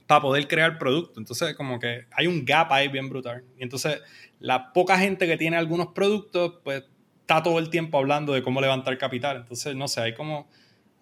para 0.10 0.22
poder 0.22 0.48
crear 0.48 0.80
producto. 0.80 1.20
Entonces, 1.20 1.54
como 1.54 1.78
que 1.78 2.08
hay 2.10 2.26
un 2.26 2.44
gap 2.44 2.74
ahí 2.74 2.88
bien 2.88 3.10
brutal. 3.10 3.44
Y 3.60 3.62
entonces, 3.62 4.02
la 4.40 4.74
poca 4.74 4.98
gente 4.98 5.28
que 5.28 5.38
tiene 5.38 5.56
algunos 5.56 5.90
productos, 5.94 6.56
pues 6.64 6.84
está 7.22 7.44
todo 7.44 7.60
el 7.60 7.70
tiempo 7.70 8.00
hablando 8.00 8.34
de 8.34 8.42
cómo 8.42 8.60
levantar 8.60 8.98
capital. 8.98 9.38
Entonces, 9.38 9.76
no 9.76 9.88
sé, 9.88 10.02
hay 10.02 10.16
como, 10.16 10.50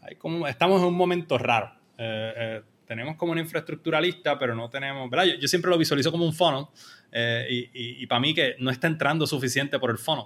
hay 0.01 0.17
como 0.17 0.45
estamos 0.45 0.81
en 0.81 0.89
un 0.89 0.95
momento 0.95 1.37
raro. 1.37 1.71
Eh, 1.97 2.33
eh, 2.35 2.61
tenemos 2.85 3.15
como 3.15 3.31
una 3.31 3.39
infraestructura 3.39 4.01
lista, 4.01 4.37
pero 4.37 4.53
no 4.53 4.69
tenemos, 4.69 5.09
¿verdad? 5.09 5.37
Yo, 5.39 5.47
siempre 5.47 5.71
lo 5.71 5.77
visualizo 5.77 6.11
como 6.11 6.25
un 6.25 6.33
funnel 6.33 6.65
eh, 7.13 7.69
y, 7.73 8.03
y, 8.03 8.07
para 8.07 8.19
mí 8.19 8.33
que 8.33 8.57
no 8.59 8.69
está 8.71 8.87
entrando 8.87 9.25
suficiente 9.25 9.79
por 9.79 9.89
el 9.89 9.97
funnel 9.97 10.25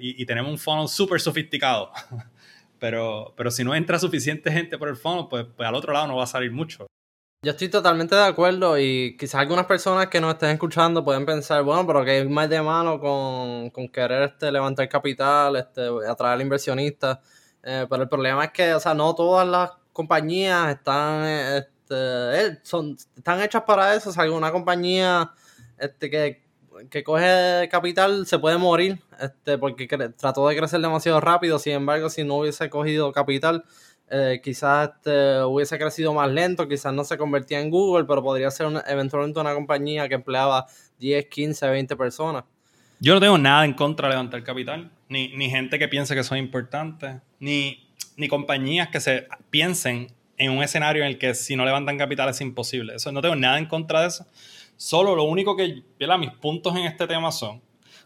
y, 0.00 0.22
y, 0.22 0.26
tenemos 0.26 0.52
un 0.52 0.58
funnel 0.58 0.86
súper 0.86 1.20
sofisticado, 1.20 1.90
pero, 2.78 3.34
pero 3.36 3.50
si 3.50 3.64
no 3.64 3.74
entra 3.74 3.98
suficiente 3.98 4.52
gente 4.52 4.78
por 4.78 4.88
el 4.88 4.96
funnel, 4.96 5.26
pues, 5.28 5.44
pues 5.56 5.68
al 5.68 5.74
otro 5.74 5.92
lado 5.92 6.06
no 6.06 6.16
va 6.16 6.22
a 6.22 6.28
salir 6.28 6.52
mucho. 6.52 6.86
Yo 7.44 7.50
estoy 7.50 7.68
totalmente 7.68 8.14
de 8.14 8.22
acuerdo 8.22 8.78
y 8.78 9.16
quizás 9.18 9.40
algunas 9.40 9.66
personas 9.66 10.06
que 10.06 10.20
nos 10.20 10.34
estén 10.34 10.50
escuchando 10.50 11.04
pueden 11.04 11.26
pensar, 11.26 11.64
bueno, 11.64 11.84
pero 11.84 12.04
que 12.04 12.12
hay 12.12 12.28
más 12.28 12.48
de 12.48 12.62
mano 12.62 13.00
con, 13.00 13.70
con 13.70 13.88
querer 13.88 14.22
este, 14.22 14.52
levantar 14.52 14.88
capital, 14.88 15.56
este, 15.56 15.88
atraer 16.08 16.40
inversionistas. 16.40 17.18
Eh, 17.64 17.84
pero 17.90 18.04
el 18.04 18.08
problema 18.08 18.44
es 18.44 18.52
que, 18.52 18.72
o 18.74 18.78
sea, 18.78 18.94
no 18.94 19.12
todas 19.16 19.48
las 19.48 19.72
compañías 19.92 20.70
están 20.70 21.24
este, 21.26 21.66
eh, 21.90 22.58
son, 22.62 22.96
están 23.16 23.40
hechas 23.42 23.62
para 23.62 23.92
eso. 23.92 24.10
O 24.10 24.12
sea, 24.12 24.22
alguna 24.22 24.52
compañía 24.52 25.32
este, 25.78 26.10
que, 26.10 26.44
que 26.90 27.02
coge 27.02 27.68
capital 27.72 28.24
se 28.24 28.38
puede 28.38 28.56
morir 28.56 29.02
este, 29.18 29.58
porque 29.58 29.88
trató 30.16 30.46
de 30.46 30.56
crecer 30.56 30.80
demasiado 30.80 31.20
rápido. 31.20 31.58
Sin 31.58 31.72
embargo, 31.72 32.08
si 32.08 32.22
no 32.22 32.36
hubiese 32.36 32.70
cogido 32.70 33.10
capital, 33.10 33.64
eh, 34.14 34.40
quizás 34.44 34.90
hubiese 35.46 35.78
crecido 35.78 36.12
más 36.12 36.30
lento, 36.30 36.68
quizás 36.68 36.92
no 36.92 37.02
se 37.02 37.16
convertía 37.16 37.60
en 37.60 37.70
Google, 37.70 38.04
pero 38.04 38.22
podría 38.22 38.50
ser 38.50 38.68
eventualmente 38.86 39.40
una 39.40 39.54
compañía 39.54 40.06
que 40.08 40.16
empleaba 40.16 40.66
10, 40.98 41.26
15, 41.26 41.70
20 41.70 41.96
personas. 41.96 42.44
Yo 43.00 43.14
no 43.14 43.20
tengo 43.20 43.38
nada 43.38 43.64
en 43.64 43.72
contra 43.72 44.08
de 44.08 44.14
levantar 44.14 44.44
capital, 44.44 44.90
ni, 45.08 45.28
ni 45.34 45.48
gente 45.50 45.78
que 45.78 45.88
piense 45.88 46.14
que 46.14 46.22
son 46.22 46.36
importantes, 46.38 47.16
ni, 47.40 47.88
ni 48.16 48.28
compañías 48.28 48.88
que 48.90 49.00
se 49.00 49.26
piensen 49.50 50.08
en 50.36 50.52
un 50.52 50.62
escenario 50.62 51.02
en 51.02 51.08
el 51.08 51.18
que 51.18 51.34
si 51.34 51.56
no 51.56 51.64
levantan 51.64 51.98
capital 51.98 52.28
es 52.28 52.40
imposible. 52.40 52.96
Eso 52.96 53.10
no 53.12 53.22
tengo 53.22 53.34
nada 53.34 53.58
en 53.58 53.66
contra 53.66 54.02
de 54.02 54.08
eso. 54.08 54.26
Solo 54.76 55.16
lo 55.16 55.24
único 55.24 55.56
que, 55.56 55.82
¿verdad? 55.98 56.18
Mis 56.18 56.32
puntos 56.32 56.76
en 56.76 56.84
este 56.84 57.06
tema 57.06 57.32
son, 57.32 57.62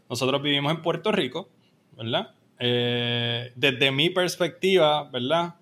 nosotros 0.08 0.40
vivimos 0.40 0.72
en 0.72 0.82
Puerto 0.82 1.10
Rico, 1.10 1.48
¿verdad? 1.96 2.30
Eh, 2.58 3.52
desde 3.54 3.90
mi 3.90 4.10
perspectiva, 4.10 5.10
¿verdad? 5.10 5.54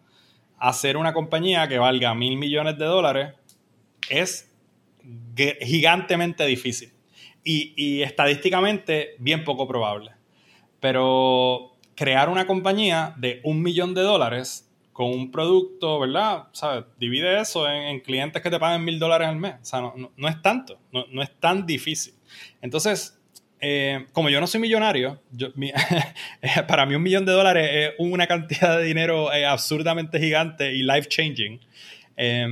Hacer 0.59 0.97
una 0.97 1.13
compañía 1.13 1.69
que 1.69 1.79
valga 1.79 2.15
mil 2.15 2.37
millones 2.37 2.79
de 2.79 2.85
dólares 2.85 3.35
es 4.09 4.51
gigantemente 5.61 6.47
difícil 6.47 6.93
y, 7.45 8.03
estadísticamente 8.03 9.17
bien 9.19 9.45
poco 9.45 9.69
probable. 9.69 10.13
Pero 10.81 11.73
crear 11.95 12.29
una 12.29 12.47
compañía 12.47 13.15
de 13.17 13.41
un 13.45 13.63
millón 13.63 13.95
de 13.95 14.03
dólares 14.03 14.71
con 14.93 15.11
un 15.11 15.31
producto, 15.31 15.99
¿verdad? 15.99 16.45
¿Sabes? 16.53 16.85
Divide 16.99 17.41
eso 17.41 17.69
en, 17.69 17.83
en, 17.83 18.01
clientes 18.01 18.41
que 18.43 18.51
te 18.51 18.59
pagan 18.59 18.85
mil 18.85 18.99
dólares 18.99 19.29
al 19.29 19.37
mes. 19.37 19.55
O 19.61 19.65
sea, 19.65 19.81
no, 19.81 20.29
es 20.29 20.43
tanto, 20.43 20.79
no, 20.93 21.23
es 21.23 21.31
tan 21.41 21.67
difícil. 21.67 22.15
Entonces, 22.63 23.19
eh, 23.67 24.05
como 24.13 24.29
yo 24.29 24.43
no 24.43 24.47
soy 24.47 24.61
millonario, 24.61 25.23
yo, 25.33 25.49
mi, 25.55 25.73
para 26.69 26.85
mí 26.85 26.95
un 26.95 27.03
millón 27.03 27.25
de 27.25 27.33
dólares 27.33 27.71
es 27.73 27.93
una 27.97 28.27
cantidad 28.27 28.77
de 28.77 28.85
dinero 28.85 29.33
eh, 29.33 29.47
absurdamente 29.47 30.21
gigante 30.21 30.75
y 30.75 30.83
life 30.83 31.09
changing. 31.09 31.59
Eh, 32.15 32.47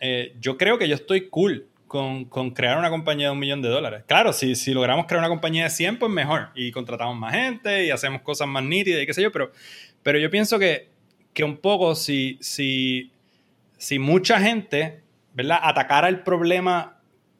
eh, 0.00 0.34
yo 0.40 0.56
creo 0.56 0.78
que 0.78 0.88
yo 0.88 0.94
estoy 0.94 1.28
cool 1.28 1.66
con, 1.86 2.24
con, 2.24 2.52
crear 2.52 2.78
una 2.78 2.88
compañía 2.88 3.26
de 3.26 3.32
un 3.32 3.38
millón 3.38 3.60
de 3.60 3.68
dólares. 3.68 4.04
Claro, 4.06 4.32
si, 4.32 4.54
si 4.54 4.72
logramos 4.72 5.04
crear 5.04 5.18
una 5.18 5.28
compañía 5.28 5.64
de 5.64 5.70
100, 5.70 5.98
pues 5.98 6.10
mejor. 6.10 6.48
Y 6.54 6.72
contratamos 6.72 7.16
más 7.18 7.34
gente 7.34 7.84
y 7.84 7.90
hacemos 7.90 8.22
cosas 8.22 8.48
más 8.48 8.64
nítidas 8.64 9.02
y 9.02 9.06
qué 9.06 9.12
sé 9.12 9.20
yo, 9.20 9.30
pero 9.30 9.52
Pero 10.02 10.18
yo 10.18 10.30
pienso 10.30 10.58
que, 10.58 10.88
que 11.34 11.44
un 11.44 11.58
poco 11.58 11.94
si, 11.94 12.38
si, 12.40 13.12
si 13.76 13.98
mucha 13.98 14.40
gente, 14.40 15.02
¿verdad? 15.34 15.58
Atacara 15.62 16.08
el 16.08 16.20
problema 16.20 16.95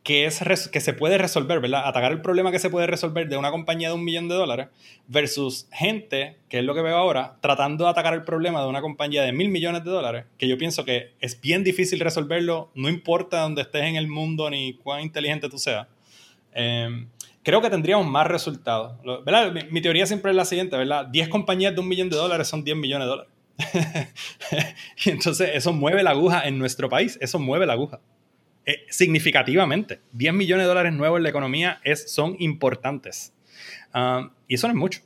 que, 0.07 0.24
es 0.24 0.69
que 0.69 0.81
se 0.81 0.93
puede 0.93 1.19
resolver, 1.19 1.59
¿verdad? 1.59 1.83
Atacar 1.85 2.12
el 2.12 2.23
problema 2.23 2.53
que 2.53 2.61
se 2.61 2.70
puede 2.70 2.87
resolver 2.87 3.28
de 3.28 3.37
una 3.37 3.51
compañía 3.51 3.89
de 3.89 3.95
un 3.97 4.05
millón 4.05 4.28
de 4.28 4.37
dólares 4.37 4.69
versus 5.09 5.66
gente, 5.73 6.37
que 6.49 6.61
es 6.61 6.65
lo 6.65 6.77
que 6.77 6.81
veo 6.81 6.97
ahora, 6.97 7.39
tratando 7.41 7.83
de 7.83 7.91
atacar 7.91 8.15
el 8.15 8.23
problema 8.23 8.62
de 8.62 8.69
una 8.69 8.81
compañía 8.83 9.23
de 9.23 9.33
mil 9.33 9.49
millones 9.49 9.83
de 9.83 9.91
dólares, 9.91 10.27
que 10.39 10.47
yo 10.47 10.57
pienso 10.59 10.85
que 10.85 11.15
es 11.19 11.41
bien 11.41 11.65
difícil 11.65 11.99
resolverlo, 11.99 12.70
no 12.77 12.89
importa 12.89 13.41
dónde 13.41 13.62
estés 13.62 13.83
en 13.83 13.97
el 13.97 14.07
mundo 14.07 14.49
ni 14.49 14.74
cuán 14.74 15.03
inteligente 15.03 15.49
tú 15.49 15.59
seas. 15.59 15.89
Em, 16.55 17.09
creo 17.43 17.61
que 17.61 17.69
tendríamos 17.69 18.07
más 18.07 18.28
resultados. 18.28 18.95
¿verdad? 19.24 19.53
Mi, 19.73 19.81
teoría 19.81 20.07
siempre 20.07 20.31
es 20.31 20.37
la 20.37 20.45
siguiente, 20.45 20.77
¿verdad? 20.77 21.07
10 21.07 21.28
compañías 21.31 21.74
de 21.74 21.81
un 21.81 21.89
millón 21.89 22.11
de 22.11 22.16
dólares 22.16 22.47
son 22.47 22.62
10 22.62 22.77
millones 22.77 23.07
de 23.07 23.11
dólares. 23.11 23.33
y 25.05 25.11
entonces 25.11 25.51
eso 25.53 25.73
mueve 25.73 26.05
la 26.05 26.11
aguja 26.11 26.47
en 26.47 26.61
nuestro 26.61 26.89
país, 26.89 27.19
eso 27.20 27.41
mueve 27.41 27.66
la 27.66 27.73
aguja. 27.73 27.99
Eh, 28.69 28.85
significativamente. 28.91 30.01
10 30.13 30.35
millones 30.35 30.65
de 30.65 30.69
dólares 30.69 30.93
nuevos 30.93 31.19
en 31.19 31.23
la 31.23 31.29
economía 31.29 31.81
es, 31.85 32.13
son 32.13 32.35
importantes. 32.41 33.33
Ah, 33.93 34.33
y 34.49 34.57
eso 34.57 34.67
no 34.67 34.73
es 34.73 34.79
mucho. 34.79 35.01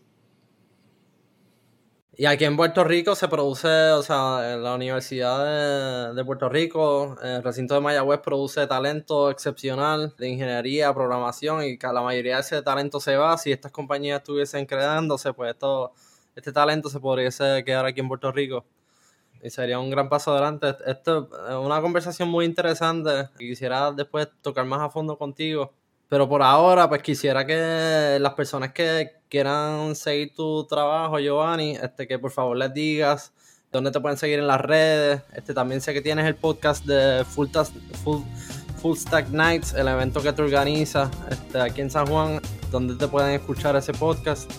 Y 2.16 2.24
aquí 2.27 2.45
en 2.45 2.57
Puerto 2.57 2.85
Rico 2.85 3.15
se 3.15 3.28
produce, 3.28 3.69
o 3.69 4.03
sea, 4.03 4.57
la 4.57 4.74
Universidad 4.74 6.15
de, 6.15 6.24
Puerto 6.24 6.49
Rico, 6.49 7.16
el 7.23 7.43
recinto 7.43 7.74
de 7.74 7.81
Mayagüez 7.81 8.20
produce 8.20 8.66
talento 8.66 9.31
excepcional 9.31 10.15
de 10.19 10.28
ingeniería, 10.28 10.93
programación, 10.93 11.62
y 11.62 11.78
la 11.78 12.03
mayoría 12.03 12.37
de 12.37 12.41
ese 12.41 12.62
talento 12.62 12.99
se 13.01 13.16
va. 13.16 13.37
Si 13.39 13.53
estas 13.53 13.73
compañías 13.73 14.19
estuviesen 14.19 14.66
creándose, 14.66 15.32
pues 15.32 15.53
esto, 15.53 15.93
este 16.35 16.53
talento 16.53 16.91
se 16.91 17.01
podría 17.01 17.31
quedar 17.65 17.87
aquí 17.87 18.01
en 18.01 18.09
Puerto 18.09 18.32
Rico 18.32 18.66
y 19.42 19.50
sería 19.50 19.78
un 19.78 19.90
gran 19.90 20.08
paso 20.08 20.32
adelante. 20.32 20.74
Esto 20.86 21.28
es 21.48 21.54
una 21.54 21.80
conversación 21.80 22.28
muy 22.28 22.44
interesante. 22.44 23.28
Quisiera 23.38 23.92
después 23.92 24.28
tocar 24.42 24.64
más 24.66 24.80
a 24.80 24.90
fondo 24.90 25.16
contigo. 25.16 25.72
Pero 26.08 26.28
por 26.28 26.42
ahora, 26.42 26.88
pues 26.88 27.02
quisiera 27.02 27.46
que 27.46 28.18
las 28.20 28.34
personas 28.34 28.72
que 28.72 29.12
quieran 29.28 29.94
seguir 29.94 30.34
tu 30.34 30.66
trabajo, 30.66 31.20
Giovanni, 31.20 31.76
este, 31.76 32.08
que 32.08 32.18
por 32.18 32.32
favor 32.32 32.56
les 32.56 32.74
digas 32.74 33.32
dónde 33.70 33.92
te 33.92 34.00
pueden 34.00 34.18
seguir 34.18 34.40
en 34.40 34.48
las 34.48 34.60
redes. 34.60 35.22
Este, 35.34 35.54
también 35.54 35.80
sé 35.80 35.94
que 35.94 36.00
tienes 36.00 36.26
el 36.26 36.34
podcast 36.34 36.84
de 36.84 37.24
Full, 37.24 37.46
Stack 38.96 39.28
Nights, 39.28 39.72
el 39.74 39.86
evento 39.86 40.20
que 40.20 40.32
te 40.32 40.42
organiza 40.42 41.10
este, 41.30 41.60
aquí 41.60 41.80
en 41.80 41.90
San 41.90 42.06
Juan, 42.06 42.40
donde 42.72 42.96
te 42.96 43.06
pueden 43.06 43.30
escuchar 43.30 43.76
ese 43.76 43.92
podcast. 43.92 44.50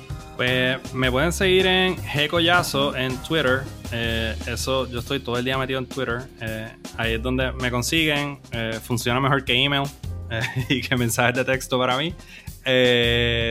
Pues 0.41 0.79
me 0.95 1.11
pueden 1.11 1.31
seguir 1.31 1.67
en 1.67 1.95
G 1.97 2.95
en 2.97 3.15
Twitter. 3.17 3.61
Eh, 3.91 4.35
eso, 4.47 4.89
yo 4.89 4.97
estoy 4.97 5.19
todo 5.19 5.37
el 5.37 5.45
día 5.45 5.55
metido 5.55 5.77
en 5.77 5.85
Twitter. 5.85 6.23
Eh, 6.41 6.67
ahí 6.97 7.13
es 7.13 7.21
donde 7.21 7.51
me 7.51 7.69
consiguen. 7.69 8.39
Eh, 8.51 8.79
funciona 8.83 9.19
mejor 9.19 9.45
que 9.45 9.53
email 9.53 9.83
y 10.67 10.81
que 10.81 10.95
mensajes 10.95 11.35
de 11.35 11.45
texto 11.45 11.77
para 11.77 11.95
mí. 11.95 12.15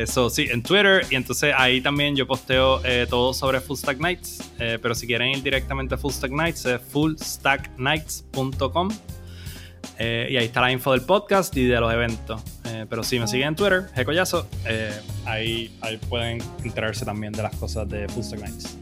so, 0.09 0.31
sí, 0.31 0.49
en 0.51 0.65
Twitter. 0.65 1.07
Y 1.11 1.15
entonces 1.15 1.55
ahí 1.57 1.81
también 1.81 2.17
yo 2.17 2.27
posteo 2.27 2.83
todo 3.09 3.33
sobre 3.35 3.61
Full 3.61 3.77
Stack 3.77 4.01
Nights. 4.01 4.51
pero 4.59 4.93
si 4.97 5.07
quieren 5.07 5.29
ir 5.29 5.45
directamente 5.45 5.95
a 5.95 5.97
Full 5.97 6.11
Stack 6.11 6.33
Nights, 6.33 6.67
es 6.67 6.81
fullstacknights.com. 6.91 8.91
Eh, 10.03 10.29
y 10.31 10.39
ahí 10.39 10.47
está 10.47 10.63
la 10.63 10.73
info 10.73 10.93
del 10.93 11.03
podcast 11.03 11.55
y 11.59 11.67
de 11.67 11.79
los 11.79 11.93
eventos. 11.93 12.41
Eh, 12.65 12.87
pero 12.89 13.05
si 13.05 13.21
me 13.21 13.29
siguen 13.29 13.49
en 13.49 13.57
Twitter, 13.57 13.91
Jecoyazo, 13.95 14.47
eh, 14.65 14.99
ahí, 15.27 15.77
ahí 15.83 15.99
pueden 15.99 16.43
enterarse 16.65 17.05
también 17.05 17.35
de 17.35 17.43
las 17.43 17.55
cosas 17.57 17.87
de 17.87 18.09
Full 18.09 18.25
Nights. 18.41 18.79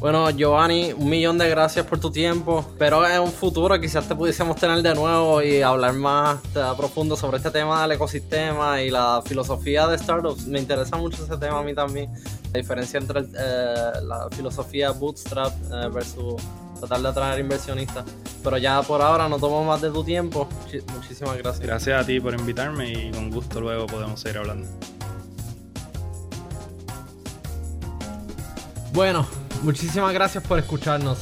Bueno, 0.00 0.30
Giovanni, 0.30 0.94
un 0.94 1.10
millón 1.10 1.36
de 1.36 1.46
gracias 1.50 1.84
por 1.84 2.00
tu 2.00 2.10
tiempo. 2.10 2.60
Espero 2.60 3.06
en 3.06 3.20
un 3.20 3.30
futuro 3.30 3.78
quizás 3.78 4.08
te 4.08 4.16
pudiésemos 4.16 4.56
tener 4.56 4.80
de 4.80 4.94
nuevo 4.94 5.42
y 5.42 5.60
hablar 5.60 5.92
más 5.92 6.38
a 6.56 6.74
profundo 6.74 7.14
sobre 7.14 7.36
este 7.36 7.50
tema 7.50 7.82
del 7.82 7.92
ecosistema 7.92 8.80
y 8.80 8.90
la 8.90 9.22
filosofía 9.24 9.86
de 9.88 9.98
startups. 9.98 10.46
Me 10.46 10.58
interesa 10.58 10.96
mucho 10.96 11.22
ese 11.22 11.36
tema 11.36 11.58
a 11.58 11.62
mí 11.62 11.74
también. 11.74 12.10
La 12.54 12.60
diferencia 12.60 12.98
entre 12.98 13.24
la 13.30 14.28
filosofía 14.32 14.90
bootstrap 14.90 15.52
versus 15.92 16.42
tratar 16.82 17.02
de 17.02 17.08
atraer 17.08 17.40
inversionistas. 17.40 18.04
Pero 18.42 18.58
ya 18.58 18.82
por 18.82 19.00
ahora 19.02 19.28
no 19.28 19.38
tomo 19.38 19.64
más 19.64 19.80
de 19.80 19.90
tu 19.90 20.02
tiempo. 20.02 20.48
Muchísimas 20.94 21.38
gracias. 21.38 21.60
Gracias 21.60 22.02
a 22.02 22.06
ti 22.06 22.18
por 22.20 22.34
invitarme 22.34 22.92
y 22.92 23.12
con 23.12 23.30
gusto 23.30 23.60
luego 23.60 23.86
podemos 23.86 24.18
seguir 24.20 24.38
hablando. 24.38 24.66
Bueno, 28.92 29.24
muchísimas 29.62 30.12
gracias 30.12 30.42
por 30.44 30.58
escucharnos. 30.58 31.18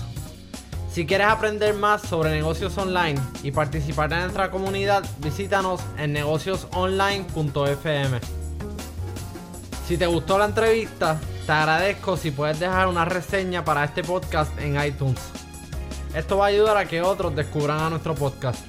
Si 0.91 1.05
quieres 1.07 1.29
aprender 1.29 1.75
más 1.75 2.01
sobre 2.03 2.31
negocios 2.31 2.77
online 2.79 3.21
y 3.45 3.53
participar 3.53 4.13
en 4.13 4.23
nuestra 4.23 4.51
comunidad, 4.51 5.05
visítanos 5.19 5.81
en 5.99 6.13
negociosonline.fm. 6.15 8.19
Si 9.87 9.97
te 9.97 10.07
gustó 10.07 10.37
la 10.39 10.47
entrevista, 10.47 11.21
te 11.47 11.53
agradezco 11.53 12.17
si 12.17 12.33
puedes 12.33 12.59
dejar 12.59 12.89
una 12.89 13.05
reseña 13.05 13.65
para 13.65 13.85
este 13.85 14.03
podcast 14.03 14.51
en 14.59 14.83
iTunes. 14.83 15.21
Esto 16.15 16.39
va 16.39 16.47
a 16.47 16.49
ayudar 16.49 16.77
a 16.77 16.87
que 16.87 17.03
otros 17.03 17.35
descubran 17.37 17.79
a 17.81 17.91
nuestro 17.91 18.15
podcast. 18.15 18.65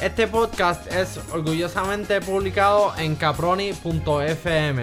Este 0.00 0.26
podcast 0.26 0.90
es 0.92 1.20
orgullosamente 1.32 2.20
publicado 2.20 2.96
en 2.96 3.16
caproni.fm. 3.16 4.82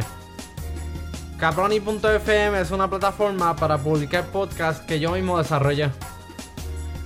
Caproni.fm 1.40 2.62
es 2.62 2.72
una 2.72 2.90
plataforma 2.90 3.56
para 3.56 3.78
publicar 3.78 4.26
podcasts 4.26 4.86
que 4.86 5.00
yo 5.00 5.12
mismo 5.12 5.38
desarrollé. 5.38 5.90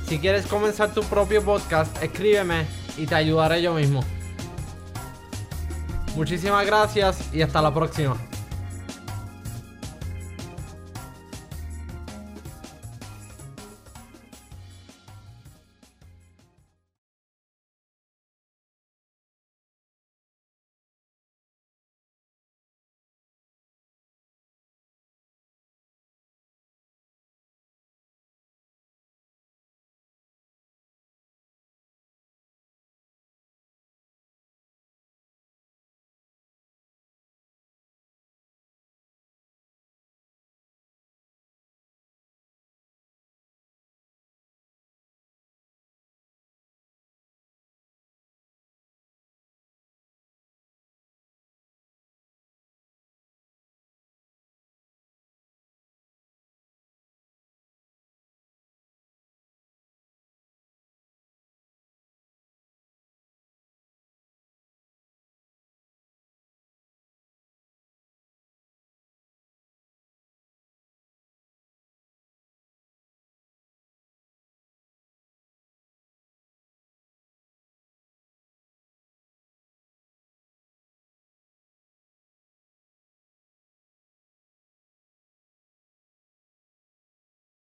Si 0.07 0.19
quieres 0.19 0.47
comenzar 0.47 0.93
tu 0.93 1.03
propio 1.03 1.43
podcast, 1.43 2.01
escríbeme 2.01 2.65
y 2.97 3.05
te 3.05 3.15
ayudaré 3.15 3.61
yo 3.61 3.73
mismo. 3.73 4.03
Muchísimas 6.15 6.65
gracias 6.65 7.33
y 7.33 7.41
hasta 7.41 7.61
la 7.61 7.73
próxima. 7.73 8.17